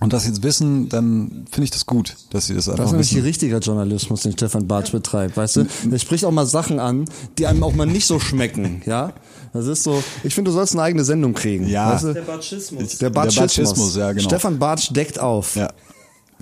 und 0.00 0.12
das 0.12 0.26
jetzt 0.26 0.42
wissen, 0.42 0.88
dann 0.88 1.44
finde 1.50 1.64
ich 1.64 1.70
das 1.70 1.84
gut, 1.86 2.16
dass 2.30 2.46
sie 2.46 2.54
das 2.54 2.64
Das 2.64 2.72
einfach 2.72 2.86
ist 2.86 2.92
nämlich 2.92 3.12
wissen. 3.14 3.24
richtiger 3.24 3.58
Journalismus, 3.58 4.22
den 4.22 4.32
Stefan 4.32 4.66
Bartsch 4.66 4.90
betreibt, 4.90 5.36
weißt 5.36 5.56
du? 5.56 5.66
Der 5.84 5.98
spricht 5.98 6.24
auch 6.24 6.32
mal 6.32 6.46
Sachen 6.46 6.78
an, 6.80 7.04
die 7.38 7.46
einem 7.46 7.62
auch 7.62 7.74
mal 7.74 7.86
nicht 7.86 8.06
so 8.06 8.18
schmecken, 8.18 8.82
ja? 8.86 9.12
Das 9.54 9.66
ist 9.68 9.84
so, 9.84 10.02
ich 10.24 10.34
finde, 10.34 10.50
du 10.50 10.54
sollst 10.56 10.74
eine 10.74 10.82
eigene 10.82 11.04
Sendung 11.04 11.32
kriegen. 11.32 11.66
Ja. 11.68 11.92
Weißt 11.92 12.04
du? 12.04 12.12
Der 12.12 12.22
Batschismus. 12.22 12.98
Der 12.98 13.10
Batschismus. 13.10 13.40
Batschismus, 13.70 13.96
ja, 13.96 14.12
genau. 14.12 14.28
Stefan 14.28 14.58
Bartsch 14.58 14.90
deckt 14.92 15.18
auf. 15.20 15.54
Ja, 15.56 15.68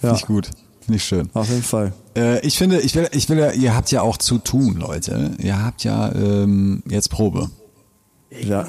finde 0.01 0.15
Ja. 0.15 0.15
ich 0.17 0.27
gut. 0.27 0.51
Finde 0.81 0.97
ich 0.97 1.05
schön. 1.05 1.29
Auf 1.35 1.49
jeden 1.49 1.63
Fall. 1.63 1.93
Äh, 2.17 2.45
ich 2.45 2.59
finde, 2.59 2.81
ich 2.81 2.95
will, 2.97 3.09
ich 3.13 3.29
will 3.29 3.39
ja, 3.39 3.53
ihr 3.53 3.77
habt 3.77 3.93
ja 3.93 4.01
auch 4.03 4.17
zu 4.17 4.39
tun, 4.39 4.77
Leute. 4.79 5.31
Ihr 5.39 5.63
habt 5.65 5.85
ja 5.85 6.11
ähm, 6.13 6.83
jetzt 6.89 7.11
Probe. 7.11 7.51
Ja. 8.41 8.67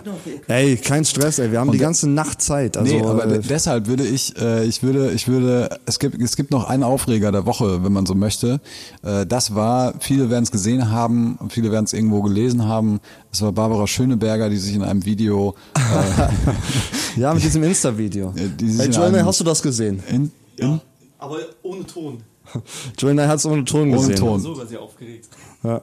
Ey, 0.47 0.75
kein 0.75 1.05
Stress, 1.05 1.39
ey. 1.39 1.51
Wir 1.51 1.59
haben 1.59 1.71
die 1.71 1.77
ganze 1.77 2.09
Nacht 2.09 2.41
Zeit. 2.41 2.75
Also, 2.75 2.93
nee, 2.93 3.01
aber 3.01 3.25
äh, 3.25 3.29
de- 3.29 3.41
deshalb 3.47 3.87
würde 3.87 4.03
ich, 4.05 4.35
äh, 4.37 4.65
ich 4.65 4.83
würde, 4.83 5.11
ich 5.11 5.27
würde, 5.27 5.69
es 5.85 5.99
gibt, 5.99 6.21
es 6.21 6.35
gibt 6.35 6.51
noch 6.51 6.65
einen 6.67 6.83
Aufreger 6.83 7.31
der 7.31 7.45
Woche, 7.45 7.83
wenn 7.83 7.93
man 7.93 8.05
so 8.05 8.13
möchte. 8.13 8.59
Äh, 9.03 9.25
das 9.25 9.55
war, 9.55 9.93
viele 9.99 10.29
werden 10.29 10.43
es 10.43 10.51
gesehen 10.51 10.91
haben, 10.91 11.37
und 11.39 11.53
viele 11.53 11.71
werden 11.71 11.85
es 11.85 11.93
irgendwo 11.93 12.21
gelesen 12.21 12.67
haben. 12.67 12.99
Es 13.31 13.41
war 13.41 13.51
Barbara 13.53 13.87
Schöneberger, 13.87 14.49
die 14.49 14.57
sich 14.57 14.75
in 14.75 14.83
einem 14.83 15.05
Video 15.05 15.55
äh, 15.77 17.19
ja, 17.19 17.33
mit 17.33 17.43
diesem 17.43 17.63
Insta-Video. 17.63 18.33
Ja, 18.35 18.43
die 18.47 18.65
Joel, 18.91 19.15
einem- 19.15 19.25
hast 19.25 19.39
du 19.39 19.43
das 19.45 19.61
gesehen? 19.61 20.03
in, 20.09 20.31
in, 20.57 20.81
Aber 21.19 21.37
ohne 21.61 21.85
Ton. 21.85 22.17
Joel 22.99 23.15
Nye 23.15 23.27
hat's 23.27 23.45
ohne 23.45 23.63
Ton 23.63 23.89
Ohne 23.89 23.97
gesehen. 23.97 24.15
Ton. 24.17 24.39
So 24.41 24.57
war 24.57 24.65
sie 24.67 24.77
aufgeregt. 24.77 25.29
Ja. 25.63 25.79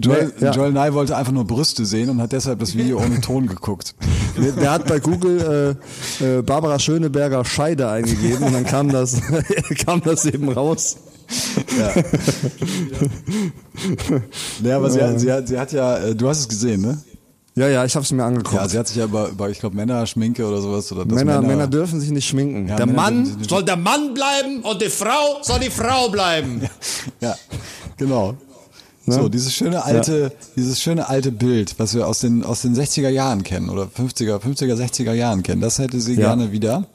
Joel, 0.00 0.32
Nee, 0.38 0.44
ja. 0.46 0.52
Joel 0.52 0.72
Nye 0.72 0.94
wollte 0.94 1.16
einfach 1.16 1.32
nur 1.32 1.44
Brüste 1.46 1.84
sehen 1.86 2.10
und 2.10 2.20
hat 2.20 2.32
deshalb 2.32 2.58
das 2.60 2.74
Video 2.76 2.98
ohne 2.98 3.20
Ton 3.20 3.46
geguckt. 3.46 3.94
Der, 4.36 4.52
der 4.52 4.70
hat 4.72 4.86
bei 4.86 4.98
Google 4.98 5.76
äh, 6.20 6.24
äh, 6.38 6.42
Barbara 6.42 6.78
Schöneberger 6.78 7.44
Scheide 7.44 7.88
eingegeben 7.88 8.42
und 8.44 8.52
dann 8.52 8.64
kam 8.64 8.90
das, 8.90 9.20
kam 9.84 10.00
das 10.02 10.24
eben 10.24 10.48
raus. 10.50 10.96
Ja, 14.62 14.76
aber 14.76 14.90
sie, 14.90 15.02
hat, 15.02 15.20
sie, 15.20 15.32
hat, 15.32 15.48
sie 15.48 15.58
hat 15.58 15.72
ja, 15.72 15.98
äh, 15.98 16.14
du 16.14 16.28
hast 16.28 16.40
es 16.40 16.48
gesehen, 16.48 16.82
ne? 16.82 16.98
Ja, 17.56 17.68
ja, 17.68 17.84
ich 17.84 17.94
habe 17.94 18.04
es 18.04 18.10
mir 18.10 18.24
angeguckt. 18.24 18.54
Ja, 18.60 18.68
sie 18.68 18.76
hat 18.78 18.88
sich 18.88 18.96
ja 18.96 19.04
über, 19.04 19.28
über 19.28 19.48
ich 19.48 19.60
glaube, 19.60 19.76
Männerschminke 19.76 20.44
oder 20.44 20.60
sowas. 20.60 20.90
Oder 20.90 21.04
dass 21.04 21.14
Männer, 21.14 21.40
Männer 21.40 21.68
dürfen 21.68 22.00
sich 22.00 22.10
nicht 22.10 22.26
schminken. 22.26 22.66
Ja, 22.66 22.76
Der 22.76 22.86
Männer 22.86 23.00
Mann 23.02 23.36
soll 23.48 23.64
der 23.64 23.76
Mann 23.76 24.12
bleiben 24.12 24.62
und 24.62 24.82
die 24.82 24.88
Frau 24.88 25.38
soll 25.42 25.60
die 25.60 25.70
Frau 25.70 26.08
bleiben. 26.08 26.62
Ja, 27.20 27.36
genau. 27.96 28.34
So, 29.06 29.28
dieses 29.28 29.52
schöne 29.54 29.84
alte, 29.84 30.32
dieses 30.56 30.80
schöne 30.80 31.08
alte 31.08 31.30
Bild, 31.30 31.74
was 31.78 31.94
wir 31.94 32.06
aus 32.08 32.20
den, 32.20 32.42
aus 32.42 32.62
den 32.62 32.74
60er 32.74 33.10
Jahren 33.10 33.42
kennen 33.42 33.68
oder 33.68 33.82
50er, 33.84 34.38
50er, 34.38 34.74
60er 34.76 35.12
Jahren 35.12 35.42
kennen, 35.42 35.60
das 35.60 35.78
hätte 35.78 36.00
sie 36.00 36.14
Ja. 36.14 36.28
gerne 36.34 36.52
wieder. 36.52 36.86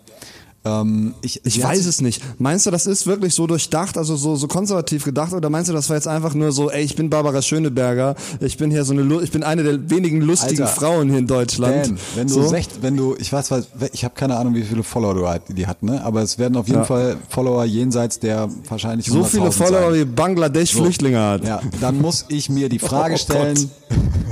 Ähm, 0.66 1.14
ich 1.22 1.40
Ich 1.46 1.64
weiß 1.64 1.86
es 1.86 2.02
nicht. 2.02 2.22
Meinst 2.38 2.66
du, 2.66 2.72
das 2.72 2.86
ist 2.86 3.08
wirklich 3.08 3.34
so 3.34 3.48
durchdacht, 3.48 3.98
also 3.98 4.16
so, 4.18 4.36
so 4.36 4.48
konservativ 4.48 5.06
gedacht, 5.06 5.32
oder 5.34 5.50
meinst 5.50 5.70
du, 5.70 5.74
das 5.74 5.90
war 5.90 5.96
jetzt 5.96 6.08
einfach 6.08 6.34
nur 6.34 6.52
so, 6.52 6.70
ey, 6.70 6.84
ich 6.84 6.96
bin 6.96 7.10
Barbara 7.10 7.42
Schöneberger, 7.42 8.16
ich 8.42 8.58
bin 8.58 8.70
hier 8.70 8.84
so 8.84 8.94
eine, 8.94 9.22
ich 9.22 9.32
bin 9.32 9.44
eine 9.44 9.64
der 9.64 9.90
wenigen 9.90 10.20
lustigen 10.22 10.64
Alter, 10.64 10.74
Frauen 10.74 11.10
hier 11.10 11.20
in 11.20 11.28
Deutschland. 11.28 11.86
Dan, 11.88 11.98
wenn 12.16 12.28
du 12.28 12.34
so? 12.34 12.48
secht, 12.50 12.82
wenn 12.82 12.98
du, 12.98 13.16
ich 13.18 13.32
weiß, 13.32 13.52
was, 13.52 13.68
ich 13.94 14.04
habe 14.04 14.16
keine 14.16 14.36
Ahnung, 14.38 14.54
wie 14.56 14.64
viele 14.64 14.84
Follower 14.84 15.14
du 15.14 15.28
hat, 15.28 15.44
die 15.48 15.66
hat, 15.66 15.82
ne? 15.82 16.04
Aber 16.04 16.22
es 16.22 16.38
werden 16.38 16.58
auf 16.58 16.68
jeden 16.68 16.80
Ja. 16.80 16.86
Fall 16.86 17.18
Follower 17.30 17.64
jenseits 17.64 18.20
der 18.20 18.50
wahrscheinlich 18.68 19.08
so 19.08 19.24
viele 19.24 19.46
100.000 19.48 19.52
Follower 19.52 19.92
sein. 19.92 20.00
wie 20.00 20.06
Bangladesch 20.06 20.74
Flüchtlinge 20.74 21.20
hat. 21.22 21.46
Ja, 21.46 21.62
dann 21.80 22.02
muss 22.02 22.26
ich 22.28 22.50
mir 22.50 22.68
die 22.68 22.80
Frage 22.90 23.14
Oh 23.14 23.18
stellen, 23.18 23.70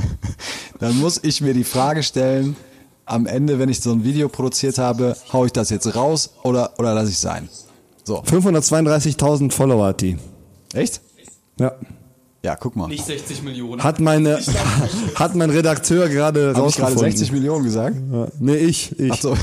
dann 0.79 0.97
muss 0.99 1.19
ich 1.23 1.41
mir 1.41 1.53
die 1.53 1.63
Frage 1.63 2.03
stellen, 2.03 2.55
am 3.07 3.25
Ende, 3.25 3.57
wenn 3.57 3.69
ich 3.69 3.79
so 3.79 3.91
ein 3.91 4.03
Video 4.03 4.29
produziert 4.29 4.77
habe, 4.77 5.15
hau 5.33 5.45
ich 5.45 5.51
das 5.51 5.69
jetzt 5.69 5.95
raus 5.95 6.31
oder, 6.43 6.73
oder 6.77 6.93
lasse 6.93 7.09
ich 7.09 7.17
sein? 7.17 7.49
So. 8.03 8.21
532.000 8.21 9.51
Follower 9.51 9.87
hat 9.87 10.01
die. 10.01 10.17
Echt? 10.73 11.01
Ja. 11.59 11.73
Ja, 12.43 12.55
guck 12.55 12.75
mal. 12.75 12.87
Nicht 12.87 13.05
60 13.05 13.43
Millionen. 13.43 13.83
Hat 13.83 13.99
meine, 13.99 14.39
hat 15.15 15.35
mein 15.35 15.49
Redakteur 15.49 16.07
gerade 16.07 16.53
Habe 16.55 16.67
ich 16.69 16.75
gerade 16.75 16.93
rausgefunden. 16.93 17.11
60 17.11 17.31
Millionen 17.31 17.63
gesagt? 17.63 17.97
Ja. 18.11 18.27
Nee, 18.39 18.55
ich, 18.55 18.97
ich. 18.99 19.11
Ach 19.11 19.19
so. 19.19 19.37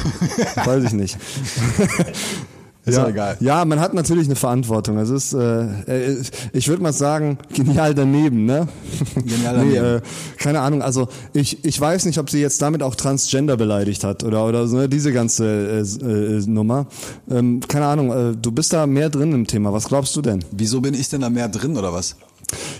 Weiß 0.64 0.84
ich 0.84 0.92
nicht. 0.92 1.18
Ist 2.86 2.96
ja, 2.96 3.08
egal. 3.08 3.36
Ja, 3.40 3.64
man 3.64 3.80
hat 3.80 3.94
natürlich 3.94 4.26
eine 4.26 4.36
Verantwortung. 4.36 4.98
Es 4.98 5.08
ist, 5.08 5.32
äh, 5.32 5.62
äh, 5.86 6.22
ich 6.52 6.68
würde 6.68 6.82
mal 6.82 6.92
sagen, 6.92 7.38
genial 7.54 7.94
daneben, 7.94 8.44
ne? 8.44 8.68
Genial 9.14 9.58
nee, 9.64 9.74
daneben. 9.76 9.96
äh, 9.96 10.00
keine 10.36 10.60
Ahnung. 10.60 10.82
Also 10.82 11.08
ich, 11.32 11.64
ich 11.64 11.80
weiß 11.80 12.04
nicht, 12.04 12.18
ob 12.18 12.28
sie 12.28 12.40
jetzt 12.40 12.60
damit 12.60 12.82
auch 12.82 12.94
Transgender 12.94 13.56
beleidigt 13.56 14.04
hat 14.04 14.22
oder 14.22 14.44
oder 14.46 14.68
so, 14.68 14.76
ne? 14.76 14.88
diese 14.88 15.12
ganze 15.12 15.46
äh, 15.46 15.80
äh, 15.80 16.46
Nummer. 16.46 16.86
Ähm, 17.30 17.60
keine 17.66 17.86
Ahnung. 17.86 18.12
Äh, 18.12 18.36
du 18.36 18.52
bist 18.52 18.74
da 18.74 18.86
mehr 18.86 19.08
drin 19.08 19.32
im 19.32 19.46
Thema. 19.46 19.72
Was 19.72 19.88
glaubst 19.88 20.14
du 20.16 20.20
denn? 20.20 20.44
Wieso 20.50 20.82
bin 20.82 20.92
ich 20.92 21.08
denn 21.08 21.22
da 21.22 21.30
mehr 21.30 21.48
drin 21.48 21.78
oder 21.78 21.92
was? 21.92 22.16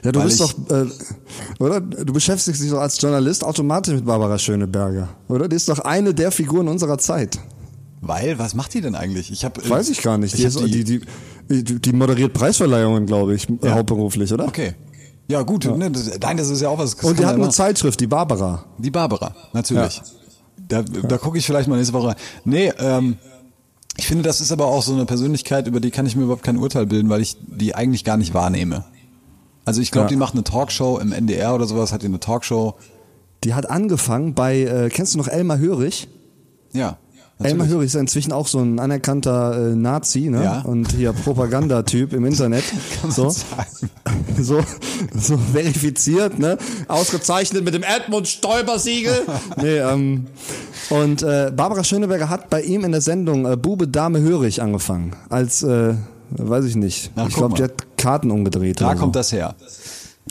Ja, 0.05 0.13
du 0.13 0.21
Weil 0.21 0.27
bist 0.27 0.41
doch, 0.41 0.53
äh, 0.71 0.85
oder? 1.59 1.81
Du 1.81 2.13
beschäftigst 2.13 2.63
dich 2.63 2.71
doch 2.71 2.81
als 2.81 3.01
Journalist 3.01 3.43
automatisch 3.43 3.95
mit 3.95 4.05
Barbara 4.05 4.39
Schöneberger, 4.39 5.09
oder? 5.29 5.49
Die 5.49 5.57
ist 5.57 5.69
doch 5.69 5.79
eine 5.79 6.13
der 6.13 6.31
Figuren 6.31 6.69
unserer 6.69 6.99
Zeit. 6.99 7.39
Weil, 8.07 8.39
was 8.39 8.55
macht 8.55 8.75
die 8.75 8.81
denn 8.81 8.95
eigentlich? 8.95 9.31
Ich 9.31 9.45
habe 9.45 9.69
Weiß 9.69 9.89
ich 9.89 10.03
gar 10.03 10.19
nicht. 10.19 10.35
Ich 10.35 10.41
Die, 10.41 10.47
hab 10.47 10.65
die, 10.67 10.85
die, 11.49 11.81
die, 11.81 11.93
moderiert 11.93 12.33
Preisverleihungen, 12.33 13.07
glaube 13.07 13.35
ich, 13.35 13.47
Ja. 13.63 13.75
hauptberuflich, 13.75 14.33
oder? 14.33 14.47
Okay. 14.47 14.75
Ja, 15.29 15.43
gut, 15.43 15.65
Ne, 15.65 15.91
das, 15.91 16.19
nein, 16.21 16.37
das 16.37 16.51
ist 16.51 16.61
ja 16.61 16.69
auch 16.69 16.79
was. 16.79 16.95
Und 16.95 17.19
die 17.19 17.25
hat 17.25 17.37
ja 17.37 17.43
eine 17.43 17.51
Zeitschrift, 17.53 17.99
die 18.01 18.07
Barbara. 18.07 18.65
Die 18.79 18.91
Barbara, 18.91 19.35
natürlich. 19.53 20.03
Da, 20.69 20.83
da 20.83 21.19
gucke 21.19 21.39
ich 21.39 21.47
vielleicht 21.47 21.69
mal 21.69 21.77
nächste 21.77 21.95
Woche 21.95 22.09
rein. 22.09 22.17
Nee, 22.45 22.73
ähm, 22.79 23.17
ich 23.97 24.07
finde, 24.07 24.23
das 24.25 24.41
ist 24.41 24.53
aber 24.53 24.67
auch 24.67 24.83
so 24.83 24.93
eine 24.93 25.07
Persönlichkeit, 25.07 25.67
über 25.67 25.81
die 25.81 25.91
kann 25.91 26.05
ich 26.07 26.15
mir 26.17 26.25
überhaupt 26.25 26.43
kein 26.43 26.57
Urteil 26.59 26.87
bilden, 26.87 27.09
weil 27.09 27.21
ich 27.23 27.37
die 27.41 27.75
eigentlich 27.75 28.05
gar 28.05 28.17
nicht 28.17 28.35
wahrnehme. 28.35 28.85
Also 29.65 29.81
ich 29.81 29.91
glaube, 29.91 30.07
Ja. 30.07 30.09
die 30.11 30.17
macht 30.17 30.35
eine 30.35 30.45
Talkshow 30.45 30.99
im 30.99 31.13
NDR 31.13 31.55
oder 31.55 31.67
sowas, 31.67 31.93
hat 31.93 32.03
die 32.03 32.07
eine 32.07 32.21
Talkshow. 32.21 32.75
Die 33.45 33.55
hat 33.55 33.69
angefangen 33.71 34.35
bei, 34.35 34.61
äh, 34.63 34.91
kennst 34.91 35.15
du 35.15 35.19
noch 35.19 35.29
Elmar 35.29 35.59
Hörig? 35.59 36.09
Ja. 36.73 36.99
Elmar. 37.43 37.67
Hörig 37.67 37.87
ist 37.87 37.95
ja 37.95 38.01
inzwischen 38.01 38.33
auch 38.33 38.47
so 38.47 38.61
ein 38.61 38.79
anerkannter 38.79 39.73
äh, 39.73 39.75
Nazi, 39.75 40.31
ne? 40.31 40.45
Ja. 40.45 40.61
Und 40.61 40.93
hier 40.93 41.13
Propagandatyp 41.13 42.13
im 42.13 42.25
Internet. 42.25 42.65
so. 43.09 43.29
so, 44.41 44.61
so 45.15 45.39
verifiziert, 45.53 46.39
ne? 46.39 46.59
Ausgezeichnet 46.87 47.65
mit 47.65 47.75
dem 47.75 47.83
Edmund 47.83 48.29
Stoiber-Siegel. 48.29 49.23
nee, 49.57 49.79
ähm, 49.79 50.27
und 50.91 51.23
äh, 51.23 51.51
Barbara 51.55 51.83
Schöneberger 51.83 52.29
hat 52.29 52.51
bei 52.51 52.63
ihm 52.63 52.85
in 52.85 52.93
der 52.93 53.01
Sendung 53.01 53.51
äh, 53.51 53.57
Bube 53.57 53.89
Dame 53.89 54.21
Hörig 54.21 54.63
angefangen. 54.63 55.17
Als, 55.29 55.63
äh, 55.65 55.95
weiß 56.31 56.65
ich 56.67 56.77
nicht. 56.77 57.11
Na, 57.17 57.27
ich 57.27 57.35
glaube, 57.35 57.57
die 57.57 57.65
hat 57.65 57.73
Karten 57.97 58.31
umgedreht. 58.31 58.81
Da 58.81 58.95
kommt 58.95 59.15
so. 59.15 59.21
das 59.21 59.33
her. 59.33 59.55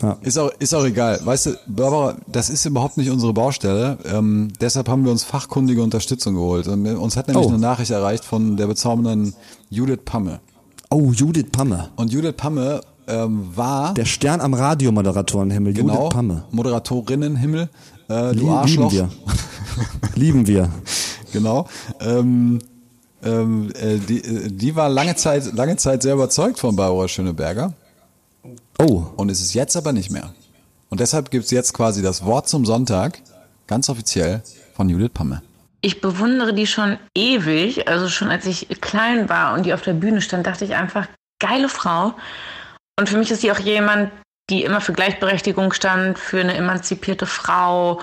Ja. 0.01 0.17
Ist 0.21 0.37
auch, 0.39 0.49
ist 0.59 0.73
auch 0.73 0.85
egal. 0.85 1.19
Weißt 1.23 1.45
du, 1.45 1.51
Barbara, 1.67 2.15
das 2.27 2.49
ist 2.49 2.65
überhaupt 2.65 2.97
nicht 2.97 3.11
unsere 3.11 3.31
Baustelle. 3.33 3.97
Ähm, 4.05 4.51
deshalb 4.59 4.89
haben 4.89 5.03
wir 5.05 5.11
uns 5.11 5.23
fachkundige 5.23 5.83
Unterstützung 5.83 6.33
geholt. 6.33 6.67
Und 6.67 6.85
uns 6.87 7.15
hat 7.15 7.27
nämlich 7.27 7.45
Oh. 7.45 7.49
eine 7.49 7.59
Nachricht 7.59 7.91
erreicht 7.91 8.25
von 8.25 8.57
der 8.57 8.65
bezaubernden 8.67 9.35
Judith 9.69 9.99
Pamme. 10.03 10.39
Oh, 10.89 11.11
Judith 11.11 11.45
Pamme. 11.51 11.89
Und 11.95 12.11
Judith 12.11 12.33
Pamme 12.37 12.81
ähm, 13.07 13.49
war 13.55 13.93
Der 13.93 14.05
Stern 14.05 14.41
am 14.41 14.53
Radiomoderatorenhimmel, 14.55 15.73
genau 15.73 15.95
Judith 15.95 16.09
Pamme. 16.09 16.43
Moderatorinnenhimmel. 16.51 17.69
Äh, 18.09 18.31
Lie- 18.31 18.39
du 18.39 18.49
Arschloch. 18.51 18.91
Lieben 18.91 19.09
wir. 19.09 19.09
lieben 20.15 20.47
wir. 20.47 20.69
Genau. 21.31 21.67
Ähm, 21.99 22.59
ähm, 23.23 23.71
äh, 23.79 23.97
die, 23.99 24.23
äh, 24.23 24.49
die 24.51 24.75
war 24.75 24.89
lange 24.89 25.15
Zeit, 25.15 25.53
lange 25.53 25.77
Zeit 25.77 26.01
sehr 26.03 26.13
überzeugt 26.15 26.59
von 26.59 26.75
Barbara 26.75 27.07
Schöneberger 27.07 27.73
Oh, 28.79 29.05
und 29.15 29.29
ist 29.29 29.41
es 29.41 29.53
jetzt 29.53 29.75
aber 29.75 29.93
nicht 29.93 30.11
mehr. 30.11 30.33
Und 30.89 30.99
deshalb 30.99 31.31
gibt's 31.31 31.51
jetzt 31.51 31.73
quasi 31.73 32.01
das 32.01 32.25
Wort 32.25 32.47
zum 32.47 32.65
Sonntag, 32.65 33.19
ganz 33.67 33.89
offiziell, 33.89 34.43
von 34.75 34.89
Judith 34.89 35.11
Pamme. 35.13 35.41
Ich 35.81 36.01
bewundere 36.01 36.53
die 36.53 36.67
schon 36.67 36.97
ewig. 37.15 37.87
Also 37.87 38.09
schon 38.09 38.29
als 38.29 38.45
ich 38.45 38.67
klein 38.81 39.29
war 39.29 39.53
und 39.53 39.65
die 39.65 39.73
auf 39.73 39.81
der 39.81 39.93
Bühne 39.93 40.21
stand, 40.21 40.47
dachte 40.47 40.65
ich 40.65 40.75
einfach, 40.75 41.07
geile 41.39 41.69
Frau. 41.69 42.13
Und 42.97 43.09
für 43.09 43.17
mich 43.17 43.31
ist 43.31 43.41
sie 43.41 43.51
auch 43.51 43.59
jemand, 43.59 44.11
die 44.49 44.63
immer 44.63 44.81
für 44.81 44.93
Gleichberechtigung 44.93 45.73
stand, 45.73 46.19
für 46.19 46.39
eine 46.39 46.55
emanzipierte 46.55 47.25
Frau, 47.25 48.01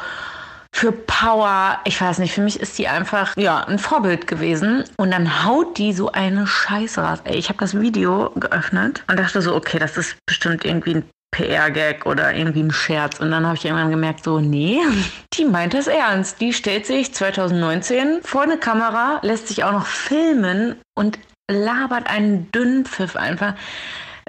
für 0.75 0.93
Power. 0.93 1.81
Ich 1.85 2.01
weiß 2.01 2.18
nicht, 2.18 2.33
für 2.33 2.43
mich 2.43 2.61
ist 2.61 2.77
sie 2.77 2.89
einfach 2.89 3.37
ja 3.37 3.64
ein 3.64 3.79
Vorbild 3.79 4.27
gewesen. 4.27 4.85
Und 4.97 5.11
dann 5.11 5.45
haut 5.45 5.79
die 5.79 5.93
so 5.93 6.12
eine 6.12 6.47
Scheiße 6.47 7.01
raus. 7.01 7.18
Ey, 7.25 7.37
ich 7.37 7.49
habe 7.49 7.59
das 7.59 7.79
Video 7.79 8.31
geöffnet 8.37 9.05
und 9.09 9.18
dachte 9.18 9.43
so, 9.43 9.55
okay, 9.55 9.79
das 9.79 9.97
ist 9.97 10.16
bestimmt 10.27 10.64
irgendwie 10.64 10.97
ein 10.97 11.05
PR-Gag 11.33 12.07
oder 12.07 12.35
irgendwie 12.35 12.62
ein 12.62 12.73
Scherz. 12.73 13.21
Und 13.21 13.31
dann 13.31 13.47
habe 13.47 13.57
ich 13.57 13.64
irgendwann 13.64 13.91
gemerkt, 13.91 14.25
so, 14.25 14.41
nee, 14.41 14.81
die 15.35 15.45
meint 15.45 15.75
das 15.75 15.87
ernst. 15.87 16.41
Die 16.41 16.53
stellt 16.53 16.87
sich 16.87 17.14
2019 17.14 18.21
vor 18.23 18.43
eine 18.43 18.59
Kamera, 18.59 19.21
lässt 19.23 19.49
sich 19.49 19.64
auch 19.64 19.73
noch 19.73 19.87
filmen 19.87 20.77
und 20.97 21.18
labert 21.51 22.09
einen 22.09 22.51
dünnen 22.53 22.85
Pfiff 22.85 23.16
einfach. 23.16 23.55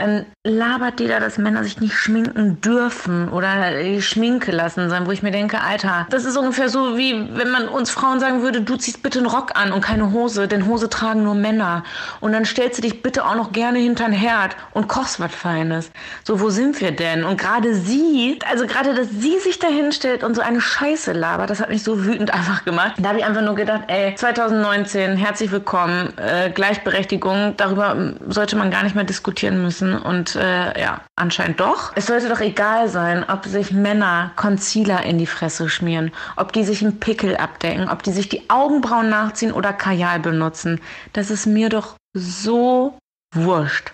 Dann 0.02 0.26
labert 0.44 1.00
die 1.00 1.08
da, 1.08 1.20
dass 1.20 1.38
Männer 1.38 1.64
sich 1.64 1.80
nicht 1.80 1.94
schminken 1.94 2.60
dürfen 2.60 3.30
oder 3.30 3.84
die 3.84 4.02
Schminke 4.02 4.52
lassen 4.52 4.90
sein, 4.90 5.06
wo 5.06 5.12
ich 5.12 5.22
mir 5.22 5.30
denke, 5.30 5.62
Alter, 5.62 6.08
das 6.10 6.26
ist 6.26 6.36
ungefähr 6.36 6.70
so 6.70 6.98
wie 6.98 7.14
wenn 7.36 7.52
man 7.52 7.68
uns 7.68 7.92
Frauen 7.92 8.20
sagen 8.20 8.42
würde, 8.42 8.62
du 8.62 8.76
ziehst 8.78 9.04
bitte 9.04 9.20
einen 9.20 9.28
Rock 9.28 9.52
an 9.54 9.72
und 9.72 9.82
keine 9.82 10.12
Hose, 10.12 10.48
denn 10.48 10.66
Hose 10.66 10.90
tragen 10.90 11.24
nur 11.24 11.36
Männer. 11.36 11.84
Und 12.20 12.32
dann 12.32 12.46
stellst 12.46 12.80
du 12.80 12.82
dich 12.82 13.04
bitte 13.04 13.26
auch 13.26 13.36
noch 13.36 13.52
gerne 13.52 13.78
hinter'n 13.78 14.12
Herd 14.12 14.56
und 14.74 14.88
kochst 14.88 15.20
was 15.20 15.36
Feines. 15.36 15.92
So, 16.24 16.42
wo 16.42 16.50
sind 16.50 16.82
wir 16.82 16.92
denn? 16.92 17.24
Und 17.24 17.40
gerade 17.40 17.76
sie, 17.76 18.40
also 18.50 18.66
gerade, 18.66 18.96
dass 18.96 19.10
sie 19.12 19.38
sich 19.38 19.60
da 19.60 19.68
hinstellt 19.68 20.24
und 20.24 20.34
so 20.34 20.42
eine 20.42 20.62
Scheiße 20.62 21.14
labert, 21.14 21.52
das 21.52 21.60
hat 21.62 21.70
mich 21.70 21.84
so 21.84 22.04
wütend 22.06 22.34
einfach 22.34 22.66
gemacht. 22.66 22.94
Da 22.98 23.10
habe 23.10 23.20
ich 23.20 23.26
einfach 23.26 23.44
nur 23.44 23.54
gedacht, 23.54 23.84
ey, 23.86 24.16
2019, 24.16 25.16
herzlich 25.16 25.52
willkommen, 25.52 26.12
äh, 26.18 26.50
Gleichberechtigung, 26.50 27.54
darüber 27.58 27.92
ähm, 27.92 28.16
sollte 28.28 28.56
man 28.56 28.72
gar 28.72 28.82
nicht 28.82 28.96
mehr 28.96 29.04
diskutieren 29.04 29.62
müssen. 29.62 29.91
Und 29.94 30.36
äh, 30.36 30.80
ja, 30.80 31.02
anscheinend 31.16 31.60
doch. 31.60 31.92
Es 31.96 32.08
sollte 32.08 32.30
doch 32.30 32.40
egal 32.40 32.90
sein, 32.90 33.26
ob 33.28 33.46
sich 33.46 33.72
Männer 33.72 34.32
Concealer 34.36 35.04
in 35.04 35.18
die 35.18 35.26
Fresse 35.26 35.70
schmieren, 35.70 36.12
ob 36.36 36.54
die 36.54 36.64
sich 36.64 36.82
einen 36.82 37.00
Pickel 37.00 37.38
abdecken, 37.38 37.90
ob 37.90 38.04
die 38.04 38.12
sich 38.12 38.30
die 38.30 38.50
Augenbrauen 38.50 39.10
nachziehen 39.10 39.52
oder 39.52 39.74
Kajal 39.74 40.20
benutzen. 40.20 40.82
Das 41.14 41.30
ist 41.30 41.46
mir 41.46 41.70
doch 41.70 41.96
so 42.14 42.98
wurscht. 43.34 43.92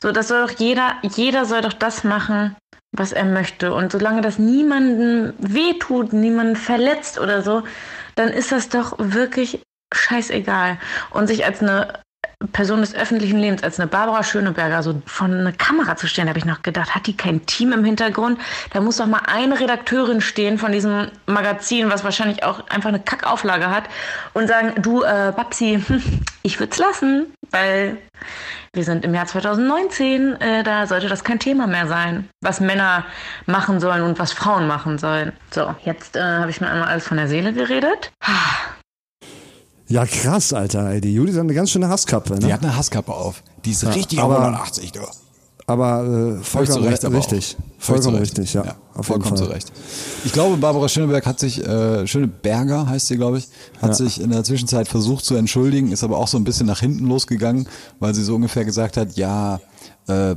So, 0.00 0.12
das 0.12 0.28
soll 0.28 0.46
doch 0.46 0.58
jeder, 0.58 0.94
jeder 1.02 1.44
soll 1.44 1.60
doch 1.60 1.74
das 1.74 2.04
machen, 2.04 2.56
was 2.92 3.12
er 3.12 3.24
möchte. 3.24 3.74
Und 3.74 3.92
solange 3.92 4.20
das 4.20 4.38
niemandem 4.38 5.34
wehtut, 5.38 6.12
niemanden 6.12 6.56
verletzt 6.56 7.18
oder 7.18 7.42
so, 7.42 7.62
dann 8.14 8.28
ist 8.28 8.52
das 8.52 8.68
doch 8.68 8.94
wirklich 8.98 9.62
scheißegal. 9.92 10.78
Und 11.10 11.26
sich 11.26 11.44
als 11.44 11.60
eine 11.62 12.00
Person 12.52 12.80
des 12.80 12.94
öffentlichen 12.94 13.38
Lebens, 13.38 13.62
als 13.62 13.78
eine 13.78 13.86
Barbara 13.86 14.22
Schöneberger 14.22 14.82
so 14.82 15.02
von 15.04 15.32
einer 15.32 15.52
Kamera 15.52 15.96
zu 15.96 16.06
stehen, 16.06 16.26
habe 16.26 16.38
ich 16.38 16.46
noch 16.46 16.62
gedacht, 16.62 16.94
hat 16.94 17.06
die 17.06 17.16
kein 17.16 17.44
Team 17.44 17.72
im 17.72 17.84
Hintergrund? 17.84 18.40
Da 18.72 18.80
muss 18.80 18.96
doch 18.96 19.06
mal 19.06 19.20
eine 19.26 19.60
Redakteurin 19.60 20.22
stehen 20.22 20.56
von 20.56 20.72
diesem 20.72 21.08
Magazin, 21.26 21.90
was 21.90 22.02
wahrscheinlich 22.02 22.42
auch 22.42 22.66
einfach 22.68 22.88
eine 22.88 23.00
Kackauflage 23.00 23.68
hat 23.68 23.84
und 24.32 24.48
sagen, 24.48 24.80
du, 24.80 25.02
äh, 25.02 25.34
Babsi, 25.36 25.84
ich 26.42 26.58
würde 26.58 26.72
es 26.72 26.78
lassen, 26.78 27.26
weil 27.50 27.98
wir 28.72 28.84
sind 28.84 29.04
im 29.04 29.14
Jahr 29.14 29.26
2019, 29.26 30.40
äh, 30.40 30.62
da 30.62 30.86
sollte 30.86 31.08
das 31.08 31.24
kein 31.24 31.40
Thema 31.40 31.66
mehr 31.66 31.88
sein, 31.88 32.30
was 32.40 32.60
Männer 32.60 33.04
machen 33.44 33.80
sollen 33.80 34.02
und 34.02 34.18
was 34.18 34.32
Frauen 34.32 34.66
machen 34.66 34.96
sollen. 34.96 35.32
So, 35.50 35.74
jetzt 35.84 36.16
äh, 36.16 36.22
habe 36.22 36.50
ich 36.50 36.62
mir 36.62 36.70
einmal 36.70 36.88
alles 36.88 37.06
von 37.06 37.18
der 37.18 37.28
Seele 37.28 37.52
geredet. 37.52 38.12
Ja, 39.90 40.06
krass, 40.06 40.52
Alter. 40.52 40.88
Ey, 40.90 41.00
die 41.00 41.12
Judith 41.12 41.34
hat 41.34 41.42
eine 41.42 41.54
ganz 41.54 41.70
schöne 41.70 41.88
Hasskappe. 41.88 42.34
Ne? 42.34 42.38
Die 42.46 42.52
hat 42.52 42.62
eine 42.62 42.76
Hasskappe 42.76 43.12
auf. 43.12 43.42
Die 43.64 43.72
ist 43.72 43.82
Ja, 43.82 43.90
richtig 43.90 44.20
aber- 44.20 44.36
auf 44.38 44.44
180, 44.44 44.92
du. 44.92 45.00
Aber 45.66 46.38
äh, 46.40 46.42
vollkommen 46.44 46.84
Recht 46.84 47.04
aber 47.04 47.16
richtig. 47.18 47.56
Vollkommen 47.78 48.16
richtig, 48.16 48.54
ja. 48.54 48.62
auf 48.62 48.66
jeden 48.68 49.04
vollkommen 49.04 49.36
zu 49.36 49.44
Recht. 49.44 49.70
Ich 50.24 50.32
glaube, 50.32 50.56
Barbara 50.56 50.88
Schöneberg 50.88 51.24
hat 51.26 51.38
sich, 51.38 51.64
äh, 51.64 52.06
Schöneberger 52.08 52.88
heißt 52.88 53.06
sie, 53.06 53.16
glaube 53.16 53.38
ich, 53.38 53.48
hat 53.80 53.90
Ja. 53.90 53.94
sich 53.94 54.20
in 54.20 54.30
der 54.30 54.42
Zwischenzeit 54.42 54.88
versucht 54.88 55.24
zu 55.24 55.36
entschuldigen, 55.36 55.92
ist 55.92 56.02
aber 56.02 56.18
auch 56.18 56.26
so 56.26 56.38
ein 56.38 56.44
bisschen 56.44 56.66
nach 56.66 56.80
hinten 56.80 57.06
losgegangen, 57.06 57.68
weil 58.00 58.14
sie 58.16 58.24
so 58.24 58.34
ungefähr 58.34 58.64
gesagt 58.64 58.96
hat, 58.96 59.16
ja, 59.16 59.60
äh, 60.08 60.34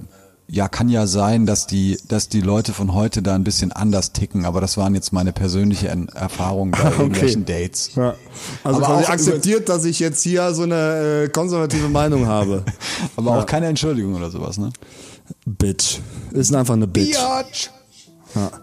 ja, 0.47 0.67
kann 0.67 0.89
ja 0.89 1.07
sein, 1.07 1.45
dass 1.45 1.67
die, 1.67 1.97
dass 2.07 2.29
die 2.29 2.41
Leute 2.41 2.73
von 2.73 2.93
heute 2.93 3.21
da 3.21 3.33
ein 3.35 3.43
bisschen 3.43 3.71
anders 3.71 4.11
ticken, 4.11 4.45
aber 4.45 4.61
das 4.61 4.77
waren 4.77 4.93
jetzt 4.93 5.11
meine 5.13 5.31
persönliche 5.33 5.87
En- 5.89 6.09
Erfahrungen 6.09 6.71
bei 6.71 6.91
irgendwelchen 6.97 7.45
Dates. 7.45 7.91
Ja. 7.95 8.13
Also 8.63 8.77
Aber 8.83 8.95
quasi 8.97 9.11
akzeptiert, 9.11 9.69
dass 9.69 9.85
ich 9.85 9.99
jetzt 9.99 10.21
hier 10.21 10.53
so 10.53 10.63
eine 10.63 11.23
äh, 11.25 11.29
konservative 11.29 11.89
Meinung 11.89 12.27
habe. 12.27 12.63
Aber 13.15 13.39
auch 13.39 13.45
keine 13.45 13.67
Entschuldigung 13.67 14.15
oder 14.15 14.29
sowas, 14.29 14.57
ne? 14.57 14.69
Bitch. 15.45 15.99
Ist 16.31 16.53
einfach 16.53 16.73
eine 16.75 16.87
Bitch. 16.87 17.15
Ja. 17.15 17.43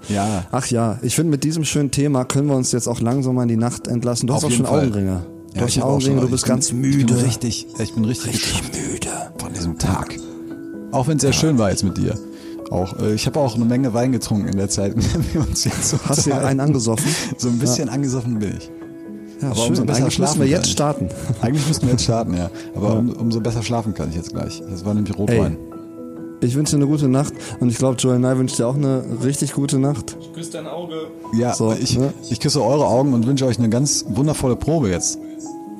Ja. 0.08 0.44
Ach 0.50 0.66
ja, 0.66 0.98
ich 1.02 1.14
finde, 1.14 1.30
mit 1.30 1.44
diesem 1.44 1.64
schönen 1.64 1.90
Thema 1.90 2.24
können 2.24 2.48
wir 2.48 2.56
uns 2.56 2.72
jetzt 2.72 2.88
auch 2.88 3.00
langsam 3.00 3.36
mal 3.36 3.42
in 3.44 3.48
die 3.48 3.56
Nacht 3.56 3.86
entlassen. 3.88 4.26
Du 4.26 4.34
hast 4.34 4.44
auch 4.44 4.50
schon 4.50 4.66
Fall. 4.66 4.80
Augenringe. 4.86 5.24
Du 5.54 5.58
Ja, 5.60 5.66
hast 5.66 5.80
Augenringe, 5.80 6.20
du 6.20 6.28
bist 6.30 6.44
ganz 6.44 6.72
müde. 6.72 6.98
Ich 6.98 7.06
bin 7.06 7.16
richtig, 7.16 7.66
ich 7.78 7.94
bin 7.94 8.04
richtig, 8.04 8.32
Richtig 8.34 8.62
müde. 8.92 9.08
von 9.38 9.52
diesem 9.52 9.78
Tag. 9.78 10.14
Auch 10.92 11.06
wenn 11.08 11.16
es 11.16 11.22
sehr 11.22 11.32
schön 11.32 11.58
war 11.58 11.70
jetzt 11.70 11.82
mit 11.84 11.96
dir. 11.98 12.18
Auch, 12.70 12.98
äh, 13.00 13.14
ich 13.14 13.26
habe 13.26 13.40
auch 13.40 13.54
eine 13.56 13.64
Menge 13.64 13.92
Wein 13.94 14.12
getrunken 14.12 14.48
in 14.48 14.56
der 14.56 14.68
Zeit, 14.68 14.94
in 14.94 15.00
der 15.00 15.34
wir 15.34 15.40
uns 15.42 15.64
jetzt 15.64 15.90
so 15.90 15.98
Hast 16.04 16.26
du 16.26 16.32
einen 16.34 16.60
angesoffen? 16.60 17.10
So 17.36 17.48
ein 17.48 17.58
bisschen 17.58 17.88
angesoffen 17.88 18.38
bin 18.38 18.54
ich. 18.58 18.70
Ja, 19.40 19.48
Aber 19.48 19.56
schön. 19.56 19.68
umso 19.70 19.84
besser 19.84 19.98
Eigentlich 20.02 20.04
müssen 20.04 20.12
schlafen 20.12 20.40
wir 20.40 20.46
jetzt 20.48 20.66
ich. 20.66 20.72
starten. 20.72 21.08
Eigentlich 21.40 21.66
müssten 21.66 21.86
wir 21.86 21.92
jetzt 21.92 22.04
starten, 22.04 22.34
ja. 22.36 22.50
Aber 22.74 22.98
um, 22.98 23.10
umso 23.10 23.40
besser 23.40 23.62
schlafen 23.62 23.94
kann 23.94 24.10
ich 24.10 24.16
jetzt 24.16 24.32
gleich. 24.32 24.62
Das 24.68 24.84
war 24.84 24.94
nämlich 24.94 25.16
Rotwein. 25.16 25.56
Ich 26.42 26.54
wünsche 26.54 26.76
dir 26.76 26.82
eine 26.82 26.90
gute 26.90 27.06
Nacht 27.08 27.34
und 27.60 27.68
ich 27.68 27.76
glaube, 27.76 27.96
Joel 27.98 28.18
Nye 28.18 28.38
wünscht 28.38 28.58
dir 28.58 28.66
auch 28.66 28.74
eine 28.74 29.02
richtig 29.22 29.52
gute 29.52 29.78
Nacht. 29.78 30.16
Küss 30.34 30.48
dein 30.50 30.66
Auge. 30.66 30.94
Ja, 31.36 31.52
So, 31.54 31.72
ich, 31.72 31.98
ne? 31.98 32.14
ich 32.30 32.40
küsse 32.40 32.62
eure 32.62 32.86
Augen 32.86 33.12
und 33.12 33.26
wünsche 33.26 33.44
euch 33.46 33.58
eine 33.58 33.68
ganz 33.68 34.06
wundervolle 34.08 34.56
Probe 34.56 34.88
jetzt. 34.90 35.18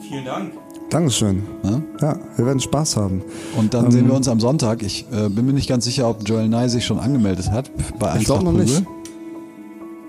Vielen 0.06 0.24
Dank. 0.26 0.52
Dankeschön. 0.90 1.42
Ne? 1.62 1.82
Ja, 2.00 2.18
wir 2.36 2.46
werden 2.46 2.60
Spaß 2.60 2.96
haben. 2.96 3.22
Und 3.56 3.72
dann 3.74 3.86
Ähm, 3.86 3.90
sehen 3.92 4.06
wir 4.08 4.14
uns 4.14 4.26
am 4.28 4.40
Sonntag. 4.40 4.82
Ich 4.82 5.06
äh, 5.12 5.28
bin 5.28 5.46
mir 5.46 5.52
nicht 5.52 5.68
ganz 5.68 5.84
sicher, 5.84 6.08
ob 6.08 6.28
Joel 6.28 6.48
Nye 6.48 6.68
sich 6.68 6.84
schon 6.84 6.98
angemeldet 6.98 7.50
hat 7.50 7.70
bei 7.98 8.16
Ich 8.18 8.24
glaub 8.24 8.38
Eintracht 8.40 8.42
noch 8.42 8.52
nicht. 8.52 8.82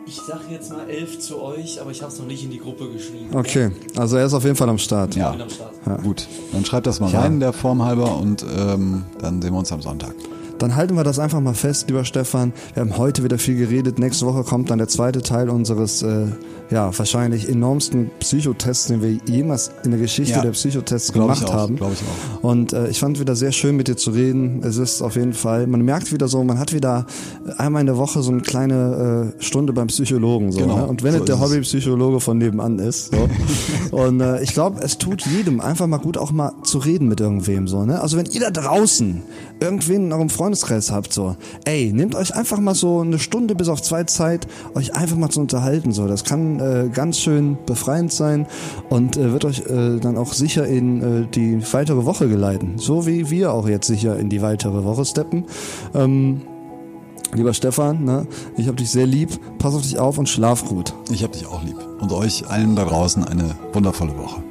Ich 0.08 0.20
sag 0.28 0.42
jetzt 0.50 0.72
mal 0.72 0.90
elf 0.90 1.20
zu 1.20 1.42
euch, 1.42 1.80
aber 1.80 1.92
ich 1.92 2.02
hab's 2.04 2.20
noch 2.20 2.26
nicht 2.26 2.44
in 2.44 2.50
die 2.52 2.58
Gruppe 2.58 2.90
geschrieben. 2.92 3.28
Okay, 3.34 3.72
also 3.96 4.18
er 4.18 4.26
ist 4.26 4.34
auf 4.34 4.44
jeden 4.44 4.56
Fall 4.58 4.68
am 4.68 4.78
Start. 4.78 5.16
Ja, 5.16 5.32
am 5.32 5.50
Start. 5.50 6.04
gut. 6.04 6.28
Dann 6.52 6.66
schreibt 6.66 6.86
das 6.88 7.00
mal 7.00 7.10
Ja. 7.12 7.22
rein, 7.22 7.40
der 7.40 7.54
Form 7.54 7.82
halber, 7.84 8.18
und 8.18 8.44
ähm, 8.44 9.04
dann 9.20 9.42
sehen 9.42 9.54
wir 9.54 9.60
uns 9.60 9.72
am 9.72 9.82
Sonntag. 9.82 10.14
Dann 10.62 10.76
halten 10.76 10.96
wir 10.96 11.04
das 11.04 11.18
einfach 11.18 11.40
mal 11.40 11.56
fest, 11.56 11.88
lieber 11.88 12.06
Stefan. 12.06 12.54
Wir 12.76 12.82
haben 12.82 12.96
heute 12.98 13.24
wieder 13.24 13.40
viel 13.40 13.58
geredet. 13.58 13.98
Nächste 13.98 14.28
Woche 14.28 14.44
kommt 14.44 14.70
dann 14.70 14.78
der 14.78 14.88
zweite 14.88 15.24
Teil 15.24 15.50
unseres, 15.50 16.04
äh, 16.04 16.28
ja, 16.70 16.96
wahrscheinlich 16.96 17.50
enormsten 17.50 18.12
Psychotests, 18.20 18.86
den 18.88 19.02
wir 19.02 19.18
jemals 19.26 19.72
in 19.84 19.90
der 19.90 20.00
Geschichte 20.00 20.36
Ja. 20.36 20.42
der 20.44 20.52
Psychotests 20.52 21.14
Glaub 21.14 21.30
gemacht 21.30 21.46
auch, 21.46 21.54
haben. 21.54 21.78
glaub 21.78 21.92
ich 21.94 22.00
auch. 22.00 22.44
Und 22.44 22.74
äh, 22.74 22.90
ich 22.90 23.00
fand 23.00 23.20
wieder 23.20 23.36
sehr 23.36 23.52
schön, 23.52 23.76
mit 23.76 23.88
dir 23.88 23.98
zu 23.98 24.12
reden. 24.12 24.62
Es 24.64 24.78
ist 24.78 25.02
auf 25.02 25.16
jeden 25.16 25.34
Fall, 25.34 25.66
man 25.66 25.82
merkt 25.82 26.12
wieder 26.14 26.28
so, 26.28 26.44
man 26.44 26.60
hat 26.60 26.74
wieder 26.74 27.08
einmal 27.58 27.80
in 27.82 27.88
der 27.88 27.98
Woche 27.98 28.22
so 28.22 28.32
eine 28.32 28.42
kleine 28.42 29.34
äh, 29.40 29.44
Stunde 29.44 29.74
beim 29.74 29.88
Psychologen. 29.88 30.52
So, 30.52 30.60
Genau, 30.60 30.78
ne? 30.78 30.86
Und 30.86 31.02
wenn 31.02 31.14
so 31.14 31.20
es 31.20 31.26
der. 31.26 31.40
Hobbypsychologe 31.40 32.20
von 32.20 32.38
nebenan 32.38 32.78
ist. 32.78 33.12
So. 33.12 33.30
und 33.98 34.22
äh, 34.22 34.44
ich 34.44 34.54
glaube, 34.54 34.80
es 34.84 35.00
tut 35.00 35.26
jedem 35.26 35.60
einfach 35.60 35.88
mal 35.88 35.98
gut, 35.98 36.18
auch 36.20 36.32
mal 36.32 36.52
zu 36.64 36.78
reden 36.78 37.08
mit 37.08 37.20
irgendwem. 37.20 37.68
so. 37.68 37.84
Ne? 37.84 38.00
Also 38.00 38.16
wenn 38.16 38.28
ihr 38.28 38.42
da 38.42 38.52
draußen 38.52 39.24
irgendwen 39.60 40.06
in 40.06 40.14
eurem 40.14 40.30
Freundeskreis 40.52 40.92
habt, 40.92 41.14
so, 41.14 41.36
ey, 41.66 41.92
nehmt 41.94 42.14
euch 42.16 42.36
einfach 42.36 42.60
mal 42.60 42.76
so 42.76 43.00
eine 43.00 43.20
Stunde 43.20 43.56
bis 43.56 43.70
auf 43.70 43.82
zwei 43.82 44.04
Zeit, 44.04 44.48
euch 44.76 44.94
einfach 44.94 45.16
mal 45.16 45.30
zu 45.30 45.40
unterhalten. 45.40 45.94
So, 45.94 46.08
das 46.08 46.26
kann 46.26 46.60
äh, 46.60 46.90
ganz 46.94 47.20
schön 47.20 47.58
befreiend 47.66 48.12
sein 48.12 48.48
und 48.90 49.16
äh, 49.16 49.32
wird 49.32 49.46
euch 49.46 49.62
äh, 49.62 50.00
dann 50.00 50.18
auch 50.18 50.34
sicher 50.34 50.68
in 50.68 51.24
äh, 51.24 51.28
die 51.28 51.62
weitere 51.72 52.06
Woche 52.06 52.28
geleiten. 52.28 52.74
So 52.78 53.08
wie 53.08 53.30
wir 53.30 53.54
auch 53.54 53.68
jetzt 53.68 53.88
sicher 53.88 54.18
in 54.18 54.30
die 54.30 54.42
weitere 54.42 54.84
Woche 54.84 55.06
steppen. 55.06 55.46
Ähm, 55.94 56.42
lieber 57.34 57.54
Stefan, 57.54 58.04
ne, 58.04 58.28
ich 58.58 58.68
hab 58.68 58.76
dich 58.76 58.90
sehr 58.90 59.08
lieb. 59.08 59.30
Pass 59.58 59.74
auf 59.74 59.84
dich 59.84 60.00
auf 60.00 60.18
und 60.18 60.28
schlaf 60.28 60.66
gut. 60.66 60.94
Ich 61.12 61.24
hab 61.24 61.32
dich 61.32 61.46
auch 61.46 61.64
lieb. 61.64 61.78
Und 62.02 62.12
euch 62.12 62.50
allen 62.50 62.76
da 62.76 62.84
draußen 62.84 63.24
eine 63.24 63.56
wundervolle 63.72 64.18
Woche. 64.18 64.51